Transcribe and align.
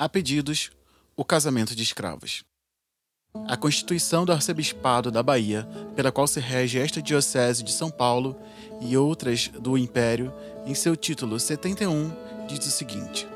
A 0.00 0.08
pedidos, 0.08 0.70
o 1.16 1.24
casamento 1.24 1.74
de 1.74 1.82
escravos. 1.82 2.44
A 3.48 3.56
Constituição 3.56 4.24
do 4.24 4.30
Arcebispado 4.30 5.10
da 5.10 5.24
Bahia, 5.24 5.68
pela 5.96 6.12
qual 6.12 6.28
se 6.28 6.38
rege 6.38 6.78
esta 6.78 7.02
Diocese 7.02 7.64
de 7.64 7.72
São 7.72 7.90
Paulo 7.90 8.36
e 8.80 8.96
outras 8.96 9.48
do 9.48 9.76
Império, 9.76 10.32
em 10.64 10.72
seu 10.72 10.94
título 10.94 11.40
71, 11.40 12.12
diz 12.46 12.64
o 12.64 12.70
seguinte: 12.70 13.26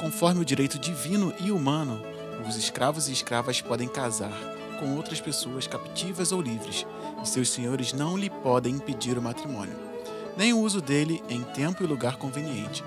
Conforme 0.00 0.40
o 0.40 0.44
direito 0.44 0.78
divino 0.78 1.34
e 1.38 1.50
humano, 1.50 2.00
os 2.48 2.56
escravos 2.56 3.06
e 3.06 3.12
escravas 3.12 3.60
podem 3.60 3.88
casar 3.88 4.32
com 4.80 4.96
outras 4.96 5.20
pessoas 5.20 5.66
captivas 5.66 6.32
ou 6.32 6.40
livres, 6.40 6.86
e 7.22 7.28
seus 7.28 7.50
senhores 7.50 7.92
não 7.92 8.16
lhe 8.16 8.30
podem 8.30 8.76
impedir 8.76 9.18
o 9.18 9.22
matrimônio, 9.22 9.76
nem 10.34 10.54
o 10.54 10.60
uso 10.60 10.80
dele 10.80 11.22
em 11.28 11.42
tempo 11.42 11.84
e 11.84 11.86
lugar 11.86 12.16
conveniente, 12.16 12.82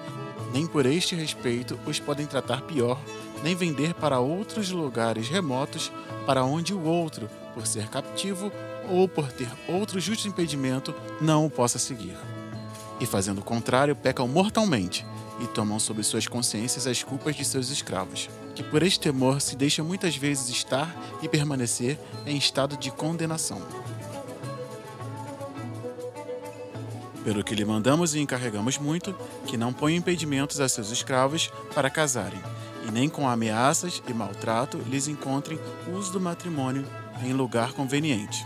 nem 0.54 0.68
por 0.68 0.86
este 0.86 1.16
respeito 1.16 1.80
os 1.86 2.00
podem 2.00 2.26
tratar 2.26 2.62
pior, 2.62 3.00
nem 3.44 3.56
vender 3.56 3.94
para 3.94 4.20
outros 4.20 4.72
lugares 4.72 5.30
remotos 5.30 5.92
para 6.26 6.44
onde 6.44 6.74
o 6.74 6.84
outro, 6.84 7.30
por 7.54 7.66
ser 7.66 7.88
captivo 7.88 8.52
ou 8.90 9.08
por 9.08 9.32
ter 9.32 9.50
outro 9.68 10.00
justo 10.00 10.28
impedimento, 10.28 10.94
não 11.20 11.46
o 11.46 11.50
possa 11.50 11.80
seguir. 11.80 12.18
E 13.00 13.06
fazendo 13.06 13.40
o 13.40 13.44
contrário, 13.44 13.96
pecam 13.96 14.28
mortalmente 14.28 15.06
e 15.40 15.48
tomam 15.48 15.80
sobre 15.80 16.04
suas 16.04 16.28
consciências 16.28 16.86
as 16.86 17.02
culpas 17.02 17.36
de 17.36 17.44
seus 17.44 17.70
escravos, 17.70 18.30
que 18.54 18.64
por 18.64 18.84
este 18.84 19.00
temor 19.00 19.42
se 19.42 19.56
deixam 19.56 19.84
muitas 19.84 20.16
vezes 20.16 20.50
estar 20.50 20.96
e 21.22 21.28
permanecer 21.28 22.00
em 22.26 22.38
estado 22.38 22.78
de 22.78 22.92
condenação. 22.92 23.62
Pelo 27.24 27.44
que 27.44 27.54
lhe 27.54 27.64
mandamos 27.64 28.16
e 28.16 28.20
encarregamos 28.20 28.78
muito, 28.78 29.16
que 29.46 29.58
não 29.58 29.72
ponha 29.72 29.98
impedimentos 29.98 30.60
a 30.60 30.68
seus 30.68 30.90
escravos 30.90 31.52
para 31.74 31.90
casarem, 31.90 32.42
e 32.88 32.92
nem 32.92 33.08
com 33.08 33.28
ameaças 33.28 34.02
e 34.08 34.14
maltrato 34.14 34.78
lhes 34.90 35.08
encontrem 35.08 35.60
uso 35.96 36.12
do 36.12 36.20
matrimônio 36.20 36.86
em 37.24 37.34
lugar 37.34 37.74
conveniente. 37.74 38.46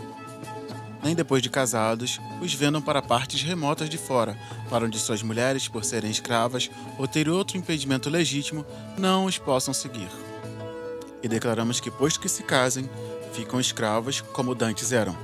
Nem 1.02 1.14
depois 1.14 1.42
de 1.42 1.48
casados, 1.48 2.20
os 2.42 2.52
vendam 2.52 2.82
para 2.82 3.00
partes 3.00 3.42
remotas 3.42 3.88
de 3.88 3.96
fora, 3.96 4.36
para 4.68 4.84
onde 4.84 4.98
suas 4.98 5.22
mulheres, 5.22 5.68
por 5.68 5.84
serem 5.84 6.10
escravas 6.10 6.70
ou 6.98 7.06
ter 7.06 7.28
outro 7.28 7.56
impedimento 7.56 8.10
legítimo, 8.10 8.66
não 8.98 9.24
os 9.24 9.38
possam 9.38 9.72
seguir. 9.72 10.08
E 11.22 11.28
declaramos 11.28 11.80
que, 11.80 11.90
posto 11.90 12.20
que 12.20 12.28
se 12.28 12.42
casem, 12.42 12.90
ficam 13.32 13.60
escravos 13.60 14.20
como 14.20 14.54
dantes 14.54 14.92
eram, 14.92 15.16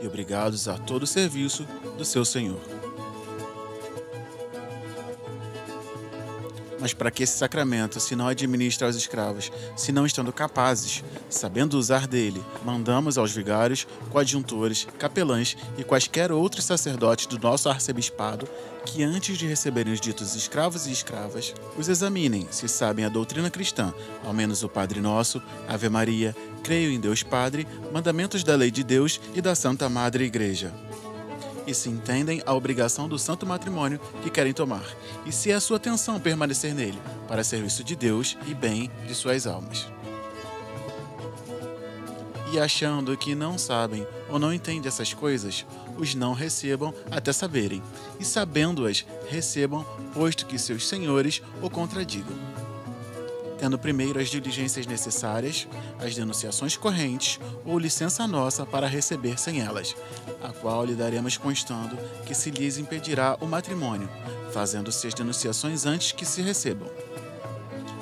e 0.00 0.06
obrigados 0.06 0.68
a 0.68 0.76
todo 0.76 1.04
o 1.04 1.06
serviço 1.06 1.66
do 1.96 2.04
seu 2.04 2.24
senhor. 2.24 2.79
Mas 6.80 6.94
para 6.94 7.10
que 7.10 7.22
esse 7.22 7.36
sacramento 7.36 8.00
se 8.00 8.16
não 8.16 8.26
administra 8.26 8.86
aos 8.86 8.96
escravos, 8.96 9.52
se 9.76 9.92
não 9.92 10.06
estando 10.06 10.32
capazes, 10.32 11.04
sabendo 11.28 11.78
usar 11.78 12.06
dele, 12.06 12.42
mandamos 12.64 13.18
aos 13.18 13.32
vigários, 13.32 13.86
coadjuntores, 14.10 14.88
capelães 14.98 15.56
e 15.76 15.84
quaisquer 15.84 16.32
outros 16.32 16.64
sacerdotes 16.64 17.26
do 17.26 17.38
nosso 17.38 17.68
arcebispado 17.68 18.48
que 18.86 19.02
antes 19.02 19.36
de 19.36 19.46
receberem 19.46 19.92
os 19.92 20.00
ditos 20.00 20.34
escravos 20.34 20.86
e 20.86 20.92
escravas, 20.92 21.54
os 21.76 21.88
examinem 21.88 22.48
se 22.50 22.66
sabem 22.66 23.04
a 23.04 23.10
doutrina 23.10 23.50
cristã, 23.50 23.92
ao 24.24 24.32
menos 24.32 24.62
o 24.62 24.68
Padre 24.68 25.00
Nosso, 25.00 25.42
Ave 25.68 25.88
Maria, 25.90 26.34
creio 26.64 26.90
em 26.90 26.98
Deus 26.98 27.22
Padre, 27.22 27.68
mandamentos 27.92 28.42
da 28.42 28.56
lei 28.56 28.70
de 28.70 28.82
Deus 28.82 29.20
e 29.34 29.40
da 29.40 29.54
Santa 29.54 29.88
Madre 29.88 30.24
Igreja 30.24 30.72
e 31.66 31.74
se 31.74 31.88
entendem 31.88 32.42
a 32.46 32.54
obrigação 32.54 33.08
do 33.08 33.18
santo 33.18 33.46
matrimônio 33.46 34.00
que 34.22 34.30
querem 34.30 34.52
tomar, 34.52 34.84
e 35.26 35.32
se 35.32 35.50
é 35.50 35.54
a 35.54 35.60
sua 35.60 35.76
atenção 35.76 36.20
permanecer 36.20 36.74
nele, 36.74 36.98
para 37.28 37.44
serviço 37.44 37.84
de 37.84 37.94
Deus 37.94 38.36
e 38.46 38.54
bem 38.54 38.90
de 39.06 39.14
suas 39.14 39.46
almas. 39.46 39.86
E 42.52 42.58
achando 42.58 43.16
que 43.16 43.34
não 43.34 43.56
sabem 43.56 44.06
ou 44.28 44.38
não 44.38 44.52
entendem 44.52 44.88
essas 44.88 45.14
coisas, 45.14 45.64
os 45.96 46.14
não 46.14 46.32
recebam 46.32 46.92
até 47.10 47.32
saberem, 47.32 47.82
e 48.18 48.24
sabendo-as, 48.24 49.06
recebam, 49.28 49.84
posto 50.12 50.46
que 50.46 50.58
seus 50.58 50.88
senhores 50.88 51.40
o 51.62 51.70
contradigam 51.70 52.49
tendo 53.60 53.78
primeiro 53.78 54.18
as 54.18 54.30
diligências 54.30 54.86
necessárias, 54.86 55.68
as 55.98 56.14
denunciações 56.14 56.78
correntes 56.78 57.38
ou 57.62 57.78
licença 57.78 58.26
nossa 58.26 58.64
para 58.64 58.86
receber 58.86 59.38
sem 59.38 59.60
elas, 59.60 59.94
a 60.42 60.48
qual 60.48 60.86
lhe 60.86 60.94
daremos 60.94 61.36
constando 61.36 61.94
que 62.24 62.34
se 62.34 62.50
lhes 62.50 62.78
impedirá 62.78 63.36
o 63.38 63.46
matrimônio, 63.46 64.08
fazendo-se 64.50 65.06
as 65.06 65.12
denunciações 65.12 65.84
antes 65.84 66.12
que 66.12 66.24
se 66.24 66.40
recebam. 66.40 66.88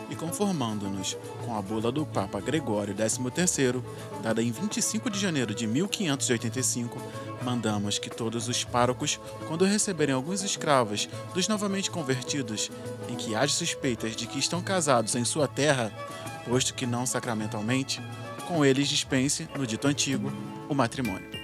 E 0.09 0.15
conformando-nos 0.15 1.17
com 1.45 1.57
a 1.57 1.61
bula 1.61 1.91
do 1.91 2.07
Papa 2.07 2.41
Gregório 2.41 2.95
XIII, 2.95 3.83
dada 4.23 4.41
em 4.41 4.53
25 4.53 5.11
de 5.11 5.19
janeiro 5.19 5.53
de 5.53 5.67
1585, 5.67 7.03
mandamos 7.43 7.99
que 7.99 8.11
todos 8.11 8.49
os 8.49 8.65
párocos, 8.65 9.21
quando 9.47 9.65
receberem 9.65 10.15
alguns 10.15 10.43
escravos 10.43 11.09
dos 11.35 11.49
novamente 11.49 11.91
convertidos, 11.91 12.71
em 13.09 13.15
que 13.15 13.35
haja 13.35 13.53
suspeitas 13.53 14.17
de 14.17 14.27
que 14.27 14.39
estão 14.39 14.61
casados 14.61 15.15
em 15.15 15.25
sua 15.25 15.49
terra, 15.49 15.93
posto 16.49 16.75
que 16.75 16.87
não 16.87 17.07
sacramentalmente, 17.07 18.01
com 18.47 18.65
eles 18.65 18.89
dispense, 18.89 19.49
no 19.57 19.67
dito 19.67 19.87
antigo, 19.87 20.33
o 20.69 20.75
matrimônio. 20.75 21.39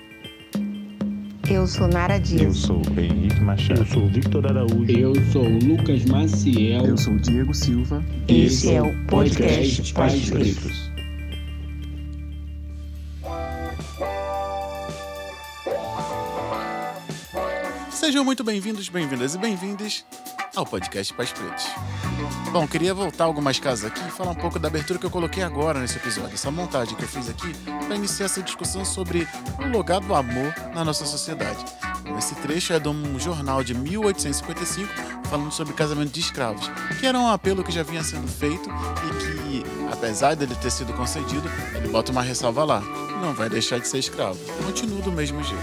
Eu 1.50 1.66
sou 1.66 1.86
Nara 1.86 2.18
Dias. 2.18 2.40
Eu 2.40 2.54
sou 2.54 2.82
Henrique 2.96 3.40
Machado. 3.40 3.80
Eu 3.80 3.86
sou 3.86 4.08
Victor 4.08 4.46
Araújo. 4.46 4.90
Eu 4.90 5.14
sou 5.30 5.46
Lucas 5.46 6.04
Maciel. 6.06 6.86
Eu 6.86 6.96
sou 6.96 7.16
Diego 7.18 7.52
Silva. 7.52 8.02
Esse 8.26 8.72
é 8.72 8.80
o 8.80 8.94
podcast 9.06 9.92
Pais 9.92 10.30
Pretos. 10.30 10.83
Sejam 18.04 18.22
muito 18.22 18.44
bem-vindos, 18.44 18.90
bem-vindas 18.90 19.34
e 19.34 19.38
bem-vindas 19.38 20.04
ao 20.54 20.66
podcast 20.66 21.10
Pais 21.14 21.32
Pretos. 21.32 21.64
Bom, 22.52 22.68
queria 22.68 22.92
voltar 22.92 23.24
algumas 23.24 23.58
casas 23.58 23.86
aqui 23.86 24.06
e 24.06 24.10
falar 24.10 24.32
um 24.32 24.34
pouco 24.34 24.58
da 24.58 24.68
abertura 24.68 24.98
que 24.98 25.06
eu 25.06 25.10
coloquei 25.10 25.42
agora 25.42 25.80
nesse 25.80 25.96
episódio, 25.96 26.34
essa 26.34 26.50
montagem 26.50 26.94
que 26.94 27.02
eu 27.02 27.08
fiz 27.08 27.30
aqui 27.30 27.50
para 27.86 27.96
iniciar 27.96 28.26
essa 28.26 28.42
discussão 28.42 28.84
sobre 28.84 29.26
o 29.58 29.68
lugar 29.68 30.02
do 30.02 30.14
amor 30.14 30.54
na 30.74 30.84
nossa 30.84 31.06
sociedade. 31.06 31.64
Esse 32.18 32.34
trecho 32.34 32.74
é 32.74 32.78
de 32.78 32.90
um 32.90 33.18
jornal 33.18 33.64
de 33.64 33.72
1855 33.72 34.92
falando 35.30 35.50
sobre 35.50 35.72
casamento 35.72 36.12
de 36.12 36.20
escravos, 36.20 36.70
que 37.00 37.06
era 37.06 37.18
um 37.18 37.28
apelo 37.28 37.64
que 37.64 37.72
já 37.72 37.82
vinha 37.82 38.04
sendo 38.04 38.28
feito 38.28 38.68
e 38.68 39.62
que, 39.62 39.64
apesar 39.90 40.36
dele 40.36 40.54
ter 40.56 40.70
sido 40.70 40.92
concedido, 40.92 41.50
ele 41.74 41.88
bota 41.88 42.12
uma 42.12 42.22
ressalva 42.22 42.64
lá: 42.64 42.82
não 43.24 43.32
vai 43.32 43.48
deixar 43.48 43.80
de 43.80 43.88
ser 43.88 43.98
escravo, 43.98 44.38
continua 44.66 45.00
do 45.00 45.10
mesmo 45.10 45.42
jeito. 45.42 45.62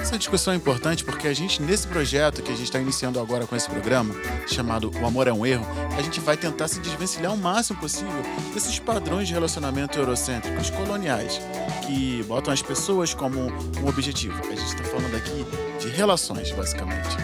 Essa 0.00 0.16
discussão 0.16 0.54
é 0.54 0.56
importante 0.56 1.04
porque 1.04 1.26
a 1.26 1.34
gente, 1.34 1.60
nesse 1.60 1.86
projeto 1.86 2.40
que 2.40 2.52
a 2.52 2.54
gente 2.54 2.64
está 2.64 2.78
iniciando 2.78 3.18
agora 3.18 3.46
com 3.46 3.56
esse 3.56 3.68
programa, 3.68 4.14
chamado 4.46 4.90
O 5.00 5.06
Amor 5.06 5.26
é 5.26 5.32
um 5.32 5.44
Erro, 5.44 5.66
a 5.98 6.00
gente 6.00 6.20
vai 6.20 6.36
tentar 6.36 6.68
se 6.68 6.78
desvencilhar 6.78 7.34
o 7.34 7.36
máximo 7.36 7.80
possível 7.80 8.22
desses 8.54 8.78
padrões 8.78 9.26
de 9.26 9.34
relacionamento 9.34 9.98
eurocêntricos 9.98 10.70
coloniais, 10.70 11.40
que 11.84 12.22
botam 12.28 12.52
as 12.52 12.62
pessoas 12.62 13.12
como 13.12 13.40
um 13.40 13.88
objetivo. 13.88 14.40
A 14.44 14.54
gente 14.54 14.68
está 14.68 14.84
falando 14.84 15.16
aqui 15.16 15.44
de 15.80 15.88
relações, 15.88 16.52
basicamente. 16.52 17.16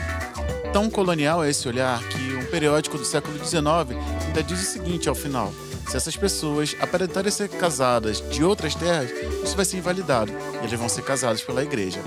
Tão 0.73 0.91
colonial 0.91 1.45
é 1.45 1.51
esse 1.51 1.67
olhar 1.69 2.03
que 2.09 2.35
um 2.35 2.45
periódico 2.47 2.99
do 2.99 3.05
século 3.05 3.39
XIX 3.39 3.97
ainda 4.27 4.43
diz 4.43 4.61
o 4.61 4.73
seguinte 4.73 5.09
ao 5.09 5.15
final. 5.15 5.53
Se 5.89 5.97
essas 5.97 6.17
pessoas 6.17 6.77
aparentarem 6.81 7.31
ser 7.31 7.49
casadas 7.49 8.21
de 8.31 8.43
outras 8.43 8.75
terras, 8.75 9.11
isso 9.45 9.57
vai 9.57 9.65
ser 9.65 9.79
invalidado 9.79 10.33
e 10.63 10.67
eles 10.67 10.79
vão 10.79 10.89
ser 10.89 11.03
casados 11.03 11.43
pela 11.43 11.63
igreja 11.63 12.01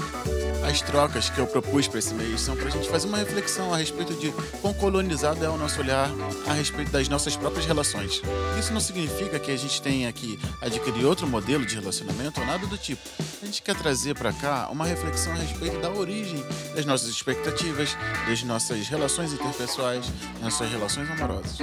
as 0.69 0.81
trocas 0.81 1.31
que 1.31 1.40
eu 1.40 1.47
propus 1.47 1.88
para 1.88 1.97
esse 1.97 2.13
mês 2.13 2.41
são 2.41 2.56
para 2.56 2.67
a 2.67 2.69
gente 2.69 2.88
fazer 2.88 3.07
uma 3.07 3.17
reflexão 3.17 3.73
a 3.73 3.78
respeito 3.78 4.13
de 4.13 4.31
quão 4.62 4.72
colonizado 4.72 5.44
é 5.44 5.50
o 5.50 5.57
nosso 5.57 5.79
olhar 5.79 6.09
a 6.47 6.53
respeito 6.53 6.91
das 6.91 7.09
nossas 7.09 7.35
próprias 7.35 7.66
relações. 7.66 8.22
Isso 8.59 8.72
não 8.72 8.79
significa 8.79 9.40
que 9.40 9.52
a 9.52 9.58
gente 9.58 9.81
tenha 9.81 10.11
que 10.14 10.40
adquirir 10.61 11.05
outro 11.05 11.28
modelo 11.28 11.66
de 11.66 11.73
relacionamento 11.73 12.40
ou 12.40 12.46
nada 12.46 12.67
do 12.67 12.78
tipo. 12.78 13.02
A 13.41 13.46
gente 13.46 13.64
quer 13.64 13.76
trazer 13.76 14.16
para 14.16 14.31
cá 14.31 14.70
uma 14.70 14.85
reflexão 14.85 15.34
a 15.34 15.37
respeito 15.37 15.79
da 15.79 15.90
origem 15.90 16.43
das 16.76 16.85
nossas 16.85 17.09
expectativas, 17.09 17.97
das 18.28 18.43
nossas 18.43 18.87
relações 18.87 19.34
interpessoais, 19.34 20.05
das 20.34 20.41
nossas 20.41 20.70
relações 20.70 21.09
amorosas. 21.09 21.58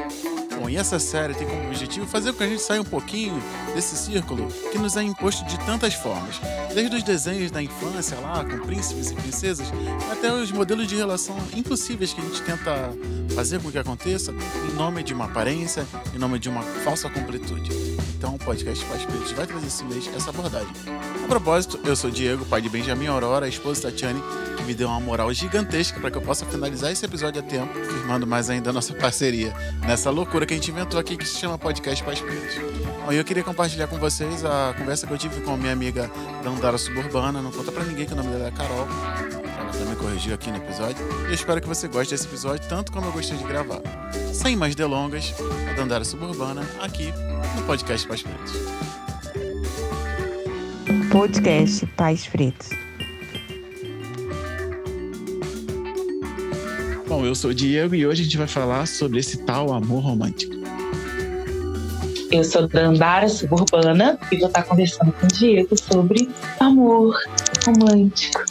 Bom, 0.58 0.70
e 0.70 0.76
essa 0.76 0.98
série 0.98 1.34
tem 1.34 1.46
como 1.46 1.66
objetivo 1.66 2.05
fazer 2.06 2.32
com 2.32 2.38
que 2.38 2.44
a 2.44 2.48
gente 2.48 2.62
saia 2.62 2.80
um 2.80 2.84
pouquinho 2.84 3.42
desse 3.74 3.96
círculo 3.96 4.48
que 4.70 4.78
nos 4.78 4.96
é 4.96 5.02
imposto 5.02 5.44
de 5.44 5.58
tantas 5.60 5.94
formas. 5.94 6.40
Desde 6.74 6.96
os 6.96 7.02
desenhos 7.02 7.50
da 7.50 7.62
infância 7.62 8.18
lá, 8.20 8.44
com 8.44 8.58
príncipes 8.66 9.10
e 9.10 9.14
princesas, 9.14 9.66
até 10.10 10.32
os 10.32 10.52
modelos 10.52 10.86
de 10.86 10.96
relação 10.96 11.36
impossíveis 11.54 12.12
que 12.12 12.20
a 12.20 12.24
gente 12.24 12.42
tenta 12.42 12.92
fazer 13.34 13.60
com 13.60 13.70
que 13.70 13.78
aconteça 13.78 14.32
em 14.70 14.74
nome 14.74 15.02
de 15.02 15.12
uma 15.14 15.26
aparência, 15.26 15.86
em 16.14 16.18
nome 16.18 16.38
de 16.38 16.48
uma 16.48 16.62
falsa 16.62 17.08
completude. 17.08 17.95
Então 18.16 18.34
o 18.34 18.38
podcast 18.38 18.82
Pais 18.86 19.04
Pretos 19.04 19.32
vai 19.32 19.46
trazer 19.46 19.66
esse 19.66 19.84
mês 19.84 20.08
essa 20.16 20.30
abordagem. 20.30 20.72
A 21.22 21.28
propósito, 21.28 21.78
eu 21.84 21.94
sou 21.94 22.10
Diego, 22.10 22.46
pai 22.46 22.62
de 22.62 22.68
Benjamin 22.68 23.08
Aurora, 23.08 23.44
a 23.44 23.48
esposa 23.48 23.82
da 23.82 23.90
Tatiane, 23.90 24.22
que 24.56 24.62
me 24.62 24.74
deu 24.74 24.88
uma 24.88 24.98
moral 24.98 25.32
gigantesca 25.34 26.00
para 26.00 26.10
que 26.10 26.16
eu 26.16 26.22
possa 26.22 26.46
finalizar 26.46 26.90
esse 26.90 27.04
episódio 27.04 27.40
a 27.40 27.44
tempo, 27.44 27.74
firmando 27.74 28.26
mais 28.26 28.48
ainda 28.48 28.70
a 28.70 28.72
nossa 28.72 28.94
parceria 28.94 29.52
nessa 29.80 30.08
loucura 30.08 30.46
que 30.46 30.54
a 30.54 30.56
gente 30.56 30.70
inventou 30.70 30.98
aqui 30.98 31.16
que 31.16 31.26
se 31.26 31.36
chama 31.36 31.58
Podcast 31.58 32.02
Pais 32.02 32.20
Pretos. 32.20 32.54
Bom, 33.04 33.12
eu 33.12 33.24
queria 33.24 33.44
compartilhar 33.44 33.86
com 33.86 33.98
vocês 33.98 34.44
a 34.44 34.74
conversa 34.76 35.06
que 35.06 35.12
eu 35.12 35.18
tive 35.18 35.42
com 35.42 35.56
minha 35.56 35.72
amiga 35.72 36.10
Dandara 36.42 36.78
Suburbana. 36.78 37.42
Não 37.42 37.52
conta 37.52 37.70
pra 37.70 37.84
ninguém 37.84 38.06
que 38.06 38.14
o 38.14 38.16
nome 38.16 38.30
dela 38.30 38.48
é 38.48 38.50
Carol. 38.50 39.45
Ela 39.76 39.84
também 39.84 39.96
corrigiu 39.96 40.34
aqui 40.34 40.50
no 40.50 40.56
episódio. 40.56 41.05
E 41.25 41.26
eu 41.26 41.34
espero 41.34 41.61
que 41.61 41.69
você 41.69 41.87
goste 41.87 42.14
desse 42.14 42.26
episódio 42.26 42.67
tanto 42.69 42.90
como 42.90 43.06
eu 43.06 43.12
gostei 43.12 43.37
de 43.37 43.44
gravar. 43.44 43.81
Sem 44.32 44.56
mais 44.56 44.75
delongas, 44.75 45.34
a 45.70 45.75
Dandara 45.75 46.05
Suburbana 46.05 46.62
aqui 46.81 47.12
no 47.56 47.62
Podcast 47.67 48.06
Pais 48.08 48.23
Pretos. 48.23 48.52
Podcast 51.11 51.87
Pais 51.96 52.26
Pretos. 52.26 52.69
Bom, 57.08 57.25
eu 57.25 57.34
sou 57.34 57.50
o 57.50 57.55
Diego 57.55 57.94
e 57.94 58.06
hoje 58.06 58.23
a 58.23 58.25
gente 58.25 58.37
vai 58.37 58.49
falar 58.49 58.87
sobre 58.87 59.20
esse 59.20 59.38
tal 59.38 59.73
amor 59.73 60.02
romântico. 60.02 60.55
Eu 62.31 62.43
sou 62.43 62.67
Dandara 62.67 63.28
Suburbana 63.28 64.19
e 64.32 64.37
vou 64.37 64.49
estar 64.49 64.64
conversando 64.64 65.12
com 65.12 65.26
o 65.26 65.28
Diego 65.28 65.76
sobre 65.78 66.28
amor 66.58 67.17
romântico. 67.64 68.45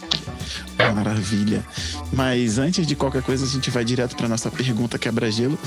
Maravilha. 1.26 1.64
Mas 2.12 2.56
antes 2.58 2.86
de 2.86 2.94
qualquer 2.94 3.22
coisa, 3.22 3.44
a 3.44 3.48
gente 3.48 3.68
vai 3.68 3.84
direto 3.84 4.16
para 4.16 4.28
nossa 4.28 4.48
pergunta 4.48 4.96
quebra-gelo, 4.96 5.58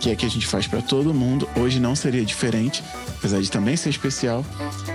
que 0.00 0.10
é 0.10 0.16
que 0.16 0.24
a 0.24 0.28
gente 0.28 0.46
faz 0.46 0.66
para 0.66 0.80
todo 0.80 1.12
mundo. 1.12 1.46
Hoje 1.54 1.78
não 1.78 1.94
seria 1.94 2.24
diferente, 2.24 2.82
apesar 3.18 3.40
de 3.40 3.50
também 3.50 3.76
ser 3.76 3.90
especial, 3.90 4.44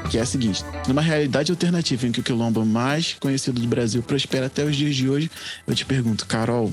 que 0.10 0.18
é 0.18 0.22
a 0.22 0.26
seguinte: 0.26 0.66
numa 0.88 1.02
realidade 1.02 1.52
alternativa 1.52 2.08
em 2.08 2.12
que 2.12 2.20
o 2.20 2.24
quilombo 2.24 2.66
mais 2.66 3.16
conhecido 3.20 3.62
do 3.62 3.68
Brasil 3.68 4.02
prospera 4.02 4.48
até 4.48 4.64
os 4.64 4.76
dias 4.76 4.96
de 4.96 5.08
hoje, 5.08 5.30
eu 5.68 5.76
te 5.76 5.86
pergunto, 5.86 6.26
Carol, 6.26 6.72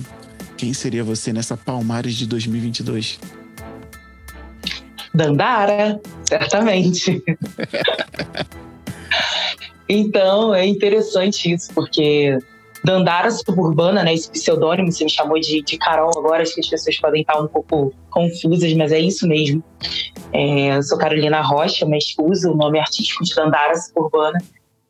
quem 0.56 0.73
seria 0.73 1.05
você 1.05 1.31
nessa 1.31 1.56
Palmares 1.56 2.14
de 2.14 2.26
2022? 2.26 3.20
Dandara, 5.14 6.00
certamente. 6.26 7.23
então, 9.87 10.55
é 10.55 10.67
interessante 10.67 11.52
isso, 11.52 11.73
porque 11.73 12.38
Dandara 12.84 13.31
Suburbana, 13.31 14.04
né? 14.04 14.12
Esse 14.12 14.31
pseudônimo, 14.31 14.92
você 14.92 15.04
me 15.04 15.10
chamou 15.10 15.40
de, 15.40 15.62
de 15.62 15.78
Carol 15.78 16.10
agora, 16.16 16.42
acho 16.42 16.54
que 16.54 16.60
as 16.60 16.69
pessoas 16.69 16.98
podem 16.98 17.22
estar 17.22 17.40
um 17.40 17.48
pouco 17.48 17.94
confusas, 18.10 18.72
mas 18.75 18.92
é 18.92 18.98
isso 18.98 19.26
mesmo. 19.26 19.64
É, 20.32 20.76
eu 20.76 20.82
sou 20.82 20.98
Carolina 20.98 21.40
Rocha, 21.40 21.86
mas 21.86 22.04
uso 22.20 22.52
o 22.52 22.56
nome 22.56 22.78
artístico 22.78 23.25
de 23.25 23.34
Dandara 23.34 23.75
Suburbana. 23.76 24.38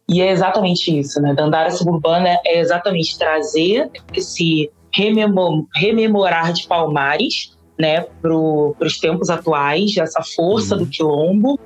E 0.08 0.20
é 0.20 0.30
exatamente 0.30 0.98
isso, 0.98 1.20
né? 1.20 1.32
Dandara 1.32 1.70
Suburbana 1.70 2.36
é 2.44 2.58
exatamente 2.58 3.16
trazer 3.16 3.88
esse 4.12 4.70
rememorar 4.92 6.52
de 6.52 6.66
Palmares 6.66 7.53
né, 7.78 8.02
para 8.22 8.34
os 8.34 8.98
tempos 8.98 9.30
atuais, 9.30 9.96
essa 9.96 10.22
força 10.22 10.76
do 10.76 10.86
quilombo, 10.86 11.58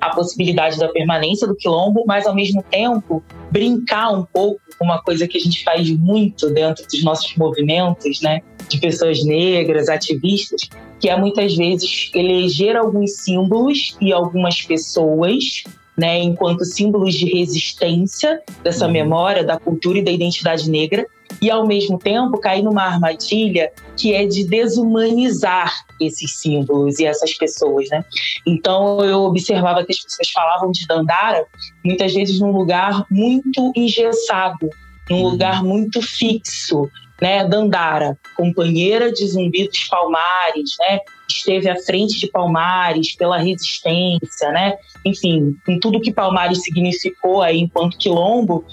a 0.00 0.10
possibilidade 0.10 0.78
da 0.78 0.88
permanência 0.88 1.46
do 1.46 1.56
quilombo, 1.56 2.04
mas 2.06 2.26
ao 2.26 2.34
mesmo 2.34 2.62
tempo 2.62 3.22
brincar 3.50 4.10
um 4.10 4.24
pouco 4.24 4.60
com 4.78 4.84
uma 4.84 5.02
coisa 5.02 5.26
que 5.26 5.36
a 5.36 5.40
gente 5.40 5.64
faz 5.64 5.90
muito 5.90 6.50
dentro 6.50 6.84
dos 6.86 7.02
nossos 7.02 7.34
movimentos, 7.36 8.20
né, 8.20 8.40
de 8.68 8.78
pessoas 8.78 9.24
negras, 9.24 9.88
ativistas, 9.88 10.68
que 11.00 11.08
é 11.08 11.18
muitas 11.18 11.54
vezes 11.56 12.10
eleger 12.14 12.76
alguns 12.76 13.16
símbolos 13.16 13.96
e 14.00 14.12
algumas 14.12 14.62
pessoas 14.62 15.64
né, 15.96 16.18
enquanto 16.18 16.64
símbolos 16.64 17.14
de 17.14 17.26
resistência 17.26 18.42
dessa 18.62 18.86
uhum. 18.86 18.92
memória, 18.92 19.42
da 19.42 19.58
cultura 19.58 19.98
e 19.98 20.04
da 20.04 20.10
identidade 20.10 20.70
negra, 20.70 21.06
e 21.40 21.50
ao 21.50 21.66
mesmo 21.66 21.98
tempo 21.98 22.38
cair 22.38 22.62
numa 22.62 22.82
armadilha 22.82 23.72
que 23.96 24.14
é 24.14 24.26
de 24.26 24.44
desumanizar 24.44 25.72
esses 26.00 26.36
símbolos 26.38 26.98
e 26.98 27.06
essas 27.06 27.34
pessoas, 27.34 27.88
né? 27.90 28.04
Então 28.46 29.04
eu 29.04 29.20
observava 29.22 29.84
que 29.84 29.92
as 29.92 30.00
pessoas 30.00 30.30
falavam 30.30 30.70
de 30.70 30.86
Dandara 30.86 31.44
muitas 31.84 32.12
vezes 32.12 32.40
num 32.40 32.52
lugar 32.52 33.06
muito 33.10 33.72
engessado, 33.76 34.68
num 35.10 35.22
uhum. 35.22 35.28
lugar 35.30 35.62
muito 35.62 36.02
fixo, 36.02 36.88
né, 37.20 37.44
Dandara, 37.44 38.18
companheira 38.36 39.10
de 39.10 39.26
Zumbi 39.26 39.66
dos 39.68 39.84
Palmares, 39.84 40.76
né, 40.78 41.00
esteve 41.28 41.68
à 41.68 41.76
frente 41.76 42.20
de 42.20 42.28
Palmares 42.28 43.16
pela 43.16 43.38
resistência, 43.38 44.50
né, 44.50 44.76
enfim, 45.04 45.56
com 45.64 45.78
tudo 45.80 46.00
que 46.00 46.12
Palmares 46.12 46.62
significou 46.62 47.42
aí 47.42 47.60
enquanto 47.60 47.98
quilombo. 47.98 48.64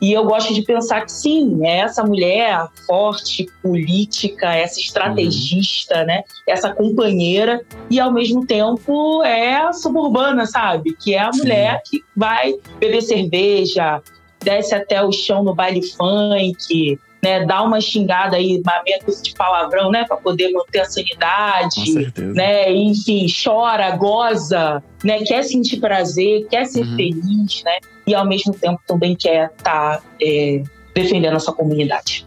E 0.00 0.12
eu 0.12 0.24
gosto 0.24 0.52
de 0.52 0.62
pensar 0.62 1.02
que 1.02 1.12
sim, 1.12 1.66
é 1.66 1.78
essa 1.78 2.02
mulher 2.02 2.66
forte, 2.86 3.46
política, 3.62 4.54
essa 4.54 4.80
estrategista, 4.80 6.00
uhum. 6.00 6.06
né, 6.06 6.22
essa 6.46 6.72
companheira 6.72 7.62
e 7.90 8.00
ao 8.00 8.12
mesmo 8.12 8.46
tempo 8.46 9.22
é 9.22 9.56
a 9.56 9.72
suburbana, 9.72 10.46
sabe, 10.46 10.96
que 10.96 11.14
é 11.14 11.20
a 11.20 11.30
mulher 11.30 11.82
que 11.84 12.02
vai 12.16 12.54
beber 12.80 13.02
cerveja, 13.02 14.02
desce 14.42 14.74
até 14.74 15.02
o 15.02 15.12
chão 15.12 15.44
no 15.44 15.54
baile 15.54 15.82
funk, 15.82 16.98
né, 17.24 17.44
dá 17.46 17.62
uma 17.62 17.80
xingada 17.80 18.36
aí, 18.36 18.60
uma 18.64 18.82
meia 18.82 18.98
de 19.22 19.34
palavrão, 19.34 19.90
né, 19.90 20.04
para 20.04 20.16
poder 20.16 20.50
manter 20.50 20.80
a 20.80 20.84
sanidade, 20.84 22.12
né, 22.18 22.72
enfim, 22.72 23.26
chora, 23.42 23.96
goza, 23.96 24.82
né, 25.04 25.20
quer 25.20 25.44
sentir 25.44 25.78
prazer, 25.78 26.46
quer 26.48 26.66
ser 26.66 26.84
uhum. 26.84 26.96
feliz, 26.96 27.62
né, 27.64 27.78
e 28.06 28.14
ao 28.14 28.26
mesmo 28.26 28.52
tempo 28.52 28.80
também 28.86 29.14
quer 29.14 29.52
estar 29.56 29.98
tá, 29.98 30.02
é, 30.20 30.62
defendendo 30.94 31.36
a 31.36 31.40
sua 31.40 31.54
comunidade. 31.54 32.26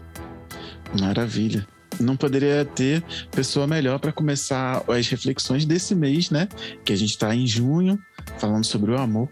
Maravilha. 0.98 1.66
Não 1.98 2.16
poderia 2.16 2.64
ter 2.64 3.02
pessoa 3.30 3.66
melhor 3.66 3.98
para 3.98 4.12
começar 4.12 4.82
as 4.86 5.08
reflexões 5.08 5.64
desse 5.64 5.94
mês, 5.94 6.28
né? 6.28 6.46
Que 6.84 6.92
a 6.92 6.96
gente 6.96 7.10
está 7.10 7.34
em 7.34 7.46
junho, 7.46 7.98
falando 8.36 8.66
sobre 8.66 8.90
o 8.90 8.98
amor. 8.98 9.30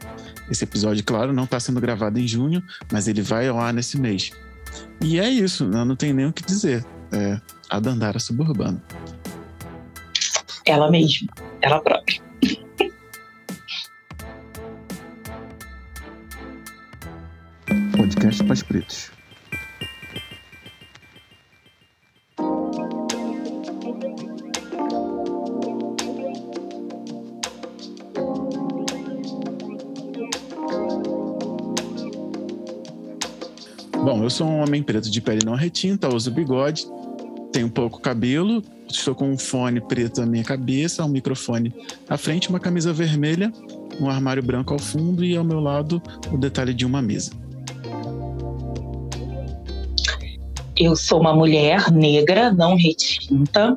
Esse 0.51 0.65
episódio, 0.65 1.05
claro, 1.05 1.31
não 1.31 1.45
está 1.45 1.61
sendo 1.61 1.79
gravado 1.79 2.19
em 2.19 2.27
junho, 2.27 2.63
mas 2.91 3.07
ele 3.07 3.21
vai 3.21 3.49
ao 3.49 3.59
ar 3.59 3.73
nesse 3.73 4.01
mês. 4.01 4.31
E 5.01 5.19
é 5.19 5.29
isso, 5.29 5.67
não, 5.67 5.85
não 5.85 5.97
tem 5.97 6.13
nem 6.13 6.27
o 6.27 6.33
que 6.33 6.45
dizer. 6.45 6.85
É 7.13 7.41
a 7.71 7.79
Dandara 7.79 8.19
Suburbana. 8.19 8.83
Ela 10.67 10.91
mesma, 10.91 11.29
ela 11.61 11.81
própria. 11.81 12.23
Podcast 17.97 18.45
Pais 18.45 18.63
Pretos. 18.63 19.14
Bom, 34.05 34.23
eu 34.23 34.29
sou 34.29 34.47
um 34.47 34.61
homem 34.63 34.83
preto 34.83 35.11
de 35.11 35.19
pele 35.19 35.47
não 35.47 35.55
retinta, 35.55 36.15
uso 36.15 36.31
bigode, 36.31 36.87
tenho 37.51 37.71
pouco 37.71 37.99
cabelo, 37.99 38.63
estou 38.87 39.15
com 39.15 39.31
um 39.31 39.39
fone 39.39 39.81
preto 39.81 40.21
na 40.21 40.27
minha 40.27 40.45
cabeça, 40.45 41.03
um 41.03 41.09
microfone 41.09 41.75
à 42.07 42.19
frente, 42.19 42.51
uma 42.51 42.61
camisa 42.61 42.93
vermelha, 42.93 43.51
um 43.99 44.11
armário 44.11 44.43
branco 44.43 44.75
ao 44.75 44.79
fundo 44.79 45.25
e 45.25 45.35
ao 45.35 45.43
meu 45.43 45.59
lado 45.59 46.03
o 46.31 46.37
detalhe 46.37 46.75
de 46.75 46.85
uma 46.85 47.01
mesa. 47.01 47.33
Eu 50.77 50.95
sou 50.95 51.19
uma 51.19 51.33
mulher 51.33 51.91
negra, 51.91 52.53
não 52.53 52.77
retinta, 52.77 53.75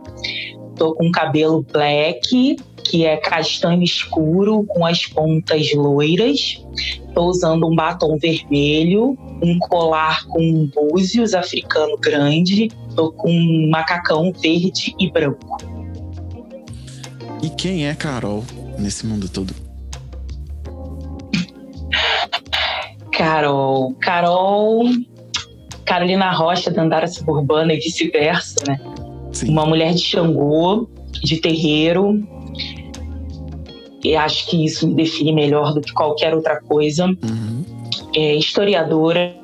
estou 0.71 0.93
com 0.93 1.09
cabelo 1.09 1.65
black, 1.71 2.57
que 2.89 3.05
é 3.05 3.17
castanho 3.17 3.83
escuro 3.83 4.63
com 4.65 4.85
as 4.85 5.05
pontas 5.05 5.73
loiras. 5.73 6.63
Estou 7.07 7.27
usando 7.27 7.67
um 7.67 7.75
batom 7.75 8.17
vermelho, 8.17 9.17
um 9.43 9.59
colar 9.59 10.25
com 10.27 10.69
búzios 10.73 11.33
africano 11.33 11.97
grande. 11.97 12.69
Estou 12.89 13.11
com 13.11 13.29
um 13.29 13.69
macacão 13.69 14.31
verde 14.31 14.95
e 14.99 15.11
branco. 15.11 15.57
E 17.43 17.49
quem 17.49 17.87
é 17.87 17.93
Carol 17.93 18.43
nesse 18.79 19.05
mundo 19.05 19.27
todo? 19.29 19.53
Carol. 23.11 23.93
Carol. 23.95 24.85
Carolina 25.85 26.31
Rocha, 26.31 26.69
da 26.69 26.83
Andara 26.83 27.07
Suburbana 27.07 27.73
e 27.73 27.77
vice-versa, 27.77 28.59
né? 28.67 28.79
Sim. 29.31 29.49
Uma 29.49 29.65
mulher 29.65 29.93
de 29.93 30.01
Xangô, 30.01 30.89
de 31.23 31.37
terreiro, 31.37 32.27
e 34.03 34.15
acho 34.15 34.47
que 34.47 34.63
isso 34.63 34.87
me 34.87 34.95
define 34.95 35.33
melhor 35.33 35.73
do 35.73 35.81
que 35.81 35.93
qualquer 35.93 36.33
outra 36.33 36.61
coisa. 36.61 37.05
Uhum. 37.05 37.65
É 38.15 38.35
historiadora, 38.35 39.35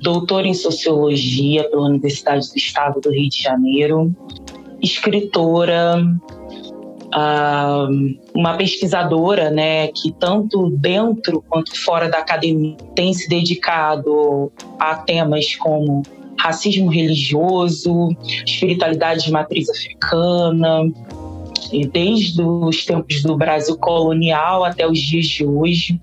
doutora 0.00 0.46
em 0.46 0.54
sociologia 0.54 1.68
pela 1.68 1.86
Universidade 1.86 2.48
do 2.50 2.56
Estado 2.56 3.00
do 3.00 3.10
Rio 3.10 3.28
de 3.28 3.42
Janeiro, 3.42 4.14
escritora, 4.82 6.04
uh, 7.14 8.18
uma 8.34 8.56
pesquisadora, 8.56 9.50
né, 9.50 9.88
que 9.88 10.12
tanto 10.12 10.70
dentro 10.70 11.42
quanto 11.48 11.74
fora 11.76 12.08
da 12.08 12.18
academia 12.18 12.76
tem 12.94 13.14
se 13.14 13.28
dedicado 13.28 14.52
a 14.78 14.96
temas 14.96 15.54
como 15.56 16.02
racismo 16.38 16.90
religioso, 16.90 18.10
espiritualidade 18.44 19.24
de 19.24 19.32
matriz 19.32 19.70
africana, 19.70 20.82
desde 21.92 22.42
os 22.42 22.84
tempos 22.84 23.22
do 23.22 23.36
Brasil 23.36 23.76
colonial 23.78 24.64
até 24.64 24.86
os 24.86 24.98
dias 24.98 25.26
de 25.26 25.46
hoje, 25.46 26.00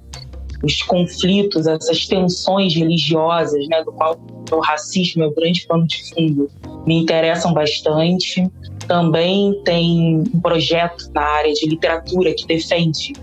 os 0.64 0.82
conflitos, 0.84 1.66
essas 1.68 2.06
tensões 2.06 2.76
religiosas, 2.76 3.68
né, 3.68 3.84
do 3.84 3.92
qual 3.92 4.20
o 4.52 4.60
racismo 4.60 5.24
é 5.24 5.28
o 5.28 5.34
grande 5.34 5.66
pano 5.66 5.88
de 5.88 6.04
fundo, 6.10 6.50
me 6.86 6.98
interessam 6.98 7.54
bastante. 7.54 8.48
Também 8.88 9.60
tem 9.64 10.24
um 10.34 10.40
projeto 10.42 11.10
na 11.14 11.22
área 11.22 11.54
de 11.54 11.68
literatura 11.68 12.34
que 12.34 12.46
defende 12.46 13.14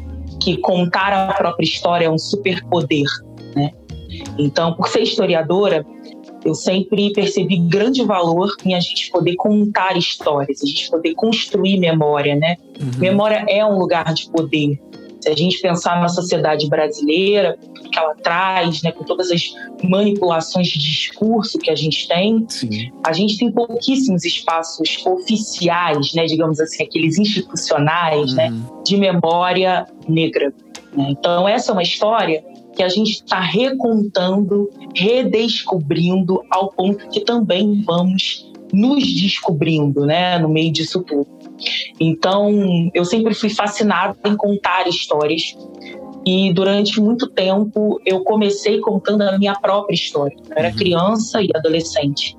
que 0.40 0.56
contar 0.58 1.12
a 1.12 1.32
própria 1.34 1.64
história 1.64 2.06
é 2.06 2.10
um 2.10 2.18
superpoder, 2.18 3.06
né? 3.54 3.70
Então, 4.38 4.72
por 4.74 4.88
ser 4.88 5.02
historiadora, 5.02 5.84
eu 6.48 6.54
sempre 6.54 7.12
percebi 7.12 7.58
grande 7.58 8.02
valor 8.04 8.54
em 8.64 8.74
a 8.74 8.80
gente 8.80 9.10
poder 9.10 9.36
contar 9.36 9.96
histórias, 9.96 10.62
a 10.62 10.66
gente 10.66 10.90
poder 10.90 11.14
construir 11.14 11.78
memória, 11.78 12.34
né? 12.34 12.56
Uhum. 12.80 12.98
Memória 12.98 13.44
é 13.48 13.64
um 13.64 13.78
lugar 13.78 14.14
de 14.14 14.30
poder. 14.30 14.80
Se 15.20 15.28
a 15.28 15.36
gente 15.36 15.60
pensar 15.60 16.00
na 16.00 16.08
sociedade 16.08 16.68
brasileira, 16.68 17.58
que 17.92 17.98
ela 17.98 18.14
traz, 18.14 18.82
né, 18.82 18.92
com 18.92 19.04
todas 19.04 19.30
as 19.30 19.52
manipulações 19.82 20.68
de 20.68 20.78
discurso 20.78 21.58
que 21.58 21.70
a 21.70 21.74
gente 21.74 22.06
tem, 22.06 22.46
Sim. 22.48 22.92
a 23.04 23.12
gente 23.12 23.36
tem 23.36 23.50
pouquíssimos 23.50 24.24
espaços 24.24 25.04
oficiais, 25.04 26.14
né, 26.14 26.24
digamos 26.24 26.60
assim, 26.60 26.84
aqueles 26.84 27.18
institucionais, 27.18 28.32
né, 28.32 28.48
uhum. 28.48 28.58
né, 28.58 28.66
de 28.84 28.96
memória 28.96 29.86
negra. 30.08 30.52
Né? 30.96 31.08
Então, 31.10 31.48
essa 31.48 31.72
é 31.72 31.74
uma 31.74 31.82
história 31.82 32.42
que 32.78 32.82
a 32.84 32.88
gente 32.88 33.10
está 33.10 33.40
recontando, 33.40 34.70
redescobrindo, 34.94 36.40
ao 36.48 36.70
ponto 36.70 37.08
que 37.08 37.22
também 37.22 37.82
vamos 37.84 38.48
nos 38.72 39.04
descobrindo, 39.20 40.06
né, 40.06 40.38
no 40.38 40.48
meio 40.48 40.70
disso 40.70 41.02
tudo. 41.02 41.26
Então, 41.98 42.88
eu 42.94 43.04
sempre 43.04 43.34
fui 43.34 43.50
fascinada 43.50 44.16
em 44.24 44.36
contar 44.36 44.86
histórias. 44.86 45.56
E 46.24 46.52
durante 46.52 47.00
muito 47.00 47.26
tempo 47.26 48.00
eu 48.06 48.22
comecei 48.22 48.78
contando 48.78 49.22
a 49.22 49.36
minha 49.36 49.54
própria 49.54 49.94
história. 49.94 50.36
Eu 50.48 50.56
era 50.56 50.68
uhum. 50.68 50.76
criança 50.76 51.42
e 51.42 51.48
adolescente. 51.56 52.36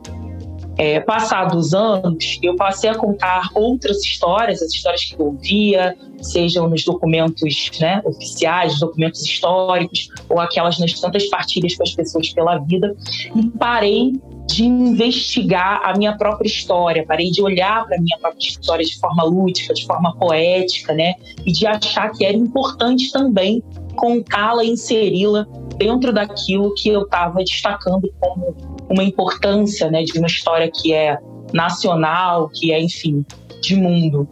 É, 0.79 1.01
passados 1.01 1.73
anos, 1.73 2.39
eu 2.41 2.55
passei 2.55 2.89
a 2.89 2.95
contar 2.95 3.49
outras 3.53 3.97
histórias, 3.97 4.61
as 4.61 4.73
histórias 4.73 5.03
que 5.03 5.13
eu 5.13 5.25
ouvia, 5.25 5.93
sejam 6.21 6.69
nos 6.69 6.85
documentos 6.85 7.69
né, 7.81 8.01
oficiais, 8.05 8.79
documentos 8.79 9.21
históricos, 9.21 10.07
ou 10.29 10.39
aquelas 10.39 10.79
nas 10.79 10.93
tantas 10.93 11.25
partilhas 11.27 11.75
com 11.75 11.83
as 11.83 11.93
pessoas 11.93 12.29
pela 12.29 12.59
vida, 12.59 12.95
e 13.35 13.45
parei 13.57 14.13
de 14.47 14.65
investigar 14.65 15.81
a 15.83 15.97
minha 15.97 16.17
própria 16.17 16.47
história, 16.47 17.05
parei 17.05 17.29
de 17.29 17.43
olhar 17.43 17.85
para 17.85 17.97
a 17.97 17.99
minha 17.99 18.17
própria 18.17 18.47
história 18.47 18.85
de 18.85 18.97
forma 18.99 19.23
lúdica, 19.23 19.73
de 19.73 19.85
forma 19.85 20.15
poética, 20.15 20.93
né? 20.93 21.13
E 21.45 21.51
de 21.51 21.67
achar 21.67 22.09
que 22.11 22.23
era 22.23 22.37
importante 22.37 23.11
também 23.11 23.61
contá-la 23.97 24.63
inseri-la 24.63 25.45
dentro 25.77 26.13
daquilo 26.13 26.73
que 26.73 26.87
eu 26.87 27.03
estava 27.03 27.39
destacando 27.39 28.09
como 28.19 28.55
uma 28.89 29.03
importância, 29.03 29.89
né, 29.89 30.03
de 30.03 30.17
uma 30.17 30.27
história 30.27 30.69
que 30.73 30.93
é 30.93 31.17
nacional, 31.53 32.49
que 32.49 32.71
é, 32.71 32.81
enfim, 32.81 33.25
de 33.61 33.75
mundo. 33.75 34.27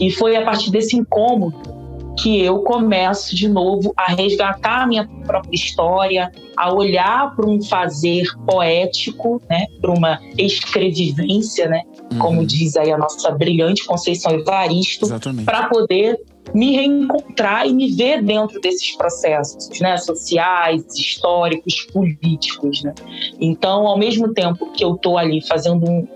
E 0.00 0.10
foi 0.10 0.36
a 0.36 0.44
partir 0.44 0.70
desse 0.70 0.96
incômodo 0.96 1.78
que 2.20 2.40
eu 2.40 2.60
começo 2.60 3.34
de 3.34 3.48
novo 3.48 3.92
a 3.96 4.12
resgatar 4.12 4.82
a 4.82 4.86
minha 4.86 5.08
própria 5.24 5.54
história, 5.54 6.32
a 6.56 6.74
olhar 6.74 7.34
para 7.36 7.46
um 7.46 7.62
fazer 7.62 8.26
poético, 8.44 9.40
né, 9.48 9.66
para 9.80 9.92
uma 9.92 10.20
escrevivência, 10.36 11.68
né, 11.68 11.82
uhum. 12.12 12.18
como 12.18 12.46
diz 12.46 12.76
aí 12.76 12.90
a 12.90 12.98
nossa 12.98 13.30
brilhante 13.30 13.84
Conceição 13.84 14.32
Evaristo, 14.32 15.06
para 15.44 15.68
poder 15.68 16.18
me 16.54 16.76
reencontrar 16.76 17.66
e 17.66 17.72
me 17.72 17.90
ver 17.90 18.22
dentro 18.22 18.60
desses 18.60 18.96
processos, 18.96 19.68
né, 19.80 19.96
sociais, 19.96 20.84
históricos, 20.96 21.82
políticos, 21.92 22.82
né. 22.82 22.94
Então, 23.40 23.86
ao 23.86 23.98
mesmo 23.98 24.32
tempo 24.32 24.70
que 24.72 24.84
eu 24.84 24.94
estou 24.94 25.18
ali 25.18 25.46
fazendo 25.46 25.88
um, 25.88 26.06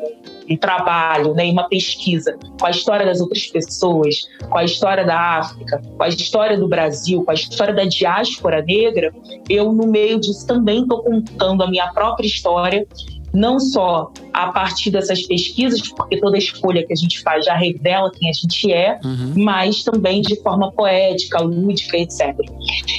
um 0.48 0.56
trabalho 0.56 1.34
né, 1.34 1.44
uma 1.50 1.68
pesquisa 1.68 2.36
com 2.58 2.66
a 2.66 2.70
história 2.70 3.06
das 3.06 3.20
outras 3.20 3.46
pessoas, 3.46 4.28
com 4.48 4.58
a 4.58 4.64
história 4.64 5.04
da 5.04 5.38
África, 5.38 5.80
com 5.96 6.02
a 6.02 6.08
história 6.08 6.58
do 6.58 6.68
Brasil, 6.68 7.24
com 7.24 7.30
a 7.30 7.34
história 7.34 7.74
da 7.74 7.84
diáspora 7.84 8.62
negra, 8.62 9.14
eu, 9.48 9.72
no 9.72 9.86
meio 9.86 10.20
disso, 10.20 10.46
também 10.46 10.82
estou 10.82 11.02
contando 11.02 11.62
a 11.62 11.70
minha 11.70 11.92
própria 11.92 12.26
história 12.26 12.86
não 13.32 13.58
só 13.58 14.12
a 14.32 14.52
partir 14.52 14.90
dessas 14.90 15.22
pesquisas, 15.22 15.88
porque 15.88 16.18
toda 16.18 16.36
escolha 16.36 16.86
que 16.86 16.92
a 16.92 16.96
gente 16.96 17.20
faz 17.22 17.44
já 17.44 17.54
revela 17.54 18.10
quem 18.10 18.28
a 18.28 18.32
gente 18.32 18.72
é, 18.72 18.98
uhum. 19.04 19.34
mas 19.36 19.82
também 19.82 20.20
de 20.22 20.36
forma 20.42 20.70
poética, 20.72 21.40
lúdica, 21.40 21.96
etc. 21.96 22.36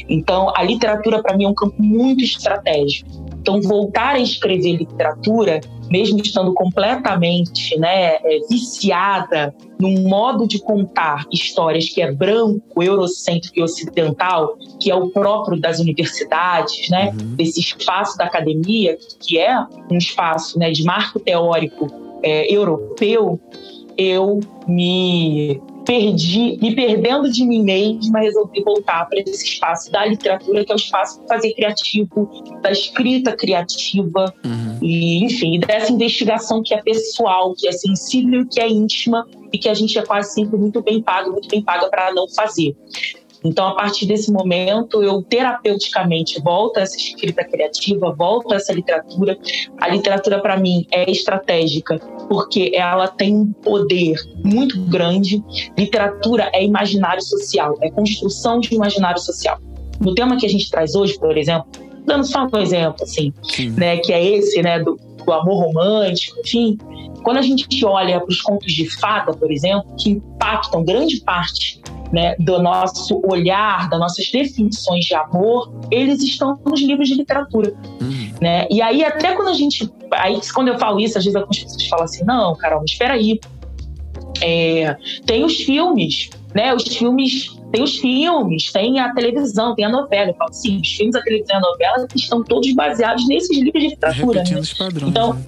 Então, 0.10 0.52
a 0.56 0.64
literatura 0.64 1.22
para 1.22 1.38
mim 1.38 1.46
é 1.46 1.48
um 1.48 1.54
campo 1.54 1.82
muito 1.82 2.24
estratégico. 2.24 3.23
Então, 3.44 3.60
voltar 3.62 4.16
a 4.16 4.20
escrever 4.20 4.78
literatura, 4.78 5.60
mesmo 5.92 6.18
estando 6.22 6.54
completamente 6.54 7.78
né, 7.78 8.16
é, 8.16 8.40
viciada 8.50 9.54
num 9.78 10.08
modo 10.08 10.48
de 10.48 10.60
contar 10.60 11.26
histórias 11.30 11.90
que 11.90 12.02
é 12.02 12.10
branco, 12.10 12.82
eurocêntrico 12.82 13.60
e 13.60 13.62
ocidental, 13.62 14.58
que 14.80 14.90
é 14.90 14.96
o 14.96 15.10
próprio 15.10 15.60
das 15.60 15.80
universidades, 15.80 16.90
né, 16.90 17.10
uhum. 17.10 17.36
desse 17.36 17.60
espaço 17.60 18.18
da 18.18 18.24
academia, 18.24 18.98
que 19.20 19.38
é 19.38 19.54
um 19.92 19.98
espaço 19.98 20.58
né, 20.58 20.72
de 20.72 20.86
marco 20.86 21.20
teórico 21.20 21.92
é, 22.24 22.50
europeu, 22.50 23.38
eu 23.98 24.40
me 24.66 25.62
perdi, 25.86 26.58
me 26.62 26.76
perdendo 26.76 27.32
de 27.32 27.46
mim 27.46 27.64
mesma, 27.64 28.20
resolvi 28.20 28.64
voltar 28.64 29.06
para 29.06 29.20
esse 29.20 29.46
espaço 29.46 29.92
da 29.92 30.06
literatura, 30.06 30.64
que 30.66 30.72
é 30.72 30.76
o 30.76 30.78
espaço 30.78 31.22
do 31.22 31.28
fazer 31.28 31.54
criativo, 31.54 32.30
da 32.62 32.72
escrita 32.72 33.36
criativa, 33.36 34.34
uhum. 34.44 34.80
e 34.82 35.24
enfim, 35.24 35.60
dessa 35.60 35.92
investigação 35.92 36.62
que 36.64 36.74
é 36.74 36.82
pessoal, 36.82 37.54
que 37.54 37.68
é 37.68 37.72
sensível, 37.72 38.46
que 38.50 38.60
é 38.60 38.68
íntima 38.68 39.28
e 39.52 39.58
que 39.58 39.70
a 39.70 39.74
gente 39.74 39.98
é 39.98 40.06
quase 40.06 40.34
sempre 40.34 40.58
muito 40.58 40.82
bem 40.82 41.02
pago, 41.02 41.32
muito 41.32 41.48
bem 41.48 41.62
paga 41.62 41.90
para 41.90 42.14
não 42.14 42.28
fazer. 42.28 42.76
Então, 43.44 43.68
a 43.68 43.76
partir 43.76 44.06
desse 44.06 44.32
momento, 44.32 45.04
eu 45.04 45.22
terapeuticamente 45.22 46.42
volto 46.42 46.78
a 46.78 46.82
essa 46.82 46.96
escrita 46.96 47.44
criativa, 47.44 48.14
volto 48.14 48.54
a 48.54 48.56
essa 48.56 48.72
literatura. 48.72 49.38
A 49.80 49.90
literatura, 49.90 50.40
para 50.40 50.58
mim, 50.58 50.88
é 50.92 51.10
estratégica, 51.10 52.00
porque 52.30 52.72
ela 52.74 53.08
tem 53.08 53.36
um 53.36 53.52
poder 53.52 54.16
muito 54.44 54.80
grande. 54.86 55.44
Literatura 55.78 56.50
é 56.54 56.64
imaginário 56.64 57.22
social, 57.22 57.78
é 57.82 57.92
construção 57.92 58.60
de 58.60 58.74
um 58.74 58.76
imaginário 58.76 59.20
social. 59.20 59.60
No 60.00 60.16
tema 60.16 60.38
que 60.38 60.46
a 60.46 60.50
gente 60.50 60.70
traz 60.70 60.96
hoje, 60.96 61.20
por 61.20 61.38
exemplo, 61.38 61.68
dando 62.06 62.26
só 62.26 62.48
um 62.52 62.58
exemplo, 62.58 63.04
assim, 63.04 63.34
né, 63.78 63.98
que 63.98 64.12
é 64.12 64.24
esse, 64.24 64.62
né, 64.62 64.80
do, 64.80 64.98
do 65.26 65.34
amor 65.34 65.66
romântico, 65.66 66.40
enfim, 66.40 66.78
quando 67.24 67.38
a 67.38 67.42
gente 67.42 67.86
olha 67.86 68.20
para 68.20 68.30
os 68.30 68.42
contos 68.42 68.72
de 68.72 68.90
fada, 69.00 69.34
por 69.34 69.52
exemplo, 69.52 69.96
que 69.98 70.12
impactam 70.12 70.84
grande 70.84 71.22
parte 71.22 71.82
né, 72.12 72.36
do 72.38 72.62
nosso 72.62 73.20
olhar, 73.26 73.90
das 73.90 74.00
nossas 74.00 74.30
definições 74.30 75.06
de 75.06 75.16
amor, 75.16 75.74
eles 75.90 76.22
estão 76.22 76.60
nos 76.66 76.80
livros 76.80 77.10
de 77.10 77.16
literatura. 77.16 77.74
Uhum. 78.00 78.32
Né? 78.40 78.68
E 78.70 78.82
aí, 78.82 79.04
até 79.04 79.34
quando 79.34 79.48
a 79.48 79.54
gente. 79.54 79.92
Aí, 80.12 80.40
quando 80.54 80.68
eu 80.68 80.78
falo 80.78 81.00
isso, 81.00 81.18
às 81.18 81.24
vezes 81.24 81.36
algumas 81.36 81.58
pessoas 81.58 81.88
falam 81.88 82.06
assim: 82.06 82.24
não, 82.24 82.56
Carol, 82.56 82.82
mas 82.82 82.92
espera 82.92 83.16
aí. 83.16 83.40
É, 84.42 84.96
tem 85.26 85.44
os 85.44 85.56
filmes, 85.56 86.30
né? 86.54 86.74
Os 86.74 86.84
filmes 86.84 87.58
tem 87.74 87.82
os 87.82 87.98
filmes, 87.98 88.72
tem 88.72 89.00
a 89.00 89.12
televisão, 89.16 89.74
tem 89.74 89.84
a 89.84 89.90
novela. 89.90 90.30
Eu 90.30 90.36
falo, 90.36 90.54
sim, 90.54 90.80
os 90.80 90.92
filmes, 90.92 91.16
a 91.16 91.22
televisão 91.24 91.56
e 91.56 91.58
a 91.58 91.62
novela 91.62 92.08
estão 92.16 92.44
todos 92.44 92.72
baseados 92.76 93.28
nesses 93.28 93.58
livros 93.58 93.82
de 93.82 93.90
literatura. 93.90 94.40
Repetindo 94.40 94.56
né? 94.56 94.62
os 94.62 94.74
padrões. 94.74 95.10
Então, 95.10 95.34
né? 95.34 95.42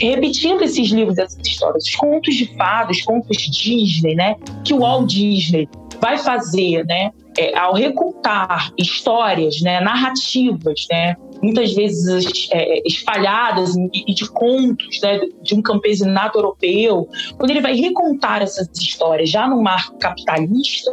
repetindo 0.00 0.62
esses 0.62 0.88
livros, 0.88 1.18
essas 1.18 1.44
histórias, 1.44 1.84
os 1.84 1.96
contos 1.96 2.36
de 2.36 2.46
fadas, 2.56 2.98
os 2.98 3.02
contos 3.02 3.36
Disney, 3.38 4.14
né? 4.14 4.36
Que 4.64 4.72
o 4.72 4.78
Walt 4.78 5.10
Disney 5.10 5.68
vai 6.00 6.16
fazer, 6.16 6.84
né? 6.86 7.10
É, 7.36 7.58
ao 7.58 7.74
recontar 7.74 8.70
histórias, 8.78 9.62
né, 9.62 9.80
narrativas, 9.80 10.86
né, 10.90 11.16
muitas 11.42 11.72
vezes 11.72 12.46
é, 12.52 12.86
espalhadas 12.86 13.74
e 13.74 14.12
de 14.12 14.28
contos 14.28 15.00
né, 15.00 15.18
de 15.42 15.54
um 15.54 15.62
campesinato 15.62 16.36
europeu, 16.36 17.08
quando 17.38 17.50
ele 17.50 17.62
vai 17.62 17.74
recontar 17.74 18.42
essas 18.42 18.68
histórias 18.78 19.30
já 19.30 19.48
no 19.48 19.62
marco 19.62 19.98
capitalista, 19.98 20.90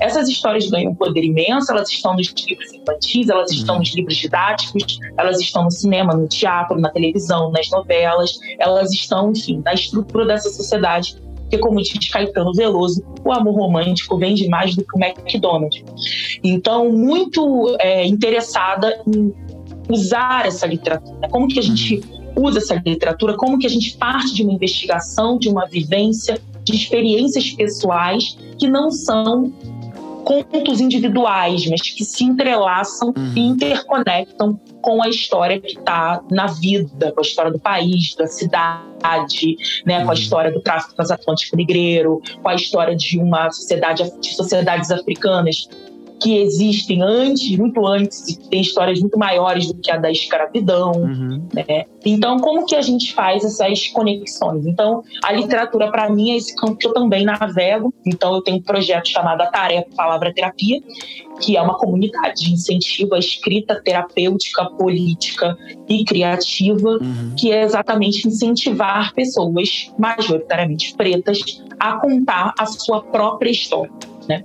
essas 0.00 0.28
histórias 0.28 0.68
ganham 0.68 0.92
um 0.92 0.94
poder 0.94 1.22
imenso, 1.22 1.70
elas 1.70 1.90
estão 1.90 2.14
nos 2.14 2.32
livros 2.48 2.72
infantis, 2.72 3.28
elas 3.28 3.50
uhum. 3.50 3.56
estão 3.56 3.78
nos 3.78 3.94
livros 3.94 4.16
didáticos, 4.16 4.98
elas 5.16 5.40
estão 5.40 5.64
no 5.64 5.70
cinema, 5.70 6.14
no 6.14 6.26
teatro, 6.26 6.80
na 6.80 6.90
televisão, 6.90 7.50
nas 7.50 7.70
novelas, 7.70 8.38
elas 8.58 8.92
estão, 8.92 9.30
enfim, 9.30 9.62
na 9.64 9.74
estrutura 9.74 10.26
dessa 10.26 10.50
sociedade. 10.50 11.16
Porque, 11.42 11.58
como 11.58 11.80
diz 11.80 12.08
Caetano 12.08 12.52
Veloso, 12.54 13.04
o 13.24 13.32
amor 13.32 13.54
romântico 13.54 14.16
vende 14.16 14.48
mais 14.48 14.74
do 14.74 14.82
que 14.82 14.96
o 14.96 15.00
McDonald's. 15.00 15.84
Então, 16.42 16.90
muito 16.90 17.76
é, 17.78 18.06
interessada 18.06 19.00
em 19.06 19.32
usar 19.88 20.46
essa 20.46 20.66
literatura. 20.66 21.28
Como 21.28 21.46
que 21.46 21.58
a 21.58 21.62
gente 21.62 21.96
uhum. 22.36 22.46
usa 22.46 22.58
essa 22.58 22.74
literatura? 22.74 23.36
Como 23.36 23.58
que 23.58 23.66
a 23.66 23.70
gente 23.70 23.96
parte 23.96 24.34
de 24.34 24.42
uma 24.42 24.52
investigação, 24.52 25.38
de 25.38 25.48
uma 25.48 25.66
vivência 25.66 26.40
de 26.64 26.74
experiências 26.74 27.50
pessoais 27.50 28.36
que 28.58 28.66
não 28.66 28.90
são 28.90 29.52
contos 30.24 30.80
individuais, 30.80 31.66
mas 31.68 31.82
que 31.82 32.04
se 32.04 32.24
entrelaçam 32.24 33.12
uhum. 33.16 33.32
e 33.36 33.40
interconectam 33.40 34.58
com 34.80 35.02
a 35.02 35.08
história 35.08 35.60
que 35.60 35.78
está 35.78 36.22
na 36.30 36.46
vida, 36.46 37.12
com 37.12 37.20
a 37.20 37.22
história 37.22 37.52
do 37.52 37.58
país, 37.58 38.14
da 38.16 38.26
cidade, 38.26 39.56
né, 39.86 39.98
uhum. 39.98 40.04
com 40.04 40.10
a 40.10 40.14
uhum. 40.14 40.20
história 40.20 40.52
do 40.52 40.60
tráfico 40.60 40.94
transatlântico 40.94 41.56
negreiro, 41.56 42.20
com 42.42 42.48
a 42.48 42.54
história 42.54 42.96
de 42.96 43.18
uma 43.18 43.50
sociedade 43.50 44.10
de 44.20 44.34
sociedades 44.34 44.90
africanas 44.90 45.68
que 46.20 46.38
existem 46.38 47.02
antes, 47.02 47.56
muito 47.56 47.86
antes, 47.86 48.28
e 48.28 48.48
tem 48.48 48.60
histórias 48.60 49.00
muito 49.00 49.18
maiores 49.18 49.66
do 49.66 49.74
que 49.74 49.90
a 49.90 49.96
da 49.96 50.10
escravidão. 50.10 50.92
Uhum. 50.92 51.48
Né? 51.52 51.84
Então, 52.04 52.38
como 52.38 52.66
que 52.66 52.74
a 52.74 52.82
gente 52.82 53.12
faz 53.12 53.44
essas 53.44 53.88
conexões? 53.88 54.66
Então, 54.66 55.02
a 55.22 55.32
literatura, 55.32 55.90
para 55.90 56.08
mim, 56.10 56.30
é 56.32 56.36
esse 56.36 56.54
campo 56.56 56.76
que 56.76 56.86
eu 56.86 56.92
também 56.92 57.24
navego. 57.24 57.92
Então, 58.06 58.34
eu 58.34 58.42
tenho 58.42 58.58
um 58.58 58.62
projeto 58.62 59.08
chamado 59.08 59.42
A 59.42 59.46
Tarefa 59.46 59.88
Palavra 59.96 60.32
Terapia, 60.32 60.80
que 61.40 61.56
é 61.56 61.62
uma 61.62 61.76
comunidade 61.76 62.44
de 62.44 62.52
incentivo 62.52 63.14
à 63.14 63.18
escrita 63.18 63.80
terapêutica, 63.82 64.64
política 64.70 65.56
e 65.88 66.04
criativa, 66.04 66.90
uhum. 66.90 67.34
que 67.36 67.52
é 67.52 67.62
exatamente 67.62 68.26
incentivar 68.26 69.12
pessoas, 69.14 69.92
majoritariamente 69.98 70.94
pretas, 70.94 71.62
a 71.78 71.98
contar 71.98 72.54
a 72.58 72.66
sua 72.66 73.02
própria 73.02 73.50
história. 73.50 73.90
Né? 74.28 74.42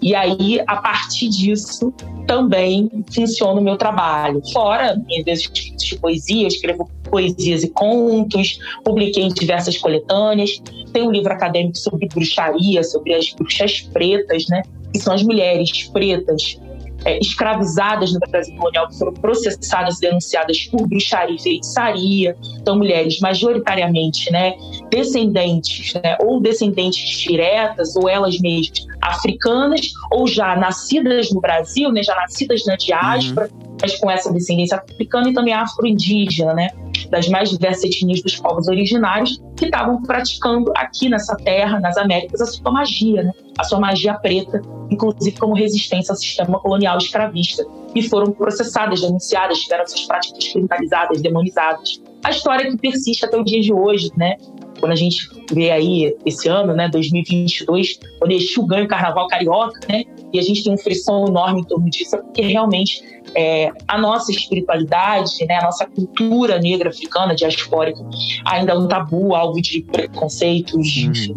E 0.00 0.14
aí, 0.14 0.60
a 0.66 0.76
partir 0.76 1.28
disso, 1.28 1.92
também 2.26 2.90
funciona 3.14 3.60
o 3.60 3.64
meu 3.64 3.76
trabalho. 3.76 4.42
Fora 4.52 4.96
minhas 5.06 5.24
vezes 5.24 5.50
de 5.50 5.96
poesia, 5.98 6.42
eu 6.42 6.48
escrevo 6.48 6.90
poesias 7.04 7.62
e 7.62 7.68
contos, 7.68 8.58
publiquei 8.84 9.24
em 9.24 9.28
diversas 9.28 9.76
coletâneas. 9.78 10.62
Tem 10.92 11.06
um 11.06 11.10
livro 11.10 11.32
acadêmico 11.32 11.78
sobre 11.78 12.08
bruxaria, 12.08 12.82
sobre 12.82 13.14
as 13.14 13.32
bruxas 13.32 13.80
pretas, 13.80 14.46
né? 14.48 14.62
que 14.92 15.00
são 15.00 15.14
as 15.14 15.22
mulheres 15.22 15.88
pretas 15.88 16.58
é, 17.04 17.18
escravizadas 17.18 18.12
no 18.12 18.20
Brasil 18.20 18.56
colonial, 18.56 18.88
que 18.88 18.98
foram 18.98 19.12
processadas 19.14 19.98
e 19.98 20.00
denunciadas 20.02 20.66
por 20.66 20.86
bruxaria 20.86 21.36
e 21.36 21.42
feitiçaria. 21.42 22.36
Então, 22.60 22.76
mulheres 22.76 23.20
majoritariamente 23.20 24.30
né, 24.30 24.54
descendentes, 24.90 25.94
né, 25.94 26.16
ou 26.20 26.40
descendentes 26.40 27.18
diretas, 27.18 27.96
ou 27.96 28.08
elas 28.08 28.38
mesmas 28.38 28.86
africanas, 29.00 29.92
ou 30.12 30.26
já 30.26 30.54
nascidas 30.56 31.30
no 31.32 31.40
Brasil, 31.40 31.90
né, 31.90 32.02
já 32.02 32.14
nascidas 32.14 32.64
na 32.66 32.76
diáspora, 32.76 33.48
uhum. 33.52 33.76
mas 33.80 33.96
com 33.96 34.10
essa 34.10 34.32
descendência 34.32 34.76
africana 34.76 35.30
e 35.30 35.34
também 35.34 35.54
afro-indígena, 35.54 36.54
né, 36.54 36.68
das 37.10 37.28
mais 37.28 37.50
diversas 37.50 37.84
etnias 37.84 38.22
dos 38.22 38.36
povos 38.36 38.68
originários, 38.68 39.42
que 39.56 39.66
estavam 39.66 40.02
praticando 40.02 40.72
aqui 40.76 41.08
nessa 41.08 41.36
terra, 41.36 41.80
nas 41.80 41.96
Américas, 41.96 42.40
a 42.40 42.46
sua 42.46 42.70
magia, 42.70 43.24
né, 43.24 43.32
a 43.58 43.64
sua 43.64 43.80
magia 43.80 44.14
preta, 44.14 44.62
inclusive 44.92 45.36
como 45.38 45.54
resistência 45.54 46.12
ao 46.12 46.16
sistema 46.16 46.58
colonial 46.60 46.98
escravista, 46.98 47.64
e 47.94 48.02
foram 48.02 48.32
processadas, 48.32 49.00
denunciadas, 49.00 49.58
tiveram 49.58 49.86
suas 49.86 50.04
práticas 50.06 50.48
criminalizadas, 50.48 51.20
demonizadas. 51.20 52.00
A 52.24 52.30
história 52.30 52.70
que 52.70 52.76
persiste 52.76 53.24
até 53.24 53.36
o 53.36 53.44
dia 53.44 53.60
de 53.60 53.72
hoje, 53.72 54.10
né? 54.16 54.36
Quando 54.78 54.92
a 54.92 54.96
gente 54.96 55.28
vê 55.52 55.70
aí 55.70 56.16
esse 56.24 56.48
ano, 56.48 56.74
né, 56.74 56.88
2022, 56.88 58.00
quando 58.18 58.32
Exu 58.32 58.66
ganha 58.66 58.84
o 58.84 58.88
Carnaval 58.88 59.28
Carioca, 59.28 59.80
né? 59.88 60.04
E 60.32 60.38
a 60.38 60.42
gente 60.42 60.64
tem 60.64 60.72
um 60.72 60.78
frisson 60.78 61.26
enorme 61.26 61.60
em 61.60 61.64
torno 61.64 61.88
disso, 61.90 62.16
porque 62.18 62.42
realmente 62.42 63.02
é, 63.34 63.70
a 63.86 63.98
nossa 63.98 64.32
espiritualidade, 64.32 65.44
né, 65.46 65.58
a 65.58 65.64
nossa 65.64 65.86
cultura 65.86 66.58
negra 66.58 66.88
africana, 66.90 67.34
diaspórica, 67.34 68.00
ainda 68.46 68.72
é 68.72 68.76
um 68.76 68.88
tabu, 68.88 69.34
alvo 69.34 69.60
de 69.60 69.82
preconceitos, 69.82 70.96
uhum. 70.96 71.34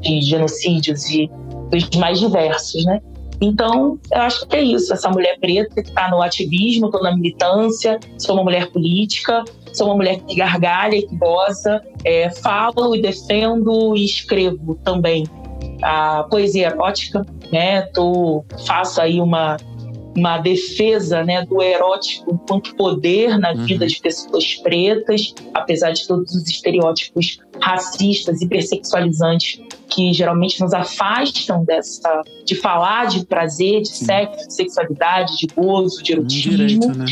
de 0.00 0.20
genocídios 0.20 1.08
e 1.10 1.30
dos 1.70 1.88
mais 1.96 2.18
diversos, 2.18 2.84
né? 2.84 3.00
Então, 3.40 3.98
eu 4.12 4.22
acho 4.22 4.46
que 4.46 4.56
é 4.56 4.62
isso. 4.62 4.92
Essa 4.92 5.08
mulher 5.08 5.38
preta 5.38 5.82
que 5.82 5.88
está 5.88 6.10
no 6.10 6.20
ativismo, 6.20 6.86
estou 6.86 7.02
na 7.02 7.14
militância, 7.14 7.98
sou 8.18 8.34
uma 8.34 8.44
mulher 8.44 8.70
política, 8.70 9.44
sou 9.72 9.86
uma 9.86 9.96
mulher 9.96 10.18
que 10.20 10.34
gargalha 10.34 10.96
e 10.96 11.02
que 11.02 11.16
goza, 11.16 11.80
é, 12.04 12.30
falo 12.30 12.96
e 12.96 13.02
defendo 13.02 13.96
e 13.96 14.04
escrevo 14.04 14.74
também 14.84 15.24
a 15.82 16.24
poesia 16.24 16.68
erótica, 16.68 17.24
né? 17.52 17.82
Tô, 17.82 18.44
faço 18.66 19.00
aí 19.00 19.20
uma 19.20 19.56
uma 20.18 20.38
defesa 20.38 21.22
né, 21.24 21.44
do 21.44 21.62
erótico 21.62 22.32
enquanto 22.34 22.74
poder 22.74 23.38
na 23.38 23.52
uhum. 23.52 23.64
vida 23.64 23.86
de 23.86 24.00
pessoas 24.00 24.54
pretas, 24.56 25.34
apesar 25.54 25.92
de 25.92 26.06
todos 26.06 26.34
os 26.34 26.48
estereótipos 26.48 27.38
racistas 27.60 28.40
e 28.40 28.44
hipersexualizantes 28.44 29.60
que 29.88 30.12
geralmente 30.12 30.60
nos 30.60 30.74
afastam 30.74 31.64
dessa 31.64 32.22
de 32.44 32.54
falar 32.54 33.06
de 33.06 33.24
prazer, 33.26 33.82
de 33.82 33.88
sexo, 33.88 34.46
de 34.46 34.54
sexualidade, 34.54 35.36
de 35.38 35.46
gozo, 35.54 36.02
de 36.02 36.12
erotismo. 36.12 36.50
Direito, 36.52 36.98
né? 36.98 37.06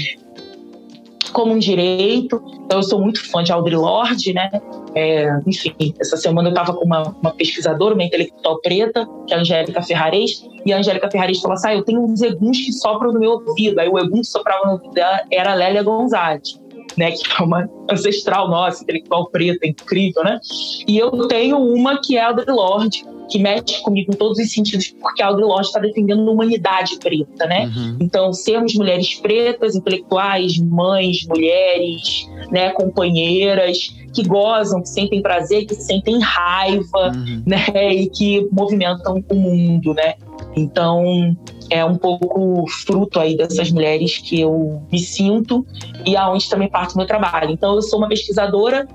Como 1.37 1.53
um 1.53 1.59
direito. 1.59 2.42
Então, 2.64 2.79
eu 2.79 2.83
sou 2.83 2.99
muito 2.99 3.22
fã 3.31 3.44
de 3.44 3.53
Audre 3.53 3.77
Lorde, 3.77 4.33
né? 4.33 4.49
É, 4.94 5.29
enfim, 5.46 5.94
essa 6.01 6.16
semana 6.16 6.49
eu 6.49 6.53
estava 6.53 6.72
com 6.72 6.87
uma, 6.87 7.14
uma, 7.20 7.31
pesquisadora, 7.31 7.92
uma 7.92 8.03
intelectual 8.03 8.59
preta, 8.62 9.07
que 9.27 9.35
é 9.35 9.37
a 9.37 9.40
Angélica 9.40 9.83
Ferrarez, 9.83 10.49
e 10.64 10.72
a 10.72 10.79
Angélica 10.79 11.11
Ferrarez 11.11 11.38
falou 11.38 11.53
assim: 11.53 11.68
ah, 11.68 11.75
eu 11.75 11.85
tenho 11.85 12.03
uns 12.03 12.22
eguns 12.22 12.57
que 12.64 12.72
sopram 12.72 13.12
no 13.12 13.20
meu 13.20 13.33
ouvido. 13.33 13.79
Aí 13.79 13.87
o 13.87 13.99
egum 13.99 14.22
que 14.22 14.27
soprava 14.27 14.64
no 14.64 14.72
ouvido 14.72 14.94
dela 14.94 15.20
era 15.31 15.53
Lélia 15.53 15.83
Gonzalez. 15.83 16.59
Né, 16.96 17.11
que 17.11 17.22
é 17.38 17.44
uma 17.44 17.68
ancestral 17.90 18.49
nossa, 18.49 18.83
intelectual 18.83 19.27
preta, 19.27 19.66
incrível, 19.66 20.25
né? 20.25 20.40
E 20.88 20.96
eu 20.96 21.11
tenho 21.29 21.59
uma 21.59 22.01
que 22.01 22.16
é 22.16 22.22
a 22.22 22.29
Audre 22.29 22.51
Lorde, 22.51 23.05
que 23.28 23.38
mexe 23.38 23.80
comigo 23.82 24.12
em 24.12 24.16
todos 24.16 24.38
os 24.38 24.50
sentidos, 24.50 24.88
porque 25.00 25.22
a 25.22 25.30
Lorde 25.30 25.66
está 25.66 25.80
defendendo 25.80 26.28
a 26.28 26.32
humanidade 26.32 26.98
preta, 26.98 27.46
né? 27.46 27.66
Uhum. 27.66 27.96
Então, 28.00 28.32
sermos 28.32 28.74
mulheres 28.74 29.14
pretas, 29.14 29.74
intelectuais, 29.74 30.58
mães, 30.58 31.26
mulheres, 31.26 32.28
né, 32.50 32.70
companheiras, 32.70 33.94
que 34.14 34.22
gozam, 34.22 34.82
que 34.82 34.88
sentem 34.88 35.20
prazer, 35.20 35.66
que 35.66 35.74
sentem 35.74 36.20
raiva, 36.20 37.12
uhum. 37.14 37.42
né, 37.46 37.94
e 37.94 38.08
que 38.08 38.48
movimentam 38.52 39.22
o 39.28 39.34
mundo, 39.34 39.92
né? 39.94 40.14
Então, 40.56 41.36
é 41.68 41.84
um 41.84 41.96
pouco 41.96 42.64
fruto 42.68 43.18
aí 43.20 43.36
dessas 43.36 43.70
mulheres 43.70 44.18
que 44.18 44.40
eu 44.40 44.82
me 44.90 44.98
sinto 44.98 45.66
e 46.04 46.16
aonde 46.16 46.48
também 46.48 46.68
parte 46.68 46.94
do 46.94 46.98
meu 46.98 47.06
trabalho. 47.06 47.50
Então, 47.50 47.74
eu 47.74 47.82
sou 47.82 47.98
uma 47.98 48.08
pesquisadora 48.08 48.86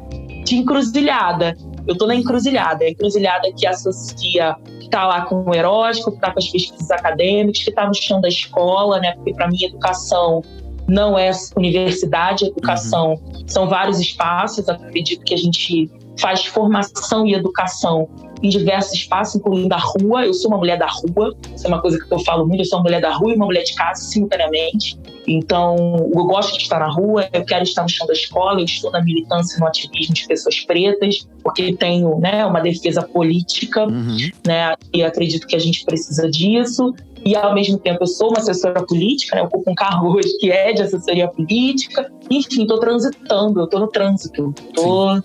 de 0.43 0.55
encruzilhada. 0.55 1.55
Eu 1.87 1.93
estou 1.93 2.07
na 2.07 2.15
encruzilhada, 2.15 2.83
a 2.85 2.89
encruzilhada 2.89 3.51
que 3.53 3.65
associa, 3.65 4.55
que 4.79 4.85
está 4.85 5.05
lá 5.07 5.21
com 5.25 5.43
o 5.49 5.55
erótico, 5.55 6.11
que 6.11 6.17
está 6.17 6.31
com 6.31 6.39
as 6.39 6.47
pesquisas 6.47 6.91
acadêmicas, 6.91 7.63
que 7.63 7.69
está 7.69 7.87
no 7.87 7.95
chão 7.95 8.21
da 8.21 8.27
escola, 8.27 8.99
né? 8.99 9.13
Porque 9.13 9.33
para 9.33 9.47
mim 9.47 9.63
educação 9.63 10.43
não 10.87 11.17
é 11.17 11.31
universidade, 11.55 12.45
educação 12.45 13.13
uhum. 13.13 13.43
são 13.47 13.67
vários 13.67 13.99
espaços. 13.99 14.67
Acredito 14.67 15.23
que 15.23 15.33
a 15.33 15.37
gente 15.37 15.89
faz 16.19 16.45
formação 16.45 17.25
e 17.25 17.33
educação 17.33 18.09
em 18.41 18.49
diversos 18.49 18.93
espaços, 18.93 19.35
incluindo 19.35 19.73
a 19.73 19.77
rua. 19.77 20.25
Eu 20.25 20.33
sou 20.33 20.49
uma 20.49 20.57
mulher 20.57 20.77
da 20.77 20.87
rua, 20.87 21.35
isso 21.55 21.65
é 21.65 21.67
uma 21.67 21.81
coisa 21.81 21.99
que 21.99 22.11
eu 22.11 22.19
falo 22.19 22.45
muito. 22.45 22.61
Eu 22.61 22.65
sou 22.65 22.79
uma 22.79 22.83
mulher 22.83 23.01
da 23.01 23.13
rua 23.13 23.31
e 23.31 23.35
uma 23.35 23.45
mulher 23.45 23.63
de 23.63 23.75
casa 23.75 24.01
simultaneamente. 24.03 24.97
Então, 25.27 25.75
eu 26.13 26.25
gosto 26.25 26.57
de 26.57 26.63
estar 26.63 26.79
na 26.79 26.89
rua, 26.89 27.29
eu 27.31 27.45
quero 27.45 27.63
estar 27.63 27.83
no 27.83 27.89
chão 27.89 28.07
da 28.07 28.13
escola, 28.13 28.59
eu 28.59 28.65
estou 28.65 28.91
na 28.91 29.01
militância 29.03 29.57
e 29.57 29.59
no 29.59 29.67
ativismo 29.67 30.15
de 30.15 30.27
pessoas 30.27 30.59
pretas, 30.61 31.27
porque 31.43 31.73
tenho 31.73 32.19
né, 32.19 32.45
uma 32.45 32.59
defesa 32.59 33.03
política, 33.03 33.85
uhum. 33.85 34.17
né, 34.45 34.75
e 34.93 35.03
acredito 35.03 35.47
que 35.47 35.55
a 35.55 35.59
gente 35.59 35.85
precisa 35.85 36.29
disso. 36.29 36.93
E, 37.23 37.35
ao 37.35 37.53
mesmo 37.53 37.77
tempo, 37.77 38.01
eu 38.01 38.07
sou 38.07 38.29
uma 38.29 38.39
assessora 38.39 38.83
política, 38.83 39.35
né, 39.35 39.41
eu 39.41 39.45
ocupo 39.45 39.69
um 39.69 39.75
cargo 39.75 40.07
hoje 40.17 40.37
que 40.39 40.51
é 40.51 40.73
de 40.73 40.81
assessoria 40.81 41.27
política. 41.27 42.11
Enfim, 42.29 42.63
estou 42.63 42.79
transitando, 42.79 43.59
eu 43.59 43.65
estou 43.65 43.79
no 43.79 43.87
trânsito, 43.87 44.53
estou 44.57 45.21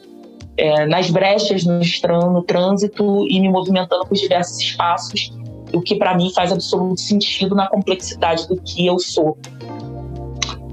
é, 0.56 0.86
nas 0.86 1.10
brechas 1.10 1.64
no, 1.64 1.80
no 2.30 2.42
trânsito 2.42 3.26
e 3.28 3.40
me 3.40 3.48
movimentando 3.48 4.06
por 4.06 4.14
diversos 4.14 4.58
espaços, 4.58 5.32
o 5.72 5.80
que 5.80 5.96
para 5.96 6.16
mim 6.16 6.32
faz 6.34 6.52
absoluto 6.52 7.00
sentido 7.00 7.54
na 7.54 7.68
complexidade 7.68 8.48
do 8.48 8.56
que 8.62 8.86
eu 8.86 8.98
sou. 8.98 9.36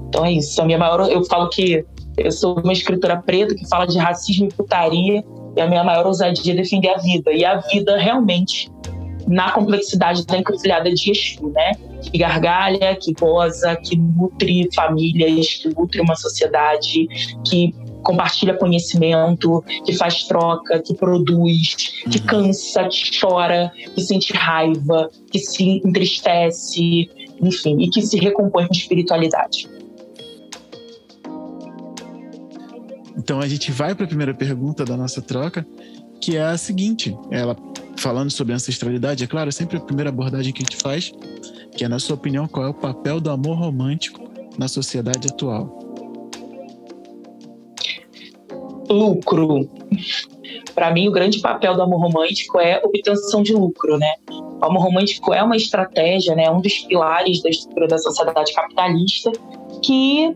Então 0.08 0.24
é 0.24 0.32
isso. 0.32 0.60
A 0.62 0.64
minha 0.64 0.78
maior, 0.78 1.10
eu 1.10 1.24
falo 1.24 1.48
que 1.50 1.84
eu 2.16 2.30
sou 2.30 2.58
uma 2.60 2.72
escritora 2.72 3.20
preta 3.20 3.54
que 3.54 3.68
fala 3.68 3.86
de 3.86 3.98
racismo 3.98 4.46
e 4.46 4.54
putaria 4.54 5.24
e 5.56 5.60
a 5.60 5.66
minha 5.66 5.84
maior 5.84 6.06
ousadia 6.06 6.52
é 6.52 6.56
defender 6.56 6.88
a 6.88 6.98
vida. 6.98 7.32
E 7.32 7.44
a 7.44 7.56
vida 7.56 7.96
realmente 7.96 8.70
na 9.26 9.50
complexidade 9.52 10.26
da 10.26 10.38
encruzilhada 10.38 10.92
de 10.92 11.10
Exu, 11.10 11.48
né? 11.50 11.72
Que 12.02 12.18
gargalha, 12.18 12.94
que 12.96 13.12
goza, 13.14 13.74
que 13.76 13.96
nutre 13.96 14.68
famílias, 14.74 15.54
que 15.54 15.68
nutre 15.68 16.00
uma 16.00 16.14
sociedade, 16.14 17.06
que 17.46 17.74
compartilha 18.04 18.54
conhecimento, 18.54 19.64
que 19.84 19.92
faz 19.94 20.24
troca, 20.24 20.80
que 20.80 20.94
produz, 20.94 21.74
que 22.08 22.18
uhum. 22.18 22.26
cansa, 22.26 22.88
que 22.88 23.18
chora, 23.18 23.72
que 23.94 24.00
sente 24.02 24.32
raiva, 24.32 25.10
que 25.32 25.38
se 25.38 25.82
entristece, 25.84 27.10
enfim, 27.40 27.82
e 27.82 27.90
que 27.90 28.02
se 28.02 28.18
recompõe 28.18 28.66
com 28.66 28.74
espiritualidade. 28.74 29.68
Então 33.16 33.40
a 33.40 33.48
gente 33.48 33.72
vai 33.72 33.94
para 33.94 34.04
a 34.04 34.08
primeira 34.08 34.34
pergunta 34.34 34.84
da 34.84 34.96
nossa 34.96 35.22
troca, 35.22 35.66
que 36.20 36.36
é 36.36 36.42
a 36.42 36.58
seguinte: 36.58 37.16
ela 37.30 37.56
falando 37.96 38.30
sobre 38.30 38.52
ancestralidade, 38.52 39.24
é 39.24 39.26
claro, 39.26 39.48
é 39.48 39.52
sempre 39.52 39.78
a 39.78 39.80
primeira 39.80 40.10
abordagem 40.10 40.52
que 40.52 40.62
a 40.62 40.64
gente 40.64 40.76
faz, 40.76 41.12
que 41.74 41.84
é, 41.84 41.88
na 41.88 41.98
sua 41.98 42.14
opinião, 42.16 42.46
qual 42.46 42.66
é 42.66 42.68
o 42.68 42.74
papel 42.74 43.20
do 43.20 43.30
amor 43.30 43.56
romântico 43.56 44.28
na 44.58 44.68
sociedade 44.68 45.28
atual? 45.28 45.83
Lucro. 48.88 49.68
Para 50.74 50.92
mim, 50.92 51.08
o 51.08 51.12
grande 51.12 51.40
papel 51.40 51.74
do 51.74 51.82
amor 51.82 52.00
romântico 52.00 52.58
é 52.58 52.80
obtenção 52.84 53.42
de 53.42 53.52
lucro, 53.52 53.96
né? 53.96 54.12
O 54.30 54.64
amor 54.64 54.82
romântico 54.82 55.32
é 55.32 55.42
uma 55.42 55.56
estratégia, 55.56 56.34
né? 56.34 56.50
Um 56.50 56.60
dos 56.60 56.80
pilares 56.80 57.42
da 57.42 57.50
estrutura 57.50 57.86
da 57.86 57.98
sociedade 57.98 58.52
capitalista 58.52 59.30
que 59.82 60.34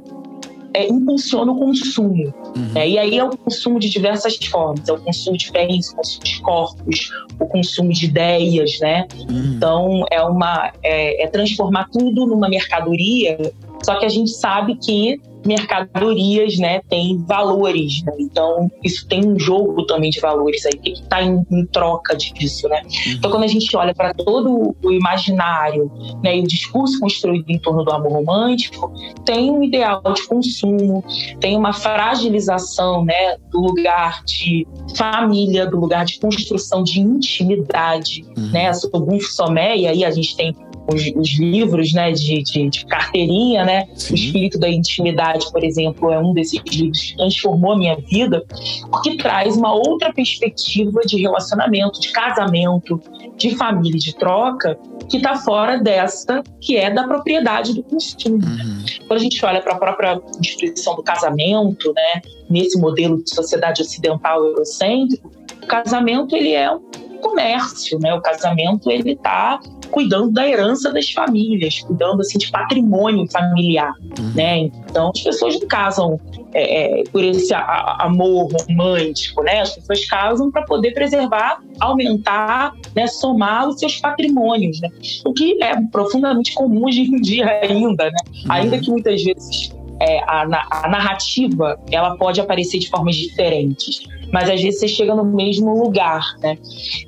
é, 0.75 0.87
impulsiona 0.89 1.53
o 1.53 1.59
consumo. 1.59 2.33
Uhum. 2.57 2.73
Né? 2.75 2.89
E 2.91 2.99
aí 2.99 3.19
é 3.19 3.25
o 3.25 3.37
consumo 3.37 3.79
de 3.79 3.89
diversas 3.91 4.37
formas. 4.47 4.89
É 4.89 4.93
o 4.93 5.01
consumo 5.01 5.37
de 5.37 5.51
bens, 5.51 5.91
o 5.91 5.97
consumo 5.97 6.25
de 6.25 6.41
corpos, 6.41 7.11
o 7.41 7.47
consumo 7.47 7.93
de 7.93 8.07
ideias, 8.07 8.79
né? 8.81 9.07
Uhum. 9.29 9.55
Então, 9.57 10.05
é, 10.11 10.23
uma, 10.23 10.73
é, 10.83 11.25
é 11.25 11.27
transformar 11.27 11.89
tudo 11.91 12.27
numa 12.27 12.49
mercadoria 12.49 13.39
só 13.83 13.99
que 13.99 14.05
a 14.05 14.09
gente 14.09 14.31
sabe 14.31 14.77
que 14.77 15.21
mercadorias, 15.47 16.59
né, 16.59 16.81
tem 16.89 17.19
valores, 17.27 18.03
né? 18.05 18.13
então 18.19 18.71
isso 18.83 19.07
tem 19.07 19.27
um 19.27 19.39
jogo 19.39 19.85
também 19.87 20.11
de 20.11 20.21
valores 20.21 20.65
aí, 20.67 20.73
o 20.79 20.81
que 20.81 20.93
está 20.93 21.23
em, 21.23 21.45
em, 21.51 21.67
troca 21.67 22.17
disso, 22.17 22.69
né? 22.69 22.83
Uhum. 22.83 23.13
Então 23.13 23.31
quando 23.31 23.45
a 23.45 23.49
gente 23.49 23.77
olha 23.77 23.95
para 23.95 24.13
todo 24.15 24.75
o 24.83 24.93
imaginário, 24.93 25.91
né, 26.23 26.37
e 26.39 26.41
o 26.41 26.47
discurso 26.47 26.99
construído 27.01 27.49
em 27.49 27.59
torno 27.59 27.85
do 27.85 27.93
amor 27.93 28.13
romântico, 28.13 28.93
tem 29.25 29.51
um 29.51 29.63
ideal 29.63 30.03
de 30.15 30.27
consumo, 30.27 31.05
tem 31.41 31.57
uma 31.57 31.73
fragilização, 31.73 33.05
né, 33.05 33.37
do 33.51 33.61
lugar 33.61 34.23
de 34.25 34.67
família, 34.97 35.67
do 35.67 35.79
lugar 35.79 36.05
de 36.05 36.19
construção 36.19 36.83
de 36.83 37.01
intimidade, 37.01 38.25
uhum. 38.37 38.51
né? 38.51 38.73
Sogum 38.73 39.21
Somé, 39.21 39.77
e 39.77 39.87
aí 39.87 40.05
a 40.05 40.11
gente 40.11 40.37
tem 40.37 40.55
os, 40.93 41.03
os 41.15 41.39
livros 41.39 41.93
né, 41.93 42.13
de, 42.13 42.43
de, 42.43 42.69
de, 42.71 42.87
carteirinha, 42.87 43.65
né? 43.65 43.87
O 44.11 44.15
Espírito 44.15 44.59
da 44.59 44.69
Intimidade, 44.69 45.28
por 45.53 45.65
exemplo, 45.65 46.13
é 46.13 46.19
um 46.19 46.33
desses 46.33 46.61
livros 46.71 47.01
que 47.01 47.17
transformou 47.17 47.73
a 47.73 47.79
minha 47.79 47.97
vida, 47.97 48.45
porque 48.91 49.17
traz 49.17 49.57
uma 49.57 49.73
outra 49.73 50.13
perspectiva 50.13 51.01
de 51.03 51.21
relacionamento, 51.21 52.01
de 52.01 52.11
casamento, 52.11 53.01
de 53.37 53.55
família, 53.57 53.99
de 53.99 54.15
troca, 54.15 54.79
que 55.09 55.17
está 55.17 55.37
fora 55.37 55.79
dessa 55.79 56.43
que 56.61 56.77
é 56.77 56.91
da 56.91 57.07
propriedade 57.07 57.75
do 57.75 57.83
consumo. 57.83 58.37
Uhum. 58.37 58.85
Quando 59.07 59.21
a 59.21 59.23
gente 59.23 59.45
olha 59.45 59.61
para 59.63 59.73
a 59.73 59.79
própria 59.79 60.21
instituição 60.41 60.95
do 60.97 61.03
casamento, 61.03 61.93
né, 61.95 62.23
nesse 62.49 62.79
modelo 62.79 63.23
de 63.23 63.35
sociedade 63.35 63.83
ocidental 63.83 64.45
eurocêntrico, 64.45 65.31
o 65.63 65.67
casamento 65.67 66.35
ele 66.37 66.53
é 66.53 66.71
um 66.71 66.81
comércio, 67.21 67.99
né? 67.99 68.15
O 68.15 68.21
casamento 68.21 68.91
ele 68.91 69.13
está 69.13 69.61
cuidando 69.89 70.31
da 70.31 70.47
herança 70.47 70.93
das 70.93 71.11
famílias, 71.11 71.81
cuidando 71.81 72.21
assim 72.21 72.39
de 72.39 72.51
patrimônio 72.51 73.27
familiar, 73.31 73.93
uhum. 74.19 74.33
né? 74.35 74.59
Então 74.59 75.11
as 75.15 75.21
pessoas 75.21 75.59
não 75.61 75.67
casam 75.67 76.21
é, 76.53 77.01
é, 77.01 77.05
por 77.05 77.23
esse 77.25 77.53
amor 77.55 78.51
romântico, 78.53 79.43
né? 79.43 79.61
As 79.61 79.75
pessoas 79.75 80.05
casam 80.07 80.51
para 80.51 80.63
poder 80.63 80.93
preservar, 80.93 81.61
aumentar, 81.81 82.75
né? 82.95 83.07
Somar 83.07 83.69
os 83.69 83.79
seus 83.79 83.97
patrimônios, 83.97 84.81
né? 84.81 84.89
O 85.25 85.33
que 85.33 85.63
é 85.63 85.81
profundamente 85.91 86.55
comum 86.55 86.87
hoje 86.87 87.03
em 87.03 87.21
dia 87.21 87.61
ainda, 87.63 88.05
né? 88.05 88.19
Uhum. 88.27 88.53
Ainda 88.53 88.79
que 88.79 88.91
muitas 88.91 89.23
vezes 89.23 89.73
é, 90.01 90.21
a, 90.25 90.43
a 90.71 90.89
narrativa 90.89 91.79
ela 91.91 92.17
pode 92.17 92.41
aparecer 92.41 92.79
de 92.79 92.89
formas 92.89 93.17
diferentes 93.17 94.07
mas 94.33 94.51
às 94.51 94.61
vezes 94.61 94.81
você 94.81 94.89
chega 94.89 95.15
no 95.15 95.25
mesmo 95.25 95.73
lugar, 95.83 96.37
né? 96.41 96.59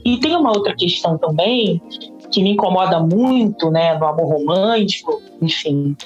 E 0.05 0.19
tem 0.19 0.35
uma 0.35 0.51
outra 0.51 0.75
questão 0.75 1.19
também 1.19 1.81
que 2.31 2.43
me 2.43 2.51
incomoda 2.51 3.01
muito, 3.01 3.71
né, 3.71 3.99
no 3.99 4.07
amor 4.07 4.33
romântico, 4.35 5.21
enfim, 5.40 5.97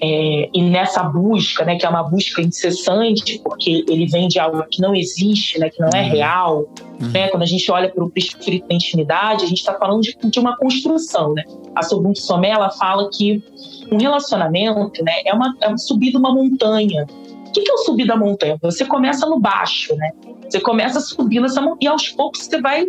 é, 0.00 0.50
e 0.52 0.62
nessa 0.62 1.02
busca, 1.02 1.64
né, 1.64 1.76
que 1.76 1.86
é 1.86 1.88
uma 1.88 2.02
busca 2.02 2.42
incessante, 2.42 3.40
porque 3.42 3.84
ele 3.88 4.06
vem 4.06 4.28
de 4.28 4.38
algo 4.38 4.62
que 4.70 4.82
não 4.82 4.94
existe, 4.94 5.58
né, 5.58 5.70
que 5.70 5.80
não 5.80 5.88
é 5.94 6.02
uhum. 6.02 6.10
real. 6.10 6.68
Uhum. 7.00 7.08
Né, 7.10 7.28
quando 7.28 7.42
a 7.42 7.46
gente 7.46 7.70
olha 7.70 7.88
para 7.88 8.04
o 8.04 8.12
espírito 8.14 8.68
da 8.68 8.74
intimidade, 8.74 9.44
a 9.44 9.48
gente 9.48 9.58
está 9.58 9.74
falando 9.74 10.02
de, 10.02 10.16
de, 10.22 10.38
uma 10.38 10.56
construção. 10.56 11.32
Né? 11.32 11.44
A 11.74 11.82
Sobun 11.82 12.14
Somé 12.14 12.50
ela 12.50 12.70
fala 12.70 13.08
que 13.10 13.42
um 13.90 13.96
relacionamento 13.96 15.02
né, 15.02 15.12
é, 15.24 15.32
uma, 15.32 15.56
é 15.60 15.76
subir 15.76 16.14
uma 16.16 16.34
montanha. 16.34 17.06
O 17.46 17.52
que, 17.52 17.62
que 17.62 17.70
é 17.70 17.74
o 17.74 17.78
subir 17.78 18.06
da 18.06 18.16
montanha? 18.16 18.58
Você 18.62 18.84
começa 18.84 19.26
no 19.26 19.38
baixo, 19.38 19.94
né? 19.94 20.10
Você 20.48 20.60
começa 20.60 21.00
subindo 21.00 21.46
essa 21.46 21.60
montanha 21.60 21.78
e 21.82 21.86
aos 21.86 22.08
poucos 22.08 22.42
você 22.42 22.60
vai 22.60 22.84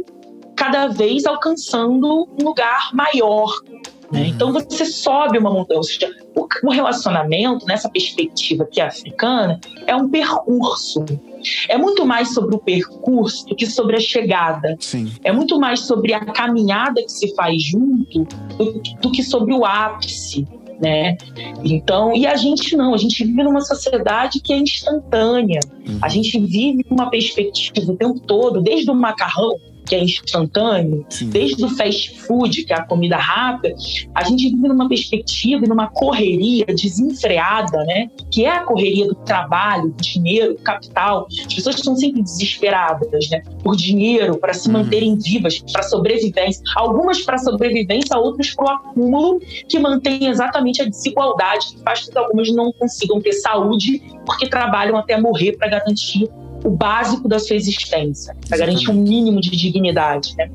cada 0.56 0.88
vez 0.88 1.26
alcançando 1.26 2.28
um 2.40 2.44
lugar 2.44 2.90
maior. 2.94 3.52
Né? 4.12 4.22
Uhum. 4.22 4.26
Então 4.28 4.54
você 4.54 4.86
sobe 4.86 5.38
uma 5.38 5.52
montanha, 5.52 5.82
o 6.64 6.72
relacionamento, 6.72 7.66
nessa 7.66 7.90
perspectiva 7.90 8.66
que 8.66 8.80
é 8.80 8.86
africana, 8.86 9.60
é 9.88 9.96
um 9.96 10.10
percurso. 10.10 11.06
É 11.70 11.78
muito 11.78 12.06
mais 12.06 12.34
sobre 12.34 12.56
o 12.56 12.60
percurso 12.60 13.46
do 13.48 13.56
que 13.56 13.68
sobre 13.68 13.98
a 13.98 14.00
chegada. 14.00 14.76
Sim. 14.80 15.12
É 15.24 15.32
muito 15.32 15.60
mais 15.60 15.82
sobre 15.82 16.14
a 16.14 16.20
caminhada 16.26 17.02
que 17.04 17.12
se 17.12 17.36
faz 17.36 17.62
junto 17.62 18.24
do, 18.58 18.82
do 19.02 19.12
que 19.12 19.24
sobre 19.24 19.54
o 19.54 19.66
ápice. 19.66 20.48
Né? 20.80 21.18
Então, 21.64 22.14
e 22.14 22.28
a 22.28 22.36
gente 22.36 22.76
não, 22.76 22.94
a 22.94 22.98
gente 22.98 23.24
vive 23.24 23.44
numa 23.44 23.62
sociedade 23.62 24.42
que 24.42 24.52
é 24.52 24.58
instantânea. 24.58 25.60
Uhum. 25.88 26.00
A 26.02 26.10
gente 26.10 26.38
vive 26.40 26.86
uma 26.90 27.10
perspectiva 27.10 27.92
o 27.92 27.96
tempo 27.96 28.20
todo, 28.20 28.62
desde 28.62 28.90
o 28.92 28.96
macarrão, 28.96 29.56
que 29.86 29.96
é 29.96 30.04
instantâneo, 30.04 31.06
Sim. 31.10 31.30
desde 31.30 31.64
o 31.64 31.70
fast 31.70 32.20
food, 32.22 32.64
que 32.64 32.74
é 32.74 32.76
a 32.76 32.84
comida 32.84 33.18
rápida, 33.18 33.76
a 34.14 34.24
gente 34.24 34.50
vive 34.50 34.68
numa 34.68 34.88
perspectiva 34.88 35.66
e 35.66 35.68
numa 35.68 35.88
correria 35.88 36.66
desenfreada, 36.66 37.84
né? 37.86 38.10
Que 38.32 38.46
é 38.46 38.50
a 38.50 38.64
correria 38.64 39.08
do 39.08 39.16
trabalho, 39.16 39.92
do 39.92 40.02
dinheiro, 40.02 40.56
do 40.56 40.62
capital. 40.62 41.28
As 41.46 41.54
pessoas 41.54 41.76
estão 41.76 41.96
sempre 41.96 42.22
desesperadas, 42.22 43.30
né? 43.30 43.42
Por 43.64 43.76
dinheiro, 43.76 44.38
para 44.38 44.54
se 44.54 44.68
uhum. 44.68 44.74
manterem 44.74 45.16
vivas, 45.18 45.60
para 45.72 45.84
sobrevivência. 45.84 46.64
Algumas 46.76 47.22
para 47.22 47.38
sobrevivência, 47.38 48.18
outras 48.18 48.54
para 48.54 48.66
o 48.66 48.70
acúmulo, 48.70 49.40
que 49.70 49.80
mantém 49.80 50.28
exatamente 50.28 50.82
a 50.82 50.86
desigualdade, 50.86 51.68
que 51.76 51.84
faz 51.84 52.06
com 52.06 52.12
que 52.12 52.18
algumas 52.18 52.52
não 52.52 52.72
consigam 52.74 53.22
ter 53.22 53.34
saúde, 53.34 54.02
porque 54.26 54.48
trabalham 54.48 54.98
até 54.98 55.20
morrer 55.20 55.58
para 55.58 55.68
garantir 55.68 56.30
o 56.66 56.72
básico 56.72 57.28
da 57.28 57.38
sua 57.38 57.56
existência, 57.56 58.36
para 58.50 58.58
garantir 58.58 58.90
um 58.90 58.96
mínimo 58.96 59.40
de 59.40 59.52
dignidade. 59.52 60.36
Né? 60.36 60.50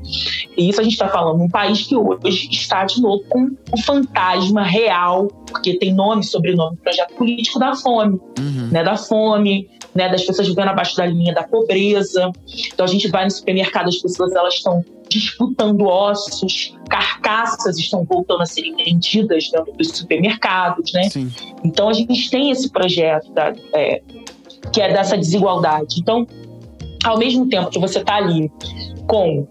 E 0.57 0.69
isso 0.69 0.81
a 0.81 0.83
gente 0.83 0.93
está 0.93 1.07
falando 1.07 1.37
num 1.37 1.47
país 1.47 1.83
que 1.83 1.95
hoje 1.95 2.49
está 2.51 2.83
de 2.83 3.01
novo 3.01 3.23
com 3.29 3.49
o 3.71 3.81
fantasma 3.81 4.61
real, 4.61 5.27
porque 5.47 5.77
tem 5.77 5.93
nome, 5.93 6.23
sobrenome, 6.23 6.75
projeto 6.77 7.13
político 7.13 7.57
da 7.57 7.75
fome, 7.75 8.19
uhum. 8.37 8.67
né? 8.71 8.83
Da 8.83 8.97
fome, 8.97 9.69
né? 9.95 10.09
Das 10.09 10.23
pessoas 10.25 10.49
vivendo 10.49 10.67
abaixo 10.67 10.97
da 10.97 11.05
linha 11.05 11.33
da 11.33 11.43
pobreza. 11.43 12.29
Então 12.73 12.85
a 12.85 12.89
gente 12.89 13.07
vai 13.07 13.23
no 13.23 13.31
supermercado, 13.31 13.87
as 13.87 13.97
pessoas 13.97 14.33
elas 14.33 14.55
estão 14.55 14.83
disputando 15.07 15.81
ossos, 15.81 16.73
carcaças 16.89 17.77
estão 17.77 18.03
voltando 18.05 18.41
a 18.41 18.45
serem 18.45 18.75
vendidas 18.75 19.49
dentro 19.49 19.73
dos 19.73 19.89
supermercados, 19.89 20.91
né? 20.93 21.03
Sim. 21.09 21.31
Então 21.63 21.89
a 21.89 21.93
gente 21.93 22.29
tem 22.29 22.49
esse 22.49 22.69
projeto 22.69 23.31
da, 23.33 23.53
é, 23.73 24.01
que 24.71 24.81
é 24.81 24.91
dessa 24.91 25.17
desigualdade. 25.17 25.99
Então, 25.99 26.25
ao 27.03 27.17
mesmo 27.17 27.47
tempo 27.47 27.69
que 27.69 27.79
você 27.79 27.99
está 27.99 28.15
ali 28.15 28.51
com 29.07 29.47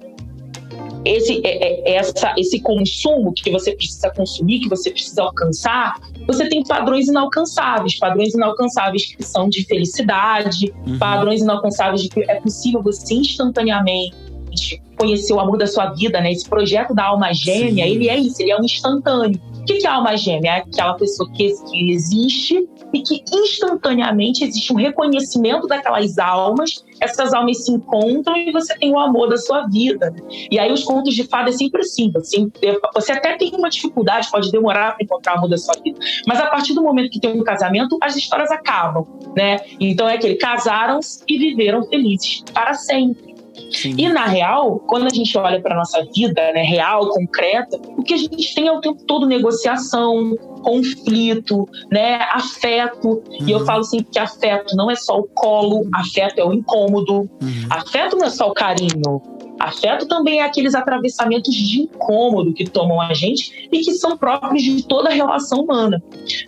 esse, 1.04 1.40
é, 1.44 1.90
é, 1.90 1.96
essa, 1.96 2.35
esse 2.37 2.61
consumo 2.61 3.33
que 3.33 3.50
você 3.50 3.72
precisa 3.72 4.11
consumir, 4.11 4.61
que 4.61 4.68
você 4.68 4.90
precisa 4.90 5.22
alcançar, 5.22 5.98
você 6.26 6.48
tem 6.48 6.62
padrões 6.62 7.09
inalcançáveis, 7.09 7.98
padrões 7.98 8.35
inalcançáveis 8.35 9.14
que 9.14 9.22
são 9.22 9.48
de 9.48 9.64
felicidade, 9.64 10.72
uhum. 10.87 10.98
padrões 10.98 11.40
inalcançáveis 11.40 12.02
de 12.02 12.09
que 12.09 12.20
é 12.30 12.40
possível 12.40 12.83
você 12.83 13.14
instantaneamente 13.14 14.14
conhecer 14.98 15.33
o 15.33 15.40
amor 15.40 15.56
da 15.56 15.66
sua 15.66 15.87
vida, 15.92 16.20
né? 16.20 16.33
Esse 16.33 16.48
projeto 16.48 16.94
da 16.94 17.06
alma 17.06 17.33
gêmea, 17.33 17.85
Sim. 17.87 17.90
ele 17.90 18.09
é 18.09 18.18
isso, 18.18 18.42
ele 18.42 18.50
é 18.50 18.59
um 18.59 18.64
instantâneo. 18.64 19.40
O 19.61 19.64
que 19.64 19.87
é 19.87 19.88
a 19.88 19.94
alma 19.94 20.16
gêmea? 20.16 20.51
É 20.51 20.59
aquela 20.59 20.94
pessoa 20.94 21.31
que, 21.33 21.53
que 21.70 21.90
existe 21.92 22.66
e 22.92 23.03
que 23.03 23.23
instantaneamente 23.33 24.44
existe 24.44 24.73
um 24.73 24.77
reconhecimento 24.77 25.66
daquelas 25.66 26.18
almas, 26.18 26.85
essas 27.01 27.33
almas 27.33 27.64
se 27.64 27.73
encontram 27.73 28.37
e 28.37 28.51
você 28.51 28.77
tem 28.79 28.92
o 28.92 28.99
amor 28.99 29.29
da 29.29 29.37
sua 29.37 29.66
vida. 29.66 30.14
E 30.51 30.59
aí 30.59 30.73
os 30.73 30.83
contos 30.85 31.14
de 31.14 31.25
fada 31.25 31.51
é 31.51 31.53
sempre 31.53 31.83
assim, 31.83 32.12
assim 32.16 32.51
você 32.94 33.12
até 33.12 33.37
tem 33.37 33.55
uma 33.55 33.70
dificuldade, 33.70 34.31
pode 34.31 34.51
demorar 34.51 34.96
para 34.96 35.05
encontrar 35.05 35.35
o 35.35 35.38
amor 35.38 35.51
da 35.51 35.59
sua 35.59 35.75
vida, 35.83 35.99
mas 36.27 36.40
a 36.40 36.46
partir 36.46 36.75
do 36.75 36.83
momento 36.83 37.11
que 37.11 37.20
tem 37.20 37.33
um 37.33 37.44
casamento, 37.44 37.99
as 38.01 38.16
histórias 38.16 38.51
acabam, 38.51 39.07
né? 39.37 39.61
Então 39.79 40.09
é 40.09 40.18
que 40.18 40.35
casaram-se 40.35 41.23
e 41.29 41.38
viveram 41.38 41.85
felizes 41.85 42.42
para 42.53 42.75
sempre. 42.75 43.30
Sim. 43.70 43.94
E 43.99 44.09
na 44.09 44.27
real, 44.27 44.79
quando 44.81 45.07
a 45.07 45.11
gente 45.11 45.37
olha 45.37 45.61
para 45.61 45.77
nossa 45.77 46.05
vida, 46.14 46.53
né, 46.53 46.62
real, 46.62 47.09
concreta, 47.09 47.81
o 47.96 48.03
que 48.03 48.14
a 48.14 48.16
gente 48.16 48.55
tem 48.55 48.66
é 48.66 48.73
o 48.73 48.81
tempo 48.81 49.03
todo 49.05 49.27
negociação, 49.27 50.37
conflito, 50.62 51.68
né, 51.90 52.16
afeto. 52.33 53.09
Uhum. 53.09 53.46
E 53.46 53.51
eu 53.51 53.59
uhum. 53.59 53.66
falo 53.66 53.85
sempre 53.85 54.11
que 54.11 54.18
afeto 54.18 54.77
não 54.77 54.90
é 54.90 54.96
só 54.96 55.18
o 55.18 55.25
colo, 55.25 55.88
afeto 55.94 56.38
é 56.38 56.44
o 56.44 56.53
incômodo. 56.53 57.20
Uhum. 57.42 57.66
Afeto 57.70 58.16
não 58.16 58.27
é 58.27 58.31
só 58.31 58.49
o 58.49 58.55
carinho. 58.55 59.23
Afeto 59.61 60.09
também 60.09 60.40
é 60.40 60.42
aqueles 60.42 60.75
atravessamentos 60.75 61.55
de 61.55 61.83
incômodo 61.83 62.55
que 62.55 62.64
tomam 62.64 62.99
a 62.99 63.12
gente 63.12 63.68
e 63.70 63.81
que 63.81 63.92
são 63.92 64.16
próprios 64.16 64.62
de 64.62 64.83
toda 64.85 65.11
relação 65.11 65.61
humana. 65.61 66.03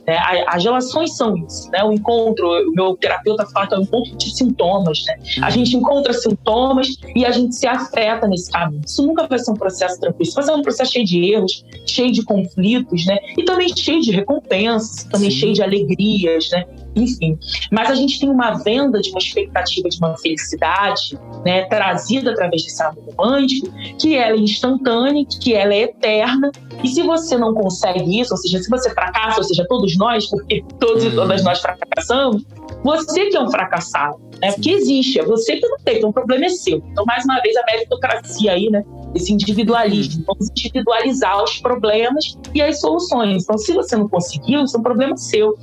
É, 0.06 0.16
as 0.48 0.64
relações 0.64 1.14
são 1.14 1.36
isso, 1.36 1.70
né? 1.70 1.84
O 1.84 1.92
encontro, 1.92 2.48
o 2.48 2.72
meu 2.72 2.96
terapeuta 2.96 3.44
fala 3.52 3.66
que 3.66 3.74
é 3.74 3.78
um 3.78 3.82
encontro 3.82 4.16
de 4.16 4.34
sintomas, 4.34 5.04
né? 5.06 5.18
A 5.42 5.44
uhum. 5.44 5.50
gente 5.50 5.76
encontra 5.76 6.14
sintomas 6.14 6.88
e 7.14 7.26
a 7.26 7.30
gente 7.30 7.54
se 7.54 7.66
afeta 7.66 8.26
nesse 8.26 8.50
caminho. 8.50 8.80
Isso 8.86 9.06
nunca 9.06 9.26
vai 9.26 9.38
ser 9.38 9.50
um 9.50 9.56
processo 9.56 10.00
tranquilo, 10.00 10.22
isso 10.22 10.34
vai 10.34 10.44
ser 10.44 10.52
um 10.52 10.62
processo 10.62 10.92
cheio 10.92 11.04
de 11.04 11.32
erros, 11.32 11.64
cheio 11.86 12.10
de 12.10 12.24
conflitos, 12.24 13.04
né? 13.04 13.18
E 13.36 13.44
também 13.44 13.68
cheio 13.76 14.00
de 14.00 14.10
recompensas, 14.10 15.04
também 15.04 15.30
Sim. 15.30 15.36
cheio 15.36 15.52
de 15.52 15.62
alegrias, 15.62 16.48
né? 16.50 16.64
Enfim. 16.94 17.38
Mas 17.70 17.90
a 17.90 17.94
gente 17.94 18.20
tem 18.20 18.28
uma 18.28 18.52
venda 18.62 19.00
de 19.00 19.10
uma 19.10 19.18
expectativa 19.18 19.88
de 19.88 19.98
uma 19.98 20.16
felicidade, 20.18 21.18
né, 21.44 21.64
trazida 21.66 22.32
através 22.32 22.62
desse 22.62 22.82
amor 22.82 23.04
romântico, 23.16 23.68
que 23.98 24.16
ela 24.16 24.36
é 24.36 24.40
instantânea, 24.40 25.24
que 25.40 25.54
ela 25.54 25.74
é 25.74 25.82
eterna. 25.82 26.50
E 26.82 26.88
se 26.88 27.02
você 27.02 27.36
não 27.36 27.54
consegue 27.54 28.20
isso, 28.20 28.32
ou 28.32 28.38
seja, 28.38 28.58
se 28.58 28.68
você 28.68 28.90
fracassa, 28.90 29.38
ou 29.38 29.44
seja, 29.44 29.66
todos 29.68 29.96
nós, 29.96 30.28
porque 30.28 30.64
todos 30.78 31.04
e 31.04 31.10
todas 31.10 31.40
uhum. 31.40 31.46
nós 31.46 31.60
fracassamos, 31.60 32.44
você 32.82 33.26
que 33.26 33.36
é 33.36 33.40
um 33.40 33.50
fracassado, 33.50 34.18
né? 34.40 34.52
Porque 34.52 34.70
existe, 34.70 35.20
é 35.20 35.24
você 35.24 35.56
que 35.56 35.66
não 35.66 35.78
tem, 35.78 35.98
então 35.98 36.10
o 36.10 36.12
problema 36.12 36.46
é 36.46 36.48
seu. 36.48 36.82
Então, 36.90 37.04
mais 37.04 37.24
uma 37.24 37.40
vez, 37.40 37.56
a 37.56 37.62
meritocracia 37.64 38.52
aí, 38.52 38.68
né? 38.70 38.84
Esse 39.14 39.32
individualismo. 39.32 40.20
Uhum. 40.20 40.34
Vamos 40.34 40.50
individualizar 40.50 41.42
os 41.42 41.58
problemas 41.58 42.38
e 42.54 42.62
as 42.62 42.80
soluções. 42.80 43.44
Então, 43.44 43.58
se 43.58 43.72
você 43.72 43.96
não 43.96 44.08
conseguiu, 44.08 44.64
isso 44.64 44.76
é 44.76 44.80
um 44.80 44.82
problema 44.82 45.16
seu. 45.16 45.54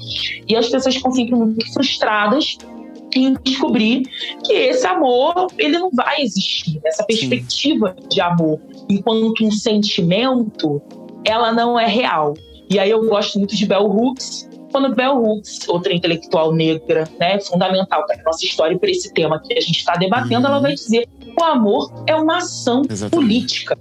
E 0.48 0.56
as 0.56 0.70
pessoas 0.70 0.96
ficam 0.96 1.12
sempre 1.12 1.36
muito 1.36 1.74
frustradas 1.74 2.58
em 3.16 3.36
descobrir 3.44 4.04
que 4.46 4.54
esse 4.54 4.86
amor 4.86 5.48
ele 5.58 5.80
não 5.80 5.90
vai 5.92 6.22
existir. 6.22 6.80
Essa 6.86 7.04
perspectiva 7.04 7.96
Sim. 8.00 8.08
de 8.08 8.22
amor 8.22 8.60
enquanto 8.90 9.44
um 9.44 9.52
sentimento, 9.52 10.82
ela 11.26 11.52
não 11.52 11.80
é 11.80 11.88
real. 11.88 12.36
E 12.70 12.78
aí 12.78 12.90
eu 12.90 13.08
gosto 13.08 13.40
muito 13.40 13.56
de 13.56 13.66
Bell 13.66 13.86
Hooks, 13.86 14.48
quando 14.72 14.94
Bell 14.94 15.18
Hooks, 15.18 15.68
outra 15.68 15.94
intelectual 15.94 16.54
negra, 16.54 17.08
né, 17.20 17.40
fundamental 17.40 18.06
para 18.06 18.20
a 18.20 18.24
nossa 18.24 18.46
história 18.46 18.76
e 18.76 18.80
para 18.80 18.90
esse 18.90 19.12
tema 19.14 19.42
que 19.42 19.54
a 19.54 19.62
gente 19.62 19.80
está 19.80 19.96
debatendo, 19.96 20.42
uhum. 20.42 20.54
ela 20.54 20.60
vai 20.60 20.74
dizer: 20.76 21.08
o 21.40 21.44
amor 21.44 22.04
é 22.08 22.16
uma 22.16 22.38
ação 22.38 22.84
Exatamente. 22.90 23.16
política. 23.16 23.78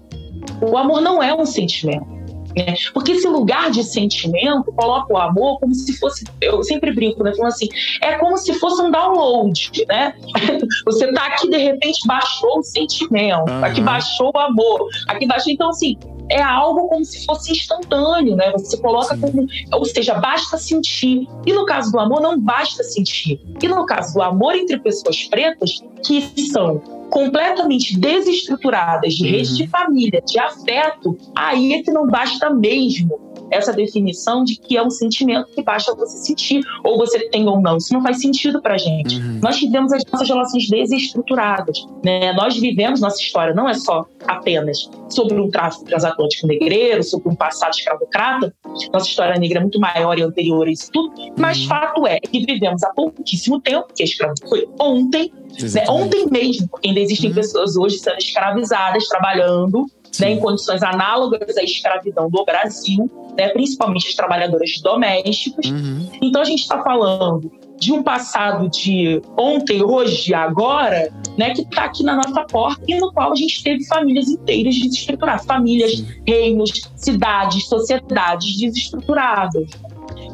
O 0.60 0.76
amor 0.76 1.00
não 1.00 1.22
é 1.22 1.34
um 1.34 1.44
sentimento. 1.44 2.18
Né? 2.56 2.74
Porque 2.92 3.12
esse 3.12 3.28
lugar 3.28 3.70
de 3.70 3.84
sentimento 3.84 4.72
coloca 4.72 5.12
o 5.12 5.16
amor 5.16 5.60
como 5.60 5.74
se 5.74 5.96
fosse, 5.98 6.24
eu 6.40 6.62
sempre 6.62 6.92
brinco, 6.92 7.22
né? 7.22 7.32
Falando 7.34 7.52
assim, 7.52 7.68
é 8.00 8.16
como 8.18 8.36
se 8.36 8.54
fosse 8.54 8.82
um 8.82 8.90
download, 8.90 9.70
né? 9.88 10.14
Você 10.84 11.12
tá 11.12 11.26
aqui, 11.26 11.48
de 11.48 11.58
repente, 11.58 12.00
baixou 12.06 12.58
o 12.58 12.62
sentimento, 12.62 13.50
uhum. 13.50 13.64
aqui 13.64 13.80
baixou 13.80 14.32
o 14.34 14.38
amor, 14.38 14.88
aqui 15.06 15.26
baixou. 15.26 15.52
Então, 15.52 15.70
assim, 15.70 15.96
é 16.30 16.42
algo 16.42 16.88
como 16.88 17.04
se 17.04 17.24
fosse 17.24 17.52
instantâneo, 17.52 18.36
né? 18.36 18.50
Você 18.52 18.76
coloca 18.76 19.16
como, 19.16 19.46
ou 19.72 19.84
seja, 19.84 20.14
basta 20.14 20.56
sentir. 20.56 21.28
E 21.46 21.52
no 21.52 21.64
caso 21.64 21.90
do 21.90 21.98
amor, 21.98 22.20
não 22.20 22.38
basta 22.38 22.82
sentir. 22.82 23.40
E 23.62 23.68
no 23.68 23.86
caso 23.86 24.14
do 24.14 24.22
amor 24.22 24.54
entre 24.54 24.78
pessoas 24.78 25.24
pretas, 25.24 25.82
que 26.04 26.22
são 26.50 26.78
completamente 27.10 27.98
desestruturadas 27.98 29.14
de 29.14 29.28
rede 29.28 29.56
de 29.56 29.62
uhum. 29.62 29.68
família, 29.68 30.22
de 30.24 30.38
afeto, 30.38 31.16
aí 31.34 31.72
é 31.72 31.82
que 31.82 31.90
não 31.90 32.06
basta 32.06 32.50
mesmo 32.50 33.28
essa 33.50 33.72
definição 33.72 34.44
de 34.44 34.56
que 34.56 34.76
é 34.76 34.82
um 34.82 34.90
sentimento 34.90 35.48
que 35.54 35.62
basta 35.62 35.94
você 35.94 36.18
sentir, 36.18 36.62
ou 36.84 36.98
você 36.98 37.28
tem 37.30 37.46
ou 37.48 37.60
não. 37.60 37.76
Isso 37.76 37.92
não 37.92 38.02
faz 38.02 38.20
sentido 38.20 38.60
pra 38.60 38.76
gente. 38.76 39.16
Uhum. 39.16 39.40
Nós 39.42 39.58
vivemos 39.58 39.92
as 39.92 40.02
nossas 40.10 40.28
relações 40.28 40.68
desestruturadas. 40.68 41.86
Né? 42.04 42.32
Nós 42.32 42.56
vivemos 42.56 43.00
nossa 43.00 43.20
história, 43.20 43.54
não 43.54 43.68
é 43.68 43.74
só 43.74 44.06
apenas 44.26 44.90
sobre 45.08 45.40
um 45.40 45.50
tráfico 45.50 45.84
transatlântico 45.84 46.46
negreiro, 46.46 47.02
sobre 47.02 47.28
um 47.28 47.34
passado 47.34 47.72
escravocrata. 47.72 48.54
Nossa 48.92 49.06
história 49.06 49.38
negra 49.38 49.58
é 49.58 49.62
muito 49.62 49.80
maior 49.80 50.18
e 50.18 50.22
anterior 50.22 50.66
a 50.66 50.70
isso 50.70 50.90
tudo. 50.92 51.12
Mas 51.36 51.60
uhum. 51.60 51.68
fato 51.68 52.06
é 52.06 52.18
que 52.20 52.44
vivemos 52.44 52.82
há 52.82 52.90
pouquíssimo 52.90 53.60
tempo, 53.60 53.88
que 53.94 54.02
a 54.02 54.06
escravidão 54.06 54.48
foi 54.48 54.68
ontem, 54.80 55.32
né? 55.74 55.84
ontem 55.88 56.26
mesmo, 56.30 56.68
porque 56.68 56.88
ainda 56.88 57.00
existem 57.00 57.30
uhum. 57.30 57.36
pessoas 57.36 57.76
hoje 57.76 57.98
sendo 57.98 58.18
escravizadas, 58.18 59.08
trabalhando 59.08 59.86
né, 60.20 60.32
em 60.32 60.38
condições 60.38 60.82
análogas 60.82 61.56
à 61.56 61.62
escravidão 61.62 62.28
do 62.30 62.44
Brasil, 62.44 63.10
né, 63.36 63.48
principalmente 63.48 64.08
as 64.08 64.14
trabalhadoras 64.14 64.80
domésticas. 64.82 65.66
Uhum. 65.66 66.08
Então 66.20 66.42
a 66.42 66.44
gente 66.44 66.60
está 66.60 66.82
falando 66.82 67.50
de 67.78 67.92
um 67.92 68.02
passado 68.02 68.68
de 68.68 69.22
ontem, 69.36 69.82
hoje, 69.82 70.34
agora, 70.34 71.12
né, 71.36 71.50
que 71.50 71.62
está 71.62 71.84
aqui 71.84 72.02
na 72.02 72.16
nossa 72.16 72.44
porta 72.44 72.82
e 72.88 72.98
no 72.98 73.12
qual 73.12 73.32
a 73.32 73.36
gente 73.36 73.62
teve 73.62 73.84
famílias 73.86 74.28
inteiras 74.28 74.74
desestruturadas, 74.76 75.46
famílias, 75.46 75.92
Sim. 75.92 76.06
reinos, 76.26 76.72
cidades, 76.96 77.66
sociedades 77.68 78.58
desestruturadas. 78.58 79.70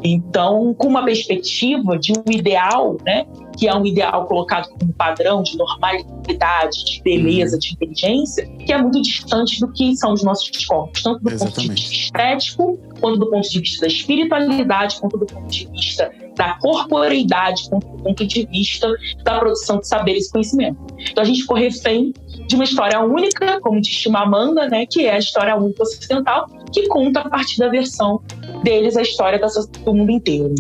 Então, 0.03 0.75
com 0.75 0.89
uma 0.89 1.05
perspectiva 1.05 1.99
de 1.99 2.13
um 2.13 2.31
ideal, 2.31 2.97
né, 3.05 3.27
que 3.57 3.69
é 3.69 3.75
um 3.75 3.85
ideal 3.85 4.27
colocado 4.27 4.69
como 4.69 4.93
padrão 4.93 5.43
de 5.43 5.57
normalidade, 5.57 6.85
de 6.85 7.03
beleza, 7.03 7.59
de 7.59 7.73
inteligência, 7.73 8.47
que 8.47 8.73
é 8.73 8.81
muito 8.81 9.01
distante 9.01 9.61
do 9.61 9.73
que 9.73 9.97
são 9.97 10.13
os 10.13 10.23
nossos 10.23 10.65
corpos, 10.67 11.03
tanto 11.03 11.23
do 11.23 11.31
Exatamente. 11.31 11.57
ponto 11.57 11.75
de 11.75 11.75
vista 11.75 11.95
estético, 11.95 12.79
quanto 13.01 13.19
do 13.19 13.31
ponto 13.31 13.49
de 13.49 13.61
vista 13.61 13.81
da 13.83 13.87
espiritualidade, 13.87 15.01
quanto 15.01 15.19
do 15.19 15.27
ponto 15.27 15.47
de 15.49 15.67
vista 15.67 16.11
da 16.37 16.59
corporeidade, 16.59 17.69
quanto 17.69 17.87
do 17.87 18.03
ponto 18.03 18.27
de 18.27 18.47
vista 18.47 18.89
da 19.23 19.39
produção 19.39 19.79
de 19.79 19.87
saberes 19.87 20.27
e 20.27 20.33
conhecimento. 20.33 20.79
Então 21.11 21.23
a 21.23 21.27
gente 21.27 21.43
ficou 21.43 21.57
refém 21.57 22.13
de 22.47 22.55
uma 22.55 22.65
história 22.65 23.01
única, 23.01 23.61
como 23.61 23.81
diz 23.81 23.93
Chimamanda, 23.93 24.69
né, 24.69 24.87
que 24.87 25.07
é 25.07 25.15
a 25.15 25.19
história 25.19 25.57
única 25.57 25.83
ocidental, 25.83 26.47
que 26.73 26.89
conta 26.89 27.21
a 27.21 27.29
partir 27.29 27.59
da 27.59 27.69
versão 27.69 28.21
deles 28.63 28.97
a 28.97 29.03
história 29.03 29.41
do 29.85 29.95
mundo 29.95 30.11
inteiro. 30.11 30.55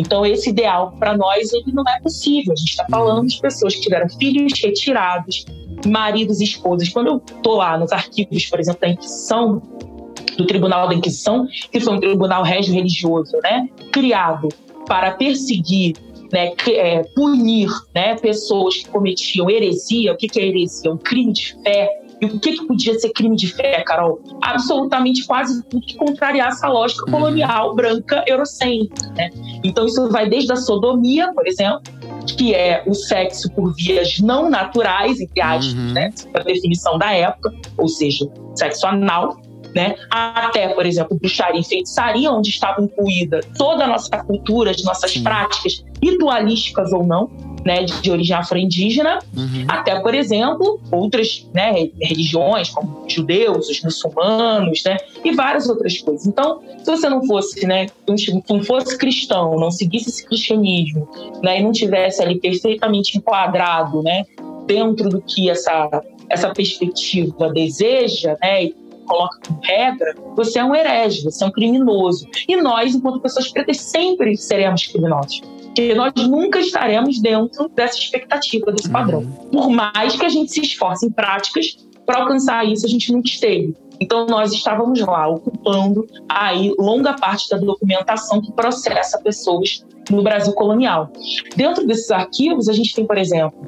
Então, 0.00 0.24
esse 0.24 0.48
ideal 0.48 0.94
para 0.98 1.16
nós 1.16 1.52
ele 1.52 1.72
não 1.72 1.84
é 1.86 2.00
possível. 2.00 2.54
A 2.54 2.56
gente 2.56 2.70
está 2.70 2.86
falando 2.90 3.28
de 3.28 3.38
pessoas 3.38 3.74
que 3.74 3.82
tiveram 3.82 4.08
filhos 4.08 4.58
retirados, 4.58 5.44
maridos 5.86 6.40
e 6.40 6.44
esposas. 6.44 6.88
Quando 6.88 7.08
eu 7.08 7.22
estou 7.36 7.56
lá 7.56 7.76
nos 7.76 7.92
arquivos, 7.92 8.46
por 8.46 8.58
exemplo, 8.58 8.80
da 8.80 8.88
Inquisição, 8.88 9.62
do 10.38 10.46
Tribunal 10.46 10.88
da 10.88 10.94
Inquisição, 10.94 11.46
que 11.70 11.80
foi 11.80 11.94
um 11.94 12.00
tribunal 12.00 12.42
régio 12.42 12.72
religioso, 12.72 13.36
né, 13.42 13.68
criado 13.92 14.48
para 14.86 15.10
perseguir, 15.12 15.96
né, 16.32 16.52
é, 16.68 17.02
punir, 17.14 17.68
né, 17.94 18.16
pessoas 18.16 18.78
que 18.78 18.88
cometiam 18.88 19.50
heresia. 19.50 20.12
O 20.12 20.16
que, 20.16 20.28
que 20.28 20.40
é 20.40 20.46
heresia? 20.46 20.90
Um 20.90 20.96
crime 20.96 21.32
de 21.32 21.54
fé 21.62 22.00
e 22.20 22.26
o 22.26 22.38
que, 22.38 22.52
que 22.52 22.66
podia 22.66 22.98
ser 22.98 23.10
crime 23.10 23.34
de 23.34 23.52
fé, 23.52 23.82
Carol? 23.82 24.20
Absolutamente 24.42 25.26
quase 25.26 25.62
tudo 25.64 25.84
que 25.86 25.96
contrariasse 25.96 26.64
a 26.64 26.68
lógica 26.68 27.04
uhum. 27.06 27.12
colonial 27.12 27.74
branca 27.74 28.22
eurocêntrica. 28.26 29.08
Né? 29.14 29.30
Então, 29.64 29.86
isso 29.86 30.08
vai 30.10 30.28
desde 30.28 30.52
a 30.52 30.56
sodomia, 30.56 31.32
por 31.32 31.46
exemplo, 31.46 31.80
que 32.26 32.54
é 32.54 32.82
o 32.86 32.94
sexo 32.94 33.50
por 33.52 33.74
vias 33.74 34.18
não 34.20 34.50
naturais, 34.50 35.20
entre 35.20 35.40
aspas, 35.40 35.72
uhum. 35.72 35.92
né? 35.92 36.10
a 36.34 36.40
definição 36.40 36.98
da 36.98 37.12
época, 37.12 37.54
ou 37.78 37.88
seja, 37.88 38.28
sexo 38.54 38.86
anal, 38.86 39.40
né? 39.74 39.96
Até, 40.10 40.68
por 40.68 40.86
exemplo, 40.86 41.18
bruxaria 41.18 41.60
e 41.60 41.64
feitiçaria, 41.64 42.30
onde 42.30 42.50
estava 42.50 42.82
incluída 42.82 43.40
toda 43.56 43.84
a 43.84 43.86
nossa 43.86 44.18
cultura, 44.24 44.70
as 44.70 44.82
nossas 44.84 45.12
Sim. 45.12 45.22
práticas, 45.22 45.84
ritualísticas 46.02 46.92
ou 46.92 47.06
não, 47.06 47.30
né, 47.64 47.84
de 47.84 48.10
origem 48.10 48.34
afro-indígena, 48.36 49.18
uhum. 49.36 49.64
até, 49.68 50.00
por 50.00 50.14
exemplo, 50.14 50.80
outras 50.90 51.46
né, 51.52 51.90
religiões, 52.00 52.70
como 52.70 53.04
os 53.06 53.12
judeus, 53.12 53.68
os 53.68 53.82
muçulmanos, 53.82 54.82
né, 54.84 54.96
e 55.24 55.32
várias 55.32 55.68
outras 55.68 55.98
coisas. 55.98 56.26
Então, 56.26 56.60
se 56.78 56.90
você 56.90 57.08
não 57.08 57.22
fosse, 57.26 57.66
né, 57.66 57.86
não 58.48 58.62
fosse 58.62 58.96
cristão, 58.96 59.56
não 59.56 59.70
seguisse 59.70 60.08
esse 60.08 60.24
cristianismo, 60.24 61.08
né, 61.42 61.60
e 61.60 61.62
não 61.62 61.72
tivesse 61.72 62.22
ali 62.22 62.40
perfeitamente 62.40 63.18
enquadrado, 63.18 64.02
né, 64.02 64.24
dentro 64.66 65.08
do 65.08 65.20
que 65.20 65.50
essa 65.50 65.90
essa 66.30 66.54
perspectiva 66.54 67.52
deseja, 67.52 68.36
né, 68.40 68.70
coloca 69.10 69.40
regra, 69.62 70.14
você 70.36 70.60
é 70.60 70.64
um 70.64 70.74
herege, 70.74 71.24
você 71.24 71.42
é 71.42 71.46
um 71.48 71.50
criminoso. 71.50 72.28
E 72.48 72.56
nós, 72.56 72.94
enquanto 72.94 73.20
pessoas 73.20 73.48
pretas, 73.48 73.78
sempre 73.78 74.36
seremos 74.36 74.86
criminosos. 74.86 75.40
Porque 75.40 75.94
nós 75.94 76.12
nunca 76.16 76.60
estaremos 76.60 77.20
dentro 77.20 77.68
dessa 77.68 77.98
expectativa, 77.98 78.70
desse 78.72 78.88
padrão. 78.88 79.20
Uhum. 79.20 79.50
Por 79.50 79.70
mais 79.70 80.16
que 80.16 80.24
a 80.24 80.28
gente 80.28 80.52
se 80.52 80.60
esforce 80.60 81.06
em 81.06 81.10
práticas 81.10 81.76
para 82.06 82.20
alcançar 82.22 82.64
isso, 82.66 82.86
a 82.86 82.88
gente 82.88 83.12
nunca 83.12 83.28
esteve. 83.28 83.74
Então, 84.00 84.26
nós 84.26 84.52
estávamos 84.52 84.98
lá 85.00 85.28
ocupando 85.28 86.06
aí 86.28 86.72
longa 86.78 87.12
parte 87.14 87.50
da 87.50 87.58
documentação 87.58 88.40
que 88.40 88.50
processa 88.52 89.20
pessoas 89.20 89.84
no 90.10 90.22
Brasil 90.22 90.52
colonial. 90.54 91.10
Dentro 91.54 91.86
desses 91.86 92.10
arquivos, 92.10 92.68
a 92.68 92.72
gente 92.72 92.94
tem, 92.94 93.06
por 93.06 93.18
exemplo, 93.18 93.58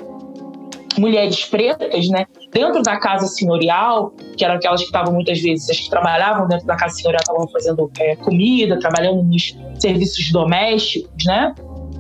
mulheres 0.99 1.45
pretas, 1.45 2.09
né, 2.09 2.27
dentro 2.53 2.83
da 2.83 2.99
casa 2.99 3.27
senhorial, 3.27 4.15
que 4.37 4.45
eram 4.45 4.57
aquelas 4.57 4.81
que 4.81 4.87
estavam 4.87 5.13
muitas 5.15 5.41
vezes, 5.41 5.69
as 5.71 5.81
que 5.81 5.91
trabalhavam 5.91 6.47
dentro 6.47 6.67
da 6.67 6.77
casa 6.77 6.95
senhorial, 6.95 7.21
estavam 7.21 7.49
fazendo 7.49 7.91
é, 7.99 8.15
comida, 8.17 8.79
trabalhando 8.79 9.23
nos 9.23 9.57
serviços 9.79 10.31
domésticos, 10.31 11.25
né, 11.25 11.55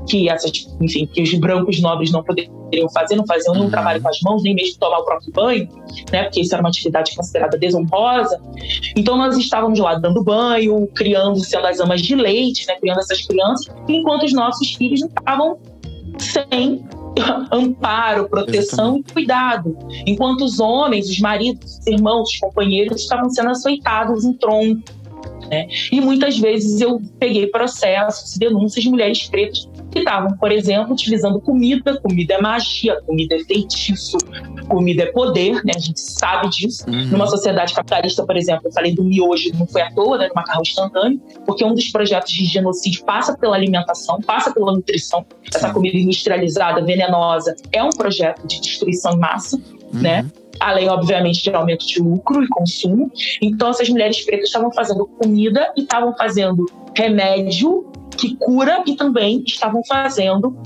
que 0.08 0.28
essas, 0.28 0.68
enfim, 0.80 1.06
que 1.06 1.22
os 1.22 1.32
brancos 1.34 1.80
nobres 1.80 2.12
não 2.12 2.22
poderiam 2.22 2.88
fazer, 2.92 3.16
não 3.16 3.26
faziam 3.26 3.54
nenhum 3.54 3.70
trabalho 3.70 4.02
com 4.02 4.08
as 4.08 4.20
mãos, 4.20 4.42
nem 4.42 4.54
mesmo 4.54 4.78
tomar 4.78 4.98
o 4.98 5.04
próprio 5.04 5.32
banho, 5.32 5.68
né, 6.12 6.24
porque 6.24 6.40
isso 6.40 6.54
era 6.54 6.62
uma 6.62 6.68
atividade 6.68 7.14
considerada 7.16 7.56
desonrosa. 7.56 8.38
Então 8.94 9.16
nós 9.16 9.36
estávamos 9.38 9.78
lá 9.78 9.94
dando 9.94 10.22
banho, 10.22 10.86
criando, 10.88 11.40
sendo 11.40 11.66
as 11.66 11.80
amas 11.80 12.02
de 12.02 12.14
leite, 12.14 12.66
né, 12.66 12.74
criando 12.78 12.98
essas 12.98 13.24
crianças, 13.26 13.74
enquanto 13.88 14.24
os 14.24 14.32
nossos 14.34 14.74
filhos 14.74 15.02
estavam 15.02 15.58
sem 16.18 16.84
amparo, 17.52 18.28
proteção 18.28 18.96
Exatamente. 18.96 19.10
e 19.10 19.12
cuidado. 19.12 19.78
Enquanto 20.06 20.44
os 20.44 20.60
homens, 20.60 21.08
os 21.08 21.18
maridos, 21.20 21.78
os 21.78 21.86
irmãos, 21.86 22.30
os 22.30 22.38
companheiros 22.38 23.02
estavam 23.02 23.30
sendo 23.30 23.50
açoitados 23.50 24.24
em 24.24 24.32
tronco. 24.34 24.82
Né? 25.50 25.68
E 25.90 26.00
muitas 26.00 26.38
vezes 26.38 26.80
eu 26.80 27.00
peguei 27.18 27.46
processos, 27.46 28.36
denúncias 28.36 28.82
de 28.82 28.90
mulheres 28.90 29.26
pretas 29.28 29.68
que 29.90 29.98
estavam, 29.98 30.36
por 30.38 30.50
exemplo, 30.50 30.92
utilizando 30.92 31.40
comida. 31.40 32.00
Comida 32.00 32.34
é 32.34 32.40
magia, 32.40 33.00
comida 33.02 33.36
é 33.36 33.40
feitiço, 33.40 34.16
comida 34.68 35.02
é 35.02 35.06
poder, 35.06 35.62
né? 35.64 35.72
A 35.76 35.78
gente 35.78 36.00
sabe 36.00 36.48
disso. 36.48 36.84
Uhum. 36.88 37.08
Numa 37.08 37.26
sociedade 37.26 37.74
capitalista, 37.74 38.24
por 38.24 38.36
exemplo, 38.36 38.62
eu 38.66 38.72
falei 38.72 38.94
do 38.94 39.04
miojo, 39.04 39.50
não 39.54 39.66
foi 39.66 39.82
à 39.82 39.92
toa, 39.92 40.18
né? 40.18 40.28
Do 40.28 40.34
macarrão 40.34 40.62
instantâneo, 40.62 41.20
porque 41.44 41.64
um 41.64 41.74
dos 41.74 41.88
projetos 41.88 42.32
de 42.32 42.44
genocídio 42.46 43.04
passa 43.04 43.36
pela 43.36 43.54
alimentação, 43.54 44.20
passa 44.20 44.52
pela 44.52 44.72
nutrição. 44.72 45.24
Essa 45.54 45.70
comida 45.70 45.98
industrializada, 45.98 46.82
venenosa, 46.82 47.54
é 47.70 47.82
um 47.82 47.90
projeto 47.90 48.46
de 48.46 48.60
destruição 48.60 49.12
em 49.12 49.18
massa, 49.18 49.56
uhum. 49.56 50.00
né? 50.00 50.26
Além, 50.62 50.88
obviamente, 50.88 51.42
de 51.42 51.50
aumento 51.54 51.86
de 51.86 52.00
lucro 52.00 52.42
e 52.42 52.48
consumo. 52.48 53.10
Então, 53.40 53.70
essas 53.70 53.88
mulheres 53.88 54.24
pretas 54.24 54.46
estavam 54.46 54.72
fazendo 54.72 55.06
comida 55.06 55.72
e 55.76 55.82
estavam 55.82 56.14
fazendo 56.16 56.66
remédio 56.96 57.86
que 58.16 58.36
cura 58.36 58.82
e 58.86 58.94
também 58.94 59.42
estavam 59.46 59.82
fazendo 59.84 60.56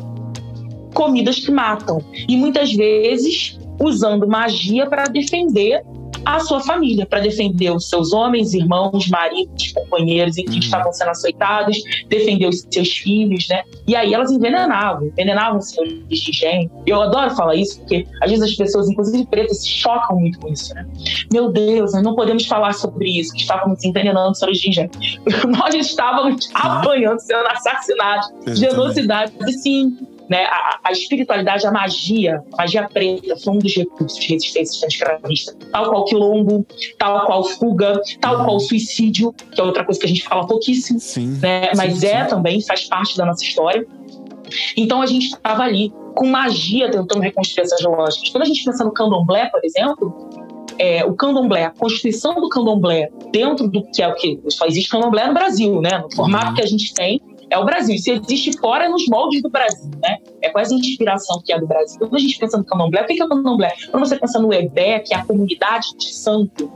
comidas 0.94 1.38
que 1.38 1.50
matam. 1.50 2.00
E 2.28 2.36
muitas 2.36 2.72
vezes 2.72 3.58
usando 3.80 4.26
magia 4.26 4.86
para 4.86 5.04
defender 5.04 5.82
a 6.26 6.40
sua 6.40 6.60
família, 6.60 7.06
para 7.06 7.20
defender 7.20 7.70
os 7.70 7.88
seus 7.88 8.12
homens, 8.12 8.52
irmãos, 8.52 9.08
maridos, 9.08 9.70
companheiros, 9.72 10.36
enfim, 10.36 10.54
uhum. 10.54 10.58
que 10.58 10.64
estavam 10.64 10.92
sendo 10.92 11.10
açoitados, 11.10 11.78
defender 12.08 12.48
os 12.48 12.66
seus 12.68 12.98
filhos, 12.98 13.46
né? 13.48 13.62
E 13.86 13.94
aí 13.94 14.12
elas 14.12 14.32
envenenavam, 14.32 15.06
envenenavam 15.06 15.58
os 15.58 15.70
seus 15.70 15.88
de 15.88 16.14
higiene. 16.14 16.68
Eu 16.84 17.00
adoro 17.00 17.30
falar 17.36 17.54
isso, 17.54 17.78
porque 17.78 18.04
às 18.20 18.28
vezes 18.28 18.44
as 18.44 18.54
pessoas, 18.56 18.88
inclusive 18.88 19.24
pretas, 19.26 19.62
se 19.62 19.68
chocam 19.68 20.18
muito 20.18 20.40
com 20.40 20.48
isso, 20.48 20.74
né? 20.74 20.84
Meu 21.32 21.52
Deus, 21.52 21.92
nós 21.92 22.02
não 22.02 22.16
podemos 22.16 22.44
falar 22.44 22.72
sobre 22.74 23.08
isso, 23.08 23.32
que 23.32 23.42
estávamos 23.42 23.84
envenenando 23.84 24.32
os 24.32 24.38
seus 24.38 24.58
de 24.58 24.70
higiene. 24.70 24.90
Nós 25.46 25.74
estávamos 25.74 26.50
apanhando, 26.54 27.20
sendo 27.20 27.46
assassinados, 27.46 28.28
genocidados, 28.58 29.32
e 29.46 29.52
sim, 29.52 29.96
né? 30.28 30.44
A, 30.44 30.80
a, 30.84 30.92
espiritualidade, 30.92 31.66
a 31.66 31.70
magia, 31.70 32.42
a 32.52 32.62
magia 32.62 32.88
preta 32.88 33.36
foi 33.36 33.54
um 33.54 33.58
dos 33.58 33.74
recursos 33.74 34.18
de 34.18 34.34
resistência 34.34 34.86
escravista, 34.86 35.54
tal 35.70 35.90
qual 35.90 36.04
quilombo, 36.04 36.66
tal 36.98 37.26
qual 37.26 37.44
fuga, 37.44 38.00
tal 38.20 38.44
qual 38.44 38.58
suicídio, 38.60 39.32
que 39.52 39.60
é 39.60 39.64
outra 39.64 39.84
coisa 39.84 40.00
que 40.00 40.06
a 40.06 40.08
gente 40.08 40.24
fala 40.24 40.46
pouquíssimo, 40.46 40.98
sim, 41.00 41.38
né? 41.40 41.70
mas 41.76 41.98
sim, 41.98 42.06
é 42.06 42.24
sim. 42.24 42.30
também, 42.30 42.60
faz 42.62 42.84
parte 42.84 43.16
da 43.16 43.24
nossa 43.24 43.44
história. 43.44 43.86
Então 44.76 45.02
a 45.02 45.06
gente 45.06 45.26
estava 45.26 45.62
ali 45.62 45.92
com 46.14 46.26
magia 46.26 46.90
tentando 46.90 47.20
reconstruir 47.20 47.64
essas 47.64 47.82
lógicas. 47.82 48.30
Quando 48.30 48.42
a 48.42 48.46
gente 48.46 48.64
pensa 48.64 48.84
no 48.84 48.92
candomblé, 48.92 49.46
por 49.46 49.60
exemplo, 49.64 50.30
é, 50.78 51.04
o 51.04 51.14
candomblé, 51.14 51.64
a 51.64 51.70
constituição 51.70 52.34
do 52.34 52.48
candomblé 52.48 53.10
dentro 53.32 53.68
do 53.68 53.82
que 53.90 54.02
é 54.02 54.08
o 54.08 54.14
que 54.14 54.40
só 54.48 54.66
existe 54.66 54.90
candomblé 54.90 55.26
no 55.26 55.34
Brasil, 55.34 55.80
né? 55.80 55.98
No 55.98 56.14
formato 56.14 56.48
uhum. 56.48 56.54
que 56.54 56.62
a 56.62 56.66
gente 56.66 56.94
tem, 56.94 57.20
é 57.50 57.58
o 57.58 57.64
Brasil. 57.64 57.96
Se 57.98 58.10
existe 58.10 58.58
fora, 58.58 58.86
é 58.86 58.88
nos 58.88 59.06
moldes 59.08 59.42
do 59.42 59.50
Brasil, 59.50 59.90
né? 60.02 60.18
É 60.42 60.50
quase 60.50 60.74
a 60.74 60.78
inspiração 60.78 61.40
que 61.44 61.52
é 61.52 61.58
do 61.58 61.66
Brasil. 61.66 61.98
Quando 61.98 62.16
a 62.16 62.18
gente 62.18 62.38
pensa 62.38 62.58
no 62.58 62.64
candomblé, 62.64 63.02
o 63.02 63.06
que 63.06 63.20
é 63.20 63.24
o 63.24 63.28
candomblé? 63.28 63.72
Quando 63.90 64.06
você 64.06 64.18
pensa 64.18 64.38
no 64.38 64.52
Ebé, 64.52 65.00
que 65.00 65.14
é 65.14 65.18
a 65.18 65.24
comunidade 65.24 65.96
de 65.96 66.12
santo, 66.12 66.70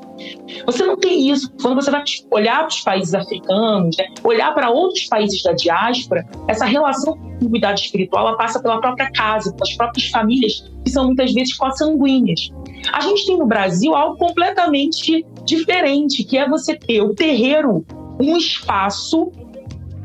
você 0.64 0.84
não 0.84 0.96
tem 0.96 1.30
isso. 1.30 1.52
Quando 1.60 1.74
você 1.74 1.90
vai 1.90 2.02
olhar 2.30 2.58
para 2.58 2.68
os 2.68 2.80
países 2.80 3.14
africanos, 3.14 3.96
né? 3.96 4.06
olhar 4.22 4.54
para 4.54 4.70
outros 4.70 5.06
países 5.06 5.42
da 5.42 5.52
diáspora, 5.52 6.26
essa 6.46 6.64
relação 6.64 7.16
com 7.16 7.28
a 7.28 7.38
comunidade 7.38 7.80
espiritual 7.82 8.28
ela 8.28 8.36
passa 8.36 8.60
pela 8.60 8.80
própria 8.80 9.10
casa, 9.12 9.52
pelas 9.52 9.74
próprias 9.74 10.08
famílias, 10.08 10.70
que 10.84 10.90
são 10.90 11.06
muitas 11.06 11.32
vezes 11.32 11.56
consanguíneas. 11.56 12.50
A 12.92 13.00
gente 13.00 13.26
tem 13.26 13.36
no 13.36 13.46
Brasil 13.46 13.94
algo 13.94 14.16
completamente 14.16 15.26
diferente, 15.44 16.24
que 16.24 16.38
é 16.38 16.48
você 16.48 16.76
ter 16.76 17.02
o 17.02 17.14
terreiro, 17.14 17.84
um 18.20 18.36
espaço 18.36 19.30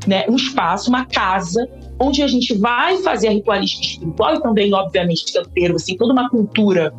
né, 0.08 0.26
um 0.30 0.36
espaço, 0.36 0.89
uma 0.89 1.06
casa, 1.06 1.68
onde 2.00 2.22
a 2.22 2.28
gente 2.28 2.54
vai 2.54 2.98
fazer 2.98 3.30
a 3.30 3.32
ritualística 3.32 3.86
espiritual 3.86 4.36
e 4.36 4.41
também, 4.41 4.74
obviamente, 4.74 5.26
ter 5.54 5.72
assim, 5.74 5.98
toda 5.98 6.13
uma 6.13 6.30
cultura 6.30 6.94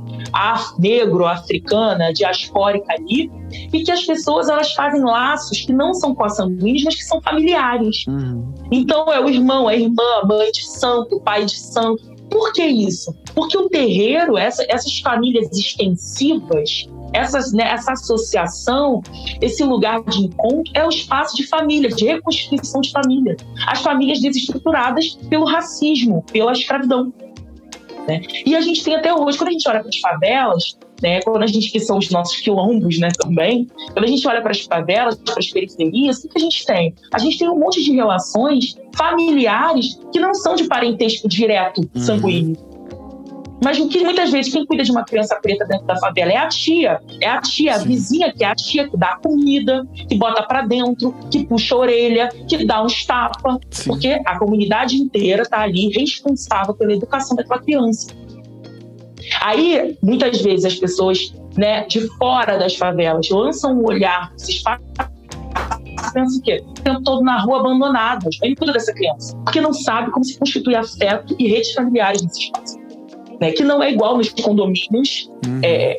negro-africana, 0.78 2.12
diaspórica 2.12 2.92
ali, 2.92 3.30
e 3.72 3.82
que 3.82 3.90
as 3.90 4.04
pessoas 4.04 4.48
elas 4.48 4.72
fazem 4.72 5.02
laços 5.02 5.60
que 5.60 5.72
não 5.72 5.94
são 5.94 6.14
consanguíneos, 6.14 6.84
mas 6.84 6.94
que 6.94 7.04
são 7.04 7.20
familiares. 7.20 8.06
Uhum. 8.06 8.52
Então, 8.70 9.12
é 9.12 9.20
o 9.20 9.28
irmão, 9.28 9.68
a 9.68 9.74
irmã, 9.74 10.02
a 10.22 10.26
mãe 10.26 10.50
de 10.50 10.64
santo, 10.66 11.16
o 11.16 11.20
pai 11.20 11.44
de 11.44 11.58
santo. 11.58 12.16
Por 12.30 12.52
que 12.52 12.64
isso? 12.64 13.14
Porque 13.36 13.56
o 13.58 13.68
terreiro, 13.68 14.38
essa, 14.38 14.64
essas 14.66 14.98
famílias 14.98 15.52
extensivas, 15.52 16.88
essas, 17.12 17.52
né, 17.52 17.64
essa 17.70 17.92
associação, 17.92 19.02
esse 19.42 19.62
lugar 19.62 20.02
de 20.04 20.24
encontro, 20.24 20.72
é 20.72 20.84
o 20.84 20.88
espaço 20.88 21.36
de 21.36 21.46
família, 21.46 21.90
de 21.90 22.06
reconstituição 22.06 22.80
de 22.80 22.90
família. 22.90 23.36
As 23.66 23.82
famílias 23.82 24.20
desestruturadas 24.22 25.18
pelo 25.28 25.44
racismo, 25.44 26.24
pela 26.32 26.52
escravidão. 26.52 27.12
Né? 28.08 28.22
E 28.46 28.56
a 28.56 28.60
gente 28.62 28.82
tem 28.82 28.94
até 28.94 29.12
hoje, 29.12 29.36
quando 29.36 29.48
a 29.48 29.52
gente 29.52 29.68
olha 29.68 29.80
para 29.80 29.90
as 29.90 29.98
favelas, 29.98 30.78
né, 31.02 31.20
quando 31.20 31.42
a 31.42 31.46
gente 31.46 31.70
que 31.70 31.78
são 31.78 31.98
os 31.98 32.08
nossos 32.08 32.38
quilombos 32.40 32.98
né, 32.98 33.08
também, 33.18 33.68
quando 33.92 34.04
a 34.04 34.08
gente 34.08 34.26
olha 34.26 34.40
para 34.40 34.52
as 34.52 34.62
favelas, 34.62 35.16
para 35.16 35.38
as 35.38 35.50
periferias, 35.50 36.24
o 36.24 36.28
que 36.28 36.38
a 36.38 36.40
gente 36.40 36.64
tem? 36.64 36.94
A 37.12 37.18
gente 37.18 37.38
tem 37.38 37.50
um 37.50 37.58
monte 37.58 37.84
de 37.84 37.92
relações 37.92 38.76
familiares 38.96 40.00
que 40.10 40.18
não 40.18 40.32
são 40.32 40.54
de 40.54 40.64
parentesco 40.64 41.28
direto, 41.28 41.82
uhum. 41.94 42.00
Mas 43.66 43.80
o 43.80 43.88
que 43.88 43.98
muitas 43.98 44.30
vezes 44.30 44.52
quem 44.52 44.64
cuida 44.64 44.84
de 44.84 44.92
uma 44.92 45.02
criança 45.04 45.34
preta 45.42 45.64
dentro 45.64 45.84
da 45.86 45.96
favela 45.96 46.30
é 46.30 46.36
a 46.36 46.46
tia. 46.46 47.00
É 47.20 47.28
a 47.28 47.40
tia, 47.40 47.74
a 47.74 47.78
vizinha, 47.78 48.32
que 48.32 48.44
é 48.44 48.46
a 48.46 48.54
tia 48.54 48.88
que 48.88 48.96
dá 48.96 49.14
a 49.14 49.16
comida, 49.16 49.84
que 50.08 50.14
bota 50.14 50.44
para 50.44 50.62
dentro, 50.62 51.12
que 51.32 51.44
puxa 51.44 51.74
a 51.74 51.78
orelha, 51.78 52.28
que 52.48 52.64
dá 52.64 52.80
uns 52.80 53.04
tapas. 53.04 53.58
Porque 53.84 54.22
a 54.24 54.38
comunidade 54.38 54.94
inteira 54.94 55.42
está 55.42 55.62
ali 55.62 55.88
responsável 55.88 56.74
pela 56.74 56.92
educação 56.92 57.36
daquela 57.36 57.60
criança. 57.60 58.14
Aí, 59.42 59.98
muitas 60.00 60.40
vezes, 60.40 60.64
as 60.64 60.76
pessoas 60.76 61.34
né, 61.56 61.84
de 61.86 62.06
fora 62.18 62.56
das 62.56 62.76
favelas 62.76 63.28
lançam 63.30 63.80
um 63.80 63.84
olhar, 63.84 64.32
se 64.36 64.62
pensam 66.14 66.38
o 66.38 66.42
quê? 66.42 66.62
O 66.64 66.72
tempo 66.82 67.02
todo 67.02 67.20
na 67.20 67.40
rua 67.40 67.58
abandonadas. 67.58 68.38
Aí 68.44 68.54
cuida 68.54 68.72
dessa 68.72 68.94
criança. 68.94 69.36
Porque 69.38 69.60
não 69.60 69.72
sabe 69.72 70.12
como 70.12 70.24
se 70.24 70.38
constitui 70.38 70.76
afeto 70.76 71.34
e 71.36 71.48
redes 71.48 71.72
familiares 71.72 72.22
nesse 72.22 72.42
espaço 72.42 72.85
né, 73.40 73.52
que 73.52 73.62
não 73.62 73.82
é 73.82 73.90
igual 73.90 74.16
nos 74.16 74.28
condomínios 74.30 75.30
uhum. 75.46 75.60
é, 75.62 75.98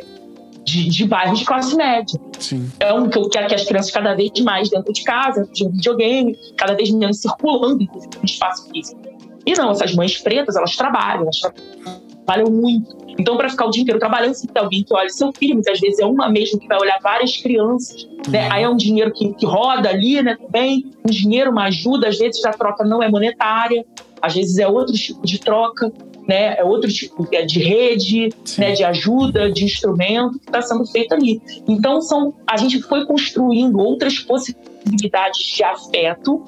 de, 0.63 0.89
de, 0.89 1.05
bairros 1.05 1.39
de 1.39 1.45
classe 1.45 1.75
média. 1.75 2.19
Sim. 2.39 2.69
É 2.79 2.93
um 2.93 3.09
que 3.09 3.17
eu 3.17 3.29
quero 3.29 3.47
que 3.47 3.55
as 3.55 3.65
crianças 3.65 3.91
cada 3.91 4.13
vez 4.13 4.31
mais 4.41 4.69
dentro 4.69 4.91
de 4.91 5.03
casa, 5.03 5.47
de 5.53 5.65
um 5.65 5.71
videogame, 5.71 6.37
cada 6.57 6.73
vez 6.73 6.91
menos 6.91 7.21
circulando, 7.21 7.85
no 7.85 8.25
espaço 8.25 8.69
físico. 8.69 9.01
E 9.45 9.53
não, 9.53 9.71
essas 9.71 9.95
mães 9.95 10.17
pretas, 10.17 10.57
elas 10.57 10.75
trabalham, 10.75 11.21
elas 11.21 11.39
trabalham 11.39 12.51
muito. 12.51 12.97
Então, 13.17 13.37
para 13.37 13.49
ficar 13.49 13.65
o 13.65 13.71
dia 13.71 13.81
inteiro 13.81 13.99
trabalhando, 13.99 14.33
se 14.33 14.45
tem 14.45 14.61
alguém 14.61 14.83
que 14.83 14.93
olha 14.93 15.09
seu 15.09 15.31
filho, 15.31 15.55
muitas 15.55 15.79
vezes 15.79 15.99
é 15.99 16.05
uma 16.05 16.29
mesmo 16.29 16.59
que 16.59 16.67
vai 16.67 16.77
olhar 16.77 16.99
várias 17.01 17.37
crianças, 17.37 18.03
uhum. 18.03 18.31
né? 18.31 18.47
Aí 18.51 18.63
é 18.63 18.69
um 18.69 18.75
dinheiro 18.75 19.11
que, 19.11 19.33
que 19.33 19.45
roda 19.45 19.89
ali, 19.89 20.21
né? 20.21 20.35
Também 20.35 20.91
um 21.03 21.09
dinheiro, 21.09 21.49
uma 21.49 21.63
ajuda, 21.65 22.09
às 22.09 22.17
vezes 22.17 22.43
a 22.45 22.51
troca 22.51 22.83
não 22.83 23.01
é 23.01 23.09
monetária, 23.09 23.85
às 24.21 24.33
vezes 24.33 24.57
é 24.57 24.67
outro 24.67 24.93
tipo 24.93 25.25
de 25.25 25.39
troca 25.39 25.91
né, 26.27 26.57
é 26.57 26.63
outro 26.63 26.91
tipo 26.91 27.27
de 27.29 27.59
rede, 27.59 28.29
né, 28.57 28.73
de 28.73 28.83
ajuda, 28.83 29.49
de 29.49 29.63
instrumento 29.63 30.37
que 30.39 30.47
está 30.47 30.61
sendo 30.61 30.85
feito 30.85 31.13
ali. 31.13 31.41
Então 31.67 32.01
são, 32.01 32.33
a 32.45 32.57
gente 32.57 32.81
foi 32.81 33.05
construindo 33.05 33.79
outras 33.79 34.19
possibilidades 34.19 35.39
de 35.55 35.63
afeto, 35.63 36.43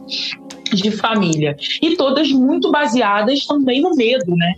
de 0.72 0.92
família 0.92 1.56
e 1.82 1.96
todas 1.96 2.32
muito 2.32 2.72
baseadas 2.72 3.46
também 3.48 3.82
no 3.82 3.96
medo, 3.96 4.36
né? 4.36 4.54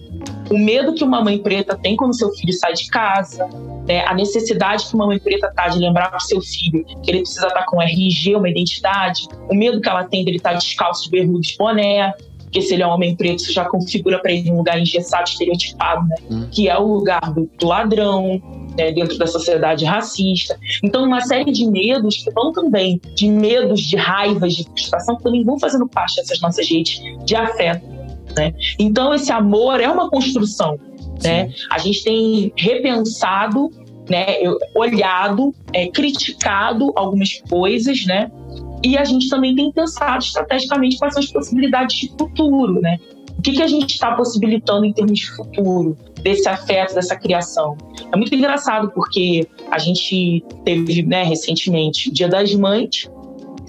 O 0.49 0.57
medo 0.57 0.93
que 0.93 1.05
uma 1.05 1.23
mãe 1.23 1.37
preta 1.37 1.77
tem 1.77 1.95
quando 1.95 2.17
seu 2.17 2.29
filho 2.31 2.51
sai 2.51 2.73
de 2.73 2.87
casa, 2.87 3.47
né? 3.87 4.03
a 4.05 4.13
necessidade 4.13 4.85
que 4.87 4.93
uma 4.93 5.07
mãe 5.07 5.17
preta 5.17 5.49
tá 5.55 5.69
de 5.69 5.79
lembrar 5.79 6.09
para 6.09 6.17
o 6.17 6.21
seu 6.21 6.41
filho 6.41 6.83
que 7.01 7.11
ele 7.11 7.19
precisa 7.19 7.47
estar 7.47 7.61
tá 7.61 7.65
com 7.65 7.81
RG, 7.81 8.35
uma 8.35 8.49
identidade, 8.49 9.25
o 9.49 9.55
medo 9.55 9.79
que 9.79 9.87
ela 9.87 10.03
tem 10.03 10.25
dele 10.25 10.37
estar 10.37 10.51
tá 10.51 10.57
descalço 10.57 11.05
de 11.05 11.11
bermuda 11.11 11.39
de 11.39 11.55
boné, 11.57 12.13
porque 12.51 12.61
se 12.61 12.73
ele 12.73 12.83
é 12.83 12.87
um 12.87 12.89
homem 12.89 13.15
preto, 13.15 13.39
isso 13.39 13.53
já 13.53 13.63
configura 13.63 14.19
para 14.19 14.33
ele 14.33 14.51
um 14.51 14.57
lugar 14.57 14.77
engessado, 14.77 15.23
estereotipado, 15.23 16.05
né? 16.05 16.15
Hum. 16.29 16.47
Que 16.51 16.67
é 16.67 16.77
o 16.77 16.85
lugar 16.85 17.33
do, 17.33 17.49
ladrão, 17.65 18.41
né, 18.77 18.91
dentro 18.91 19.17
da 19.17 19.25
sociedade 19.25 19.85
racista. 19.85 20.59
Então, 20.83 21.05
uma 21.05 21.21
série 21.21 21.49
de 21.49 21.65
medos 21.65 22.17
que 22.17 22.29
vão 22.31 22.51
também, 22.51 22.99
de 23.15 23.29
medos, 23.29 23.79
de 23.79 23.95
raivas, 23.95 24.53
de 24.53 24.65
frustração, 24.65 25.15
que 25.15 25.23
também 25.23 25.45
vão 25.45 25.57
fazendo 25.57 25.87
parte 25.87 26.17
dessas 26.17 26.41
nossas 26.41 26.69
redes 26.69 27.01
de 27.23 27.35
afeto. 27.37 27.87
Né? 28.35 28.53
Então, 28.77 29.13
esse 29.13 29.31
amor 29.31 29.79
é 29.79 29.89
uma 29.89 30.09
construção. 30.09 30.77
Né? 31.23 31.53
A 31.69 31.77
gente 31.77 32.03
tem 32.03 32.51
repensado, 32.57 33.71
né, 34.09 34.25
olhado, 34.75 35.55
é, 35.71 35.87
criticado 35.87 36.91
algumas 36.97 37.39
coisas, 37.49 38.05
né? 38.05 38.29
E 38.83 38.97
a 38.97 39.03
gente 39.03 39.29
também 39.29 39.55
tem 39.55 39.71
pensado 39.71 40.23
estrategicamente 40.23 40.97
quais 40.97 41.13
são 41.13 41.21
as 41.21 41.31
possibilidades 41.31 41.97
de 41.97 42.09
futuro, 42.17 42.81
né? 42.81 42.97
O 43.37 43.41
que, 43.41 43.53
que 43.53 43.61
a 43.63 43.67
gente 43.67 43.91
está 43.91 44.13
possibilitando 44.13 44.85
em 44.85 44.93
termos 44.93 45.19
de 45.19 45.31
futuro, 45.31 45.97
desse 46.21 46.47
afeto, 46.47 46.93
dessa 46.93 47.15
criação? 47.15 47.75
É 48.11 48.15
muito 48.15 48.33
engraçado 48.35 48.91
porque 48.91 49.47
a 49.71 49.79
gente 49.79 50.43
teve, 50.63 51.01
né, 51.03 51.23
recentemente, 51.23 52.09
o 52.09 52.13
Dia 52.13 52.27
das 52.27 52.53
Mães. 52.53 53.09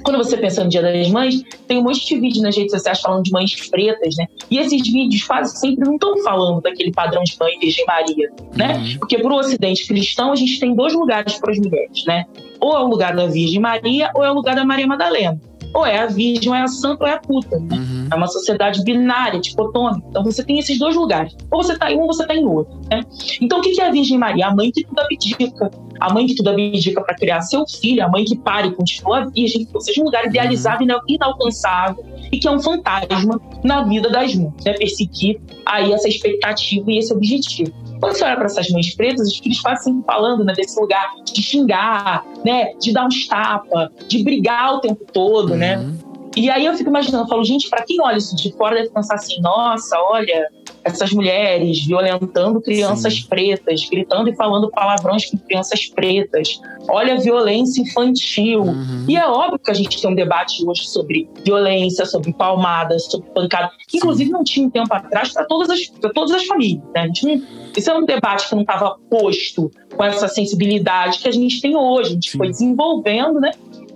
Quando 0.05 0.19
você 0.19 0.37
pensa 0.37 0.65
no 0.65 0.69
Dia 0.69 0.83
das 0.83 1.09
Mães, 1.09 1.43
tem 1.67 1.79
um 1.79 1.85
monte 1.85 2.07
de 2.07 2.21
vídeos 2.21 2.43
nas 2.43 2.57
redes 2.57 2.73
sociais 2.73 3.01
falando 3.01 3.23
de 3.23 3.31
mães 3.31 3.55
pretas, 3.71 4.15
né? 4.17 4.27
E 4.51 4.59
esses 4.59 4.83
vídeos 4.83 5.23
quase 5.23 5.59
sempre 5.59 5.87
não 5.87 5.95
estão 5.95 6.23
falando 6.23 6.61
daquele 6.61 6.91
padrão 6.91 7.23
de 7.23 7.35
mãe 7.39 7.59
Virgem 7.59 7.87
Maria, 7.87 8.31
né? 8.55 8.77
Uhum. 8.77 8.99
Porque 8.99 9.19
para 9.19 9.33
o 9.33 9.39
Ocidente 9.39 9.87
cristão, 9.87 10.33
a 10.33 10.37
gente 10.37 10.59
tem 10.59 10.75
dois 10.75 10.93
lugares 10.93 11.39
para 11.39 11.53
as 11.53 11.59
mulheres, 11.59 12.05
né? 12.07 12.27
Ou 12.63 12.77
é 12.77 12.81
o 12.81 12.87
lugar 12.87 13.15
da 13.17 13.27
Virgem 13.27 13.61
Maria, 13.61 14.11
ou 14.15 14.25
é 14.25 14.31
o 14.31 14.35
lugar 14.35 14.55
da 14.55 14.65
Maria 14.65 14.87
Madalena. 14.87 15.39
Ou 15.75 15.85
é 15.85 15.99
a 15.99 16.07
Virgem, 16.07 16.49
ou 16.49 16.55
é 16.55 16.63
a 16.63 16.69
Santa, 16.69 17.03
ou 17.03 17.11
é 17.11 17.15
a 17.15 17.19
puta. 17.19 17.59
né? 17.59 17.77
Uhum. 17.77 18.09
É 18.13 18.15
uma 18.15 18.27
sociedade 18.27 18.85
binária, 18.85 19.41
dicotômica. 19.41 20.07
Então 20.11 20.23
você 20.23 20.45
tem 20.45 20.59
esses 20.59 20.79
dois 20.79 20.95
lugares. 20.95 21.35
Ou 21.51 21.63
você 21.63 21.73
está 21.73 21.91
em 21.91 21.97
um, 21.97 22.03
ou 22.03 22.07
você 22.07 22.23
está 22.23 22.35
em 22.35 22.47
outro. 22.47 22.79
Né? 22.91 23.01
Então 23.41 23.59
o 23.59 23.63
que 23.63 23.81
é 23.81 23.87
a 23.87 23.91
Virgem 23.91 24.19
Maria? 24.19 24.47
A 24.47 24.55
mãe 24.55 24.71
que 24.71 24.85
tudo 24.85 25.01
abdica. 25.01 25.71
A 25.99 26.13
mãe 26.13 26.27
que 26.27 26.35
tudo 26.35 26.51
abdica 26.51 27.01
para 27.03 27.15
criar 27.15 27.41
seu 27.41 27.67
filho, 27.67 28.05
a 28.05 28.09
mãe 28.09 28.25
que 28.25 28.37
para 28.37 28.67
e 28.67 28.73
continua 28.73 29.31
virgem, 29.31 29.67
ou 29.73 29.81
seja, 29.81 30.01
um 30.01 30.05
lugar 30.05 30.27
idealizado 30.27 30.85
e 30.85 31.15
inalcançável 31.15 32.05
e 32.31 32.39
que 32.39 32.49
é 32.49 32.51
um 32.51 32.61
fantasma 32.61 33.41
na 33.63 33.85
vida 33.85 34.11
das 34.11 34.35
mães, 34.35 34.53
né? 34.65 34.73
Perseguir 34.73 35.41
aí 35.65 35.93
essa 35.93 36.09
expectativa 36.09 36.91
e 36.91 36.99
esse 36.99 37.13
objetivo. 37.13 37.73
Quando 38.03 38.17
você 38.17 38.25
olha 38.25 38.35
para 38.35 38.47
essas 38.47 38.69
mães 38.71 38.97
pretas, 38.97 39.29
os 39.29 39.39
filhos 39.39 39.61
quase 39.61 39.85
sempre 39.85 40.03
falando 40.05 40.43
né, 40.43 40.53
desse 40.55 40.79
lugar 40.81 41.15
de 41.25 41.41
xingar, 41.41 42.27
né, 42.45 42.75
de 42.75 42.93
dar 42.93 43.07
uns 43.07 43.29
tapas, 43.29 43.91
de 44.09 44.25
brigar 44.25 44.75
o 44.75 44.81
tempo 44.81 45.07
todo, 45.13 45.55
né? 45.55 45.79
Uhum. 45.79 45.99
E 46.37 46.51
aí 46.51 46.67
eu 46.67 46.75
fico 46.75 46.91
imaginando, 46.91 47.23
eu 47.23 47.29
falo, 47.29 47.45
gente, 47.45 47.71
para 47.71 47.85
quem 47.85 48.01
olha 48.01 48.17
isso 48.17 48.35
de 48.35 48.51
fora 48.55 48.75
deve 48.75 48.91
pensar 48.91 49.15
assim, 49.15 49.41
nossa, 49.41 49.97
olha 50.01 50.49
essas 50.85 51.13
mulheres 51.13 51.85
violentando 51.87 52.61
crianças 52.61 53.15
Sim. 53.15 53.27
pretas, 53.29 53.89
gritando 53.89 54.29
e 54.29 54.37
falando 54.37 54.71
palavrões 54.71 55.27
com 55.27 55.39
crianças 55.39 55.87
pretas. 55.87 56.61
Olha 56.89 57.15
a 57.15 57.17
violência 57.19 57.81
infantil. 57.81 58.63
Uhum. 58.63 59.05
E 59.09 59.17
é 59.17 59.27
óbvio 59.27 59.59
que 59.59 59.71
a 59.71 59.75
gente 59.75 60.01
tem 60.01 60.11
um 60.11 60.15
debate 60.15 60.65
hoje 60.67 60.89
sobre 60.89 61.29
violência, 61.45 62.05
sobre 62.07 62.33
palmada, 62.33 62.99
sobre 62.99 63.29
pancada, 63.31 63.71
que 63.87 63.99
inclusive 63.99 64.31
não 64.31 64.43
tinha 64.43 64.67
um 64.67 64.71
tempo 64.71 64.93
atrás 64.93 65.33
para 65.33 65.45
todas 65.45 65.71
as 65.71 65.87
pra 65.87 66.11
todas 66.11 66.33
as 66.33 66.45
famílias. 66.45 66.83
Né? 66.95 67.11
Não, 67.23 67.43
isso 67.77 67.91
é 67.91 67.97
um 67.97 68.05
debate 68.05 68.49
que 68.49 68.55
não 68.55 68.63
estava 68.63 68.97
posto 69.09 69.71
com 69.97 70.05
essa 70.05 70.29
sensibilidade 70.29 71.19
que 71.19 71.29
a 71.29 71.33
gente 71.33 71.61
tem 71.61 71.77
hoje. 71.77 72.11
A 72.11 72.15
gente 72.15 72.31
Sim. 72.31 72.39
foi 72.39 72.49
desenvolvendo, 72.49 73.41
né? 73.41 73.53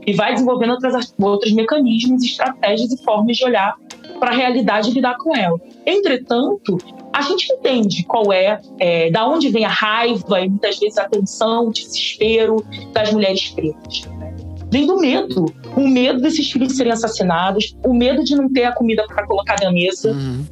E 0.07 0.13
vai 0.13 0.33
desenvolvendo 0.35 0.71
outras, 0.71 1.15
outros 1.21 1.53
mecanismos, 1.53 2.23
estratégias 2.23 2.93
e 2.93 3.03
formas 3.05 3.37
de 3.37 3.45
olhar 3.45 3.75
para 4.21 4.31
a 4.31 4.35
realidade 4.35 4.91
e 4.91 4.93
lidar 4.95 5.17
com 5.19 5.35
ela. 5.37 5.59
Entretanto, 5.85 6.79
a 7.13 7.23
gente 7.23 7.53
entende 7.53 8.05
qual 8.05 8.33
é, 8.33 8.61
é, 8.79 9.11
da 9.11 9.27
onde 9.29 9.49
vem 9.49 9.65
a 9.65 9.69
raiva 9.69 10.41
e 10.41 10.49
muitas 10.49 10.79
vezes 10.79 10.97
a 10.99 11.09
tensão, 11.09 11.69
o 11.69 11.73
desespero 11.73 12.65
das 12.93 13.13
mulheres 13.13 13.49
pretas. 13.51 14.05
né? 14.19 14.35
Vem 14.71 14.87
do 14.87 14.99
medo. 14.99 15.47
O 15.77 15.87
medo 15.89 16.21
desses 16.21 16.51
filhos 16.51 16.77
serem 16.77 16.93
assassinados, 16.93 17.77
o 17.85 17.93
medo 17.93 18.23
de 18.25 18.35
não 18.37 18.51
ter 18.53 18.65
a 18.65 18.73
comida 18.73 19.05
para 19.07 19.27
colocar 19.27 19.57
na 19.63 19.71
mesa, 19.73 20.13
Uhum. 20.13 20.45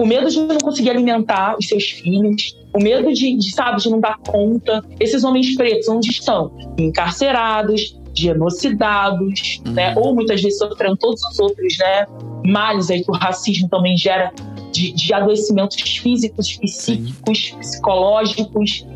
o 0.00 0.06
medo 0.06 0.28
de 0.30 0.40
não 0.40 0.58
conseguir 0.58 0.90
alimentar 0.90 1.56
os 1.58 1.66
seus 1.68 1.84
filhos, 1.84 2.56
o 2.74 2.82
medo 2.82 3.12
de, 3.12 3.36
de, 3.36 3.50
sabe, 3.54 3.80
de 3.82 3.90
não 3.90 4.00
dar 4.00 4.18
conta. 4.18 4.82
Esses 4.98 5.24
homens 5.24 5.54
pretos, 5.56 5.88
onde 5.88 6.10
estão? 6.10 6.52
Encarcerados, 6.78 8.00
genocidados, 8.14 9.60
Uhum. 9.66 9.72
né? 9.72 9.94
ou 9.96 10.14
muitas 10.14 10.40
vezes 10.42 10.58
sofrendo 10.58 10.96
todos 10.96 11.22
os 11.24 11.38
outros 11.38 11.76
né, 11.78 12.06
males 12.44 12.90
aí 12.90 13.04
que 13.04 13.10
o 13.10 13.14
racismo 13.14 13.68
também 13.68 13.96
gera 13.96 14.32
de, 14.72 14.92
de 14.92 15.12
adoecimentos 15.14 15.80
físicos, 15.80 16.56
psíquicos, 16.56 17.50
psicológicos. 17.50 18.86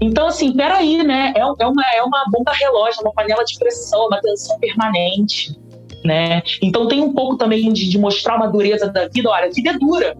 Então, 0.00 0.26
assim, 0.26 0.52
peraí, 0.52 1.02
né? 1.02 1.32
É, 1.36 1.40
é, 1.40 1.66
uma, 1.66 1.82
é 1.94 2.02
uma 2.02 2.24
bomba 2.30 2.52
relógio, 2.52 3.00
uma 3.02 3.12
panela 3.12 3.44
de 3.44 3.58
pressão, 3.58 4.06
uma 4.06 4.20
tensão 4.20 4.58
permanente. 4.58 5.56
Né? 6.04 6.42
Então 6.60 6.86
tem 6.86 7.00
um 7.00 7.14
pouco 7.14 7.38
também 7.38 7.72
de, 7.72 7.88
de 7.88 7.98
mostrar 7.98 8.36
uma 8.36 8.46
dureza 8.46 8.88
da 8.88 9.08
vida. 9.08 9.30
Olha, 9.30 9.46
a 9.46 9.50
vida 9.50 9.70
é 9.70 9.78
dura. 9.78 10.14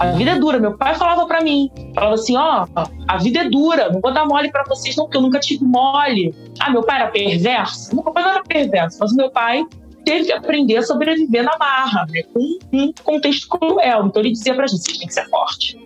A 0.00 0.12
vida 0.12 0.30
é 0.32 0.38
dura. 0.38 0.58
Meu 0.58 0.76
pai 0.76 0.94
falava 0.94 1.26
pra 1.26 1.42
mim, 1.42 1.70
falava 1.94 2.14
assim, 2.14 2.36
ó, 2.36 2.66
a 3.06 3.18
vida 3.18 3.40
é 3.40 3.48
dura. 3.50 3.90
Não 3.92 4.00
vou 4.00 4.12
dar 4.12 4.26
mole 4.26 4.50
pra 4.50 4.64
vocês 4.66 4.96
não, 4.96 5.04
porque 5.04 5.18
eu 5.18 5.22
nunca 5.22 5.38
tive 5.38 5.62
mole. 5.64 6.34
Ah, 6.58 6.70
meu 6.70 6.82
pai 6.82 7.02
era 7.02 7.10
perverso? 7.10 7.94
Meu 7.94 8.04
pai 8.04 8.22
não 8.22 8.30
era 8.30 8.42
perverso, 8.42 8.96
mas 8.98 9.12
o 9.12 9.16
meu 9.16 9.30
pai 9.30 9.62
teve 10.04 10.24
que 10.26 10.32
aprender 10.32 10.78
a 10.78 10.82
sobreviver 10.82 11.44
na 11.44 11.56
marra, 11.58 12.06
né? 12.10 12.22
Com 12.32 12.58
um 12.72 12.92
contexto 13.04 13.46
cruel. 13.48 14.06
Então 14.06 14.22
ele 14.22 14.32
dizia 14.32 14.54
pra 14.54 14.66
gente, 14.66 14.82
vocês 14.82 14.96
têm 14.98 15.06
que 15.06 15.14
ser 15.14 15.28
fortes. 15.28 15.76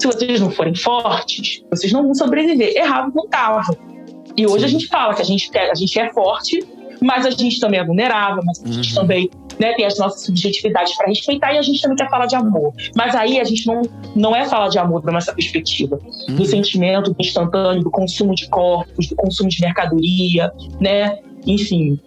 Se 0.00 0.06
vocês 0.06 0.40
não 0.40 0.50
forem 0.50 0.74
fortes, 0.74 1.62
vocês 1.70 1.92
não 1.92 2.02
vão 2.02 2.14
sobreviver. 2.14 2.74
Errado 2.74 3.12
não 3.14 3.28
tava. 3.28 3.62
E 4.36 4.46
hoje 4.46 4.64
a 4.64 4.68
gente 4.68 4.86
fala 4.88 5.14
que 5.14 5.20
a 5.20 5.24
gente, 5.24 5.50
a 5.58 5.74
gente 5.74 6.00
é 6.00 6.10
forte, 6.12 6.58
mas 7.02 7.26
a 7.26 7.30
gente 7.30 7.60
também 7.60 7.78
é 7.80 7.84
vulnerável, 7.84 8.42
mas 8.44 8.62
a 8.64 8.72
gente 8.72 8.88
Uhum. 8.94 9.02
também 9.02 9.30
né, 9.58 9.72
tem 9.74 9.84
as 9.84 9.98
nossas 9.98 10.22
subjetividades 10.22 10.96
para 10.96 11.08
respeitar 11.08 11.52
e 11.54 11.58
a 11.58 11.62
gente 11.62 11.80
também 11.80 11.96
quer 11.96 12.08
falar 12.08 12.26
de 12.26 12.36
amor. 12.36 12.72
Mas 12.96 13.14
aí 13.14 13.40
a 13.40 13.44
gente 13.44 13.66
não, 13.66 13.82
não 14.14 14.36
é 14.36 14.44
falar 14.44 14.68
de 14.68 14.78
amor 14.78 15.02
da 15.02 15.12
nossa 15.12 15.32
perspectiva, 15.32 15.98
do 16.28 16.32
Uhum. 16.32 16.44
sentimento 16.44 17.12
do 17.12 17.16
instantâneo, 17.20 17.82
do 17.82 17.90
consumo 17.90 18.34
de 18.34 18.48
corpos, 18.48 19.08
do 19.08 19.16
consumo 19.16 19.48
de 19.48 19.60
mercadoria, 19.60 20.52
né? 20.80 21.18
Enfim, 21.46 21.98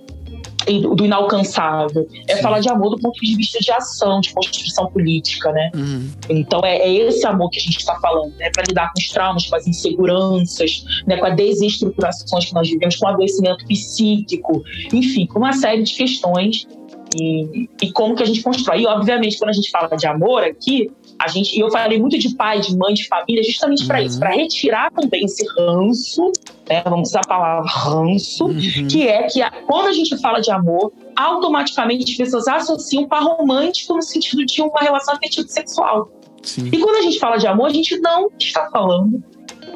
do, 0.73 0.95
do 0.95 1.05
inalcançável. 1.05 2.07
É 2.27 2.35
Sim. 2.35 2.41
falar 2.41 2.59
de 2.59 2.69
amor 2.69 2.91
do 2.91 2.99
ponto 2.99 3.19
de 3.19 3.35
vista 3.35 3.59
de 3.59 3.71
ação, 3.71 4.19
de 4.19 4.33
construção 4.33 4.87
política, 4.87 5.51
né? 5.51 5.71
Uhum. 5.75 6.09
Então 6.29 6.61
é, 6.63 6.77
é 6.77 6.93
esse 6.93 7.25
amor 7.25 7.49
que 7.49 7.59
a 7.59 7.61
gente 7.61 7.77
está 7.77 7.95
falando, 7.99 8.33
né? 8.37 8.49
Para 8.51 8.63
lidar 8.67 8.91
com 8.93 8.99
os 8.99 9.09
traumas, 9.09 9.45
com 9.45 9.55
as 9.55 9.67
inseguranças, 9.67 10.83
né? 11.05 11.17
com 11.17 11.25
as 11.25 11.35
desestruturações 11.35 12.45
que 12.45 12.53
nós 12.53 12.69
vivemos, 12.69 12.95
com 12.95 13.05
o 13.05 13.09
adoecimento 13.09 13.65
psíquico, 13.65 14.63
enfim, 14.91 15.25
com 15.27 15.39
uma 15.39 15.53
série 15.53 15.83
de 15.83 15.93
questões 15.93 16.67
e, 17.19 17.69
e 17.81 17.91
como 17.91 18.15
que 18.15 18.23
a 18.23 18.25
gente 18.25 18.41
constrói. 18.43 18.81
E 18.81 18.87
obviamente 18.87 19.37
quando 19.37 19.49
a 19.49 19.53
gente 19.53 19.69
fala 19.71 19.95
de 19.95 20.05
amor 20.07 20.43
aqui, 20.43 20.91
a 21.17 21.27
gente, 21.29 21.55
e 21.55 21.61
eu 21.61 21.71
falei 21.71 21.99
muito 21.99 22.17
de 22.17 22.35
pai, 22.35 22.59
de 22.59 22.75
mãe, 22.77 22.93
de 22.93 23.07
família, 23.07 23.41
justamente 23.43 23.85
para 23.87 23.99
Uhum. 23.99 24.05
isso, 24.05 24.19
para 24.19 24.29
retirar 24.31 24.91
também 24.91 25.23
esse 25.25 25.45
ranço, 25.57 26.31
né? 26.69 26.81
Vamos 26.83 27.09
usar 27.09 27.21
a 27.21 27.27
palavra 27.27 27.69
ranço, 27.69 28.45
Uhum. 28.47 28.87
que 28.89 29.07
é 29.07 29.23
que 29.23 29.41
a- 29.41 29.49
quando 29.65 29.87
a 29.87 29.93
gente 29.93 30.17
fala 30.17 30.41
de 30.41 30.51
amor, 30.51 30.91
automaticamente 31.15 32.11
as 32.11 32.17
pessoas 32.17 32.47
associam 32.47 33.07
par 33.07 33.23
romântico 33.23 33.93
no 33.95 34.01
sentido 34.01 34.45
de 34.45 34.61
uma 34.61 34.79
relação 34.81 35.13
afetiva 35.15 35.47
sexual. 35.47 36.09
Sim. 36.43 36.67
E 36.71 36.77
quando 36.77 36.97
a 36.97 37.01
gente 37.01 37.17
fala 37.19 37.37
de 37.37 37.47
amor, 37.47 37.67
a 37.67 37.73
gente 37.73 37.97
não 37.99 38.29
está 38.39 38.69
falando 38.69 39.23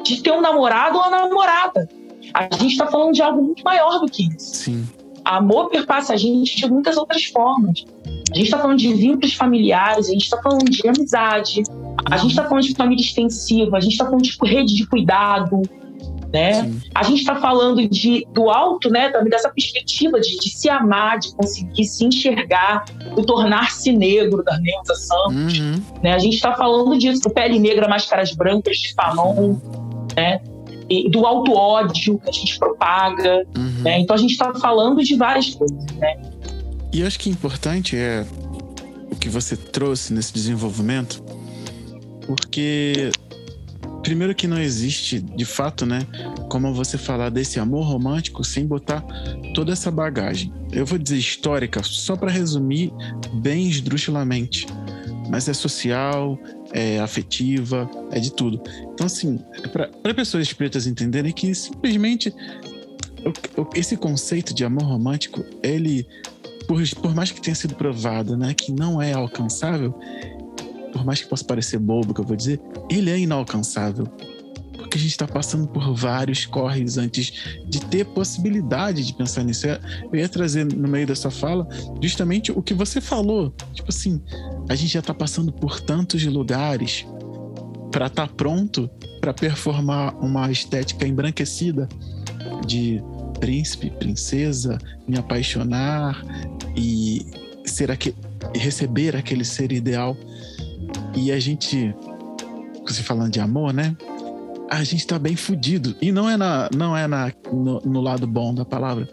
de 0.04 0.22
ter 0.22 0.32
um 0.32 0.40
namorado 0.40 0.96
ou 0.98 1.02
uma 1.04 1.10
namorada. 1.10 1.88
A 2.32 2.42
gente 2.56 2.72
está 2.72 2.86
falando 2.86 3.12
de 3.12 3.22
algo 3.22 3.42
muito 3.42 3.62
maior 3.64 3.98
do 3.98 4.06
que 4.06 4.28
isso. 4.28 4.54
Sim. 4.54 4.86
Amor 5.24 5.68
perpassa 5.70 6.14
a 6.14 6.16
gente 6.16 6.56
de 6.56 6.70
muitas 6.70 6.96
outras 6.96 7.24
formas. 7.24 7.84
A 8.32 8.36
gente 8.36 8.46
está 8.46 8.58
falando 8.58 8.78
de 8.78 8.92
vínculos 8.94 9.34
familiares, 9.34 10.08
a 10.08 10.12
gente 10.12 10.24
está 10.24 10.40
falando 10.40 10.64
de 10.64 10.88
amizade, 10.88 11.62
a 12.10 12.16
gente 12.16 12.30
está 12.30 12.44
falando 12.44 12.64
de 12.64 12.74
família 12.74 13.02
extensiva, 13.02 13.76
a 13.76 13.80
gente 13.80 13.92
está 13.92 14.04
falando 14.04 14.22
de 14.22 14.36
rede 14.42 14.74
de 14.74 14.86
cuidado, 14.86 15.62
né? 16.32 16.62
Sim. 16.62 16.80
A 16.94 17.02
gente 17.02 17.20
está 17.20 17.36
falando 17.36 17.88
de, 17.88 18.26
do 18.32 18.48
alto, 18.50 18.88
né, 18.88 19.10
também 19.10 19.30
dessa 19.30 19.50
perspectiva 19.50 20.20
de, 20.20 20.38
de 20.38 20.48
se 20.48 20.68
amar, 20.68 21.18
de 21.18 21.34
conseguir 21.34 21.84
se 21.84 22.04
enxergar, 22.04 22.84
do 23.14 23.24
tornar-se 23.24 23.92
negro 23.92 24.42
da 24.44 24.58
Neuza 24.58 24.94
Santos. 24.94 25.58
Uhum. 25.58 25.82
Né? 26.02 26.12
A 26.14 26.18
gente 26.18 26.36
está 26.36 26.54
falando 26.54 26.96
disso, 26.96 27.22
do 27.22 27.30
pele 27.30 27.58
negra, 27.58 27.88
máscaras 27.88 28.32
brancas 28.32 28.76
de 28.76 28.94
Fanon, 28.94 29.56
né? 30.16 30.40
Do 31.10 31.24
alto 31.24 31.52
ódio 31.52 32.18
que 32.18 32.28
a 32.28 32.32
gente 32.32 32.58
propaga. 32.58 33.46
Uhum. 33.56 33.82
Né? 33.82 34.00
Então 34.00 34.14
a 34.14 34.18
gente 34.18 34.32
está 34.32 34.52
falando 34.54 35.02
de 35.02 35.14
várias 35.16 35.54
coisas. 35.54 35.86
Né? 35.96 36.20
E 36.92 37.00
eu 37.00 37.06
acho 37.06 37.18
que 37.18 37.30
importante 37.30 37.96
é 37.96 38.26
o 39.10 39.16
que 39.16 39.28
você 39.28 39.56
trouxe 39.56 40.12
nesse 40.12 40.32
desenvolvimento, 40.32 41.22
porque 42.26 43.10
primeiro 44.02 44.34
que 44.34 44.46
não 44.46 44.58
existe, 44.58 45.20
de 45.20 45.44
fato, 45.44 45.84
né, 45.86 46.00
como 46.48 46.72
você 46.72 46.98
falar 46.98 47.28
desse 47.28 47.60
amor 47.60 47.84
romântico 47.84 48.42
sem 48.42 48.66
botar 48.66 49.04
toda 49.54 49.72
essa 49.72 49.90
bagagem. 49.90 50.52
Eu 50.72 50.86
vou 50.86 50.98
dizer 50.98 51.16
histórica, 51.16 51.82
só 51.82 52.16
para 52.16 52.30
resumir 52.30 52.92
bem 53.34 53.68
esdrúxulamente, 53.68 54.66
mas 55.28 55.48
é 55.48 55.52
social, 55.52 56.38
é 56.72 57.00
afetiva, 57.00 57.88
é 58.10 58.20
de 58.20 58.32
tudo. 58.32 58.62
Então, 58.94 59.06
assim, 59.06 59.40
é 59.62 59.68
para 59.68 60.14
pessoas 60.14 60.52
pretas 60.52 60.86
entenderem 60.86 61.32
que 61.32 61.54
simplesmente 61.54 62.34
esse 63.74 63.96
conceito 63.96 64.54
de 64.54 64.64
amor 64.64 64.84
romântico, 64.84 65.44
ele, 65.62 66.06
por, 66.66 66.82
por 66.96 67.14
mais 67.14 67.30
que 67.30 67.40
tenha 67.40 67.54
sido 67.54 67.74
provado, 67.74 68.36
né, 68.36 68.54
que 68.54 68.72
não 68.72 69.00
é 69.00 69.12
alcançável, 69.12 69.94
por 70.92 71.04
mais 71.04 71.20
que 71.20 71.28
possa 71.28 71.44
parecer 71.44 71.78
bobo 71.78 72.14
que 72.14 72.20
eu 72.20 72.24
vou 72.24 72.36
dizer, 72.36 72.60
ele 72.90 73.10
é 73.10 73.18
inalcançável. 73.18 74.06
Porque 74.80 74.98
a 74.98 75.00
gente 75.00 75.10
está 75.10 75.26
passando 75.26 75.68
por 75.68 75.94
vários 75.94 76.46
corres 76.46 76.98
antes 76.98 77.60
de 77.66 77.80
ter 77.86 78.04
possibilidade 78.06 79.04
de 79.04 79.14
pensar 79.14 79.44
nisso. 79.44 79.66
Eu 79.66 80.18
ia 80.18 80.28
trazer 80.28 80.64
no 80.64 80.88
meio 80.88 81.06
da 81.06 81.14
sua 81.14 81.30
fala 81.30 81.68
justamente 82.02 82.50
o 82.50 82.62
que 82.62 82.74
você 82.74 83.00
falou. 83.00 83.54
Tipo 83.72 83.88
assim, 83.88 84.20
a 84.68 84.74
gente 84.74 84.92
já 84.92 85.00
está 85.00 85.14
passando 85.14 85.52
por 85.52 85.80
tantos 85.80 86.24
lugares 86.24 87.06
para 87.90 88.06
estar 88.06 88.28
tá 88.28 88.34
pronto 88.34 88.88
para 89.20 89.34
performar 89.34 90.16
uma 90.16 90.50
estética 90.50 91.06
embranquecida 91.06 91.88
de 92.66 93.02
príncipe, 93.38 93.90
princesa, 93.90 94.78
me 95.06 95.18
apaixonar 95.18 96.22
e 96.76 97.26
ser 97.64 97.90
aquele, 97.90 98.16
receber 98.54 99.16
aquele 99.16 99.44
ser 99.44 99.72
ideal. 99.72 100.16
E 101.14 101.32
a 101.32 101.40
gente, 101.40 101.94
você 102.86 103.02
falando 103.02 103.32
de 103.32 103.40
amor, 103.40 103.72
né? 103.72 103.96
A 104.70 104.84
gente 104.84 105.06
tá 105.06 105.18
bem 105.18 105.34
fudido. 105.34 105.96
E 106.00 106.12
não 106.12 106.30
é, 106.30 106.36
na, 106.36 106.70
não 106.74 106.96
é 106.96 107.06
na, 107.06 107.32
no, 107.52 107.80
no 107.80 108.00
lado 108.00 108.26
bom 108.26 108.54
da 108.54 108.64
palavra. 108.64 109.08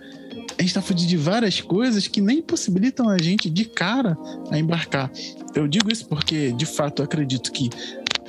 A 0.57 0.61
gente 0.61 0.73
tá 0.73 0.81
fudido 0.81 1.09
de 1.09 1.17
várias 1.17 1.61
coisas 1.61 2.07
que 2.07 2.21
nem 2.21 2.41
possibilitam 2.41 3.09
a 3.09 3.17
gente 3.17 3.49
de 3.49 3.65
cara 3.65 4.17
a 4.51 4.57
embarcar. 4.57 5.11
Eu 5.55 5.67
digo 5.67 5.91
isso 5.91 6.07
porque, 6.07 6.51
de 6.51 6.65
fato, 6.65 7.01
eu 7.01 7.05
acredito 7.05 7.51
que 7.51 7.69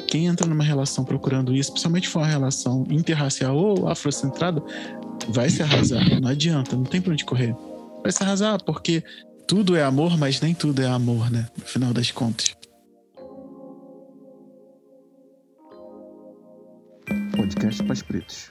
quem 0.06 0.26
entra 0.26 0.46
numa 0.46 0.64
relação 0.64 1.04
procurando 1.04 1.54
isso, 1.54 1.70
principalmente 1.70 2.08
for 2.08 2.20
uma 2.20 2.26
relação 2.26 2.86
interracial 2.90 3.56
ou 3.56 3.88
afrocentrada, 3.88 4.62
vai 5.28 5.50
se 5.50 5.62
arrasar. 5.62 6.20
Não 6.20 6.30
adianta, 6.30 6.76
não 6.76 6.84
tem 6.84 7.00
pra 7.00 7.12
onde 7.12 7.24
correr. 7.24 7.54
Vai 8.02 8.10
se 8.10 8.22
arrasar, 8.22 8.62
porque 8.64 9.02
tudo 9.46 9.76
é 9.76 9.82
amor, 9.82 10.16
mas 10.16 10.40
nem 10.40 10.54
tudo 10.54 10.82
é 10.82 10.86
amor, 10.86 11.30
né? 11.30 11.46
No 11.56 11.64
final 11.64 11.92
das 11.92 12.10
contas. 12.10 12.57
Podcast 17.38 17.84
Paz 17.84 18.02
Pretos. 18.02 18.50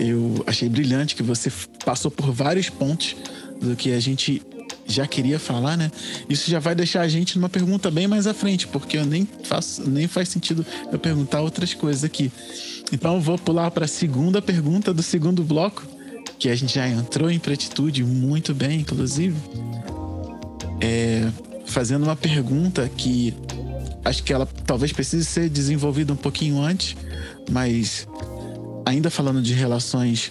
Eu 0.00 0.42
achei 0.46 0.66
brilhante 0.66 1.14
que 1.14 1.22
você 1.22 1.52
passou 1.84 2.10
por 2.10 2.32
vários 2.32 2.70
pontos 2.70 3.14
do 3.60 3.76
que 3.76 3.92
a 3.92 4.00
gente 4.00 4.40
já 4.86 5.06
queria 5.06 5.38
falar, 5.38 5.76
né? 5.76 5.92
Isso 6.26 6.50
já 6.50 6.58
vai 6.58 6.74
deixar 6.74 7.02
a 7.02 7.08
gente 7.08 7.36
numa 7.36 7.50
pergunta 7.50 7.90
bem 7.90 8.08
mais 8.08 8.26
à 8.26 8.32
frente, 8.32 8.66
porque 8.66 8.96
eu 8.96 9.04
nem 9.04 9.28
faço, 9.44 9.88
nem 9.88 10.08
faz 10.08 10.30
sentido 10.30 10.64
eu 10.90 10.98
perguntar 10.98 11.42
outras 11.42 11.74
coisas 11.74 12.04
aqui. 12.04 12.32
Então 12.90 13.16
eu 13.16 13.20
vou 13.20 13.38
pular 13.38 13.70
para 13.70 13.84
a 13.84 13.88
segunda 13.88 14.40
pergunta 14.40 14.92
do 14.92 15.02
segundo 15.02 15.44
bloco, 15.44 15.86
que 16.38 16.48
a 16.48 16.54
gente 16.54 16.74
já 16.74 16.88
entrou 16.88 17.30
em 17.30 17.38
pretitude 17.38 18.02
muito 18.02 18.54
bem, 18.54 18.80
inclusive. 18.80 19.36
É, 20.80 21.30
fazendo 21.72 22.04
uma 22.04 22.14
pergunta 22.14 22.88
que 22.96 23.34
acho 24.04 24.22
que 24.22 24.32
ela 24.32 24.46
talvez 24.66 24.92
precise 24.92 25.24
ser 25.24 25.48
desenvolvida 25.48 26.12
um 26.12 26.16
pouquinho 26.16 26.60
antes, 26.60 26.94
mas 27.50 28.06
ainda 28.84 29.10
falando 29.10 29.40
de 29.40 29.54
relações 29.54 30.30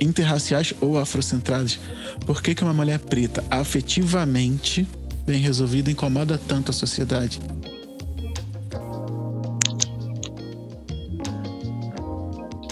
interraciais 0.00 0.74
ou 0.80 0.98
afrocentradas, 0.98 1.80
por 2.26 2.42
que, 2.42 2.54
que 2.54 2.62
uma 2.62 2.74
mulher 2.74 2.98
preta 2.98 3.42
afetivamente 3.50 4.86
bem 5.26 5.40
resolvida 5.40 5.90
incomoda 5.90 6.38
tanto 6.38 6.70
a 6.70 6.74
sociedade? 6.74 7.40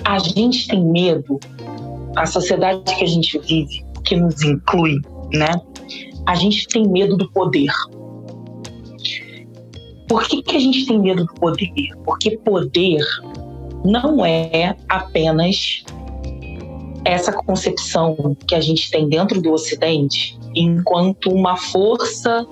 A 0.05 0.18
gente 0.18 0.68
tem 0.68 0.84
medo, 0.84 1.40
a 2.14 2.26
sociedade 2.26 2.82
que 2.84 3.05
a 3.05 3.09
gente 3.09 3.38
vive, 3.40 3.84
que 4.05 4.16
nos 4.16 4.40
inclui, 4.42 5.01
né? 5.32 5.49
A 6.27 6.35
gente 6.35 6.66
tem 6.68 6.87
medo 6.87 7.16
do 7.16 7.31
poder. 7.31 7.70
Por 10.09 10.27
que, 10.27 10.43
que 10.43 10.57
a 10.57 10.61
gente 10.61 10.87
tem 10.87 11.01
medo 11.01 11.24
do 11.24 11.35
poder? 11.35 11.70
Porque 12.05 12.37
poder 12.39 13.05
não 13.85 14.24
é 14.24 14.77
apenas 14.89 15.85
essa 17.05 17.33
concepção 17.33 18.37
que 18.47 18.55
a 18.55 18.61
gente 18.61 18.91
tem 18.91 19.09
dentro 19.09 19.41
do 19.41 19.53
Ocidente 19.53 20.37
enquanto 20.55 21.31
uma 21.31 21.57
força 21.57 22.47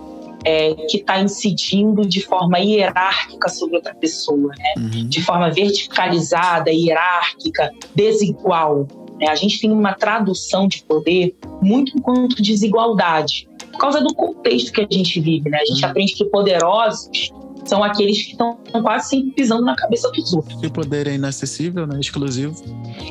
é, 0.45 0.75
que 0.75 0.99
está 0.99 1.21
incidindo 1.21 2.07
de 2.07 2.21
forma 2.21 2.59
hierárquica 2.59 3.49
sobre 3.49 3.77
outra 3.77 3.95
pessoa, 3.95 4.53
né? 4.57 4.75
Uhum. 4.77 5.09
de 5.09 5.23
forma 5.23 5.51
verticalizada, 5.51 6.71
hierárquica, 6.71 7.71
desigual. 7.95 8.87
Né? 9.19 9.29
A 9.29 9.35
gente 9.35 9.61
tem 9.61 9.73
uma 9.73 9.95
tradução 9.95 10.69
de 10.69 10.83
poder 10.83 11.35
muito 11.63 11.97
enquanto 11.97 12.43
desigualdade, 12.43 13.49
por 13.75 13.79
causa 13.79 14.01
do 14.01 14.15
contexto 14.15 14.73
que 14.73 14.81
a 14.81 14.87
gente 14.91 15.21
vive. 15.21 15.51
Né? 15.51 15.59
A 15.59 15.65
gente 15.67 15.85
uhum. 15.85 15.91
aprende 15.91 16.15
que 16.15 16.25
poderosos 16.27 17.33
são 17.65 17.83
aqueles 17.83 18.23
que 18.23 18.33
estão 18.33 18.59
quase 18.83 19.09
sempre 19.09 19.31
pisando 19.33 19.63
na 19.63 19.75
cabeça 19.75 20.11
dos 20.11 20.33
outros. 20.33 20.63
E 20.63 20.67
o 20.67 20.71
poder 20.71 21.07
é 21.07 21.15
inacessível, 21.15 21.87
né? 21.87 21.99
exclusivo. 21.99 22.55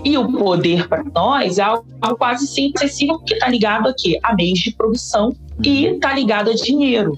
E 0.04 0.18
o 0.18 0.32
poder 0.32 0.88
para 0.88 1.04
nós 1.04 1.58
é 1.58 1.64
algo 1.64 1.86
quase 2.18 2.48
sempre 2.48 2.86
acessível 2.86 3.18
porque 3.18 3.34
está 3.34 3.48
ligado 3.50 3.88
aqui 3.88 4.18
a 4.24 4.36
meios 4.36 4.60
de 4.60 4.72
produção 4.72 5.36
e 5.64 5.86
está 5.86 6.14
ligado 6.14 6.52
a 6.52 6.54
dinheiro, 6.54 7.18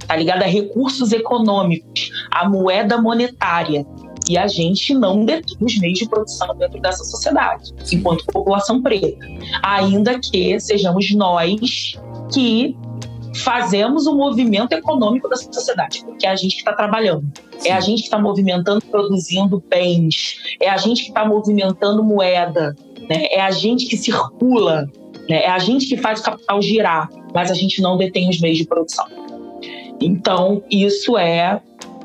está 0.00 0.16
ligado 0.16 0.42
a 0.42 0.46
recursos 0.46 1.12
econômicos, 1.12 2.10
a 2.30 2.48
moeda 2.48 3.00
monetária. 3.00 3.84
E 4.28 4.38
a 4.38 4.46
gente 4.46 4.94
não 4.94 5.24
detém 5.24 5.56
os 5.60 5.76
meios 5.78 5.98
de 5.98 6.08
produção 6.08 6.54
dentro 6.56 6.80
dessa 6.80 7.02
sociedade, 7.02 7.72
enquanto 7.90 8.24
população 8.26 8.80
preta. 8.80 9.26
Ainda 9.60 10.20
que 10.20 10.60
sejamos 10.60 11.12
nós 11.12 11.98
que 12.32 12.76
fazemos 13.36 14.06
o 14.06 14.14
movimento 14.14 14.72
econômico 14.72 15.28
da 15.28 15.36
sociedade, 15.36 16.04
porque 16.04 16.26
é 16.26 16.30
a 16.30 16.36
gente 16.36 16.52
que 16.52 16.60
está 16.60 16.72
trabalhando, 16.72 17.24
Sim. 17.58 17.68
é 17.68 17.72
a 17.72 17.80
gente 17.80 18.00
que 18.00 18.06
está 18.06 18.18
movimentando, 18.18 18.84
produzindo 18.86 19.62
bens, 19.68 20.36
é 20.60 20.68
a 20.68 20.76
gente 20.76 21.02
que 21.02 21.08
está 21.08 21.24
movimentando 21.24 22.02
moeda, 22.02 22.74
né? 23.08 23.26
é 23.30 23.40
a 23.40 23.50
gente 23.50 23.86
que 23.86 23.96
circula, 23.96 24.88
né? 25.28 25.44
é 25.44 25.50
a 25.50 25.58
gente 25.58 25.86
que 25.86 25.96
faz 25.96 26.20
o 26.20 26.24
capital 26.24 26.60
girar, 26.60 27.08
mas 27.34 27.50
a 27.50 27.54
gente 27.54 27.80
não 27.80 27.96
detém 27.96 28.28
os 28.28 28.40
meios 28.40 28.58
de 28.58 28.66
produção. 28.66 29.06
Então, 30.00 30.62
isso 30.70 31.16
é, 31.16 31.60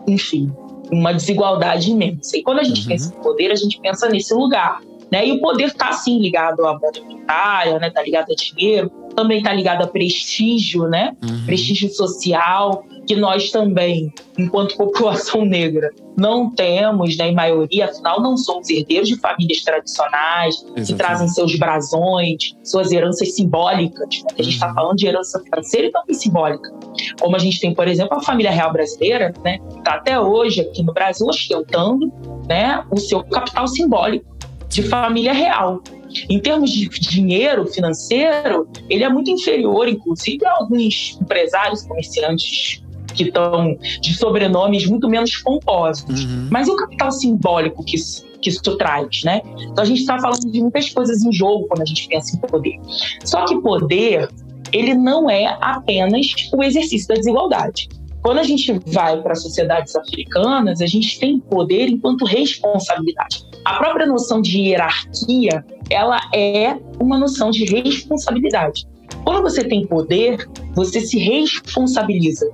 enfim, 0.07 0.51
uma 0.91 1.13
desigualdade 1.13 1.91
imensa. 1.91 2.38
E 2.38 2.43
quando 2.43 2.59
a 2.59 2.63
gente 2.63 2.82
uhum. 2.82 2.88
pensa 2.88 3.13
em 3.13 3.21
poder, 3.21 3.51
a 3.51 3.55
gente 3.55 3.80
pensa 3.80 4.09
nesse 4.09 4.34
lugar. 4.34 4.82
Né? 5.11 5.28
E 5.28 5.32
o 5.34 5.39
poder 5.39 5.67
está, 5.67 5.91
sim, 5.93 6.19
ligado 6.19 6.65
à 6.65 6.78
moeda 6.78 7.01
monetária, 7.01 7.76
está 7.76 7.99
né? 7.99 8.05
ligado 8.05 8.32
a 8.32 8.36
dinheiro, 8.36 8.91
também 9.16 9.39
está 9.39 9.53
ligado 9.53 9.84
a 9.84 9.88
prestígio, 9.88 10.88
né? 10.88 11.16
Uhum. 11.24 11.45
Prestígio 11.45 11.89
social, 11.89 12.84
que 13.07 13.16
nós 13.16 13.51
também, 13.51 14.13
enquanto 14.38 14.76
população 14.78 15.45
negra, 15.45 15.89
não 16.18 16.49
temos, 16.49 17.18
né, 17.18 17.30
em 17.30 17.36
maioria, 17.36 17.86
afinal, 17.86 18.22
não 18.22 18.38
somos 18.38 18.70
herdeiros 18.70 19.07
de 19.07 19.18
famílias 19.18 19.61
tradicionais, 19.61 20.55
Exatamente. 20.55 20.88
que 20.88 20.93
trazem 20.93 21.28
seus 21.28 21.55
brasões, 21.57 22.55
suas 22.63 22.91
heranças 22.91 23.36
simbólicas. 23.36 24.22
Né? 24.24 24.30
A 24.38 24.41
gente 24.41 24.53
está 24.53 24.70
uhum. 24.70 24.74
falando 24.74 24.97
de 24.97 25.07
herança 25.07 25.39
financeira 25.39 25.88
e 25.88 25.91
também 25.91 26.16
simbólica. 26.16 26.72
Como 27.20 27.36
a 27.36 27.39
gente 27.39 27.59
tem, 27.59 27.74
por 27.74 27.88
exemplo, 27.88 28.18
a 28.18 28.22
família 28.22 28.51
real 28.51 28.72
brasileira, 28.72 29.34
né? 29.43 29.59
Está 29.78 29.95
até 29.95 30.20
hoje 30.20 30.61
aqui 30.61 30.82
no 30.84 30.93
Brasil 30.93 31.28
ostentando 31.28 32.11
né, 32.47 32.84
o 32.91 32.97
seu 32.97 33.24
capital 33.24 33.68
simbólico 33.68 34.36
de 34.70 34.84
família 34.84 35.34
real. 35.34 35.82
Em 36.30 36.39
termos 36.39 36.72
de 36.72 36.88
dinheiro 36.88 37.66
financeiro, 37.68 38.68
ele 38.89 39.03
é 39.03 39.09
muito 39.09 39.30
inferior, 39.30 39.88
inclusive, 39.88 40.45
a 40.45 40.51
alguns 40.57 41.18
empresários, 41.22 41.84
comerciantes 41.84 42.82
que 43.13 43.24
estão 43.24 43.78
de 44.01 44.13
sobrenomes 44.13 44.86
muito 44.86 45.09
menos 45.09 45.36
pomposos. 45.38 46.26
Uhum. 46.26 46.49
Mas 46.51 46.68
e 46.68 46.72
o 46.72 46.76
capital 46.76 47.11
simbólico 47.11 47.84
que 47.84 47.95
isso, 47.95 48.26
que 48.41 48.49
isso 48.49 48.78
traz, 48.78 49.24
né? 49.24 49.41
Então 49.72 49.84
a 49.84 49.86
gente 49.86 50.01
está 50.01 50.20
falando 50.20 50.51
de 50.51 50.61
muitas 50.61 50.89
coisas 50.89 51.24
em 51.24 51.32
jogo 51.32 51.66
quando 51.68 51.82
a 51.82 51.86
gente 51.86 52.07
pensa 52.07 52.36
em 52.36 52.39
poder. 52.39 52.80
Só 53.24 53.45
que 53.45 53.59
poder, 53.61 54.30
ele 54.72 54.93
não 54.93 55.30
é 55.30 55.57
apenas 55.61 56.28
o 56.53 56.61
exercício 56.61 57.07
da 57.07 57.16
desigualdade. 57.16 57.88
Quando 58.22 58.39
a 58.39 58.43
gente 58.43 58.74
vai 58.88 59.22
para 59.22 59.36
sociedades 59.36 59.95
africanas, 59.95 60.82
a 60.82 60.88
gente 60.88 61.20
tem 61.20 61.39
poder 61.39 61.88
enquanto 61.88 62.26
responsabilidade. 62.26 63.45
A 63.66 63.74
própria 63.80 64.05
noção 64.05 64.41
de 64.41 64.59
hierarquia, 64.59 65.66
ela 65.89 66.22
é 66.34 66.78
uma 66.99 67.18
noção 67.18 67.49
de 67.49 67.66
responsabilidade. 67.66 68.88
Quando 69.24 69.41
você 69.41 69.63
tem 69.63 69.86
poder, 69.88 70.47
você 70.76 71.01
se 71.01 71.18
responsabiliza. 71.18 72.47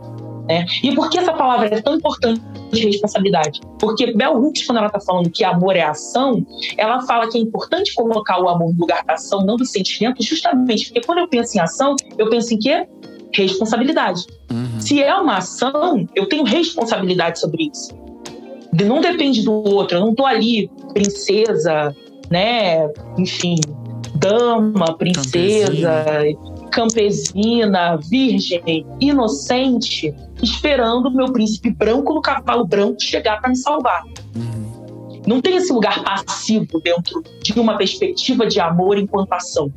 Né? 0.47 0.65
E 0.81 0.95
por 0.95 1.09
que 1.09 1.19
essa 1.19 1.33
palavra 1.33 1.67
é 1.67 1.81
tão 1.81 1.95
importante 1.95 2.41
de 2.71 2.85
responsabilidade? 2.85 3.59
Porque 3.77 4.13
Bell 4.13 4.41
Hooks, 4.41 4.65
quando 4.65 4.77
ela 4.77 4.87
está 4.87 5.01
falando 5.01 5.29
que 5.29 5.43
amor 5.43 5.75
é 5.75 5.83
ação, 5.83 6.45
ela 6.77 7.01
fala 7.01 7.29
que 7.29 7.37
é 7.37 7.41
importante 7.41 7.93
colocar 7.93 8.41
o 8.41 8.47
amor 8.47 8.73
no 8.73 8.79
lugar 8.79 9.03
da 9.03 9.13
ação, 9.13 9.45
não 9.45 9.57
do 9.57 9.65
sentimento, 9.65 10.23
justamente 10.23 10.85
porque 10.85 11.05
quando 11.05 11.19
eu 11.19 11.27
penso 11.27 11.57
em 11.57 11.59
ação, 11.59 11.95
eu 12.17 12.29
penso 12.29 12.53
em 12.53 12.59
quê? 12.59 12.87
Responsabilidade. 13.33 14.25
Uhum. 14.49 14.79
Se 14.79 15.01
é 15.01 15.13
uma 15.15 15.37
ação, 15.37 16.07
eu 16.15 16.27
tenho 16.27 16.43
responsabilidade 16.43 17.39
sobre 17.39 17.69
isso. 17.73 18.00
Não 18.73 19.01
depende 19.01 19.43
do 19.43 19.51
outro, 19.51 19.97
eu 19.97 20.01
não 20.01 20.11
estou 20.11 20.25
ali, 20.25 20.69
princesa, 20.93 21.95
né? 22.29 22.89
Enfim, 23.17 23.55
dama, 24.15 24.97
princesa, 24.97 26.05
campesina, 26.71 27.97
virgem, 27.97 28.85
inocente, 28.99 30.13
esperando 30.41 31.07
o 31.07 31.11
meu 31.11 31.31
príncipe 31.33 31.69
branco 31.69 32.13
no 32.13 32.21
cavalo 32.21 32.65
branco 32.65 33.01
chegar 33.01 33.41
para 33.41 33.49
me 33.49 33.57
salvar. 33.57 34.03
Uhum. 34.35 35.21
Não 35.27 35.41
tem 35.41 35.55
esse 35.55 35.71
lugar 35.71 36.03
passivo 36.03 36.79
dentro 36.81 37.21
de 37.41 37.59
uma 37.59 37.77
perspectiva 37.77 38.45
de 38.47 38.59
amor 38.59 38.97
enquanto 38.97 39.33
ação. 39.33 39.71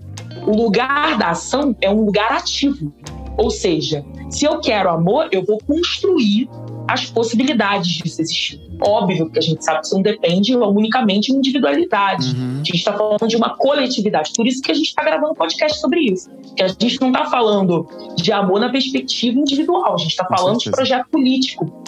O 0.47 0.57
lugar 0.57 1.19
da 1.19 1.31
ação 1.31 1.77
é 1.81 1.91
um 1.91 2.05
lugar 2.05 2.33
ativo. 2.33 2.95
Ou 3.37 3.51
seja, 3.51 4.05
se 4.31 4.45
eu 4.45 4.61
quero 4.61 4.89
amor, 4.89 5.29
eu 5.33 5.45
vou 5.45 5.59
construir 5.67 6.49
as 6.89 7.07
possibilidades 7.07 7.91
disso 7.91 8.21
existir. 8.21 8.61
Óbvio 8.81 9.31
que 9.31 9.39
a 9.39 9.43
gente 9.43 9.65
sabe 9.65 9.81
que 9.81 9.87
isso 9.87 9.95
não 9.95 10.03
depende 10.03 10.57
unicamente 10.57 11.33
de 11.33 11.39
individualidade. 11.39 12.35
Uhum. 12.35 12.61
A 12.61 12.65
gente 12.65 12.77
está 12.77 12.93
falando 12.93 13.27
de 13.27 13.37
uma 13.37 13.57
coletividade. 13.57 14.33
Por 14.37 14.47
isso 14.47 14.61
que 14.61 14.71
a 14.71 14.75
gente 14.75 14.89
está 14.89 15.03
gravando 15.03 15.33
um 15.33 15.35
podcast 15.35 15.81
sobre 15.81 16.01
isso. 16.01 16.31
Que 16.57 16.63
a 16.63 16.69
gente 16.69 17.01
não 17.01 17.09
está 17.09 17.27
falando 17.27 17.87
de 18.17 18.33
amor 18.33 18.61
na 18.61 18.71
perspectiva 18.71 19.39
individual, 19.39 19.95
a 19.95 19.99
gente 19.99 20.11
está 20.11 20.25
falando 20.25 20.63
certeza. 20.63 20.71
de 20.71 20.77
projeto 20.77 21.09
político. 21.11 21.85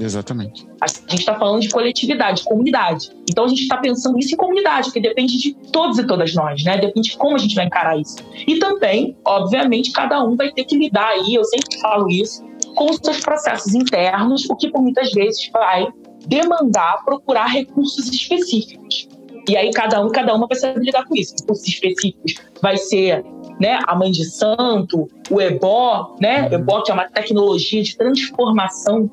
Exatamente. 0.00 0.64
A 0.80 0.86
gente 0.86 1.20
está 1.20 1.34
falando 1.34 1.60
de 1.60 1.68
coletividade, 1.68 2.38
de 2.38 2.44
comunidade. 2.44 3.10
Então 3.28 3.44
a 3.44 3.48
gente 3.48 3.62
está 3.62 3.76
pensando 3.78 4.18
isso 4.18 4.32
em 4.32 4.36
comunidade, 4.36 4.86
porque 4.86 5.00
depende 5.00 5.36
de 5.38 5.54
todos 5.72 5.98
e 5.98 6.06
todas 6.06 6.32
nós, 6.34 6.62
né? 6.62 6.78
Depende 6.78 7.10
de 7.10 7.16
como 7.16 7.34
a 7.34 7.38
gente 7.38 7.54
vai 7.54 7.66
encarar 7.66 7.98
isso. 7.98 8.16
E 8.46 8.58
também, 8.58 9.16
obviamente, 9.24 9.90
cada 9.90 10.22
um 10.24 10.36
vai 10.36 10.52
ter 10.52 10.64
que 10.64 10.76
lidar 10.76 11.08
aí, 11.08 11.34
eu 11.34 11.44
sempre 11.44 11.80
falo 11.80 12.08
isso, 12.08 12.44
com 12.78 12.92
seus 12.92 13.18
processos 13.18 13.74
internos, 13.74 14.48
o 14.48 14.54
que 14.54 14.70
por 14.70 14.80
muitas 14.80 15.10
vezes 15.10 15.50
vai 15.52 15.88
demandar 16.24 17.04
procurar 17.04 17.46
recursos 17.46 18.06
específicos. 18.06 19.08
E 19.48 19.56
aí 19.56 19.72
cada 19.72 20.00
um, 20.00 20.08
cada 20.10 20.32
uma 20.32 20.46
vai 20.46 20.56
saber 20.56 20.80
lidar 20.80 21.04
com 21.04 21.16
isso. 21.16 21.34
Recursos 21.40 21.66
específicos 21.66 22.34
vai 22.62 22.76
ser 22.76 23.24
né, 23.58 23.80
a 23.84 23.96
mãe 23.96 24.12
de 24.12 24.24
santo, 24.26 25.08
o 25.28 25.40
ebó, 25.40 26.14
né? 26.20 26.46
Uhum. 26.46 26.54
Ebó 26.54 26.82
que 26.82 26.92
é 26.92 26.94
uma 26.94 27.08
tecnologia 27.08 27.82
de 27.82 27.96
transformação 27.96 29.10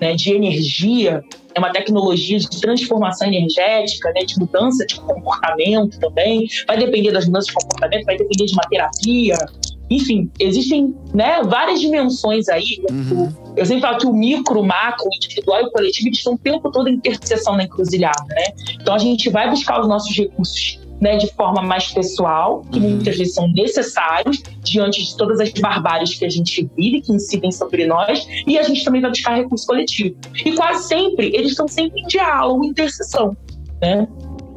né, 0.00 0.14
de 0.14 0.34
energia, 0.34 1.22
é 1.54 1.58
uma 1.60 1.70
tecnologia 1.70 2.40
de 2.40 2.60
transformação 2.60 3.28
energética, 3.28 4.10
né, 4.12 4.24
de 4.24 4.36
mudança 4.38 4.84
de 4.84 5.00
comportamento 5.00 5.98
também. 6.00 6.48
Vai 6.66 6.76
depender 6.76 7.12
das 7.12 7.26
mudanças 7.26 7.46
de 7.46 7.54
comportamento, 7.54 8.04
vai 8.04 8.16
depender 8.16 8.46
de 8.46 8.52
uma 8.52 8.64
terapia, 8.68 9.36
enfim, 9.88 10.30
existem 10.40 10.94
né, 11.14 11.42
várias 11.44 11.80
dimensões 11.80 12.48
aí. 12.48 12.82
Uhum. 12.90 13.32
Eu 13.56 13.64
sempre 13.64 13.82
falo 13.82 13.98
que 13.98 14.06
o 14.06 14.12
micro, 14.12 14.60
o 14.60 14.66
macro, 14.66 15.06
o 15.06 15.14
individual 15.14 15.62
e 15.62 15.64
o 15.66 15.70
coletivo 15.70 16.08
estão 16.10 16.34
o 16.34 16.38
tempo 16.38 16.70
todo 16.70 16.88
em 16.88 16.94
interseção 16.94 17.56
na 17.56 17.64
encruzilhada. 17.64 18.24
Né? 18.28 18.44
Então 18.80 18.94
a 18.94 18.98
gente 18.98 19.30
vai 19.30 19.48
buscar 19.48 19.80
os 19.80 19.88
nossos 19.88 20.14
recursos 20.14 20.80
né, 21.00 21.16
de 21.16 21.30
forma 21.34 21.62
mais 21.62 21.92
pessoal, 21.92 22.62
que 22.72 22.78
uhum. 22.78 22.90
muitas 22.90 23.16
vezes 23.16 23.34
são 23.34 23.48
necessários 23.48 24.42
diante 24.62 25.04
de 25.04 25.16
todas 25.16 25.40
as 25.40 25.50
barbáries 25.52 26.14
que 26.14 26.24
a 26.24 26.28
gente 26.28 26.68
vive, 26.76 27.02
que 27.02 27.12
incidem 27.12 27.52
sobre 27.52 27.86
nós, 27.86 28.26
e 28.46 28.58
a 28.58 28.62
gente 28.62 28.84
também 28.84 29.00
vai 29.00 29.10
buscar 29.10 29.34
recurso 29.34 29.66
coletivo. 29.66 30.16
E 30.44 30.52
quase 30.52 30.88
sempre, 30.88 31.26
eles 31.34 31.50
estão 31.50 31.68
sempre 31.68 32.00
em 32.00 32.06
diálogo, 32.06 32.64
em 32.64 32.68
interseção. 32.68 33.36
Né? 33.80 34.08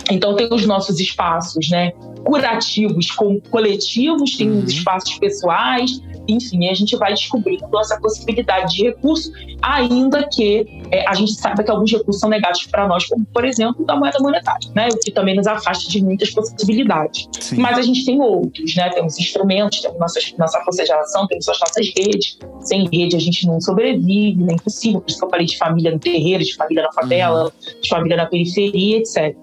Então 0.09 0.35
tem 0.35 0.47
os 0.51 0.65
nossos 0.65 0.99
espaços, 0.99 1.69
né? 1.69 1.91
Curativos 2.23 3.11
com 3.11 3.39
coletivos, 3.39 4.35
tem 4.35 4.49
uhum. 4.49 4.59
os 4.59 4.71
espaços 4.71 5.17
pessoais, 5.17 6.01
enfim, 6.31 6.69
a 6.69 6.73
gente 6.73 6.95
vai 6.95 7.13
descobrindo 7.13 7.67
essa 7.79 7.99
possibilidade 7.99 8.75
de 8.75 8.83
recurso, 8.83 9.31
ainda 9.61 10.27
que 10.27 10.65
é, 10.91 11.07
a 11.07 11.13
gente 11.13 11.33
saiba 11.33 11.63
que 11.63 11.71
alguns 11.71 11.91
recursos 11.91 12.19
são 12.19 12.29
negados 12.29 12.65
para 12.67 12.87
nós, 12.87 13.05
como, 13.07 13.25
por 13.25 13.45
exemplo, 13.45 13.85
da 13.85 13.95
moeda 13.95 14.19
monetária, 14.19 14.69
né? 14.75 14.89
o 14.91 14.99
que 14.99 15.11
também 15.11 15.35
nos 15.35 15.47
afasta 15.47 15.89
de 15.89 16.03
muitas 16.03 16.31
possibilidades. 16.31 17.27
Sim. 17.39 17.57
Mas 17.57 17.77
a 17.77 17.81
gente 17.81 18.05
tem 18.05 18.19
outros, 18.21 18.75
né? 18.75 18.89
temos 18.89 19.19
instrumentos, 19.19 19.81
temos 19.81 19.99
nossas, 19.99 20.33
nossa 20.37 20.59
força 20.63 20.83
de 20.83 20.91
ação, 20.91 21.27
temos 21.27 21.47
as 21.47 21.59
nossas 21.59 21.91
redes. 21.95 22.37
Sem 22.61 22.87
rede 22.91 23.15
a 23.15 23.19
gente 23.19 23.47
não 23.47 23.59
sobrevive, 23.61 24.43
nem 24.43 24.55
é 24.55 24.59
possível. 24.59 25.01
Por 25.01 25.09
isso 25.09 25.19
que 25.19 25.25
eu 25.25 25.29
falei 25.29 25.45
de 25.45 25.57
família 25.57 25.91
no 25.91 25.99
terreiro, 25.99 26.43
de 26.43 26.55
família 26.55 26.83
na 26.83 26.91
favela, 26.91 27.45
uhum. 27.45 27.81
de 27.81 27.89
família 27.89 28.17
na 28.17 28.25
periferia, 28.25 28.97
etc. 28.97 29.35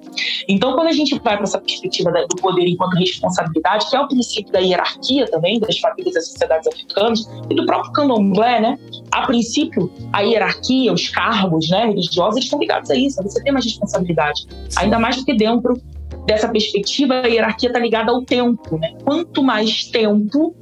Então, 0.49 0.75
quando 0.75 0.89
a 0.89 0.93
gente 0.93 1.19
vai 1.19 1.37
para 1.37 1.45
essa 1.45 1.61
perspectiva 1.61 2.11
do 2.29 2.37
poder 2.37 2.67
enquanto 2.67 2.95
responsabilidade, 2.95 3.89
que 3.89 3.97
é 3.97 4.01
o 4.01 4.09
princípio 4.09 4.53
da 4.53 4.61
hierarquia 4.61 5.27
também, 5.27 5.59
das 5.59 5.79
famílias 5.79 6.13
e 6.13 6.15
das 6.15 6.29
sociedades 6.29 6.67
africanos 6.77 7.29
e 7.51 7.55
do 7.55 7.67
próprio 7.67 7.93
candomblé, 7.93 8.61
né? 8.61 8.79
A 9.11 9.27
princípio, 9.27 9.91
a 10.13 10.21
hierarquia, 10.21 10.93
os 10.93 11.09
cargos 11.09 11.69
né, 11.71 11.87
religiosos, 11.87 12.37
eles 12.37 12.45
estão 12.45 12.59
ligados 12.59 12.91
a 12.91 12.97
isso, 12.97 13.23
você 13.23 13.43
ter 13.43 13.51
mais 13.51 13.65
responsabilidade. 13.65 14.47
Ainda 14.77 14.99
mais 14.99 15.17
porque 15.17 15.35
dentro 15.35 15.81
dessa 16.27 16.49
perspectiva, 16.49 17.23
a 17.23 17.27
hierarquia 17.27 17.69
está 17.69 17.79
ligada 17.79 18.11
ao 18.11 18.23
tempo. 18.23 18.79
Né? 18.79 18.95
Quanto 19.05 19.43
mais 19.43 19.87
tempo, 19.87 20.55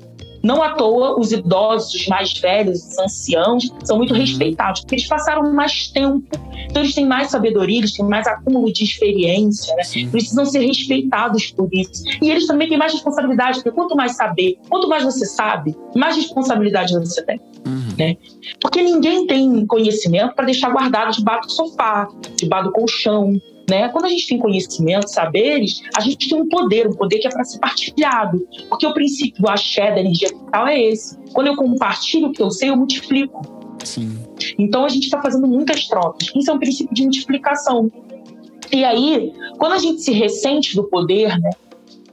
não 0.44 0.62
à 0.62 0.74
toa, 0.74 1.18
os 1.18 1.32
idosos, 1.32 1.94
os 1.94 2.06
mais 2.06 2.38
velhos, 2.38 2.86
os 2.86 2.98
anciãos, 2.98 3.72
são 3.82 3.96
muito 3.96 4.12
uhum. 4.12 4.20
respeitados, 4.20 4.82
porque 4.82 4.96
eles 4.96 5.06
passaram 5.06 5.50
mais 5.54 5.88
tempo. 5.88 6.28
Então, 6.70 6.82
eles 6.82 6.94
têm 6.94 7.06
mais 7.06 7.30
sabedoria, 7.30 7.78
eles 7.78 7.94
têm 7.94 8.04
mais 8.04 8.26
acúmulo 8.26 8.70
de 8.70 8.84
experiência, 8.84 9.74
né? 9.74 9.82
precisam 10.10 10.44
ser 10.44 10.60
respeitados 10.60 11.50
por 11.50 11.68
isso. 11.72 12.04
E 12.20 12.30
eles 12.30 12.46
também 12.46 12.68
têm 12.68 12.76
mais 12.76 12.92
responsabilidade, 12.92 13.62
porque 13.62 13.70
quanto 13.70 13.96
mais 13.96 14.16
saber, 14.16 14.58
quanto 14.68 14.86
mais 14.86 15.02
você 15.02 15.24
sabe, 15.24 15.74
mais 15.96 16.14
responsabilidade 16.16 16.92
você 16.92 17.24
tem. 17.24 17.40
Uhum. 17.66 17.94
Né? 17.98 18.16
Porque 18.60 18.82
ninguém 18.82 19.26
tem 19.26 19.66
conhecimento 19.66 20.34
para 20.34 20.44
deixar 20.44 20.70
guardado 20.70 21.16
debaixo 21.16 21.48
do 21.48 21.52
sofá, 21.52 22.06
debaixo 22.36 22.66
do 22.66 22.72
colchão, 22.72 23.40
né? 23.68 23.88
Quando 23.88 24.06
a 24.06 24.08
gente 24.08 24.28
tem 24.28 24.38
conhecimento, 24.38 25.08
saberes, 25.08 25.82
a 25.96 26.00
gente 26.00 26.28
tem 26.28 26.40
um 26.40 26.48
poder, 26.48 26.86
um 26.86 26.92
poder 26.92 27.18
que 27.18 27.26
é 27.26 27.30
para 27.30 27.44
ser 27.44 27.58
partilhado. 27.58 28.46
Porque 28.68 28.86
o 28.86 28.92
princípio 28.92 29.42
do 29.42 29.48
axé, 29.48 29.90
da 29.92 30.00
energia 30.00 30.28
vital, 30.28 30.66
é 30.66 30.80
esse. 30.80 31.18
Quando 31.32 31.48
eu 31.48 31.56
compartilho 31.56 32.28
o 32.28 32.32
que 32.32 32.42
eu 32.42 32.50
sei, 32.50 32.70
eu 32.70 32.76
multiplico. 32.76 33.42
Sim. 33.82 34.18
Então 34.58 34.84
a 34.84 34.88
gente 34.88 35.04
está 35.04 35.20
fazendo 35.20 35.46
muitas 35.46 35.86
trocas. 35.86 36.30
Isso 36.34 36.50
é 36.50 36.54
um 36.54 36.58
princípio 36.58 36.94
de 36.94 37.02
multiplicação. 37.02 37.90
E 38.72 38.84
aí, 38.84 39.32
quando 39.58 39.72
a 39.72 39.78
gente 39.78 40.00
se 40.02 40.12
ressente 40.12 40.74
do 40.74 40.84
poder, 40.84 41.38
né? 41.38 41.50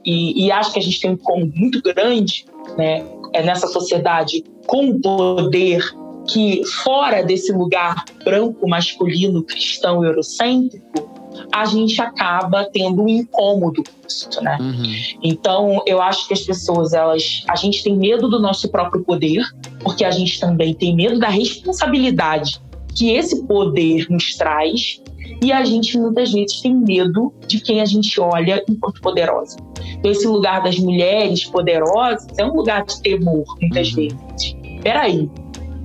E, 0.04 0.46
e 0.46 0.50
acha 0.50 0.72
que 0.72 0.78
a 0.78 0.82
gente 0.82 1.00
tem 1.00 1.10
um 1.12 1.16
como 1.16 1.50
muito 1.54 1.80
grande, 1.82 2.44
né? 2.76 3.04
É 3.32 3.42
nessa 3.42 3.66
sociedade 3.66 4.44
com 4.66 4.90
o 4.90 5.00
poder 5.00 5.82
que 6.28 6.64
fora 6.66 7.22
desse 7.22 7.52
lugar 7.52 8.04
branco, 8.24 8.68
masculino, 8.68 9.42
cristão, 9.42 10.04
eurocêntrico, 10.04 11.11
a 11.52 11.64
gente 11.64 12.00
acaba 12.00 12.64
tendo 12.72 13.02
um 13.02 13.08
incômodo 13.08 13.82
com 13.82 14.06
isso, 14.06 14.42
né? 14.42 14.56
Uhum. 14.60 14.82
Então, 15.22 15.82
eu 15.86 16.00
acho 16.00 16.26
que 16.26 16.34
as 16.34 16.40
pessoas, 16.40 16.92
elas, 16.92 17.44
a 17.48 17.56
gente 17.56 17.82
tem 17.82 17.96
medo 17.96 18.28
do 18.28 18.40
nosso 18.40 18.70
próprio 18.70 19.02
poder, 19.02 19.44
porque 19.80 20.04
a 20.04 20.10
gente 20.10 20.40
também 20.40 20.74
tem 20.74 20.94
medo 20.94 21.18
da 21.18 21.28
responsabilidade 21.28 22.60
que 22.94 23.10
esse 23.10 23.44
poder 23.44 24.06
nos 24.10 24.36
traz, 24.36 25.00
e 25.42 25.50
a 25.50 25.64
gente 25.64 25.98
muitas 25.98 26.32
vezes 26.32 26.60
tem 26.60 26.74
medo 26.74 27.32
de 27.46 27.60
quem 27.60 27.80
a 27.80 27.84
gente 27.84 28.20
olha 28.20 28.62
enquanto 28.68 29.00
poderosa. 29.00 29.56
Então, 29.98 30.10
esse 30.10 30.26
lugar 30.26 30.62
das 30.62 30.78
mulheres 30.78 31.44
poderosas 31.44 32.26
é 32.38 32.44
um 32.44 32.54
lugar 32.54 32.84
de 32.84 33.00
temor, 33.02 33.44
muitas 33.60 33.88
uhum. 33.90 33.94
vezes. 33.96 34.56
Peraí, 34.82 35.30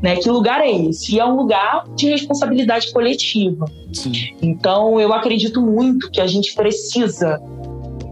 né? 0.02 0.16
Que 0.18 0.30
lugar 0.30 0.62
é 0.62 0.72
esse? 0.72 1.16
E 1.16 1.20
é 1.20 1.26
um 1.26 1.36
lugar 1.36 1.86
de 1.96 2.10
responsabilidade 2.10 2.92
coletiva. 2.92 3.66
Sim. 3.94 4.12
Então, 4.42 5.00
eu 5.00 5.14
acredito 5.14 5.62
muito 5.62 6.10
que 6.12 6.22
a 6.22 6.28
gente 6.28 6.54
precisa 6.54 7.42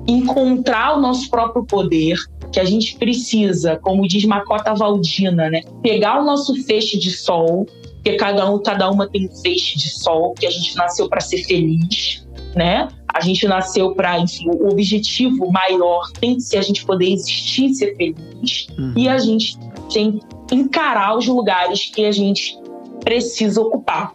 encontrar 0.07 0.97
o 0.97 1.01
nosso 1.01 1.29
próprio 1.29 1.65
poder, 1.65 2.17
que 2.51 2.59
a 2.59 2.65
gente 2.65 2.95
precisa, 2.97 3.77
como 3.77 4.07
diz 4.07 4.23
Macota 4.25 4.73
Valdina, 4.73 5.49
né? 5.49 5.61
pegar 5.81 6.21
o 6.21 6.25
nosso 6.25 6.55
feixe 6.63 6.97
de 6.97 7.11
sol, 7.11 7.65
porque 7.95 8.17
cada 8.17 8.49
um, 8.49 8.61
cada 8.61 8.89
uma 8.89 9.09
tem 9.09 9.27
um 9.27 9.35
feixe 9.41 9.77
de 9.77 9.89
sol, 9.89 10.33
que 10.35 10.45
a 10.45 10.51
gente 10.51 10.75
nasceu 10.75 11.09
para 11.09 11.19
ser 11.21 11.43
feliz, 11.43 12.23
né? 12.55 12.87
A 13.11 13.19
gente 13.19 13.47
nasceu 13.47 13.95
para, 13.95 14.19
enfim, 14.19 14.47
o 14.47 14.69
objetivo 14.69 15.51
maior 15.51 16.11
tem 16.19 16.35
que 16.35 16.41
ser 16.41 16.57
a 16.57 16.61
gente 16.61 16.85
poder 16.85 17.11
existir, 17.11 17.73
ser 17.73 17.95
feliz, 17.95 18.67
uhum. 18.77 18.93
e 18.95 19.09
a 19.09 19.17
gente 19.17 19.57
tem 19.91 20.19
encarar 20.51 21.17
os 21.17 21.27
lugares 21.27 21.85
que 21.85 22.05
a 22.05 22.11
gente 22.11 22.57
precisa 23.03 23.61
ocupar. 23.61 24.13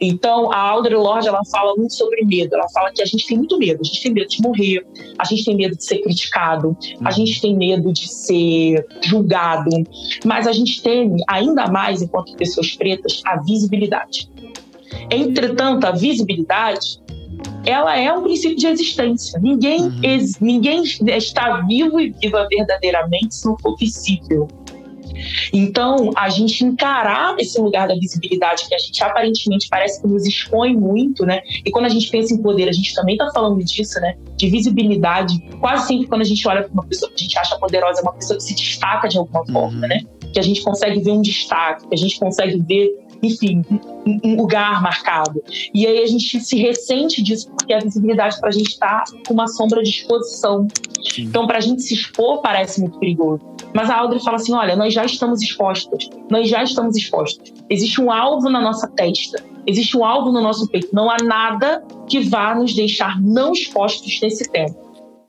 Então, 0.00 0.52
a 0.52 0.58
Audre 0.58 0.94
Lorde, 0.96 1.28
ela 1.28 1.44
fala 1.50 1.74
muito 1.76 1.94
sobre 1.94 2.24
medo. 2.24 2.54
Ela 2.54 2.68
fala 2.70 2.90
que 2.92 3.00
a 3.00 3.04
gente 3.04 3.26
tem 3.26 3.38
muito 3.38 3.58
medo. 3.58 3.80
A 3.80 3.84
gente 3.84 4.02
tem 4.02 4.12
medo 4.12 4.28
de 4.28 4.42
morrer, 4.42 4.86
a 5.18 5.24
gente 5.24 5.44
tem 5.44 5.56
medo 5.56 5.76
de 5.76 5.84
ser 5.84 5.98
criticado, 5.98 6.76
a 7.00 7.04
uhum. 7.04 7.12
gente 7.12 7.40
tem 7.40 7.56
medo 7.56 7.92
de 7.92 8.08
ser 8.08 8.84
julgado, 9.02 9.70
mas 10.24 10.46
a 10.46 10.52
gente 10.52 10.82
tem, 10.82 11.16
ainda 11.28 11.68
mais 11.68 12.02
enquanto 12.02 12.36
pessoas 12.36 12.74
pretas, 12.74 13.20
a 13.24 13.36
visibilidade. 13.36 14.28
Entretanto, 15.10 15.84
a 15.86 15.92
visibilidade 15.92 17.00
ela 17.64 17.96
é 17.96 18.12
um 18.12 18.22
princípio 18.22 18.56
de 18.56 18.66
existência. 18.66 19.38
Ninguém, 19.40 19.82
uhum. 19.82 20.00
ex, 20.02 20.38
ninguém 20.40 20.82
está 20.82 21.60
vivo 21.62 22.00
e 22.00 22.10
viva 22.10 22.46
verdadeiramente 22.50 23.34
se 23.34 23.46
não 23.46 23.56
for 23.58 23.76
visível. 23.76 24.48
Então, 25.52 26.10
a 26.16 26.28
gente 26.28 26.64
encarar 26.64 27.36
esse 27.38 27.60
lugar 27.60 27.88
da 27.88 27.94
visibilidade 27.94 28.68
que 28.68 28.74
a 28.74 28.78
gente 28.78 29.02
aparentemente 29.02 29.68
parece 29.68 30.00
que 30.00 30.08
nos 30.08 30.26
expõe 30.26 30.76
muito, 30.76 31.24
né? 31.24 31.40
E 31.64 31.70
quando 31.70 31.86
a 31.86 31.88
gente 31.88 32.10
pensa 32.10 32.34
em 32.34 32.38
poder, 32.42 32.68
a 32.68 32.72
gente 32.72 32.94
também 32.94 33.14
está 33.14 33.30
falando 33.32 33.62
disso, 33.64 34.00
né? 34.00 34.16
De 34.36 34.48
visibilidade. 34.48 35.40
Quase 35.60 35.88
sempre 35.88 36.06
quando 36.06 36.22
a 36.22 36.24
gente 36.24 36.46
olha 36.46 36.62
para 36.62 36.72
uma 36.72 36.84
pessoa 36.84 37.10
que 37.10 37.16
a 37.16 37.22
gente 37.22 37.38
acha 37.38 37.56
poderosa, 37.58 38.00
é 38.00 38.02
uma 38.02 38.14
pessoa 38.14 38.36
que 38.36 38.44
se 38.44 38.54
destaca 38.54 39.08
de 39.08 39.18
alguma 39.18 39.40
uhum. 39.40 39.52
forma, 39.52 39.86
né? 39.86 40.00
Que 40.32 40.38
a 40.38 40.42
gente 40.42 40.62
consegue 40.62 41.00
ver 41.00 41.10
um 41.10 41.20
destaque, 41.20 41.86
que 41.86 41.94
a 41.94 41.98
gente 41.98 42.18
consegue 42.18 42.58
ver 42.62 43.01
enfim, 43.22 43.62
um 44.24 44.36
lugar 44.36 44.82
marcado. 44.82 45.42
E 45.72 45.86
aí 45.86 46.02
a 46.02 46.06
gente 46.06 46.40
se 46.40 46.56
ressente 46.56 47.22
disso, 47.22 47.48
porque 47.50 47.72
a 47.72 47.78
visibilidade 47.78 48.38
para 48.40 48.48
a 48.48 48.52
gente 48.52 48.70
está 48.70 49.04
com 49.26 49.34
uma 49.34 49.46
sombra 49.46 49.82
de 49.82 49.90
exposição. 49.90 50.66
Sim. 51.08 51.22
Então, 51.22 51.46
para 51.46 51.58
a 51.58 51.60
gente 51.60 51.82
se 51.82 51.94
expor, 51.94 52.42
parece 52.42 52.80
muito 52.80 52.98
perigoso. 52.98 53.40
Mas 53.72 53.88
a 53.88 53.98
Audrey 53.98 54.20
fala 54.20 54.36
assim: 54.36 54.52
olha, 54.52 54.74
nós 54.74 54.92
já 54.92 55.04
estamos 55.04 55.40
expostos, 55.40 56.10
nós 56.28 56.48
já 56.48 56.62
estamos 56.62 56.96
expostos. 56.96 57.52
Existe 57.70 58.00
um 58.00 58.10
alvo 58.10 58.50
na 58.50 58.60
nossa 58.60 58.88
testa, 58.88 59.42
existe 59.66 59.96
um 59.96 60.04
alvo 60.04 60.32
no 60.32 60.40
nosso 60.40 60.66
peito. 60.68 60.88
Não 60.92 61.08
há 61.08 61.16
nada 61.22 61.84
que 62.08 62.20
vá 62.20 62.54
nos 62.54 62.74
deixar 62.74 63.20
não 63.22 63.52
expostos 63.52 64.20
nesse 64.20 64.50
tempo. 64.50 64.82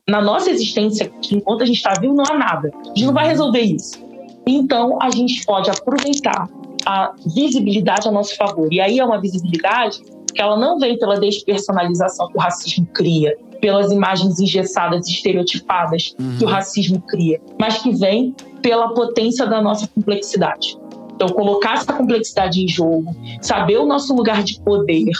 Na 0.10 0.22
nossa 0.22 0.50
existência, 0.50 1.12
enquanto 1.32 1.62
a 1.62 1.66
gente 1.66 1.78
está 1.78 1.94
vivo, 1.94 2.14
não 2.14 2.26
há 2.30 2.38
nada. 2.38 2.72
A 2.74 2.88
gente 2.90 3.06
não 3.06 3.14
vai 3.14 3.28
resolver 3.28 3.62
isso. 3.62 4.04
Então, 4.46 4.98
a 5.02 5.10
gente 5.10 5.46
pode 5.46 5.70
aproveitar 5.70 6.50
a 6.86 7.14
visibilidade 7.36 8.08
a 8.08 8.12
nosso 8.12 8.36
favor. 8.36 8.72
E 8.72 8.80
aí 8.80 9.00
é 9.00 9.06
uma 9.06 9.20
visibilidade 9.20 10.02
que 10.34 10.42
ela 10.42 10.58
não 10.58 10.80
vem 10.80 10.98
pela 10.98 11.20
despersonalização 11.20 12.28
que 12.28 12.38
o 12.38 12.42
racismo 12.42 12.86
cria, 12.88 13.38
pelas 13.62 13.92
imagens 13.92 14.40
engessadas 14.40 15.08
estereotipadas 15.08 16.14
uhum. 16.20 16.38
que 16.38 16.44
o 16.44 16.48
racismo 16.48 17.00
cria, 17.02 17.40
mas 17.60 17.78
que 17.78 17.92
vem 17.92 18.36
pela 18.62 18.94
potência 18.94 19.46
da 19.46 19.62
nossa 19.62 19.88
complexidade. 19.88 20.78
Então, 21.16 21.30
colocar 21.30 21.76
essa 21.76 21.94
complexidade 21.94 22.64
em 22.64 22.68
jogo, 22.68 23.16
saber 23.42 23.78
o 23.78 23.86
nosso 23.86 24.14
lugar 24.16 24.44
de 24.44 24.60
poder 24.62 25.12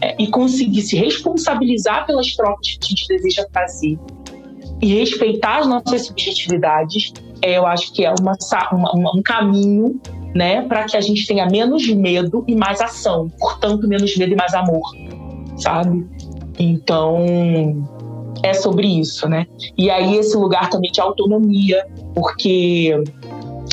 é, 0.00 0.16
e 0.18 0.26
conseguir 0.28 0.82
se 0.82 0.96
responsabilizar 0.96 2.06
pelas 2.06 2.34
trocas 2.34 2.78
que 2.80 2.86
a 2.86 2.88
gente 2.88 3.06
deseja 3.06 3.46
fazer 3.52 3.98
e 4.80 4.94
respeitar 4.98 5.58
as 5.58 5.66
nossas 5.66 6.06
subjetividades, 6.06 7.12
é, 7.42 7.58
eu 7.58 7.66
acho 7.66 7.92
que 7.92 8.04
é 8.04 8.12
uma, 8.18 8.36
uma, 8.72 9.16
um 9.16 9.22
caminho 9.22 10.00
né, 10.34 10.62
para 10.62 10.84
que 10.84 10.96
a 10.96 11.00
gente 11.00 11.26
tenha 11.26 11.46
menos 11.46 11.86
medo 11.88 12.44
e 12.48 12.54
mais 12.54 12.80
ação, 12.80 13.30
portanto, 13.38 13.86
menos 13.86 14.16
medo 14.16 14.32
e 14.32 14.36
mais 14.36 14.52
amor, 14.52 14.82
sabe? 15.56 16.04
Então, 16.58 17.24
é 18.42 18.52
sobre 18.52 18.86
isso, 18.86 19.28
né? 19.28 19.46
E 19.78 19.90
aí 19.90 20.16
esse 20.16 20.36
lugar 20.36 20.68
também 20.70 20.90
de 20.90 21.00
autonomia, 21.00 21.86
porque 22.14 22.92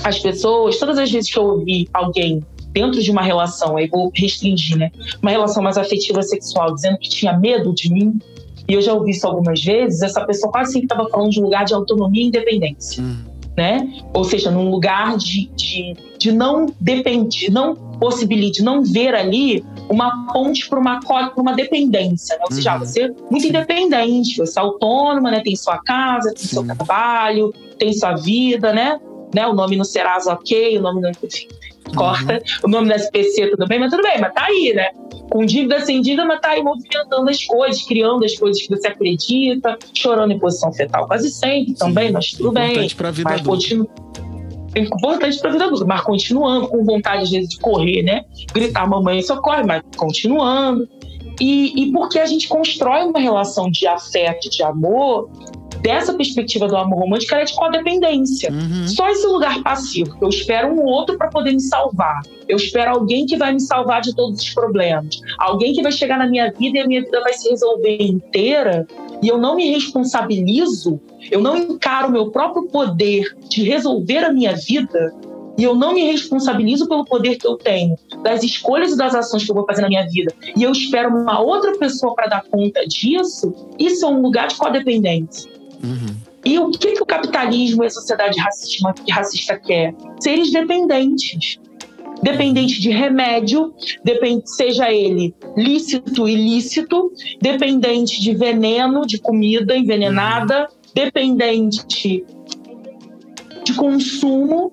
as 0.03 0.19
pessoas, 0.19 0.77
todas 0.77 0.97
as 0.97 1.11
vezes 1.11 1.31
que 1.31 1.39
eu 1.39 1.43
ouvi 1.43 1.89
alguém 1.93 2.41
dentro 2.71 3.01
de 3.01 3.11
uma 3.11 3.21
relação, 3.21 3.75
aí 3.75 3.87
vou 3.87 4.11
restringir, 4.13 4.77
né? 4.77 4.91
Uma 5.21 5.31
relação 5.31 5.63
mais 5.63 5.77
afetiva 5.77 6.21
sexual, 6.21 6.73
dizendo 6.75 6.97
que 6.99 7.09
tinha 7.09 7.37
medo 7.37 7.73
de 7.73 7.91
mim, 7.91 8.19
e 8.67 8.73
eu 8.73 8.81
já 8.81 8.93
ouvi 8.93 9.11
isso 9.11 9.27
algumas 9.27 9.61
vezes, 9.63 10.01
essa 10.03 10.23
pessoa 10.25 10.51
quase 10.51 10.73
sempre 10.73 10.85
estava 10.85 11.09
falando 11.09 11.31
de 11.31 11.39
um 11.39 11.43
lugar 11.43 11.65
de 11.65 11.73
autonomia 11.73 12.23
e 12.23 12.27
independência. 12.27 13.03
Hum 13.03 13.30
né? 13.55 13.87
Ou 14.13 14.23
seja, 14.23 14.49
num 14.49 14.69
lugar 14.69 15.17
de, 15.17 15.47
de, 15.55 15.95
de 16.17 16.31
não 16.31 16.67
depender, 16.79 17.49
não 17.49 17.75
possibilite, 17.75 18.63
não 18.63 18.83
ver 18.83 19.13
ali 19.13 19.63
uma 19.89 20.31
ponte 20.31 20.67
para 20.67 20.79
uma, 20.79 20.99
uma 21.35 21.53
dependência, 21.53 22.35
né? 22.37 22.43
Ou 22.49 22.55
seja, 22.55 22.73
uhum. 22.73 22.79
você 22.79 23.03
é 23.03 23.11
muito 23.29 23.47
independente, 23.47 24.37
você 24.37 24.59
é 24.59 24.61
autônoma, 24.61 25.31
né? 25.31 25.41
Tem 25.41 25.55
sua 25.55 25.77
casa, 25.79 26.33
tem 26.33 26.43
Sim. 26.43 26.47
seu 26.47 26.63
trabalho, 26.63 27.53
tem 27.77 27.93
sua 27.93 28.15
vida, 28.15 28.73
né? 28.73 28.99
né? 29.33 29.47
O 29.47 29.53
nome 29.53 29.75
no 29.75 29.85
Serasa, 29.85 30.33
ok, 30.33 30.77
o 30.77 30.81
nome 30.81 31.01
no... 31.01 31.09
Enfim, 31.09 31.47
corta. 31.95 32.33
Uhum. 32.33 32.39
O 32.63 32.67
nome 32.69 32.89
da 32.89 32.95
SPC, 32.95 33.51
tudo 33.51 33.67
bem, 33.67 33.79
mas 33.79 33.91
tudo 33.91 34.03
bem, 34.03 34.19
mas 34.19 34.33
tá 34.33 34.45
aí, 34.45 34.73
né? 34.75 34.89
Com 35.31 35.45
dívida 35.45 35.79
sem 35.79 36.01
dívida, 36.01 36.25
mas 36.25 36.41
tá 36.41 36.49
aí 36.49 36.61
movimentando 36.61 37.29
as 37.29 37.43
coisas, 37.45 37.81
criando 37.83 38.25
as 38.25 38.37
coisas 38.37 38.61
que 38.61 38.69
você 38.69 38.87
acredita, 38.87 39.77
chorando 39.93 40.31
em 40.31 40.37
posição 40.39 40.73
fetal 40.73 41.07
quase 41.07 41.31
sempre 41.31 41.73
também, 41.73 42.07
Sim. 42.07 42.13
mas 42.13 42.31
tudo 42.31 42.49
importante 42.49 42.77
bem. 42.79 42.89
Pra 42.95 43.11
vida 43.11 43.29
mas 43.29 43.41
continua 43.41 43.87
importante 44.79 45.39
para 45.39 45.49
a 45.49 45.53
vida 45.53 45.65
adulta, 45.65 45.85
mas 45.85 46.01
continuando 46.01 46.67
com 46.67 46.83
vontade 46.83 47.23
às 47.23 47.31
vezes 47.31 47.49
de 47.49 47.59
correr, 47.59 48.03
né? 48.03 48.23
Gritar 48.53 48.87
mamãe 48.87 49.21
socorre, 49.21 49.63
mas 49.63 49.81
continuando. 49.97 50.87
E, 51.39 51.83
e 51.83 51.91
porque 51.91 52.19
a 52.19 52.25
gente 52.25 52.47
constrói 52.47 53.03
uma 53.03 53.19
relação 53.19 53.69
de 53.69 53.87
afeto, 53.87 54.49
de 54.49 54.63
amor, 54.63 55.29
dessa 55.81 56.13
perspectiva 56.13 56.67
do 56.67 56.77
amor 56.77 56.99
romântico, 56.99 57.33
ela 57.33 57.43
é 57.43 57.45
de 57.45 57.55
codependência. 57.55 58.51
Uhum. 58.51 58.87
Só 58.87 59.09
esse 59.09 59.25
lugar 59.27 59.61
passivo. 59.63 60.15
Eu 60.21 60.29
espero 60.29 60.73
um 60.73 60.83
outro 60.83 61.17
para 61.17 61.29
poder 61.29 61.51
me 61.51 61.61
salvar. 61.61 62.21
Eu 62.47 62.57
espero 62.57 62.91
alguém 62.91 63.25
que 63.25 63.37
vai 63.37 63.53
me 63.53 63.59
salvar 63.59 64.01
de 64.01 64.15
todos 64.15 64.41
os 64.41 64.49
problemas. 64.53 65.19
Alguém 65.37 65.73
que 65.73 65.81
vai 65.81 65.91
chegar 65.91 66.17
na 66.17 66.27
minha 66.27 66.51
vida 66.51 66.77
e 66.77 66.81
a 66.81 66.87
minha 66.87 67.01
vida 67.01 67.19
vai 67.21 67.33
se 67.33 67.49
resolver 67.49 67.97
inteira. 68.01 68.87
E 69.21 69.27
eu 69.27 69.37
não 69.37 69.55
me 69.55 69.69
responsabilizo, 69.71 70.99
eu 71.29 71.41
não 71.41 71.55
encaro 71.55 72.07
o 72.07 72.11
meu 72.11 72.31
próprio 72.31 72.67
poder 72.67 73.35
de 73.47 73.63
resolver 73.63 74.19
a 74.19 74.33
minha 74.33 74.55
vida 74.55 75.13
e 75.57 75.63
eu 75.63 75.75
não 75.75 75.93
me 75.93 76.11
responsabilizo 76.11 76.87
pelo 76.87 77.05
poder 77.05 77.35
que 77.35 77.45
eu 77.45 77.55
tenho, 77.55 77.95
das 78.23 78.41
escolhas 78.41 78.93
e 78.93 78.97
das 78.97 79.13
ações 79.13 79.43
que 79.43 79.51
eu 79.51 79.55
vou 79.55 79.65
fazer 79.65 79.81
na 79.81 79.89
minha 79.89 80.07
vida, 80.07 80.33
e 80.55 80.63
eu 80.63 80.71
espero 80.71 81.09
uma 81.09 81.39
outra 81.39 81.77
pessoa 81.77 82.15
para 82.15 82.27
dar 82.27 82.43
conta 82.49 82.85
disso, 82.87 83.53
isso 83.77 84.05
é 84.05 84.09
um 84.09 84.21
lugar 84.21 84.47
de 84.47 84.55
codependência. 84.55 85.51
E 86.43 86.57
o 86.59 86.71
que, 86.71 86.93
que 86.93 87.03
o 87.03 87.05
capitalismo 87.05 87.83
e 87.83 87.87
a 87.87 87.89
sociedade 87.89 88.39
racista, 88.39 88.93
racista 89.09 89.59
quer? 89.59 89.93
Seres 90.19 90.51
dependentes. 90.51 91.59
Dependente 92.23 92.79
de 92.79 92.91
remédio, 92.91 93.73
depend, 94.03 94.43
seja 94.45 94.91
ele 94.91 95.33
lícito, 95.57 96.27
ilícito, 96.27 97.11
dependente 97.41 98.21
de 98.21 98.35
veneno, 98.35 99.01
de 99.07 99.17
comida 99.17 99.75
envenenada, 99.75 100.67
dependente 100.93 102.23
de 103.63 103.73
consumo, 103.73 104.71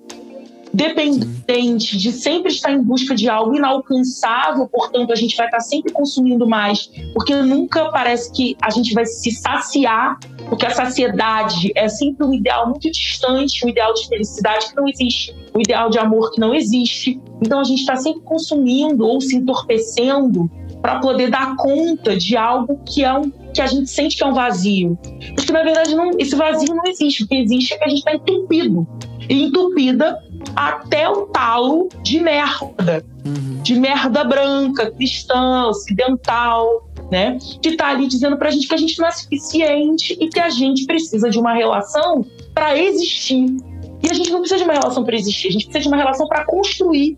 dependente 0.73 1.97
de 1.97 2.11
sempre 2.11 2.51
estar 2.51 2.71
em 2.71 2.81
busca 2.81 3.15
de 3.15 3.27
algo 3.29 3.55
inalcançável, 3.55 4.67
portanto 4.67 5.11
a 5.11 5.15
gente 5.15 5.35
vai 5.35 5.47
estar 5.47 5.59
sempre 5.59 5.91
consumindo 5.91 6.47
mais, 6.47 6.89
porque 7.13 7.35
nunca 7.35 7.89
parece 7.91 8.31
que 8.31 8.55
a 8.61 8.69
gente 8.69 8.93
vai 8.93 9.05
se 9.05 9.31
saciar, 9.31 10.19
porque 10.47 10.65
a 10.65 10.71
saciedade 10.71 11.71
é 11.75 11.87
sempre 11.87 12.25
um 12.25 12.33
ideal 12.33 12.69
muito 12.69 12.89
distante, 12.91 13.65
um 13.65 13.69
ideal 13.69 13.93
de 13.93 14.07
felicidade 14.07 14.69
que 14.69 14.75
não 14.75 14.87
existe, 14.87 15.35
um 15.55 15.59
ideal 15.59 15.89
de 15.89 15.97
amor 15.97 16.31
que 16.31 16.39
não 16.39 16.53
existe. 16.53 17.19
Então 17.41 17.59
a 17.59 17.63
gente 17.63 17.79
está 17.79 17.95
sempre 17.95 18.21
consumindo 18.21 19.05
ou 19.05 19.19
se 19.19 19.35
entorpecendo 19.35 20.49
para 20.81 20.99
poder 20.99 21.29
dar 21.29 21.55
conta 21.55 22.15
de 22.15 22.37
algo 22.37 22.79
que 22.85 23.03
é 23.03 23.13
um 23.13 23.31
que 23.53 23.61
a 23.61 23.67
gente 23.67 23.89
sente 23.89 24.15
que 24.15 24.23
é 24.23 24.27
um 24.27 24.33
vazio. 24.33 24.97
Porque 25.35 25.51
na 25.51 25.63
verdade 25.63 25.95
não, 25.95 26.11
esse 26.19 26.35
vazio 26.35 26.73
não 26.73 26.85
existe, 26.85 27.23
o 27.23 27.27
que 27.27 27.35
existe 27.35 27.73
é 27.73 27.77
que 27.77 27.83
a 27.83 27.89
gente 27.89 27.99
está 27.99 28.13
entupido. 28.13 28.87
E 29.27 29.43
entupida 29.43 30.19
até 30.55 31.09
o 31.09 31.27
talo 31.27 31.89
de 32.01 32.19
merda. 32.19 33.05
Uhum. 33.25 33.61
De 33.61 33.75
merda 33.75 34.23
branca, 34.23 34.91
cristã, 34.91 35.65
ocidental, 35.67 36.89
né? 37.11 37.37
Que 37.61 37.75
tá 37.75 37.87
ali 37.87 38.07
dizendo 38.07 38.37
pra 38.37 38.49
gente 38.49 38.67
que 38.67 38.73
a 38.73 38.77
gente 38.77 38.99
não 38.99 39.07
é 39.07 39.11
suficiente 39.11 40.17
e 40.19 40.27
que 40.27 40.39
a 40.39 40.49
gente 40.49 40.85
precisa 40.85 41.29
de 41.29 41.39
uma 41.39 41.53
relação 41.53 42.25
para 42.53 42.77
existir. 42.77 43.57
E 44.01 44.09
a 44.09 44.13
gente 44.13 44.31
não 44.31 44.39
precisa 44.39 44.59
de 44.59 44.63
uma 44.63 44.73
relação 44.73 45.03
para 45.03 45.15
existir, 45.15 45.49
a 45.49 45.51
gente 45.51 45.65
precisa 45.65 45.83
de 45.83 45.87
uma 45.89 45.97
relação 45.97 46.27
para 46.27 46.45
construir. 46.45 47.17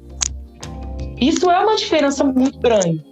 Isso 1.20 1.50
é 1.52 1.60
uma 1.60 1.76
diferença 1.76 2.24
muito 2.24 2.58
grande. 2.60 3.04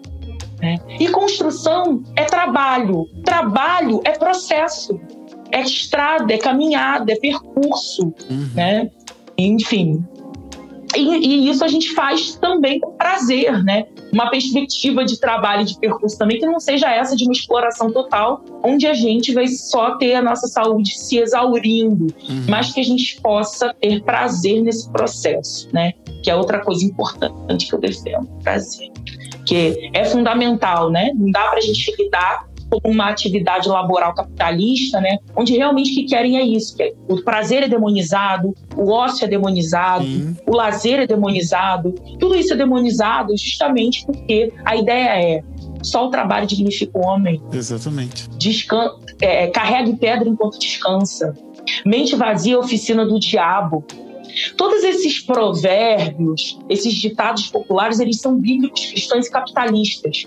Né? 0.59 0.77
E 0.99 1.07
construção 1.09 2.03
é 2.15 2.25
trabalho. 2.25 3.07
Trabalho 3.23 4.01
é 4.03 4.11
processo. 4.11 4.99
É 5.51 5.61
estrada, 5.61 6.33
é 6.33 6.37
caminhada, 6.37 7.11
é 7.11 7.15
percurso. 7.15 8.13
Uhum. 8.29 8.49
Né? 8.55 8.89
Enfim. 9.47 10.03
E, 10.95 11.01
e, 11.01 11.49
isso 11.49 11.63
a 11.63 11.67
gente 11.67 11.93
faz 11.93 12.35
também 12.35 12.79
com 12.79 12.93
prazer, 12.93 13.63
né? 13.63 13.85
Uma 14.11 14.29
perspectiva 14.31 15.05
de 15.05 15.19
trabalho 15.19 15.61
e 15.61 15.65
de 15.65 15.77
percurso 15.77 16.17
também 16.17 16.39
que 16.39 16.45
não 16.45 16.59
seja 16.59 16.89
essa 16.89 17.15
de 17.15 17.25
uma 17.25 17.33
exploração 17.33 17.91
total, 17.91 18.43
onde 18.63 18.87
a 18.87 18.93
gente 18.93 19.31
vai 19.33 19.47
só 19.47 19.97
ter 19.97 20.15
a 20.15 20.21
nossa 20.21 20.47
saúde 20.47 20.97
se 20.97 21.19
exaurindo, 21.19 22.07
uhum. 22.27 22.45
mas 22.47 22.73
que 22.73 22.79
a 22.79 22.83
gente 22.83 23.21
possa 23.21 23.73
ter 23.79 24.01
prazer 24.03 24.63
nesse 24.63 24.91
processo, 24.91 25.69
né? 25.71 25.93
Que 26.23 26.31
é 26.31 26.35
outra 26.35 26.59
coisa 26.59 26.83
importante 26.83 27.67
que 27.67 27.75
eu 27.75 27.79
defendo, 27.79 28.27
prazer. 28.43 28.89
que 29.45 29.91
é 29.93 30.05
fundamental, 30.05 30.89
né? 30.89 31.11
Não 31.15 31.29
dá 31.31 31.49
para 31.49 31.59
a 31.59 31.61
gente 31.61 31.95
lidar 32.01 32.48
com 32.69 32.79
uma 32.89 33.09
atividade 33.09 33.67
laboral 33.67 34.13
capitalista, 34.13 34.99
né? 35.01 35.17
Onde 35.35 35.55
realmente 35.55 35.91
o 35.91 35.95
que 35.95 36.03
querem 36.05 36.37
é 36.37 36.43
isso, 36.43 36.75
que 36.75 36.83
é, 36.83 36.93
o 37.07 37.21
prazer 37.21 37.63
é 37.63 37.67
demonizado, 37.67 38.53
o 38.75 38.91
ócio 38.91 39.25
é 39.25 39.27
demonizado, 39.27 40.05
uhum. 40.05 40.35
o 40.45 40.55
lazer 40.55 40.99
é 40.99 41.07
demonizado, 41.07 41.93
tudo 42.19 42.35
isso 42.35 42.53
é 42.53 42.57
demonizado 42.57 43.35
justamente 43.37 44.05
porque 44.05 44.53
a 44.65 44.75
ideia 44.75 45.09
é 45.21 45.43
só 45.81 46.07
o 46.07 46.09
trabalho 46.09 46.45
dignifica 46.45 46.97
o 46.97 47.05
homem. 47.05 47.41
Exatamente. 47.53 48.29
Descan 48.31 48.91
é, 49.21 49.47
carrega 49.47 49.95
pedra 49.95 50.27
enquanto 50.27 50.59
descansa. 50.59 51.33
Mente 51.85 52.15
vazia, 52.15 52.59
oficina 52.59 53.05
do 53.05 53.19
diabo. 53.19 53.85
Todos 54.55 54.83
esses 54.83 55.19
provérbios, 55.19 56.59
esses 56.69 56.93
ditados 56.93 57.47
populares, 57.47 57.99
eles 57.99 58.19
são 58.19 58.37
bíblicos, 58.37 58.85
cristãos 58.85 59.27
e 59.27 59.31
capitalistas. 59.31 60.25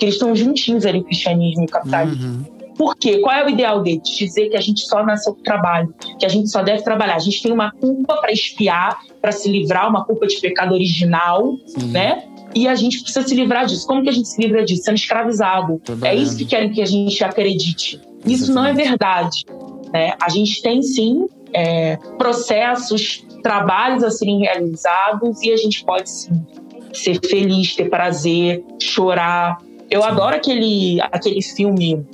Que 0.00 0.06
eles 0.06 0.14
estão 0.14 0.34
juntinhos 0.34 0.86
ali, 0.86 0.98
o 0.98 1.04
cristianismo 1.04 1.62
e 1.62 1.66
o 1.66 1.68
capitalismo. 1.68 2.26
Uhum. 2.26 2.60
Por 2.74 2.96
quê? 2.96 3.18
Qual 3.18 3.36
é 3.36 3.44
o 3.44 3.50
ideal 3.50 3.82
deles? 3.82 4.08
Dizer 4.08 4.48
que 4.48 4.56
a 4.56 4.60
gente 4.60 4.80
só 4.86 5.04
nasceu 5.04 5.34
para 5.34 5.44
trabalho, 5.44 5.94
que 6.18 6.24
a 6.24 6.28
gente 6.30 6.48
só 6.48 6.62
deve 6.62 6.82
trabalhar. 6.82 7.16
A 7.16 7.18
gente 7.18 7.42
tem 7.42 7.52
uma 7.52 7.70
culpa 7.72 8.16
para 8.16 8.32
espiar, 8.32 8.98
para 9.20 9.32
se 9.32 9.50
livrar, 9.50 9.86
uma 9.86 10.02
culpa 10.06 10.26
de 10.26 10.40
pecado 10.40 10.72
original, 10.72 11.58
Sim. 11.66 11.90
né? 11.90 12.24
E 12.54 12.66
a 12.66 12.74
gente 12.74 13.02
precisa 13.02 13.26
se 13.28 13.34
livrar 13.34 13.66
disso. 13.66 13.86
Como 13.86 14.02
que 14.02 14.08
a 14.08 14.12
gente 14.12 14.26
se 14.26 14.40
livra 14.40 14.64
disso? 14.64 14.84
Sendo 14.84 14.96
escravizado. 14.96 15.78
É 16.02 16.14
isso 16.14 16.38
que 16.38 16.46
querem 16.46 16.72
que 16.72 16.80
a 16.80 16.86
gente 16.86 17.22
acredite. 17.22 18.00
Isso 18.24 18.44
Exatamente. 18.44 18.54
não 18.54 18.64
é 18.64 18.72
verdade. 18.72 19.44
Né? 19.92 20.14
A 20.18 20.30
gente 20.30 20.62
tem 20.62 20.82
sim 20.82 21.26
é, 21.52 21.98
processos 22.16 23.22
trabalhos 23.42 24.02
a 24.02 24.10
serem 24.10 24.40
realizados 24.40 25.42
e 25.42 25.52
a 25.52 25.56
gente 25.58 25.84
pode 25.84 26.08
sim 26.08 26.46
ser 26.92 27.20
feliz, 27.20 27.76
ter 27.76 27.88
prazer, 27.88 28.64
chorar. 28.80 29.58
Eu 29.90 30.04
adoro 30.04 30.36
aquele, 30.36 31.00
aquele 31.00 31.42
filme 31.42 32.06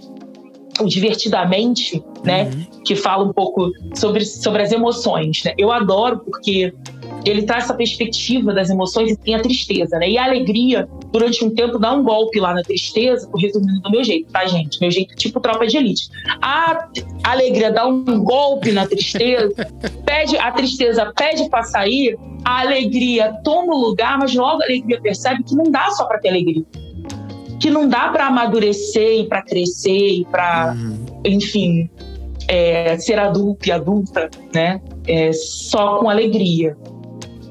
o 0.81 0.87
Divertidamente, 0.87 2.03
né? 2.25 2.45
Uhum. 2.45 2.83
Que 2.85 2.95
fala 2.95 3.25
um 3.25 3.33
pouco 3.33 3.71
sobre, 3.95 4.25
sobre 4.25 4.63
as 4.63 4.73
emoções. 4.73 5.43
Né? 5.45 5.55
Eu 5.57 5.73
adoro 5.73 6.19
porque 6.19 6.73
ele 7.25 7.43
traz 7.43 7.65
essa 7.65 7.75
perspectiva 7.75 8.53
das 8.53 8.71
emoções 8.71 9.13
e 9.13 9.17
tem 9.17 9.35
a 9.35 9.41
tristeza, 9.41 9.99
né? 9.99 10.09
E 10.09 10.19
a 10.19 10.25
alegria, 10.25 10.89
durante 11.11 11.45
um 11.45 11.55
tempo, 11.55 11.79
dá 11.79 11.93
um 11.93 12.05
golpe 12.05 12.39
lá 12.39 12.55
na 12.55 12.63
tristeza, 12.63 13.27
por 13.29 13.41
resumindo 13.41 13.81
do 13.81 13.91
meu 13.91 14.05
jeito, 14.05 14.31
tá, 14.31 14.47
gente? 14.47 14.81
Meu 14.81 14.91
jeito 14.91 15.17
tipo 15.17 15.41
tropa 15.41 15.67
de 15.67 15.77
elite. 15.77 16.09
A 16.41 16.89
alegria 17.25 17.73
dá 17.73 17.87
um 17.87 18.05
golpe 18.23 18.71
na 18.71 18.87
tristeza, 18.87 19.67
pede, 20.05 20.37
a 20.37 20.53
tristeza 20.53 21.13
pede 21.17 21.49
para 21.49 21.65
sair, 21.65 22.17
a 22.45 22.61
alegria 22.61 23.33
toma 23.43 23.75
o 23.75 23.79
lugar, 23.79 24.19
mas 24.19 24.35
logo 24.35 24.63
a 24.63 24.65
alegria 24.65 25.01
percebe 25.01 25.43
que 25.43 25.57
não 25.57 25.65
dá 25.65 25.91
só 25.91 26.05
para 26.05 26.19
ter 26.19 26.29
alegria. 26.29 26.65
Que 27.59 27.71
não 27.71 27.89
dá 27.89 28.09
para 28.09 28.27
amadurecer 28.27 29.21
e 29.21 29.29
para 29.29 29.43
crescer 29.43 30.09
e 30.09 30.25
para, 30.25 30.75
uhum. 30.75 31.05
enfim, 31.25 31.91
é, 32.49 32.99
ser 32.99 33.19
adulto 33.19 33.69
e 33.69 33.73
adulta, 33.73 34.31
né? 34.55 34.81
É, 35.07 35.33
só 35.33 35.99
com 35.99 36.09
alegria 36.11 36.77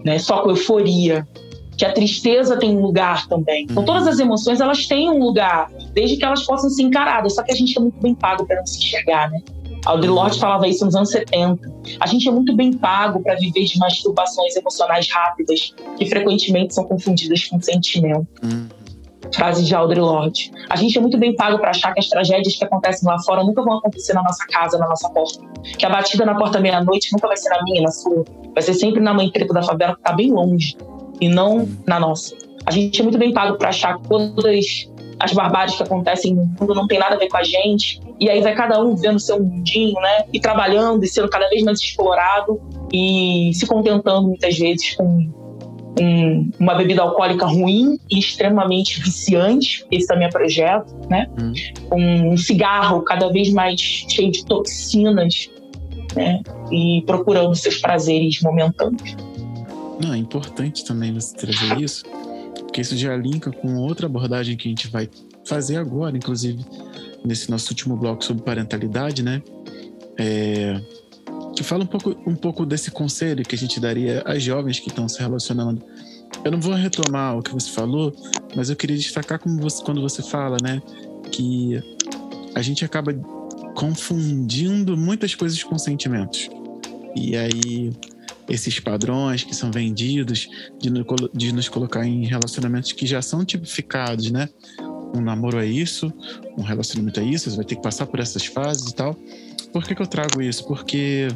né? 0.05 0.19
Só 0.19 0.41
com 0.41 0.51
euforia. 0.51 1.27
Que 1.75 1.83
a 1.83 1.91
tristeza 1.91 2.55
tem 2.57 2.77
um 2.77 2.79
lugar 2.79 3.27
também. 3.27 3.63
Então, 3.63 3.79
uhum. 3.79 3.85
todas 3.85 4.07
as 4.07 4.17
emoções, 4.17 4.61
elas 4.61 4.87
têm 4.87 5.09
um 5.09 5.19
lugar, 5.19 5.69
desde 5.91 6.15
que 6.15 6.23
elas 6.23 6.43
possam 6.43 6.69
ser 6.69 6.83
encaradas. 6.83 7.35
Só 7.35 7.43
que 7.43 7.51
a 7.51 7.55
gente 7.55 7.77
é 7.77 7.81
muito 7.81 7.99
bem 7.99 8.15
pago 8.15 8.45
para 8.45 8.55
não 8.55 8.65
se 8.65 8.77
enxergar, 8.77 9.29
né? 9.29 9.41
Audre 9.85 10.07
uhum. 10.07 10.15
Lorde 10.15 10.39
falava 10.39 10.69
isso 10.69 10.85
nos 10.85 10.95
anos 10.95 11.09
70. 11.09 11.69
A 11.99 12.07
gente 12.07 12.29
é 12.29 12.31
muito 12.31 12.55
bem 12.55 12.71
pago 12.71 13.21
para 13.21 13.35
viver 13.35 13.65
de 13.65 13.77
masturbações 13.77 14.55
emocionais 14.55 15.11
rápidas, 15.11 15.75
que 15.97 16.05
frequentemente 16.05 16.73
são 16.73 16.85
confundidas 16.85 17.43
com 17.45 17.59
sentimento. 17.59 18.25
Uhum. 18.41 18.67
Frase 19.33 19.63
de 19.63 19.75
Audre 19.75 19.99
Lorde. 19.99 20.51
A 20.69 20.75
gente 20.75 20.97
é 20.97 21.01
muito 21.01 21.17
bem 21.17 21.35
pago 21.35 21.57
para 21.59 21.69
achar 21.69 21.93
que 21.93 21.99
as 21.99 22.07
tragédias 22.07 22.55
que 22.55 22.63
acontecem 22.63 23.07
lá 23.07 23.17
fora 23.23 23.43
nunca 23.43 23.61
vão 23.61 23.77
acontecer 23.77 24.13
na 24.13 24.23
nossa 24.23 24.45
casa, 24.47 24.77
na 24.77 24.87
nossa 24.87 25.09
porta. 25.09 25.39
Que 25.77 25.85
a 25.85 25.89
batida 25.89 26.25
na 26.25 26.35
porta 26.35 26.59
meia-noite 26.59 27.11
nunca 27.13 27.27
vai 27.27 27.37
ser 27.37 27.49
na 27.49 27.63
minha, 27.63 27.81
na 27.81 27.91
sua. 27.91 28.23
Vai 28.53 28.61
ser 28.61 28.73
sempre 28.73 29.01
na 29.01 29.13
mãe 29.13 29.29
preta 29.29 29.53
da 29.53 29.63
favela 29.63 29.95
que 29.95 30.01
tá 30.01 30.13
bem 30.13 30.31
longe. 30.31 30.77
E 31.19 31.27
não 31.27 31.67
na 31.85 31.99
nossa. 31.99 32.35
A 32.65 32.71
gente 32.71 32.99
é 32.99 33.03
muito 33.03 33.17
bem 33.17 33.33
pago 33.33 33.57
para 33.57 33.69
achar 33.69 33.97
que 33.97 34.07
todas 34.07 34.89
as 35.19 35.33
barbáries 35.33 35.75
que 35.75 35.83
acontecem 35.83 36.33
no 36.33 36.45
mundo 36.45 36.73
não 36.73 36.87
tem 36.87 36.99
nada 36.99 37.15
a 37.15 37.17
ver 37.17 37.27
com 37.27 37.37
a 37.37 37.43
gente. 37.43 38.01
E 38.19 38.29
aí 38.29 38.41
vai 38.41 38.55
cada 38.55 38.81
um 38.81 38.95
vendo 38.95 39.19
seu 39.19 39.41
mundinho, 39.41 39.99
né? 39.99 40.25
E 40.31 40.39
trabalhando 40.39 41.03
e 41.03 41.07
sendo 41.07 41.29
cada 41.29 41.47
vez 41.49 41.63
mais 41.63 41.79
explorado 41.79 42.59
e 42.91 43.51
se 43.53 43.65
contentando 43.67 44.27
muitas 44.27 44.57
vezes 44.57 44.95
com 44.95 45.29
um, 45.99 46.51
uma 46.59 46.75
bebida 46.75 47.01
alcoólica 47.01 47.45
ruim 47.45 47.97
e 48.09 48.19
extremamente 48.19 48.99
viciante, 48.99 49.85
esse 49.91 50.07
também 50.07 50.27
é 50.27 50.29
projeto, 50.29 50.93
né? 51.09 51.29
Hum. 51.39 52.31
Um 52.31 52.37
cigarro 52.37 53.01
cada 53.01 53.29
vez 53.29 53.51
mais 53.51 53.79
cheio 53.79 54.31
de 54.31 54.45
toxinas, 54.45 55.49
né? 56.15 56.41
E 56.71 57.03
procurando 57.05 57.55
seus 57.55 57.77
prazeres 57.77 58.41
momentâneos. 58.41 59.15
Não, 60.01 60.13
é 60.13 60.17
importante 60.17 60.83
também 60.83 61.13
você 61.13 61.35
trazer 61.35 61.79
isso, 61.79 62.03
porque 62.59 62.81
isso 62.81 62.97
já 62.97 63.15
linka 63.15 63.51
com 63.51 63.75
outra 63.77 64.07
abordagem 64.07 64.57
que 64.57 64.67
a 64.67 64.69
gente 64.69 64.87
vai 64.87 65.09
fazer 65.45 65.77
agora, 65.77 66.17
inclusive 66.17 66.65
nesse 67.23 67.49
nosso 67.49 67.69
último 67.69 67.95
bloco 67.95 68.23
sobre 68.23 68.43
parentalidade, 68.43 69.23
né? 69.23 69.41
É, 70.17 70.79
fala 71.63 71.83
um 71.83 71.87
pouco, 71.87 72.15
um 72.25 72.35
pouco 72.35 72.65
desse 72.65 72.91
conselho 72.91 73.43
que 73.43 73.55
a 73.55 73.57
gente 73.57 73.79
daria 73.79 74.21
às 74.25 74.43
jovens 74.43 74.79
que 74.79 74.89
estão 74.89 75.07
se 75.07 75.19
relacionando. 75.19 75.83
Eu 76.43 76.51
não 76.51 76.59
vou 76.59 76.73
retomar 76.73 77.37
o 77.37 77.41
que 77.41 77.51
você 77.51 77.71
falou, 77.71 78.13
mas 78.55 78.69
eu 78.69 78.75
queria 78.75 78.97
destacar 78.97 79.39
como 79.39 79.61
você, 79.61 79.83
quando 79.83 80.01
você 80.01 80.21
fala, 80.21 80.57
né, 80.61 80.81
que 81.31 81.81
a 82.53 82.61
gente 82.61 82.83
acaba 82.83 83.13
confundindo 83.75 84.97
muitas 84.97 85.35
coisas 85.35 85.61
com 85.63 85.77
sentimentos. 85.77 86.49
E 87.15 87.35
aí 87.35 87.93
esses 88.47 88.79
padrões 88.79 89.43
que 89.43 89.55
são 89.55 89.71
vendidos 89.71 90.47
de, 90.79 90.91
de 91.33 91.53
nos 91.53 91.67
colocar 91.67 92.05
em 92.05 92.25
relacionamentos 92.25 92.91
que 92.91 93.05
já 93.05 93.21
são 93.21 93.43
tipificados, 93.43 94.29
né? 94.31 94.49
Um 95.15 95.21
namoro 95.21 95.57
é 95.57 95.65
isso, 95.65 96.11
um 96.57 96.61
relacionamento 96.61 97.19
é 97.19 97.23
isso, 97.23 97.49
você 97.49 97.55
vai 97.55 97.65
ter 97.65 97.75
que 97.75 97.81
passar 97.81 98.05
por 98.05 98.19
essas 98.19 98.45
fases 98.45 98.91
e 98.91 98.95
tal. 98.95 99.17
Por 99.75 99.83
que, 99.83 99.93
que 99.93 100.01
eu 100.01 100.07
trago 100.07 100.41
isso? 100.41 100.65
Porque 100.65 101.27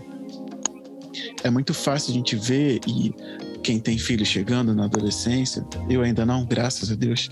é 1.43 1.49
muito 1.49 1.73
fácil 1.73 2.11
a 2.11 2.13
gente 2.13 2.37
ver 2.37 2.79
e 2.87 3.13
quem 3.61 3.81
tem 3.81 3.97
filho 3.97 4.25
chegando 4.25 4.73
na 4.73 4.85
adolescência, 4.85 5.61
eu 5.89 6.01
ainda 6.01 6.25
não, 6.25 6.45
graças 6.45 6.89
a 6.89 6.95
Deus, 6.95 7.29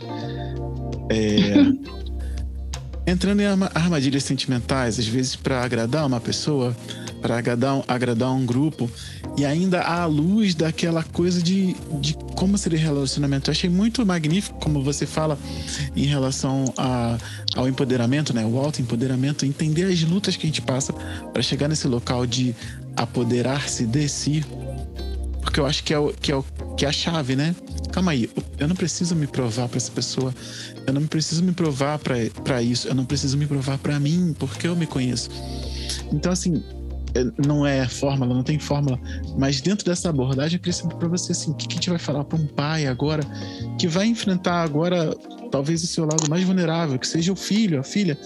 é, 1.10 1.54
entrando 3.10 3.40
em 3.40 3.46
armadilhas 3.74 4.26
sentimentais, 4.26 5.00
às 5.00 5.08
vezes 5.08 5.38
para 5.38 5.64
agradar 5.64 6.06
uma 6.06 6.20
pessoa, 6.20 6.76
para 7.22 7.38
agradar, 7.38 7.84
agradar 7.88 8.32
um 8.32 8.46
grupo, 8.46 8.90
e 9.38 9.46
ainda 9.46 9.82
à 9.82 10.06
luz 10.06 10.56
daquela 10.56 11.04
coisa 11.04 11.42
de, 11.42 11.76
de 12.00 12.16
como 12.36 12.58
seria 12.58 12.80
relacionamento. 12.80 13.50
Eu 13.50 13.52
achei 13.52 13.70
muito 13.70 14.06
magnífico 14.06 14.60
como 14.60 14.84
você 14.84 15.06
fala 15.06 15.38
em 15.96 16.06
relação 16.06 16.74
a, 16.78 17.18
ao 17.56 17.68
empoderamento, 17.68 18.34
né? 18.34 18.46
O 18.46 18.58
auto-empoderamento, 18.58 19.46
entender 19.46 19.84
as 19.84 20.02
lutas 20.04 20.36
que 20.36 20.46
a 20.46 20.50
gente 20.50 20.62
passa 20.62 20.94
para 20.94 21.42
chegar 21.42 21.68
nesse 21.68 21.88
local 21.88 22.26
de 22.26 22.56
apoderar-se 22.96 23.86
de 23.86 24.08
si. 24.08 24.46
Porque 25.42 25.60
eu 25.60 25.66
acho 25.66 25.84
que 25.84 25.94
é, 25.94 26.00
o, 26.00 26.14
que, 26.14 26.32
é 26.32 26.36
o, 26.36 26.44
que 26.76 26.86
é 26.86 26.90
a 26.90 26.92
chave, 26.92 27.36
né? 27.36 27.56
Calma 27.92 28.12
aí, 28.12 28.30
eu 28.60 28.68
não 28.68 28.76
preciso 28.76 29.16
me 29.16 29.26
provar 29.28 29.68
para 29.68 29.78
essa 29.78 29.92
pessoa. 29.92 30.34
Eu 30.86 30.94
não 30.94 31.08
preciso 31.08 31.44
me 31.44 31.52
provar 31.52 32.00
para 32.00 32.62
isso. 32.62 32.88
Eu 32.88 32.96
não 32.96 33.06
preciso 33.06 33.38
me 33.38 33.48
provar 33.48 33.78
para 33.78 34.00
mim, 34.00 34.36
porque 34.38 34.68
eu 34.68 34.76
me 34.76 34.86
conheço. 34.86 35.30
Então, 36.12 36.32
assim, 36.32 36.64
não 37.46 37.66
é 37.66 37.88
fórmula, 37.88 38.34
não 38.34 38.44
tem 38.44 38.60
fórmula, 38.60 39.00
mas 39.38 39.62
dentro 39.62 39.86
dessa 39.86 40.10
abordagem 40.10 40.58
eu 40.58 40.60
queria 40.60 40.74
saber 40.74 40.96
para 40.96 41.08
você 41.08 41.32
assim, 41.32 41.52
o 41.52 41.56
que, 41.56 41.68
a 41.70 41.74
gente 41.74 41.90
vai 41.90 42.00
falar 42.00 42.24
para 42.24 42.38
um 42.38 42.48
pai 42.48 42.88
agora 42.88 43.24
que 43.80 43.88
vai 43.88 44.08
enfrentar 44.08 44.64
agora 44.64 45.14
talvez 45.52 45.84
o 45.84 45.88
seu 45.88 46.06
lado 46.06 46.30
mais 46.30 46.44
vulnerável, 46.44 46.98
que 47.00 47.08
seja 47.08 47.32
o 47.32 47.36
filho, 47.36 47.80
a 47.80 47.84
filha, 47.84 48.18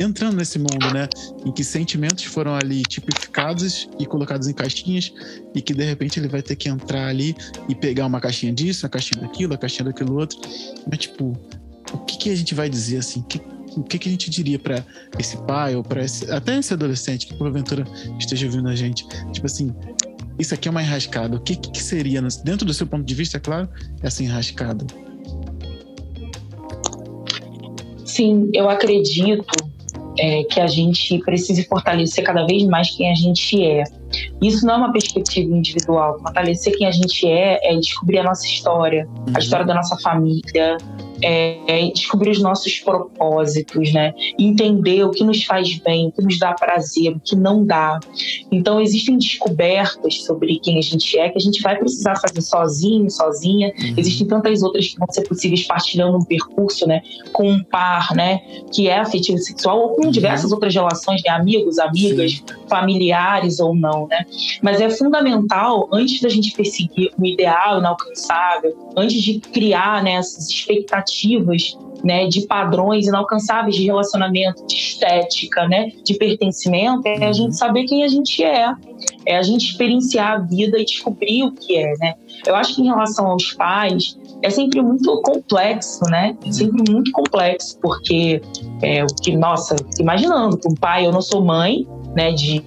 entrando 0.00 0.36
nesse 0.36 0.58
mundo, 0.58 0.92
né, 0.92 1.08
em 1.44 1.50
que 1.50 1.64
sentimentos 1.64 2.24
foram 2.24 2.54
ali 2.54 2.82
tipificados 2.82 3.88
e 3.98 4.06
colocados 4.06 4.46
em 4.46 4.52
caixinhas 4.52 5.12
e 5.54 5.60
que 5.60 5.74
de 5.74 5.84
repente 5.84 6.20
ele 6.20 6.28
vai 6.28 6.42
ter 6.42 6.56
que 6.56 6.68
entrar 6.68 7.08
ali 7.08 7.34
e 7.68 7.74
pegar 7.74 8.06
uma 8.06 8.20
caixinha 8.20 8.52
disso, 8.52 8.86
a 8.86 8.88
caixinha 8.88 9.22
daquilo, 9.22 9.54
a 9.54 9.58
caixinha 9.58 9.86
daquilo 9.86 10.16
outro, 10.16 10.38
mas 10.88 11.00
tipo, 11.00 11.36
o 11.92 11.98
que, 11.98 12.18
que 12.18 12.30
a 12.30 12.36
gente 12.36 12.54
vai 12.54 12.68
dizer 12.68 12.98
assim? 12.98 13.22
Que, 13.22 13.40
o 13.80 13.84
que, 13.84 13.98
que 13.98 14.08
a 14.08 14.12
gente 14.12 14.30
diria 14.30 14.58
para 14.58 14.84
esse 15.18 15.36
pai 15.44 15.74
ou 15.74 15.82
para 15.82 16.02
até 16.30 16.58
esse 16.58 16.72
adolescente 16.72 17.26
que 17.26 17.34
porventura 17.34 17.84
esteja 18.18 18.46
ouvindo 18.46 18.68
a 18.68 18.76
gente? 18.76 19.06
Tipo 19.32 19.46
assim, 19.46 19.74
isso 20.38 20.54
aqui 20.54 20.68
é 20.68 20.70
uma 20.70 20.82
enrascada. 20.82 21.36
O 21.36 21.40
que, 21.40 21.56
que 21.56 21.82
seria, 21.82 22.22
dentro 22.44 22.64
do 22.64 22.72
seu 22.72 22.86
ponto 22.86 23.04
de 23.04 23.14
vista, 23.14 23.36
é 23.36 23.40
claro, 23.40 23.68
essa 24.02 24.22
enrascada? 24.22 24.86
Sim, 28.04 28.50
eu 28.54 28.68
acredito 28.68 29.44
é, 30.18 30.42
que 30.44 30.60
a 30.60 30.66
gente 30.66 31.18
precise 31.18 31.64
fortalecer 31.64 32.24
cada 32.24 32.44
vez 32.46 32.64
mais 32.64 32.90
quem 32.90 33.10
a 33.10 33.14
gente 33.14 33.64
é. 33.64 33.84
Isso 34.40 34.66
não 34.66 34.74
é 34.74 34.76
uma 34.78 34.92
perspectiva 34.92 35.54
individual. 35.54 36.18
Fortalecer 36.20 36.76
quem 36.76 36.86
a 36.86 36.90
gente 36.90 37.26
é 37.26 37.58
é 37.62 37.76
descobrir 37.76 38.18
a 38.18 38.24
nossa 38.24 38.46
história, 38.46 39.06
uhum. 39.06 39.32
a 39.34 39.38
história 39.38 39.66
da 39.66 39.74
nossa 39.74 39.96
família, 39.98 40.76
é, 41.22 41.58
é 41.66 41.90
descobrir 41.90 42.30
os 42.30 42.40
nossos 42.40 42.78
propósitos, 42.78 43.92
né? 43.92 44.14
Entender 44.38 45.04
o 45.04 45.10
que 45.10 45.24
nos 45.24 45.44
faz 45.44 45.78
bem, 45.78 46.08
o 46.08 46.12
que 46.12 46.22
nos 46.22 46.38
dá 46.38 46.52
prazer, 46.52 47.12
o 47.12 47.20
que 47.20 47.34
não 47.34 47.64
dá. 47.64 47.98
Então, 48.50 48.80
existem 48.80 49.18
descobertas 49.18 50.22
sobre 50.22 50.58
quem 50.58 50.78
a 50.78 50.82
gente 50.82 51.18
é 51.18 51.28
que 51.28 51.38
a 51.38 51.40
gente 51.40 51.60
vai 51.62 51.76
precisar 51.76 52.16
fazer 52.16 52.40
sozinho, 52.40 53.10
sozinha. 53.10 53.72
Uhum. 53.78 53.94
Existem 53.96 54.26
tantas 54.26 54.62
outras 54.62 54.88
que 54.88 54.98
vão 54.98 55.08
ser 55.10 55.22
possíveis 55.22 55.66
partilhando 55.66 56.16
um 56.16 56.24
percurso, 56.24 56.86
né? 56.86 57.02
Com 57.32 57.50
um 57.50 57.62
par, 57.64 58.14
né? 58.14 58.38
Que 58.72 58.88
é 58.88 58.98
afetivo 58.98 59.38
sexual 59.38 59.78
ou 59.78 59.88
com 59.96 60.06
uhum. 60.06 60.10
diversas 60.10 60.52
outras 60.52 60.74
relações, 60.74 61.20
né? 61.24 61.30
Amigos, 61.30 61.78
amigas, 61.78 62.32
Sim. 62.32 62.44
familiares 62.68 63.60
ou 63.60 63.74
não, 63.74 64.06
né? 64.06 64.24
Mas 64.62 64.80
é 64.80 64.88
fundamental, 64.88 65.88
antes 65.92 66.20
da 66.20 66.28
gente 66.28 66.52
perseguir 66.52 67.10
o 67.18 67.26
ideal 67.26 67.78
inalcançável, 67.78 68.76
antes 68.96 69.22
de 69.22 69.40
criar 69.40 70.02
né, 70.02 70.12
essas 70.12 70.48
expectativas 70.48 71.07
né, 72.04 72.26
de 72.26 72.46
padrões 72.46 73.06
inalcançáveis 73.06 73.76
de 73.76 73.84
relacionamento, 73.84 74.66
de 74.66 74.74
estética, 74.74 75.66
né, 75.66 75.90
de 76.04 76.14
pertencimento, 76.14 77.06
é 77.06 77.26
a 77.26 77.32
gente 77.32 77.56
saber 77.56 77.84
quem 77.84 78.04
a 78.04 78.08
gente 78.08 78.42
é, 78.42 78.72
é 79.26 79.36
a 79.36 79.42
gente 79.42 79.70
experienciar 79.70 80.32
a 80.32 80.38
vida 80.38 80.78
e 80.78 80.84
descobrir 80.84 81.44
o 81.44 81.52
que 81.52 81.76
é, 81.76 81.92
né? 81.98 82.14
Eu 82.46 82.54
acho 82.54 82.76
que 82.76 82.82
em 82.82 82.86
relação 82.86 83.26
aos 83.26 83.52
pais 83.52 84.18
é 84.42 84.50
sempre 84.50 84.80
muito 84.80 85.20
complexo, 85.22 86.04
né? 86.04 86.36
É 86.46 86.52
sempre 86.52 86.90
muito 86.90 87.10
complexo 87.12 87.78
porque 87.80 88.40
é 88.82 89.04
o 89.04 89.08
que, 89.08 89.36
nossa, 89.36 89.74
imaginando 89.98 90.58
um 90.66 90.74
pai, 90.74 91.06
eu 91.06 91.12
não 91.12 91.20
sou 91.20 91.44
mãe, 91.44 91.86
né, 92.14 92.32
de 92.32 92.62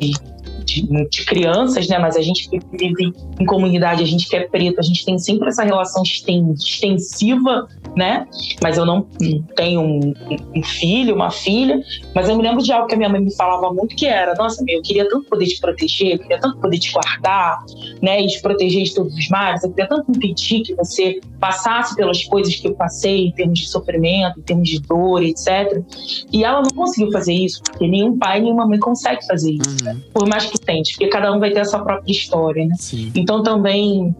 de, 0.64 1.08
de, 1.10 1.26
crianças, 1.26 1.88
né? 1.88 2.00
Mas 2.00 2.16
a 2.16 2.22
gente 2.22 2.50
que 2.50 2.60
vive 2.72 3.14
em 3.40 3.46
comunidade, 3.46 4.02
a 4.02 4.06
gente 4.06 4.30
que 4.30 4.36
é 4.36 4.48
preto, 4.48 4.80
a 4.80 4.84
gente 4.84 5.04
tem 5.04 5.18
sempre 5.18 5.50
essa 5.50 5.64
relação 5.64 6.04
extensiva, 6.04 7.68
né? 7.96 8.28
Mas 8.62 8.78
eu 8.78 8.86
não 8.86 9.06
tenho 9.56 9.82
um, 9.82 10.14
um, 10.56 10.64
filho, 10.64 11.16
uma 11.16 11.30
filha, 11.30 11.82
mas 12.16 12.30
eu 12.30 12.38
me 12.38 12.44
lembro 12.44 12.64
de 12.64 12.72
algo 12.72 12.88
que 12.88 12.96
a 12.96 12.98
minha 12.98 13.10
mãe 13.10 13.22
me 13.22 13.34
falava 13.36 13.72
muito 13.74 13.96
que 13.96 14.06
era, 14.06 14.34
nossa, 14.36 14.64
meu, 14.64 14.78
eu 14.78 14.82
queria 14.82 15.08
tanto 15.10 15.28
poder 15.28 15.46
te 15.46 15.60
proteger, 15.60 16.14
eu 16.14 16.20
queria 16.20 16.40
tanto 16.40 16.58
poder 16.60 16.80
te 16.80 16.92
guardar, 16.92 17.64
né? 18.02 18.22
E 18.22 18.28
te 18.28 18.42
proteger 18.42 18.84
de 18.84 18.94
todos 18.94 19.14
os 19.14 19.30
males, 19.30 19.64
eu 19.64 19.70
queria 19.70 19.88
tanto 19.88 20.12
impedir 20.12 20.62
que 20.62 20.74
você 20.76 21.20
passasse 21.40 21.96
pelas 21.96 22.24
coisas 22.24 22.56
que 22.56 22.68
eu 22.68 22.74
passei 22.74 23.28
em 23.28 23.32
termos 23.32 23.60
de 23.60 23.68
sofrimento, 23.68 24.40
em 24.40 24.44
termos 24.44 24.70
de 24.70 24.80
dor, 24.80 25.24
etc. 25.24 25.84
E 26.32 26.44
ela 26.44 26.62
não 26.62 26.70
conseguiu 26.70 27.12
fazer 27.12 27.34
isso, 27.34 27.62
porque 27.64 27.88
nenhum 27.88 28.18
pai, 28.18 28.40
nenhuma 28.40 28.66
mãe 28.66 28.80
consegue 28.80 29.26
fazer 29.26 29.52
isso. 29.52 29.86
Uhum. 29.86 30.00
Por 30.14 30.28
mais 30.28 30.46
que 30.46 30.60
tente, 30.60 30.94
porque 30.94 31.08
cada 31.08 31.34
um 31.34 31.40
vai 31.40 31.52
ter 31.52 31.62
a 31.62 31.66
sua 31.66 31.80
própria 31.80 32.12
história, 32.12 32.66
né? 32.66 32.76
Sim. 32.78 33.12
Então 33.16 33.44
também 33.44 34.16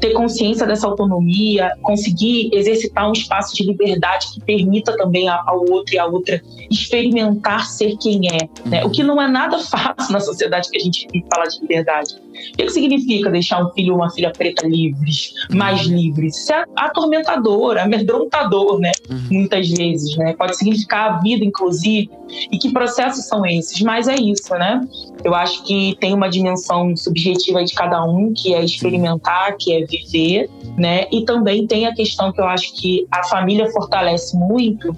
ter 0.00 0.12
consciência 0.12 0.66
dessa 0.66 0.86
autonomia, 0.86 1.72
conseguir 1.82 2.50
exercitar 2.52 3.09
um 3.10 3.12
espaço 3.12 3.54
de 3.54 3.64
liberdade 3.64 4.26
que 4.32 4.40
permita 4.40 4.96
também 4.96 5.28
ao 5.28 5.64
outro 5.70 5.94
e 5.94 5.98
à 5.98 6.06
outra 6.06 6.42
experimentar 6.70 7.66
ser 7.66 7.96
quem 7.98 8.28
é, 8.28 8.68
né? 8.68 8.84
O 8.84 8.90
que 8.90 9.02
não 9.02 9.20
é 9.20 9.28
nada 9.28 9.58
fácil 9.64 10.12
na 10.12 10.20
sociedade 10.20 10.70
que 10.70 10.78
a 10.78 10.80
gente 10.80 11.06
fala 11.32 11.46
de 11.46 11.60
liberdade. 11.60 12.16
O 12.52 12.56
que, 12.56 12.70
significa 12.70 13.30
deixar 13.30 13.64
um 13.64 13.70
filho 13.72 13.92
ou 13.92 13.98
uma 13.98 14.10
filha 14.10 14.30
preta 14.30 14.66
livres, 14.66 15.32
mais 15.52 15.82
livres? 15.82 16.36
Isso 16.36 16.52
é 16.52 16.64
atormentador, 16.76 17.78
amedrontador, 17.78 18.78
né? 18.78 18.92
Uhum. 19.08 19.20
Muitas 19.30 19.68
vezes, 19.68 20.16
né? 20.16 20.34
Pode 20.34 20.56
significar 20.56 21.10
a 21.10 21.18
vida, 21.18 21.44
inclusive. 21.44 22.10
E 22.50 22.58
que 22.58 22.70
processos 22.72 23.26
são 23.26 23.44
esses? 23.44 23.80
Mas 23.80 24.08
é 24.08 24.14
isso, 24.14 24.52
né? 24.54 24.80
Eu 25.24 25.34
acho 25.34 25.62
que 25.64 25.96
tem 26.00 26.14
uma 26.14 26.28
dimensão 26.28 26.96
subjetiva 26.96 27.64
de 27.64 27.74
cada 27.74 28.04
um, 28.04 28.32
que 28.32 28.54
é 28.54 28.64
experimentar, 28.64 29.56
que 29.58 29.72
é 29.72 29.84
viver, 29.84 30.48
né? 30.76 31.06
E 31.12 31.24
também 31.24 31.66
tem 31.66 31.86
a 31.86 31.94
questão 31.94 32.32
que 32.32 32.40
eu 32.40 32.46
acho 32.46 32.74
que 32.74 33.06
a 33.10 33.24
família 33.24 33.70
fortalece 33.70 34.36
muito, 34.36 34.96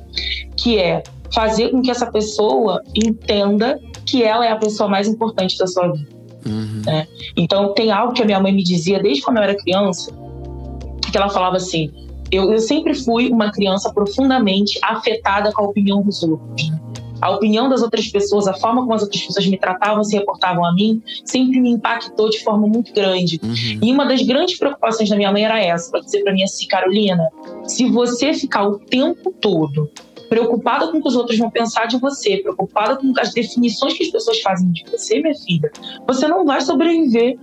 que 0.57 0.79
é 0.79 1.03
fazer 1.33 1.71
com 1.71 1.81
que 1.81 1.91
essa 1.91 2.11
pessoa 2.11 2.83
entenda 2.95 3.81
que 4.07 4.23
ela 4.23 4.47
é 4.47 4.53
a 4.53 4.57
pessoa 4.57 4.89
mais 4.89 5.09
importante 5.09 5.59
da 5.59 5.67
sua 5.67 5.89
vida. 5.93 6.22
Uhum. 6.47 6.83
Né? 6.85 7.07
Então, 7.37 7.73
tem 7.75 7.91
algo 7.91 8.13
que 8.13 8.23
a 8.23 8.25
minha 8.25 8.41
mãe 8.41 8.53
me 8.53 8.63
dizia 8.63 9.01
desde 9.01 9.23
quando 9.23 9.39
eu 9.39 9.43
era 9.43 9.55
criança, 9.55 10.13
que 11.11 11.17
ela 11.17 11.29
falava 11.29 11.57
assim: 11.57 11.93
eu, 12.33 12.51
eu 12.51 12.59
sempre 12.59 12.95
fui 12.95 13.29
uma 13.29 13.53
criança 13.53 13.93
profundamente 13.93 14.79
afetada 14.83 15.53
com 15.53 15.63
a 15.63 15.69
opinião 15.69 16.03
dos 16.03 16.23
outros. 16.23 16.73
A 17.21 17.31
opinião 17.31 17.69
das 17.69 17.83
outras 17.83 18.09
pessoas, 18.09 18.49
a 18.49 18.55
forma 18.55 18.81
como 18.81 18.95
as 18.95 19.03
outras 19.03 19.23
pessoas 19.23 19.47
me 19.47 19.57
tratavam, 19.57 20.03
se 20.03 20.17
reportavam 20.17 20.65
a 20.65 20.75
mim, 20.75 21.01
sempre 21.25 21.61
me 21.61 21.71
impactou 21.71 22.29
de 22.29 22.43
forma 22.43 22.67
muito 22.67 22.93
grande. 22.93 23.39
Uhum. 23.41 23.79
E 23.81 23.93
uma 23.93 24.05
das 24.05 24.23
grandes 24.23 24.59
preocupações 24.59 25.09
da 25.09 25.15
minha 25.15 25.31
mãe 25.31 25.45
era 25.45 25.63
essa: 25.63 25.89
para 25.91 26.01
dizer 26.01 26.25
para 26.25 26.33
mim 26.33 26.43
assim, 26.43 26.67
Carolina, 26.67 27.29
se 27.65 27.89
você 27.89 28.35
ficar 28.35 28.67
o 28.67 28.79
tempo 28.79 29.33
todo 29.41 29.89
preocupada 30.33 30.89
com 30.89 30.97
o 30.97 31.03
que 31.03 31.09
os 31.09 31.15
outros 31.15 31.39
vão 31.39 31.51
pensar 31.51 31.85
de 31.85 31.99
você, 31.99 32.39
preocupada 32.39 32.97
com 32.97 33.13
as 33.21 33.35
definições 33.35 33.93
que 33.93 34.05
as 34.05 34.11
pessoas 34.11 34.41
fazem 34.41 34.73
de 34.73 34.83
você, 34.91 35.21
minha 35.21 35.35
filha, 35.35 35.71
você 36.07 36.27
não 36.27 36.47
vai 36.47 36.63
sobreviver. 36.63 37.39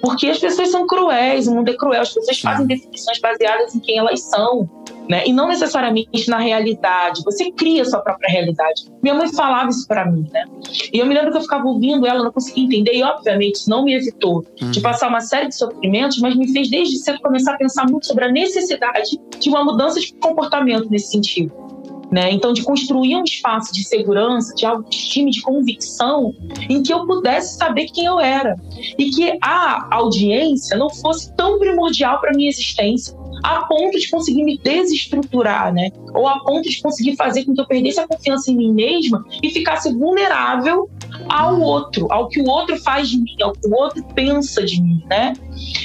Porque 0.00 0.26
as 0.26 0.38
pessoas 0.38 0.70
são 0.70 0.86
cruéis, 0.86 1.46
o 1.46 1.54
mundo 1.54 1.70
é 1.70 1.76
cruel, 1.76 2.02
as 2.02 2.12
pessoas 2.12 2.38
fazem 2.40 2.66
definições 2.66 3.18
baseadas 3.20 3.74
em 3.74 3.80
quem 3.80 3.98
elas 3.98 4.20
são. 4.22 4.68
Né? 5.08 5.24
E 5.26 5.32
não 5.32 5.46
necessariamente 5.46 6.28
na 6.28 6.38
realidade. 6.38 7.22
Você 7.24 7.52
cria 7.52 7.82
a 7.82 7.84
sua 7.84 8.00
própria 8.00 8.28
realidade. 8.28 8.86
Minha 9.00 9.14
mãe 9.14 9.32
falava 9.32 9.70
isso 9.70 9.86
para 9.86 10.04
mim, 10.10 10.28
né? 10.32 10.44
E 10.92 10.98
eu 10.98 11.06
me 11.06 11.14
lembro 11.14 11.30
que 11.30 11.38
eu 11.38 11.42
ficava 11.42 11.64
ouvindo 11.64 12.06
ela, 12.06 12.24
não 12.24 12.32
conseguia 12.32 12.64
entender, 12.64 12.92
e 12.92 13.04
obviamente 13.04 13.54
isso 13.54 13.70
não 13.70 13.84
me 13.84 13.94
evitou 13.94 14.44
uhum. 14.60 14.70
de 14.72 14.80
passar 14.80 15.08
uma 15.08 15.20
série 15.20 15.46
de 15.46 15.54
sofrimentos, 15.54 16.18
mas 16.18 16.34
me 16.34 16.52
fez 16.52 16.68
desde 16.68 16.98
cedo 16.98 17.20
começar 17.20 17.54
a 17.54 17.56
pensar 17.56 17.88
muito 17.88 18.04
sobre 18.04 18.24
a 18.24 18.32
necessidade 18.32 19.16
de 19.38 19.48
uma 19.48 19.64
mudança 19.64 20.00
de 20.00 20.12
comportamento 20.14 20.90
nesse 20.90 21.12
sentido. 21.12 21.65
Né? 22.10 22.30
Então, 22.30 22.52
de 22.52 22.62
construir 22.62 23.16
um 23.16 23.24
espaço 23.24 23.72
de 23.72 23.82
segurança, 23.82 24.54
de 24.54 24.64
autoestima, 24.64 25.30
de 25.30 25.42
convicção, 25.42 26.32
em 26.68 26.82
que 26.82 26.92
eu 26.92 27.04
pudesse 27.04 27.56
saber 27.56 27.86
quem 27.86 28.04
eu 28.04 28.20
era. 28.20 28.56
E 28.96 29.10
que 29.10 29.36
a 29.42 29.88
audiência 29.90 30.76
não 30.76 30.88
fosse 30.88 31.34
tão 31.34 31.58
primordial 31.58 32.20
para 32.20 32.32
minha 32.32 32.48
existência, 32.48 33.16
a 33.42 33.64
ponto 33.66 33.98
de 33.98 34.08
conseguir 34.10 34.44
me 34.44 34.58
desestruturar, 34.58 35.72
né? 35.72 35.90
Ou 36.14 36.26
a 36.26 36.40
ponto 36.40 36.68
de 36.68 36.80
conseguir 36.80 37.16
fazer 37.16 37.44
com 37.44 37.54
que 37.54 37.60
eu 37.60 37.66
perdesse 37.66 38.00
a 38.00 38.06
confiança 38.06 38.50
em 38.50 38.56
mim 38.56 38.72
mesma 38.72 39.24
e 39.42 39.50
ficasse 39.50 39.92
vulnerável 39.92 40.88
ao 41.28 41.60
outro, 41.60 42.06
ao 42.10 42.28
que 42.28 42.40
o 42.40 42.48
outro 42.48 42.76
faz 42.82 43.08
de 43.08 43.18
mim, 43.18 43.36
ao 43.42 43.52
que 43.52 43.66
o 43.66 43.74
outro 43.74 44.04
pensa 44.14 44.64
de 44.64 44.80
mim, 44.80 45.02
né? 45.08 45.32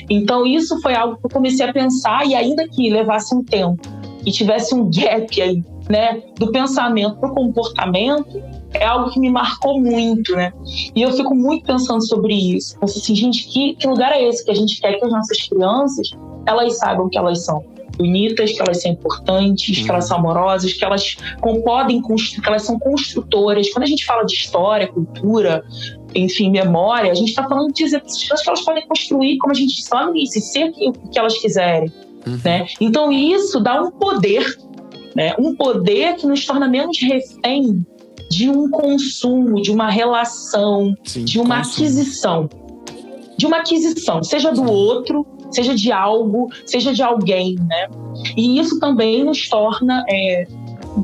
Então, 0.10 0.46
isso 0.46 0.80
foi 0.82 0.94
algo 0.94 1.18
que 1.18 1.26
eu 1.26 1.30
comecei 1.30 1.66
a 1.66 1.74
pensar 1.74 2.26
e 2.26 2.36
ainda 2.36 2.68
que 2.68 2.90
levasse 2.90 3.34
um 3.36 3.44
tempo 3.44 4.01
e 4.26 4.32
tivesse 4.32 4.74
um 4.74 4.90
gap 4.90 5.42
aí 5.42 5.64
né, 5.90 6.22
do 6.38 6.52
pensamento 6.52 7.18
para 7.18 7.30
o 7.30 7.36
comportamento 7.36 8.42
é 8.74 8.86
algo 8.86 9.12
que 9.12 9.20
me 9.20 9.30
marcou 9.30 9.80
muito, 9.80 10.34
né? 10.36 10.54
E 10.96 11.02
eu 11.02 11.12
fico 11.12 11.36
muito 11.36 11.66
pensando 11.66 12.06
sobre 12.08 12.34
isso. 12.34 12.80
Penso 12.80 13.00
assim, 13.00 13.16
gente, 13.16 13.48
que, 13.48 13.76
que 13.76 13.88
lugar 13.88 14.14
é 14.14 14.24
esse 14.24 14.46
que 14.46 14.52
a 14.52 14.56
gente 14.56 14.80
quer 14.80 14.98
que 14.98 15.04
as 15.04 15.12
nossas 15.12 15.48
crianças 15.48 16.12
elas 16.46 16.78
saibam 16.78 17.10
que 17.10 17.18
elas 17.18 17.44
são 17.44 17.64
bonitas, 17.98 18.52
que 18.52 18.62
elas 18.62 18.82
são 18.82 18.92
importantes, 18.92 19.78
uhum. 19.78 19.84
que 19.84 19.92
elas 19.92 20.08
são 20.08 20.18
amorosas, 20.18 20.74
que 20.74 20.84
elas 20.84 21.18
podem 21.64 22.02
que 22.02 22.48
elas 22.48 22.64
são 22.64 22.80
construtoras. 22.80 23.70
Quando 23.72 23.84
a 23.84 23.88
gente 23.88 24.06
fala 24.06 24.24
de 24.24 24.34
história, 24.34 24.88
cultura, 24.88 25.64
enfim, 26.16 26.50
memória, 26.50 27.12
a 27.12 27.16
gente 27.16 27.30
está 27.30 27.48
falando 27.48 27.74
de 27.74 27.84
dizer 27.84 28.02
que 28.02 28.08
elas 28.48 28.62
podem 28.62 28.88
construir, 28.88 29.38
como 29.38 29.52
a 29.52 29.56
gente 29.56 29.76
disse 29.76 29.94
lá 29.94 30.06
no 30.06 30.12
início, 30.12 30.42
ser 30.42 30.70
o 30.70 30.94
que 30.94 31.20
elas 31.20 31.38
quiserem. 31.38 31.92
Uhum. 32.26 32.40
Né? 32.44 32.68
Então, 32.80 33.12
isso 33.12 33.60
dá 33.60 33.82
um 33.82 33.92
poder 33.92 34.58
né? 35.16 35.34
Um 35.38 35.56
poder 35.56 36.16
que 36.16 36.26
nos 36.26 36.46
torna 36.46 36.68
menos 36.68 37.00
refém 37.02 37.86
de 38.30 38.50
um 38.50 38.70
consumo, 38.70 39.62
de 39.62 39.72
uma 39.72 39.90
relação, 39.90 40.96
Sim, 41.04 41.26
de 41.26 41.40
uma 41.40 41.58
consumo. 41.58 41.74
aquisição. 41.76 42.50
De 43.38 43.46
uma 43.46 43.58
aquisição, 43.58 44.24
seja 44.24 44.52
do 44.52 44.64
outro, 44.64 45.26
seja 45.50 45.74
de 45.76 45.92
algo, 45.92 46.48
seja 46.66 46.94
de 46.94 47.02
alguém, 47.02 47.56
né? 47.56 47.90
E 48.38 48.60
isso 48.60 48.80
também 48.80 49.24
nos 49.24 49.50
torna 49.50 50.06
é, 50.08 50.48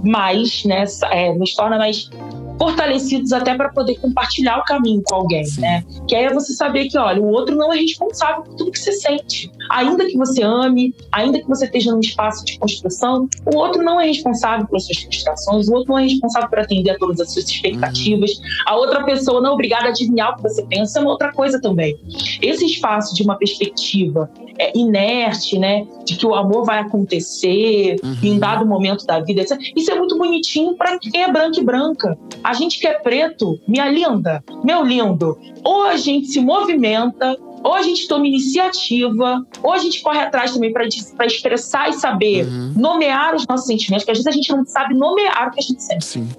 mais, 0.04 0.64
né? 0.64 0.86
É, 1.12 1.34
nos 1.34 1.54
torna 1.56 1.78
mais 1.78 2.10
fortalecidos 2.58 3.32
até 3.32 3.56
para 3.56 3.70
poder 3.70 3.96
compartilhar 4.00 4.60
o 4.60 4.64
caminho 4.64 5.02
com 5.06 5.16
alguém, 5.16 5.46
Sim. 5.46 5.62
né? 5.62 5.84
Que 6.08 6.16
aí 6.16 6.26
é 6.26 6.34
você 6.34 6.54
saber 6.54 6.88
que, 6.88 6.98
olha, 6.98 7.22
o 7.22 7.28
outro 7.32 7.56
não 7.56 7.72
é 7.72 7.78
responsável 7.78 8.44
por 8.44 8.56
tudo 8.56 8.72
que 8.72 8.80
você 8.80 8.92
sente. 8.92 9.52
Ainda 9.70 10.06
que 10.06 10.18
você 10.18 10.42
ame, 10.44 10.96
ainda 11.12 11.40
que 11.40 11.48
você 11.48 11.66
esteja 11.66 11.92
num 11.92 12.00
espaço 12.00 12.46
de 12.46 12.58
construção, 12.58 13.28
o 13.46 13.58
outro 13.58 13.84
não 13.84 14.00
é 14.00 14.08
responsável 14.08 14.66
pelas 14.68 14.86
suas 14.86 15.00
frustrações, 15.00 15.68
o 15.68 15.74
outro 15.74 15.92
não 15.92 16.00
é 16.00 16.04
responsável 16.04 16.50
por 16.50 16.60
atender 16.60 16.92
a 16.92 16.98
todas 16.98 17.20
as 17.20 17.34
suas 17.34 17.50
expectativas. 17.50 18.32
Uhum. 18.32 18.44
A 18.66 18.76
outra 18.76 19.04
pessoa 19.04 19.42
não 19.42 19.52
é 19.52 19.54
obrigada 19.54 19.88
a 19.88 19.90
adivinhar 19.90 20.34
o 20.34 20.38
que 20.38 20.44
você 20.44 20.64
pensa, 20.64 21.00
é 21.00 21.02
uma 21.02 21.12
outra 21.12 21.32
coisa 21.32 21.62
também. 21.62 21.98
Esse 22.42 22.66
espaço 22.66 23.14
de 23.16 23.24
uma 23.24 23.36
perspectiva 23.36 24.30
é, 24.58 24.78
inerte, 24.78 25.58
né? 25.60 25.86
De 26.06 26.16
que 26.16 26.26
o 26.26 26.34
amor 26.34 26.66
vai 26.66 26.80
acontecer 26.80 27.98
uhum. 28.04 28.18
em 28.24 28.32
um 28.34 28.40
dado 28.40 28.66
momento 28.66 29.06
da 29.06 29.20
vida, 29.20 29.42
etc. 29.42 29.58
Isso 29.76 29.92
é 29.92 29.96
muito 29.96 30.18
bonitinho 30.18 30.76
para 30.76 30.98
quem 31.00 31.24
é 31.24 31.32
branco 31.32 31.60
e 31.60 31.64
branca. 31.64 32.18
A 32.48 32.54
gente 32.54 32.80
que 32.80 32.88
é 32.88 32.94
preto, 32.94 33.60
minha 33.68 33.90
linda, 33.90 34.42
meu 34.64 34.82
lindo, 34.82 35.38
ou 35.66 35.84
a 35.84 35.98
gente 35.98 36.28
se 36.28 36.40
movimenta 36.40 37.38
ou 37.62 37.74
a 37.74 37.82
gente 37.82 38.08
toma 38.08 38.26
iniciativa, 38.26 39.46
ou 39.62 39.74
a 39.74 39.78
gente 39.78 40.02
corre 40.02 40.20
atrás 40.20 40.54
também 40.54 40.72
para 40.72 40.86
expressar 41.26 41.90
e 41.90 41.94
saber 41.94 42.46
Uhum. 42.46 42.74
nomear 42.78 43.36
os 43.36 43.46
nossos 43.46 43.68
sentimentos, 43.68 44.06
porque 44.06 44.18
às 44.18 44.24
vezes 44.24 44.28
a 44.28 44.32
gente 44.32 44.50
não 44.50 44.66
sabe 44.66 44.94
nomear 44.94 45.50
o 45.50 45.52
que 45.52 45.60
a 45.60 45.64
gente 45.64 45.84
sente. 45.84 46.06
Sim. 46.06 46.30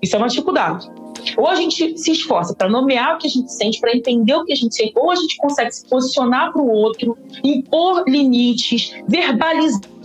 Isso 0.00 0.16
é 0.16 0.18
uma 0.18 0.28
dificuldade. 0.28 0.88
Ou 1.36 1.46
a 1.46 1.56
gente 1.56 1.98
se 1.98 2.12
esforça 2.12 2.54
para 2.54 2.70
nomear 2.70 3.16
o 3.16 3.18
que 3.18 3.26
a 3.26 3.30
gente 3.30 3.52
sente, 3.52 3.78
para 3.78 3.94
entender 3.94 4.34
o 4.34 4.44
que 4.46 4.54
a 4.54 4.56
gente 4.56 4.74
sente, 4.74 4.94
ou 4.96 5.10
a 5.10 5.16
gente 5.16 5.36
consegue 5.36 5.70
se 5.70 5.86
posicionar 5.86 6.50
para 6.50 6.62
o 6.62 6.70
outro, 6.70 7.18
impor 7.44 8.04
limites, 8.06 8.94
verbalizar. 9.06 9.97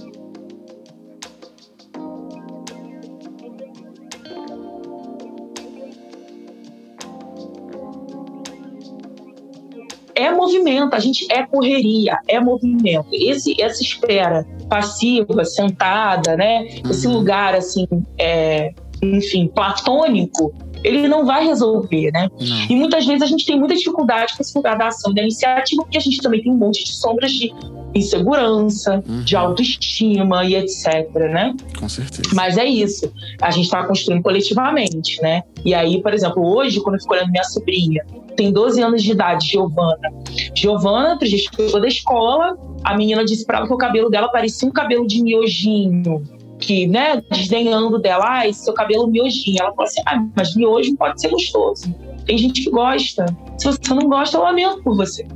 É 10.16 10.32
movimento, 10.32 10.94
a 10.94 11.00
gente 11.00 11.26
é 11.32 11.44
correria, 11.44 12.18
é 12.28 12.40
movimento. 12.40 13.08
Esse, 13.12 13.60
essa 13.62 13.82
espera 13.82 14.46
passiva, 14.70 15.44
sentada, 15.44 16.36
né? 16.36 16.68
Esse 16.90 17.08
Uhum. 17.08 17.14
lugar 17.14 17.56
assim, 17.56 17.88
é, 18.18 18.72
enfim, 19.02 19.48
platônico, 19.48 20.54
ele 20.84 21.08
não 21.08 21.26
vai 21.26 21.46
resolver, 21.46 22.12
né? 22.12 22.30
Não. 22.40 22.66
E 22.70 22.76
muitas 22.76 23.06
vezes 23.06 23.22
a 23.22 23.26
gente 23.26 23.46
tem 23.46 23.58
muita 23.58 23.76
dificuldade 23.76 24.36
com 24.36 24.42
esse 24.44 24.56
lugar 24.58 24.78
da 24.78 24.88
ação 24.88 25.12
e 25.12 25.16
da 25.16 25.22
iniciativa, 25.22 25.82
porque 25.84 25.98
a 25.98 26.02
gente 26.02 26.22
também 26.22 26.42
tem 26.42 26.52
um 26.52 26.58
monte 26.58 26.84
de 26.84 26.92
sombras 26.94 27.32
de 27.32 27.54
insegurança, 27.96 29.04
Uhum. 29.08 29.24
de 29.24 29.36
autoestima 29.36 30.44
e 30.46 30.56
etc, 30.56 31.10
né? 31.32 31.56
Com 31.80 31.88
certeza. 31.88 32.30
Mas 32.34 32.58
é 32.58 32.66
isso. 32.66 33.12
A 33.42 33.52
gente 33.52 33.66
está 33.66 33.86
construindo 33.86 34.22
coletivamente, 34.22 35.22
né? 35.22 35.44
E 35.64 35.74
aí, 35.74 36.02
por 36.02 36.14
exemplo, 36.14 36.46
hoje, 36.46 36.82
quando 36.82 36.96
eu 36.96 37.02
fico 37.02 37.14
olhando 37.14 37.32
minha 37.32 37.44
sobrinha, 37.44 38.04
tem 38.36 38.52
12 38.52 38.82
anos 38.82 39.04
de 39.04 39.12
idade, 39.12 39.48
Giovana. 39.48 40.12
Giovana, 40.56 41.12
outro 41.12 41.28
dia 41.28 41.38
chegou 41.38 41.80
da 41.80 41.88
escola, 41.88 42.58
a 42.84 42.98
menina 42.98 43.24
disse 43.24 43.46
pra 43.46 43.60
ela 43.60 43.68
que 43.68 43.74
o 43.74 43.78
cabelo 43.78 44.10
dela 44.10 44.28
parecia 44.30 44.68
um 44.68 44.72
cabelo 44.72 45.06
de 45.08 45.22
miojinho. 45.22 46.24
Que, 46.60 46.88
né, 46.88 47.22
desdenhando 47.32 48.00
dela, 48.00 48.26
ai, 48.28 48.54
seu 48.54 48.74
cabelo 48.74 49.08
miojinho. 49.08 49.58
Ela 49.60 49.72
falou 49.72 49.84
assim: 49.86 50.02
ah, 50.06 50.24
mas 50.36 50.56
miojo 50.56 50.96
pode 50.96 51.20
ser 51.20 51.30
gostoso. 51.30 51.94
Tem 52.26 52.38
gente 52.38 52.64
que 52.64 52.70
gosta. 52.70 53.26
Se 53.58 53.66
você 53.68 53.94
não 53.94 54.08
gosta, 54.08 54.38
eu 54.38 54.44
lamento 54.44 54.82
por 54.82 54.96
você. 54.96 55.28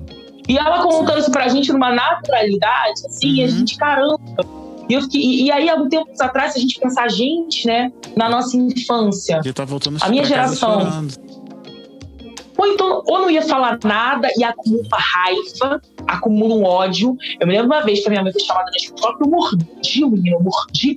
E 0.48 0.58
ela 0.58 0.82
contando 0.82 1.20
isso 1.20 1.32
pra 1.32 1.50
gente 1.50 1.74
numa 1.74 1.92
naturalidade, 1.94 3.06
assim, 3.06 3.34
e 3.36 3.42
a 3.44 3.46
Uhum. 3.48 3.52
gente, 3.52 3.76
caramba. 3.78 4.18
E, 4.90 4.94
eu 4.94 5.02
fiquei- 5.02 5.20
e- 5.22 5.44
e 5.48 5.52
aí, 5.52 5.70
há 5.70 5.76
um 5.76 5.90
tempo 5.90 6.10
atrás, 6.22 6.54
se 6.54 6.60
a 6.60 6.62
gente 6.62 6.80
pensar 6.80 7.04
a 7.04 7.08
gente, 7.10 7.68
né, 7.68 7.92
na 8.16 8.30
nossa 8.30 8.56
infância, 8.56 9.42
tá 9.54 9.66
voltando 9.66 9.98
A 10.02 10.08
minha 10.08 10.24
geração. 10.24 10.80
chorando. 10.80 11.14
Ou 12.58 12.68
então, 12.68 13.04
ou 13.06 13.20
não 13.20 13.30
ia 13.30 13.42
falar 13.42 13.78
nada 13.84 14.30
e 14.38 14.44
acumula 14.44 14.88
raiva, 14.92 15.82
acumula 16.08 16.56
um 16.56 16.64
ódio. 16.64 17.16
Eu 17.40 17.48
me 17.48 17.54
lembro 17.54 17.68
uma 17.68 17.82
vez 17.82 18.02
que 18.02 18.08
a 18.08 18.10
minha 18.10 18.24
mãe 18.24 18.32
foi 18.32 18.42
chamada 18.42 18.70
na 18.72 18.78
escola 18.78 19.16
que 19.18 19.24
eu 19.24 19.30
mordi 19.30 20.04
o 20.04 20.10
menino, 20.10 20.38
eu 20.38 20.44
mordi. 20.44 20.96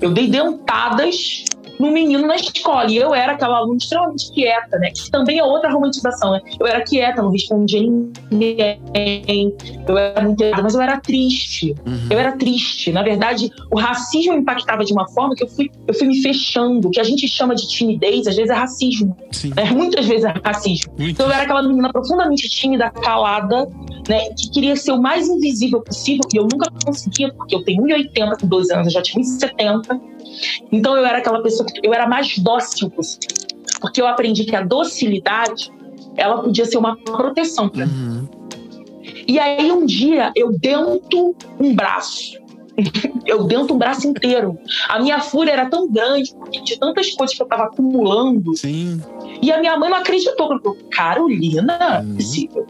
Eu 0.00 0.10
dei 0.12 0.28
dentadas 0.28 1.44
no 1.80 1.90
menino 1.90 2.26
na 2.26 2.36
escola. 2.36 2.90
E 2.90 2.96
eu 2.96 3.14
era 3.14 3.32
aquela 3.32 3.58
aluna 3.58 3.78
extremamente 3.78 4.30
quieta, 4.32 4.78
né? 4.78 4.90
Que 4.90 5.10
também 5.10 5.38
é 5.38 5.44
outra 5.44 5.70
romantização, 5.70 6.32
né? 6.32 6.40
Eu 6.58 6.66
era 6.66 6.82
quieta, 6.82 7.22
não 7.22 7.30
respondia 7.30 7.80
ninguém. 8.30 8.80
Eu 9.88 9.96
era 9.96 10.20
muito 10.22 10.42
errada, 10.42 10.62
mas 10.62 10.74
eu 10.74 10.80
era 10.80 11.00
triste. 11.00 11.74
Uhum. 11.86 12.08
Eu 12.10 12.18
era 12.18 12.32
triste. 12.32 12.92
Na 12.92 13.02
verdade, 13.02 13.50
o 13.70 13.78
racismo 13.78 14.34
impactava 14.34 14.84
de 14.84 14.92
uma 14.92 15.08
forma 15.08 15.34
que 15.34 15.42
eu 15.42 15.48
fui, 15.48 15.70
eu 15.86 15.94
fui 15.94 16.06
me 16.06 16.20
fechando. 16.22 16.88
O 16.88 16.90
que 16.90 17.00
a 17.00 17.04
gente 17.04 17.26
chama 17.26 17.54
de 17.54 17.66
timidez, 17.66 18.26
às 18.26 18.36
vezes 18.36 18.50
é 18.50 18.54
racismo. 18.54 19.16
Né? 19.56 19.70
Muitas 19.70 20.06
vezes 20.06 20.24
é 20.24 20.34
racismo. 20.44 20.92
Muito. 20.98 21.10
Então 21.12 21.26
eu 21.26 21.32
era 21.32 21.44
aquela 21.44 21.62
menina 21.62 21.90
profundamente 21.90 22.48
tímida, 22.48 22.90
calada, 22.90 23.66
né? 24.08 24.28
Que 24.36 24.50
queria 24.50 24.76
ser 24.76 24.92
o 24.92 25.00
mais 25.00 25.28
invisível 25.28 25.80
possível. 25.80 26.22
E 26.32 26.36
eu 26.36 26.42
nunca 26.42 26.70
conseguia, 26.84 27.32
porque 27.32 27.54
eu 27.54 27.64
tenho 27.64 27.82
1,80 27.84 28.40
com 28.40 28.46
12 28.46 28.72
anos, 28.74 28.86
eu 28.88 28.92
já 28.92 29.02
tinha 29.02 29.24
1,70. 29.24 30.00
Então 30.70 30.96
eu 30.96 31.04
era 31.04 31.18
aquela 31.18 31.42
pessoa 31.42 31.66
que 31.66 31.86
eu 31.86 31.92
era 31.92 32.08
mais 32.08 32.38
dócil 32.38 32.90
possível. 32.90 33.28
Porque 33.80 34.00
eu 34.00 34.06
aprendi 34.06 34.44
que 34.44 34.54
a 34.54 34.62
docilidade, 34.62 35.72
ela 36.16 36.42
podia 36.42 36.64
ser 36.64 36.76
uma 36.78 36.96
proteção 36.96 37.68
para 37.68 37.86
mim. 37.86 37.92
Uhum. 37.92 38.28
E 39.26 39.38
aí 39.38 39.70
um 39.70 39.86
dia 39.86 40.32
eu 40.34 40.52
dento 40.58 41.34
um 41.58 41.74
braço. 41.74 42.38
Eu 43.26 43.44
dento 43.44 43.74
um 43.74 43.78
braço 43.78 44.06
inteiro. 44.08 44.58
A 44.88 44.98
minha 45.00 45.20
fúria 45.20 45.52
era 45.52 45.68
tão 45.68 45.90
grande, 45.90 46.32
de 46.64 46.78
tantas 46.78 47.10
coisas 47.10 47.36
que 47.36 47.42
eu 47.42 47.46
tava 47.46 47.64
acumulando. 47.64 48.56
Sim. 48.56 49.02
E 49.42 49.52
a 49.52 49.60
minha 49.60 49.76
mãe 49.76 49.90
não 49.90 49.98
acreditou. 49.98 50.50
Ela 50.50 50.60
falou, 50.60 50.78
Carolina, 50.90 52.00
Uhum. 52.02 52.12
impossível. 52.12 52.66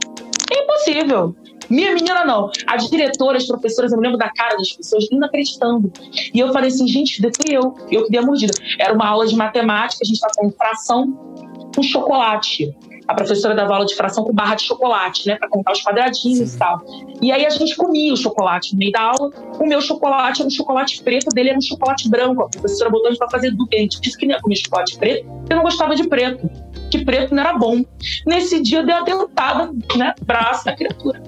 É 0.51 0.64
impossível. 0.64 1.36
Minha 1.70 1.94
menina 1.94 2.24
não. 2.24 2.50
As 2.66 2.90
diretoras, 2.90 3.42
as 3.42 3.48
professoras, 3.48 3.92
eu 3.92 3.98
me 3.98 4.04
lembro 4.04 4.18
da 4.18 4.28
cara 4.28 4.56
das 4.56 4.72
pessoas 4.72 5.06
não 5.12 5.26
acreditando. 5.26 5.92
E 6.34 6.38
eu 6.38 6.52
falei 6.52 6.68
assim, 6.68 6.86
gente, 6.88 7.20
fui 7.22 7.56
eu. 7.56 7.74
Eu 7.90 8.04
que 8.04 8.10
dei 8.10 8.18
a 8.18 8.22
mordida. 8.22 8.52
Era 8.78 8.92
uma 8.92 9.06
aula 9.06 9.26
de 9.26 9.36
matemática, 9.36 10.00
a 10.02 10.06
gente 10.06 10.16
estava 10.16 10.34
com 10.36 10.50
fração 10.50 11.30
com 11.74 11.82
chocolate. 11.82 12.74
A 13.06 13.14
professora 13.14 13.54
dava 13.54 13.74
aula 13.74 13.86
de 13.86 13.94
fração 13.96 14.22
com 14.22 14.32
barra 14.32 14.54
de 14.54 14.62
chocolate, 14.62 15.26
né? 15.26 15.36
Pra 15.36 15.48
contar 15.48 15.72
os 15.72 15.82
quadradinhos 15.82 16.50
Sim. 16.50 16.56
e 16.56 16.58
tal. 16.58 16.84
E 17.20 17.32
aí 17.32 17.44
a 17.44 17.50
gente 17.50 17.74
comia 17.74 18.12
o 18.12 18.16
chocolate 18.16 18.72
no 18.72 18.78
meio 18.78 18.92
da 18.92 19.02
aula. 19.02 19.30
O 19.58 19.66
meu 19.66 19.80
chocolate 19.80 20.42
era 20.42 20.46
um 20.46 20.50
chocolate 20.50 21.02
preto, 21.02 21.28
dele 21.34 21.50
era 21.50 21.58
um 21.58 21.62
chocolate 21.62 22.08
branco. 22.08 22.42
A 22.42 22.48
professora 22.48 22.88
botou 22.88 23.08
a 23.08 23.10
gente 23.10 23.18
pra 23.18 23.30
fazer 23.30 23.50
dupla. 23.50 23.78
A 23.78 23.80
gente 23.80 24.00
disse 24.00 24.16
que 24.16 24.26
não 24.26 24.34
ia 24.34 24.40
comer 24.40 24.56
chocolate 24.56 24.96
preto, 24.96 25.26
porque 25.26 25.52
eu 25.52 25.56
não 25.56 25.64
gostava 25.64 25.96
de 25.96 26.08
preto. 26.08 26.48
Que 26.88 27.04
preto 27.04 27.34
não 27.34 27.42
era 27.42 27.52
bom. 27.52 27.84
Nesse 28.26 28.62
dia 28.62 28.84
deu 28.84 28.96
uma 28.96 29.04
dentada, 29.04 29.72
né? 29.96 30.14
Braço 30.24 30.64
da 30.64 30.76
criatura. 30.76 31.20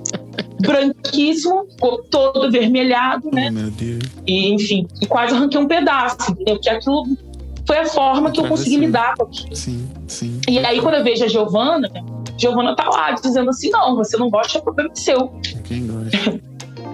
Branquíssimo, 0.63 1.67
ficou 1.71 2.03
todo 2.05 2.51
vermelhado, 2.51 3.29
né? 3.33 3.49
Oh, 3.51 3.53
meu 3.53 3.71
Deus. 3.71 4.03
E, 4.27 4.53
enfim, 4.53 4.87
e 5.01 5.07
quase 5.07 5.35
arranquei 5.35 5.61
um 5.61 5.67
pedaço, 5.67 6.33
entendeu? 6.33 6.55
Porque 6.57 6.69
aquilo 6.69 7.07
foi 7.67 7.79
a 7.79 7.87
forma 7.87 8.31
que 8.31 8.41
eu 8.41 8.49
consegui 8.49 8.77
lidar 8.77 9.17
com 9.17 9.25
aquilo. 9.25 9.55
Sim, 9.55 9.89
sim. 10.07 10.41
E 10.49 10.59
aí, 10.59 10.81
quando 10.81 10.95
eu 10.95 11.05
vejo 11.05 11.25
a 11.25 11.29
Giovana, 11.29 11.89
Giovana 12.37 12.75
tá 12.75 12.89
lá 12.89 13.13
dizendo 13.13 13.51
assim: 13.51 13.71
não, 13.71 13.97
você 13.97 14.17
não 14.17 14.31
gosta, 14.31 14.59
o 14.59 14.63
problema 14.63 14.91
é 14.93 14.97
seu. 14.99 15.33
Quem 15.65 15.87
gosta? 15.87 16.41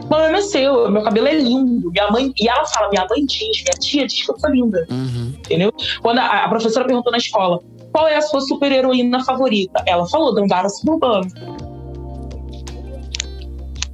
O 0.03 0.07
problema 0.09 0.39
é 0.39 0.43
seu, 0.43 0.91
meu 0.91 1.03
cabelo 1.03 1.27
é 1.27 1.35
lindo. 1.39 1.91
Minha 1.91 2.11
mãe, 2.11 2.33
e 2.39 2.49
ela 2.49 2.67
fala: 2.67 2.89
minha 2.91 3.07
mãe 3.09 3.25
diz, 3.25 3.63
minha 3.63 3.79
tia 3.79 4.07
diz 4.07 4.25
que 4.25 4.31
eu 4.31 4.39
sou 4.39 4.51
linda. 4.51 4.87
Uhum. 4.91 5.33
Quando 6.03 6.19
a, 6.19 6.45
a 6.45 6.49
professora 6.49 6.87
perguntou 6.87 7.13
na 7.13 7.19
escola 7.19 7.61
qual 7.93 8.07
é 8.07 8.17
a 8.17 8.23
sua 8.23 8.41
super-heroína 8.43 9.25
favorita, 9.25 9.83
ela 9.87 10.07
falou 10.07 10.35
Dandara 10.35 10.69
Suburbano. 10.69 11.29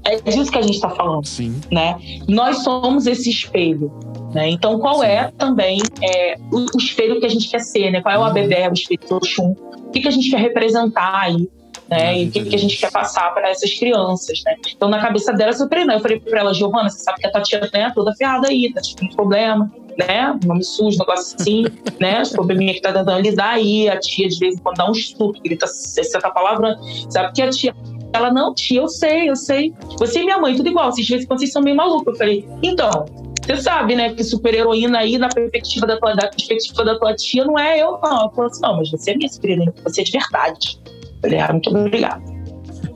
É 0.06 0.16
disso 0.16 0.50
que 0.52 0.58
a 0.58 0.62
gente 0.62 0.78
tá 0.80 0.90
falando 0.90 1.24
Sim. 1.26 1.60
né? 1.72 1.96
Nós 2.28 2.58
somos 2.58 3.06
esse 3.06 3.30
espelho, 3.30 3.90
né? 4.34 4.50
Então, 4.50 4.78
qual 4.78 5.00
Sim. 5.00 5.06
é 5.06 5.32
também 5.38 5.80
é, 6.02 6.36
o, 6.52 6.66
o 6.74 6.78
espelho 6.78 7.18
que 7.20 7.26
a 7.26 7.28
gente 7.28 7.48
quer 7.48 7.60
ser, 7.60 7.90
né? 7.90 8.02
Qual 8.02 8.14
é 8.14 8.18
o 8.18 8.20
Uhum. 8.20 8.26
ABB, 8.26 8.68
o 8.70 8.72
espelho 8.74 9.08
do 9.08 9.16
Oxum? 9.16 9.54
O 9.86 9.90
que, 9.90 10.00
que 10.00 10.08
a 10.08 10.10
gente 10.10 10.30
quer 10.30 10.40
representar 10.40 11.20
aí, 11.20 11.48
né? 11.88 12.18
E 12.18 12.26
o 12.26 12.30
que, 12.30 12.44
que 12.44 12.54
a 12.54 12.58
gente 12.58 12.76
quer 12.76 12.90
passar 12.90 13.32
para 13.32 13.48
essas 13.48 13.72
crianças, 13.74 14.42
né? 14.44 14.56
Então, 14.74 14.88
na 14.88 15.00
cabeça 15.00 15.32
delas, 15.32 15.60
eu 15.60 15.68
treinei. 15.68 15.96
Eu 15.96 16.00
falei 16.00 16.20
para 16.20 16.40
ela, 16.40 16.52
Giovana, 16.52 16.88
você 16.88 16.98
sabe 16.98 17.20
que 17.20 17.26
a 17.26 17.30
Tatiana 17.30 17.70
né, 17.72 17.92
toda 17.94 18.14
ferrada 18.14 18.48
aí, 18.48 18.72
tá 18.72 18.80
tendo 18.96 19.14
problema, 19.14 19.70
né? 19.98 20.38
Nome 20.44 20.64
sujo, 20.64 20.98
negócio 20.98 21.36
assim, 21.38 21.64
né? 22.00 22.22
Os 22.22 22.30
probleminha 22.30 22.74
que 22.74 22.80
tá 22.80 22.92
tentando 22.92 23.20
lidar 23.20 23.50
aí. 23.54 23.88
A 23.88 23.98
tia, 23.98 24.28
de 24.28 24.38
vez 24.38 24.56
em 24.56 24.58
quando, 24.58 24.76
dá 24.76 24.88
um 24.88 24.92
estudo, 24.92 25.40
grita 25.40 25.66
60 25.66 26.30
palavras. 26.30 26.76
Sabe 27.08 27.32
que 27.32 27.42
a 27.42 27.50
tia 27.50 27.74
ela, 28.14 28.32
não, 28.32 28.54
tia, 28.54 28.80
eu 28.80 28.88
sei, 28.88 29.28
eu 29.28 29.34
sei. 29.34 29.74
Você 29.98 30.20
e 30.20 30.24
minha 30.24 30.38
mãe, 30.38 30.54
tudo 30.56 30.68
igual. 30.68 30.92
Vocês 30.92 31.04
de 31.04 31.16
vez 31.16 31.26
vocês 31.26 31.52
são 31.52 31.60
meio 31.60 31.76
malucos. 31.76 32.06
Eu 32.06 32.16
falei, 32.16 32.48
então, 32.62 33.06
você 33.42 33.56
sabe, 33.56 33.96
né, 33.96 34.14
que 34.14 34.22
super-heroína 34.22 34.98
aí, 34.98 35.18
na 35.18 35.28
perspectiva 35.28 35.84
da, 35.84 35.98
tua, 35.98 36.14
da 36.14 36.28
perspectiva 36.28 36.84
da 36.84 36.96
tua 36.96 37.12
tia, 37.16 37.44
não 37.44 37.58
é 37.58 37.80
eu, 37.80 37.98
não. 38.00 38.20
Ela 38.20 38.30
falou 38.30 38.46
assim, 38.46 38.62
não, 38.62 38.76
mas 38.76 38.88
você 38.88 39.10
é 39.10 39.16
minha 39.16 39.28
super-heroína, 39.28 39.74
você 39.82 40.02
é 40.02 40.04
de 40.04 40.12
verdade. 40.12 40.78
Eu 40.86 41.20
falei, 41.20 41.40
ah, 41.40 41.48
muito 41.50 41.70
obrigada. 41.70 42.22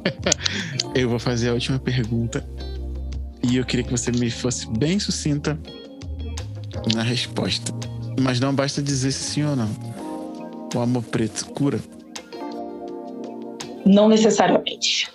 Eu 0.94 1.08
vou 1.08 1.18
fazer 1.18 1.50
a 1.50 1.52
última 1.52 1.78
pergunta. 1.78 2.44
E 3.42 3.56
eu 3.56 3.64
queria 3.64 3.84
que 3.84 3.90
você 3.90 4.10
me 4.10 4.30
fosse 4.30 4.68
bem 4.78 4.98
sucinta 4.98 5.58
na 6.94 7.02
resposta. 7.02 7.72
Mas 8.20 8.40
não 8.40 8.54
basta 8.54 8.82
dizer 8.82 9.12
sim 9.12 9.44
ou 9.44 9.54
não. 9.54 9.68
O 10.74 10.80
amor 10.80 11.02
preto 11.04 11.46
cura? 11.46 11.78
Não 13.88 14.06
necessariamente. 14.06 15.10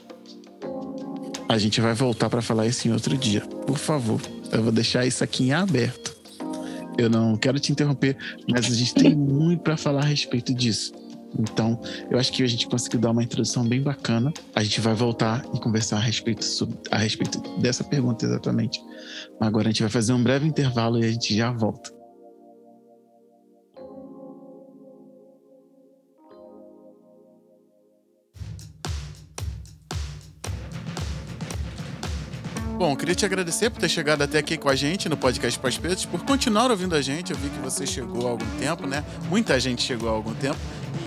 A 1.47 1.59
gente 1.59 1.79
vai 1.79 1.93
voltar 1.93 2.27
para 2.27 2.41
falar 2.41 2.65
isso 2.65 2.87
em 2.87 2.91
outro 2.91 3.15
dia. 3.15 3.41
Por 3.41 3.77
favor, 3.77 4.19
eu 4.51 4.63
vou 4.63 4.71
deixar 4.71 5.05
isso 5.05 5.23
aqui 5.23 5.43
em 5.43 5.53
aberto. 5.53 6.11
Eu 6.97 7.07
não 7.07 7.37
quero 7.37 7.59
te 7.59 7.71
interromper, 7.71 8.17
mas 8.49 8.65
a 8.65 8.75
gente 8.75 8.95
tem 8.95 9.13
muito 9.15 9.61
para 9.61 9.77
falar 9.77 10.01
a 10.01 10.05
respeito 10.05 10.55
disso. 10.55 10.91
Então, 11.37 11.79
eu 12.09 12.17
acho 12.17 12.31
que 12.31 12.41
a 12.41 12.47
gente 12.47 12.67
conseguiu 12.67 12.99
dar 12.99 13.11
uma 13.11 13.23
introdução 13.23 13.63
bem 13.63 13.81
bacana. 13.81 14.33
A 14.55 14.63
gente 14.63 14.81
vai 14.81 14.95
voltar 14.95 15.45
e 15.53 15.59
conversar 15.59 15.97
a 15.97 16.01
respeito, 16.01 16.43
sobre, 16.43 16.75
a 16.89 16.97
respeito 16.97 17.39
dessa 17.59 17.83
pergunta 17.83 18.25
exatamente. 18.25 18.81
Mas 19.39 19.49
agora 19.49 19.67
a 19.67 19.71
gente 19.71 19.83
vai 19.83 19.91
fazer 19.91 20.13
um 20.13 20.23
breve 20.23 20.47
intervalo 20.47 20.99
e 20.99 21.05
a 21.05 21.11
gente 21.11 21.35
já 21.35 21.51
volta. 21.51 22.02
Bom, 32.83 32.97
queria 32.97 33.15
te 33.15 33.25
agradecer 33.25 33.69
por 33.69 33.79
ter 33.79 33.87
chegado 33.87 34.23
até 34.23 34.39
aqui 34.39 34.57
com 34.57 34.67
a 34.67 34.75
gente 34.75 35.07
no 35.07 35.15
podcast 35.15 35.57
Pós 35.57 35.77
Pretos, 35.77 36.03
por 36.03 36.21
continuar 36.25 36.69
ouvindo 36.69 36.93
a 36.95 37.01
gente. 37.01 37.31
Eu 37.31 37.37
vi 37.37 37.47
que 37.47 37.59
você 37.59 37.87
chegou 37.87 38.27
há 38.27 38.31
algum 38.31 38.45
tempo, 38.59 38.85
né? 38.85 39.05
Muita 39.29 39.57
gente 39.57 39.81
chegou 39.81 40.09
há 40.09 40.11
algum 40.11 40.33
tempo 40.33 40.57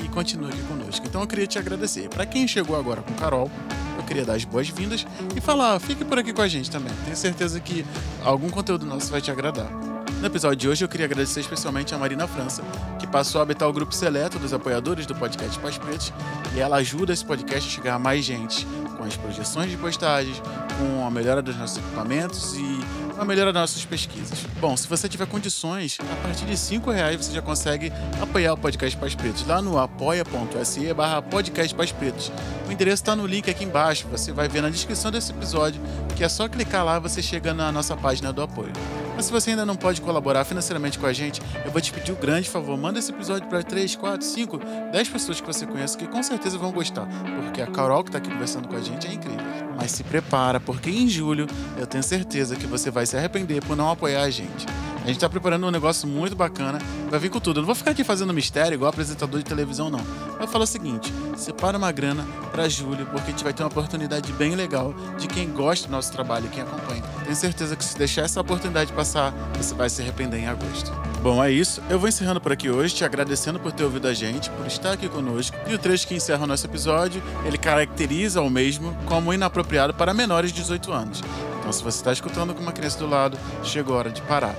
e 0.03 0.09
continua 0.09 0.49
aqui 0.49 0.63
conosco. 0.63 1.07
Então 1.07 1.21
eu 1.21 1.27
queria 1.27 1.47
te 1.47 1.59
agradecer. 1.59 2.09
Para 2.09 2.25
quem 2.25 2.49
chegou 2.49 2.77
agora 2.77 3.03
com 3.03 3.13
Carol, 3.13 3.51
eu 3.99 4.03
queria 4.05 4.25
dar 4.25 4.37
as 4.37 4.45
boas-vindas 4.47 5.07
e 5.37 5.41
falar, 5.43 5.79
fique 5.79 6.03
por 6.03 6.19
aqui 6.19 6.33
com 6.33 6.41
a 6.41 6.49
gente 6.49 6.71
também. 6.71 6.95
Tenho 7.05 7.15
certeza 7.15 7.61
que 7.61 7.85
algum 8.25 8.49
conteúdo 8.49 8.87
nosso 8.87 9.11
vai 9.11 9.21
te 9.21 9.31
agradar. 9.31 9.96
No 10.21 10.27
episódio 10.27 10.57
de 10.57 10.69
hoje 10.69 10.83
eu 10.83 10.89
queria 10.89 11.05
agradecer 11.05 11.41
especialmente 11.41 11.95
a 11.95 11.99
Marina 11.99 12.27
França, 12.27 12.63
que 12.99 13.07
passou 13.07 13.39
a 13.39 13.43
habitar 13.43 13.69
o 13.69 13.73
grupo 13.73 13.95
seleto 13.95 14.39
dos 14.39 14.53
apoiadores 14.53 15.05
do 15.05 15.15
podcast 15.15 15.59
Paz 15.59 15.77
Pretos, 15.77 16.13
e 16.55 16.61
ela 16.61 16.77
ajuda 16.77 17.13
esse 17.13 17.25
podcast 17.25 17.69
a 17.69 17.73
chegar 17.73 17.95
a 17.95 17.99
mais 17.99 18.25
gente, 18.25 18.67
com 18.97 19.05
as 19.05 19.15
projeções 19.15 19.71
de 19.71 19.77
postagens, 19.77 20.41
com 20.79 21.07
a 21.07 21.11
melhora 21.11 21.43
dos 21.43 21.55
nossos 21.57 21.77
equipamentos 21.77 22.55
e 22.55 22.81
a 23.19 23.25
melhora 23.25 23.53
das 23.53 23.63
nossas 23.63 23.85
pesquisas. 23.85 24.45
Bom, 24.61 24.77
se 24.77 24.87
você 24.87 25.09
tiver 25.09 25.27
condições, 25.27 25.99
a 26.01 26.27
partir 26.27 26.45
de 26.45 26.57
cinco 26.57 26.91
reais 26.91 27.17
você 27.17 27.33
já 27.33 27.43
consegue 27.43 27.93
apoiar 28.21 28.53
o 28.53 28.57
podcast 28.57 28.97
Paz 28.97 29.15
Pretos 29.15 29.47
lá 29.47 29.63
no 29.63 29.79
apoia.se 29.79 30.93
barra 30.95 31.23
podcast 31.23 31.75
Paz 31.75 31.93
Pretos. 31.93 32.31
O 32.69 32.73
endereço 32.73 33.03
está 33.03 33.17
no 33.17 33.27
link 33.27 33.51
aqui 33.51 33.65
embaixo, 33.65 34.07
você 34.09 34.33
vai 34.33 34.49
ver 34.49 34.61
na 34.61 34.69
descrição 34.69 35.11
desse 35.11 35.33
episódio, 35.33 35.81
que 36.15 36.25
é 36.25 36.29
só 36.29 36.49
clicar 36.49 36.85
lá 36.85 36.99
você 36.99 37.23
chega 37.23 37.55
na 37.55 37.73
nossa 37.73 37.97
página 37.97 38.33
do 38.33 38.43
apoio. 38.43 38.73
Mas 39.15 39.27
se 39.27 39.33
você 39.33 39.51
ainda 39.51 39.65
não 39.65 39.77
pode 39.77 40.01
colaborar 40.03 40.45
financeiramente 40.45 40.99
com 40.99 41.07
a 41.07 41.13
gente, 41.13 41.41
eu 41.65 41.71
vou 41.71 41.81
te 41.81 41.93
pedir 41.93 42.13
um 42.13 42.17
grande 42.17 42.51
favor, 42.51 42.77
manda 42.77 42.99
esse 42.99 43.11
episódio 43.11 43.49
para 43.49 43.63
3, 43.63 43.97
4, 43.97 44.27
5, 44.27 44.61
10 44.93 45.09
pessoas 45.09 45.41
que 45.41 45.47
você 45.47 45.65
conhece 45.65 45.97
que 45.97 46.07
com 46.07 46.23
certeza 46.23 46.59
vão 46.59 46.71
gostar, 46.71 47.09
porque 47.43 47.63
a 47.63 47.67
Carol 47.67 48.05
que 48.05 48.11
está 48.11 48.19
aqui 48.19 48.31
conversando 48.31 48.69
com 48.69 48.77
a 48.77 48.81
gente 48.81 49.07
é 49.07 49.13
incrível. 49.13 49.66
Mas 49.77 49.93
se 49.93 50.03
prepara, 50.03 50.59
porque 50.59 50.91
em 50.91 51.09
julho 51.09 51.47
eu 51.77 51.87
tenho 51.87 52.03
certeza 52.03 52.57
que 52.57 52.67
você 52.67 52.91
vai 52.91 53.07
se 53.07 53.17
arrepender 53.17 53.63
por 53.65 53.77
não 53.77 53.91
apoiar 53.91 54.23
a 54.23 54.31
gente. 54.31 54.67
A 55.07 55.09
gente 55.09 55.21
tá 55.21 55.29
preparando 55.29 55.65
um 55.65 55.71
negócio 55.71 56.09
muito 56.09 56.35
bacana. 56.35 56.81
Vai 57.09 57.21
vir 57.21 57.31
com 57.31 57.39
tudo. 57.39 57.59
Eu 57.59 57.63
não 57.63 57.67
vou 57.67 57.77
ficar 57.77 57.93
aqui 57.93 58.03
fazendo 58.03 58.35
mistério 58.35 58.75
igual 58.75 58.89
apresentador 58.89 59.39
de 59.39 59.45
televisão, 59.45 59.89
não. 59.89 60.01
Eu 60.41 60.49
falo 60.49 60.65
o 60.65 60.67
seguinte: 60.67 61.15
separa 61.37 61.79
uma 61.79 61.93
grana 61.93 62.27
para 62.51 62.69
julho, 62.69 63.07
porque 63.07 63.29
a 63.29 63.31
gente 63.31 63.45
vai 63.45 63.53
ter 63.53 63.63
uma 63.63 63.69
oportunidade 63.69 64.33
bem 64.33 64.57
legal 64.57 64.93
de 65.17 65.29
quem 65.29 65.49
gosta 65.49 65.87
do 65.87 65.93
nosso 65.93 66.11
trabalho 66.11 66.47
e 66.47 66.49
quem 66.49 66.65
acompanha. 66.65 67.05
Tenho 67.23 67.37
certeza 67.37 67.77
que 67.77 67.85
se 67.85 67.97
deixar 67.97 68.23
essa 68.23 68.41
oportunidade 68.41 68.93
passar, 68.93 69.33
você 69.57 69.77
vai 69.77 69.89
se 69.89 70.03
arrepender 70.03 70.41
em 70.41 70.49
agosto. 70.49 70.91
Bom, 71.23 71.43
é 71.43 71.53
isso. 71.53 71.81
Eu 71.89 72.01
vou 72.01 72.09
encerrando 72.09 72.41
por 72.41 72.51
aqui 72.51 72.69
hoje, 72.69 72.93
te 72.93 73.05
agradecendo 73.05 73.61
por 73.61 73.71
ter 73.71 73.85
ouvido 73.85 74.09
a 74.09 74.13
gente, 74.13 74.51
por 74.51 74.67
estar 74.67 74.91
aqui 74.91 75.09
conosco. 75.09 75.57
E 75.69 75.75
o 75.75 75.79
trecho 75.79 76.09
que 76.09 76.17
encerra 76.17 76.43
o 76.43 76.47
nosso 76.49 76.67
episódio, 76.67 77.23
ele 77.45 77.59
caracteriza 77.59 78.43
o 78.43 78.51
mesmo 78.51 78.93
como 79.07 79.33
inapropriado 79.33 79.95
para 79.95 80.13
menores 80.13 80.51
de 80.51 80.63
18 80.63 80.93
anos. 80.93 81.23
Então, 81.61 81.73
se 81.73 81.83
você 81.83 81.99
está 81.99 82.13
escutando 82.13 82.53
com 82.55 82.61
uma 82.61 82.73
criança 82.73 82.99
do 82.99 83.07
lado, 83.07 83.39
chegou 83.63 83.95
a 83.95 83.99
hora 83.99 84.11
de 84.11 84.21
parar. 84.23 84.57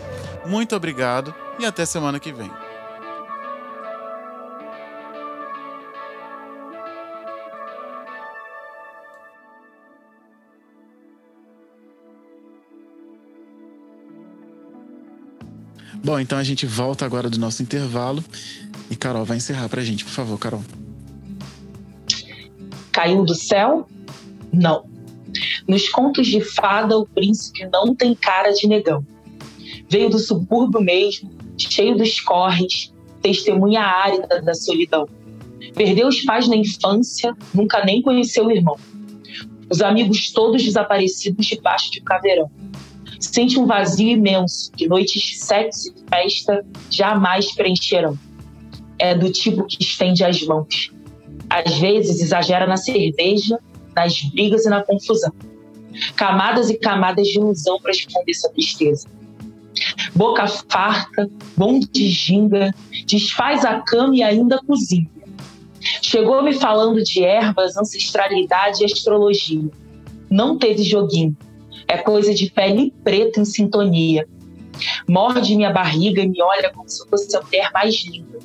Muito 0.48 0.76
obrigado 0.76 1.36
e 1.60 1.66
até 1.66 1.86
semana 1.86 2.20
que 2.20 2.32
vem. 2.32 2.50
Bom, 16.02 16.18
então 16.18 16.38
a 16.38 16.44
gente 16.44 16.66
volta 16.66 17.04
agora 17.06 17.30
do 17.30 17.38
nosso 17.38 17.62
intervalo 17.62 18.24
e 18.90 18.96
Carol 18.96 19.26
vai 19.26 19.36
encerrar 19.36 19.68
pra 19.68 19.84
gente, 19.84 20.06
por 20.06 20.12
favor, 20.12 20.40
Carol. 20.40 20.64
Caiu 22.94 23.26
do 23.26 23.36
céu? 23.36 23.86
Não. 24.54 24.86
Nos 25.68 25.90
contos 25.90 26.26
de 26.26 26.40
fada, 26.40 26.98
o 26.98 27.06
príncipe 27.06 27.68
não 27.70 27.94
tem 27.94 28.16
cara 28.16 28.52
de 28.52 28.66
negão. 28.66 29.06
Veio 29.90 30.10
do 30.10 30.20
subúrbio 30.20 30.82
mesmo, 30.82 31.32
cheio 31.58 31.98
dos 31.98 32.20
corres, 32.20 32.94
testemunha 33.22 33.82
árida 33.82 34.42
da 34.42 34.54
solidão. 34.54 35.08
Perdeu 35.74 36.08
os 36.08 36.22
pais 36.22 36.48
na 36.48 36.56
infância, 36.56 37.34
nunca 37.54 37.84
nem 37.84 38.02
conheceu 38.02 38.46
o 38.46 38.52
irmão. 38.52 38.78
Os 39.70 39.82
amigos 39.82 40.32
todos 40.32 40.64
desaparecidos 40.64 41.46
debaixo 41.46 41.92
de 41.92 42.02
caveirão. 42.02 42.50
Sente 43.20 43.60
um 43.60 43.66
vazio 43.66 44.10
imenso 44.10 44.72
que 44.74 44.88
noites 44.88 45.40
sexo 45.40 45.90
e 45.90 46.10
festa 46.10 46.66
jamais 46.90 47.54
preencherão. 47.54 48.18
É 49.00 49.16
do 49.16 49.32
tipo 49.32 49.66
que 49.66 49.82
estende 49.82 50.24
as 50.24 50.42
mãos. 50.44 50.92
Às 51.50 51.78
vezes 51.78 52.22
exagera 52.22 52.68
na 52.68 52.78
cerveja, 52.78 53.60
nas 53.96 54.22
brigas 54.22 54.66
e 54.66 54.70
na 54.70 54.84
confusão. 54.84 55.34
Camadas 56.16 56.70
e 56.70 56.78
camadas 56.78 57.28
de 57.28 57.40
ilusão 57.40 57.80
para 57.80 57.92
esconder 57.92 58.32
essa 58.32 58.50
tristeza. 58.50 59.08
Boca 60.18 60.48
farta, 60.48 61.30
bom 61.56 61.80
de 61.80 62.10
ginga, 62.10 62.74
desfaz 63.06 63.64
a 63.64 63.82
cama 63.82 64.16
e 64.16 64.24
ainda 64.24 64.58
cozinha. 64.58 65.08
Chegou 66.02 66.42
me 66.42 66.54
falando 66.54 67.04
de 67.04 67.24
ervas, 67.24 67.78
ancestralidade 67.78 68.82
e 68.82 68.86
astrologia. 68.86 69.70
Não 70.28 70.58
teve 70.58 70.82
joguinho. 70.82 71.38
É 71.88 72.00
coisa 72.00 72.34
de 72.34 72.50
pele 72.50 72.92
preta 73.04 73.40
em 73.40 73.46
sintonia. 73.46 74.28
Morde 75.08 75.56
minha 75.56 75.72
barriga 75.72 76.24
e 76.24 76.28
me 76.28 76.42
olha 76.42 76.72
como 76.72 76.90
se 76.90 77.08
fosse 77.08 77.38
a 77.38 77.42
mulher 77.44 77.70
mais 77.72 78.04
linda. 78.04 78.40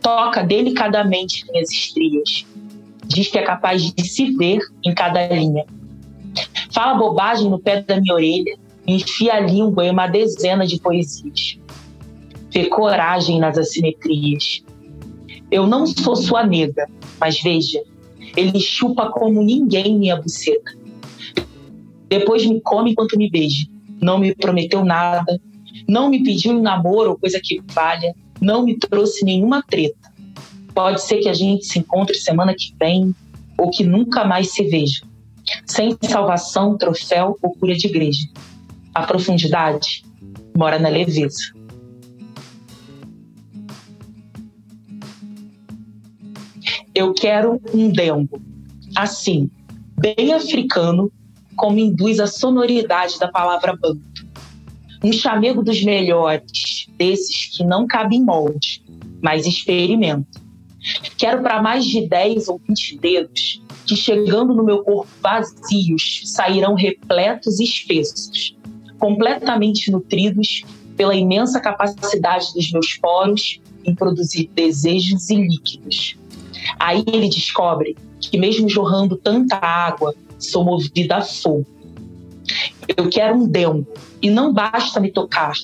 Toca 0.00 0.42
delicadamente 0.42 1.44
minhas 1.52 1.70
estrias. 1.70 2.46
Diz 3.04 3.28
que 3.28 3.36
é 3.38 3.42
capaz 3.42 3.92
de 3.92 4.08
se 4.08 4.34
ver 4.34 4.60
em 4.82 4.94
cada 4.94 5.26
linha. 5.28 5.66
Fala 6.70 6.94
bobagem 6.94 7.50
no 7.50 7.58
pé 7.58 7.82
da 7.82 8.00
minha 8.00 8.14
orelha, 8.14 8.56
enfia 8.86 9.34
a 9.34 9.40
língua 9.40 9.86
em 9.86 9.90
uma 9.90 10.06
dezena 10.06 10.66
de 10.66 10.80
poesias. 10.80 11.58
Vê 12.50 12.66
coragem 12.66 13.38
nas 13.38 13.56
assimetrias. 13.56 14.62
Eu 15.50 15.66
não 15.66 15.86
sou 15.86 16.16
sua 16.16 16.44
nega, 16.44 16.88
mas 17.20 17.40
veja, 17.40 17.82
ele 18.36 18.60
chupa 18.60 19.10
como 19.10 19.42
ninguém 19.42 19.98
minha 19.98 20.16
buceta. 20.16 20.72
Depois 22.08 22.44
me 22.44 22.60
come 22.60 22.92
enquanto 22.92 23.16
me 23.16 23.30
beija. 23.30 23.66
Não 24.00 24.18
me 24.18 24.34
prometeu 24.34 24.84
nada, 24.84 25.40
não 25.88 26.08
me 26.08 26.22
pediu 26.22 26.52
um 26.52 26.62
namoro 26.62 27.10
ou 27.10 27.18
coisa 27.18 27.40
que 27.42 27.62
valha, 27.72 28.14
não 28.40 28.64
me 28.64 28.76
trouxe 28.76 29.24
nenhuma 29.24 29.62
treta. 29.62 30.12
Pode 30.74 31.02
ser 31.02 31.18
que 31.18 31.28
a 31.28 31.34
gente 31.34 31.64
se 31.64 31.78
encontre 31.78 32.16
semana 32.16 32.54
que 32.54 32.74
vem 32.78 33.14
ou 33.56 33.70
que 33.70 33.84
nunca 33.84 34.24
mais 34.24 34.52
se 34.52 34.64
veja. 34.64 35.02
Sem 35.66 35.96
salvação, 36.02 36.76
troféu 36.76 37.36
ou 37.42 37.50
cura 37.54 37.74
de 37.74 37.86
igreja. 37.86 38.26
A 38.94 39.06
profundidade 39.06 40.04
mora 40.56 40.78
na 40.78 40.88
leveza. 40.88 41.52
Eu 46.94 47.14
quero 47.14 47.60
um 47.72 47.90
dengo, 47.90 48.40
assim, 48.94 49.50
bem 49.98 50.34
africano, 50.34 51.10
como 51.56 51.78
induz 51.78 52.20
a 52.20 52.26
sonoridade 52.26 53.18
da 53.18 53.28
palavra 53.28 53.74
banto. 53.74 54.26
Um 55.02 55.12
chamego 55.12 55.62
dos 55.62 55.82
melhores, 55.82 56.86
desses 56.98 57.56
que 57.56 57.64
não 57.64 57.86
cabem 57.86 58.18
em 58.18 58.24
molde, 58.24 58.84
mas 59.22 59.46
experimento. 59.46 60.40
Quero 61.16 61.42
para 61.42 61.62
mais 61.62 61.84
de 61.84 62.06
10 62.06 62.48
ou 62.48 62.60
20 62.68 62.98
dedos 62.98 63.62
que, 63.86 63.96
chegando 63.96 64.54
no 64.54 64.64
meu 64.64 64.82
corpo 64.82 65.08
vazios, 65.20 66.22
sairão 66.26 66.74
repletos 66.74 67.58
e 67.58 67.64
espessos, 67.64 68.56
completamente 69.02 69.90
nutridos 69.90 70.62
pela 70.96 71.12
imensa 71.12 71.58
capacidade 71.58 72.54
dos 72.54 72.70
meus 72.70 72.94
poros 72.94 73.60
em 73.84 73.96
produzir 73.96 74.48
desejos 74.54 75.28
e 75.28 75.34
líquidos. 75.34 76.16
Aí 76.78 77.02
ele 77.08 77.28
descobre 77.28 77.96
que, 78.20 78.38
mesmo 78.38 78.68
jorrando 78.68 79.16
tanta 79.16 79.56
água, 79.56 80.14
sou 80.38 80.64
movida 80.64 81.16
a 81.16 81.20
fogo. 81.20 81.66
Eu 82.96 83.10
quero 83.10 83.34
um 83.34 83.48
demo 83.48 83.84
e 84.22 84.30
não 84.30 84.52
basta 84.52 85.00
me 85.00 85.10
tocar. 85.10 85.54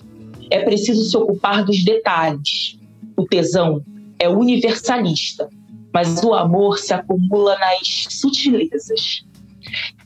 É 0.50 0.64
preciso 0.64 1.04
se 1.04 1.16
ocupar 1.16 1.64
dos 1.64 1.84
detalhes. 1.84 2.76
O 3.16 3.24
tesão 3.24 3.84
é 4.18 4.28
universalista, 4.28 5.48
mas 5.94 6.24
o 6.24 6.34
amor 6.34 6.76
se 6.76 6.92
acumula 6.92 7.56
nas 7.56 8.08
sutilezas. 8.10 9.24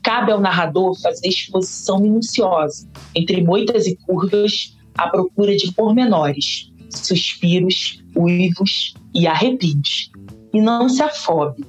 Cabe 0.01 0.31
ao 0.31 0.41
narrador 0.41 0.99
fazer 0.99 1.27
exposição 1.27 1.99
minuciosa, 1.99 2.87
entre 3.15 3.41
moitas 3.43 3.87
e 3.87 3.95
curvas, 3.95 4.75
à 4.97 5.07
procura 5.07 5.55
de 5.55 5.71
pormenores, 5.71 6.71
suspiros, 6.89 8.03
uivos 8.15 8.93
e 9.13 9.27
arrepios. 9.27 10.11
E 10.53 10.61
não 10.61 10.87
se 10.87 11.01
afobe. 11.01 11.65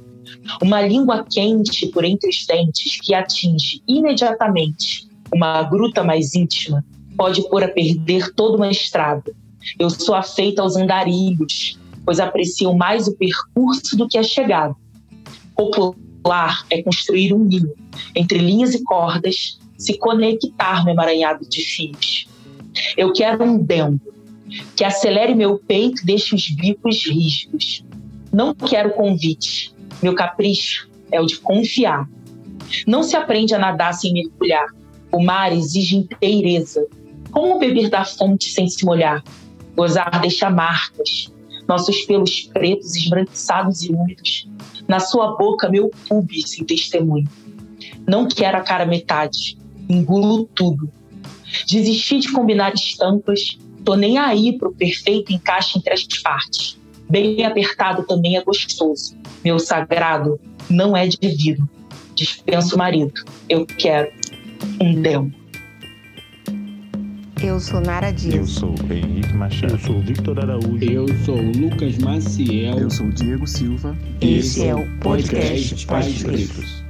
Uma 0.63 0.83
língua 0.83 1.25
quente 1.31 1.87
por 1.89 2.05
entre 2.05 2.29
os 2.29 2.47
dentes 2.47 3.01
que 3.01 3.15
atinge 3.15 3.83
imediatamente 3.89 5.09
uma 5.33 5.63
gruta 5.63 6.05
mais 6.05 6.35
íntima 6.35 6.85
pode 7.17 7.49
pôr 7.49 7.65
a 7.65 7.69
perder 7.69 8.33
toda 8.35 8.57
uma 8.57 8.71
estrada. 8.71 9.33
Eu 9.79 9.89
sou 9.89 10.15
afeita 10.15 10.63
aos 10.63 10.77
andarilhos, 10.77 11.79
pois 12.05 12.21
aprecio 12.21 12.75
mais 12.75 13.09
o 13.09 13.17
percurso 13.17 13.97
do 13.97 14.07
que 14.09 14.19
a 14.19 14.23
chegada. 14.23 14.75
Popular 15.57 15.95
é 16.71 16.83
construir 16.83 17.33
um 17.33 17.39
ninho 17.39 17.75
entre 18.15 18.39
linhas 18.39 18.75
e 18.75 18.83
cordas 18.83 19.59
se 19.77 19.99
conectar 19.99 20.85
no 20.85 20.91
emaranhado 20.91 21.47
de 21.49 21.63
fios. 21.63 22.27
Eu 22.97 23.13
quero 23.13 23.45
um 23.45 23.59
demo 23.59 24.01
que 24.77 24.85
acelere 24.85 25.35
meu 25.35 25.59
peito 25.59 26.03
e 26.03 26.07
deixe 26.07 26.35
os 26.35 26.49
bicos 26.51 27.07
rígidos. 27.07 27.85
Não 28.33 28.55
quero 28.55 28.91
convite. 28.91 29.75
Meu 30.03 30.15
capricho 30.15 30.89
é 31.11 31.21
o 31.21 31.27
de 31.27 31.39
confiar. 31.39 32.09
Não 32.87 33.03
se 33.03 33.17
aprende 33.17 33.55
a 33.55 33.59
nadar 33.59 33.95
sem 33.95 34.13
mergulhar. 34.13 34.67
O 35.13 35.23
mar 35.23 35.53
exige 35.53 35.97
inteireza. 35.97 36.87
Como 37.31 37.59
beber 37.59 37.89
da 37.89 38.05
fonte 38.05 38.51
sem 38.51 38.67
se 38.67 38.85
molhar? 38.85 39.23
Gozar 39.77 40.21
deixa 40.21 40.51
marcas. 40.51 41.33
Nossos 41.69 42.03
pelos 42.03 42.43
pretos, 42.43 42.97
esbranquiçados 42.97 43.83
e 43.85 43.93
úmidos. 43.93 44.49
Na 44.87 45.01
sua 45.01 45.37
boca, 45.37 45.69
meu 45.69 45.91
pubis 46.09 46.51
sem 46.51 46.65
testemunho. 46.65 47.29
Não 48.07 48.29
quero 48.29 48.59
a 48.59 48.61
cara 48.61 48.85
metade. 48.85 49.57
Engulo 49.89 50.45
tudo. 50.55 50.91
Desisti 51.69 52.19
de 52.19 52.33
combinar 52.33 52.75
estampas. 52.75 53.59
Tô 53.85 53.95
nem 53.95 54.19
aí 54.19 54.57
pro 54.57 54.73
perfeito 54.73 55.33
encaixe 55.33 55.79
entre 55.79 55.93
as 55.93 56.05
partes. 56.23 56.79
Bem 57.09 57.45
apertado 57.45 58.03
também 58.05 58.37
é 58.37 58.43
gostoso. 58.43 59.17
Meu 59.45 59.59
sagrado 59.59 60.41
não 60.69 60.97
é 60.97 61.07
de 61.07 61.19
vidro. 61.21 61.69
Dispenso 62.15 62.79
marido. 62.79 63.13
Eu 63.49 63.67
quero 63.67 64.11
um 64.81 65.01
demo. 65.01 65.44
Eu 67.45 67.61
sou 67.61 67.79
Nara 67.79 68.11
Dias. 68.11 68.35
Eu 68.37 68.47
sou 68.47 68.75
Henrique 68.91 69.35
Machado. 69.35 69.75
Eu 69.75 69.79
sou 69.79 70.01
Victor 70.01 70.41
Araújo. 70.41 70.83
Eu 70.83 71.07
sou 71.27 71.37
Lucas 71.37 71.99
Maciel. 71.99 72.79
Eu 72.79 72.91
sou 72.91 73.11
Diego 73.11 73.47
Silva. 73.47 73.95
Esse 74.19 74.67
é 74.67 74.75
o 74.75 74.89
podcast 74.99 75.87
Pais 75.87 76.07
Pais 76.07 76.23
Pretos. 76.23 76.55
Pretos. 76.55 76.84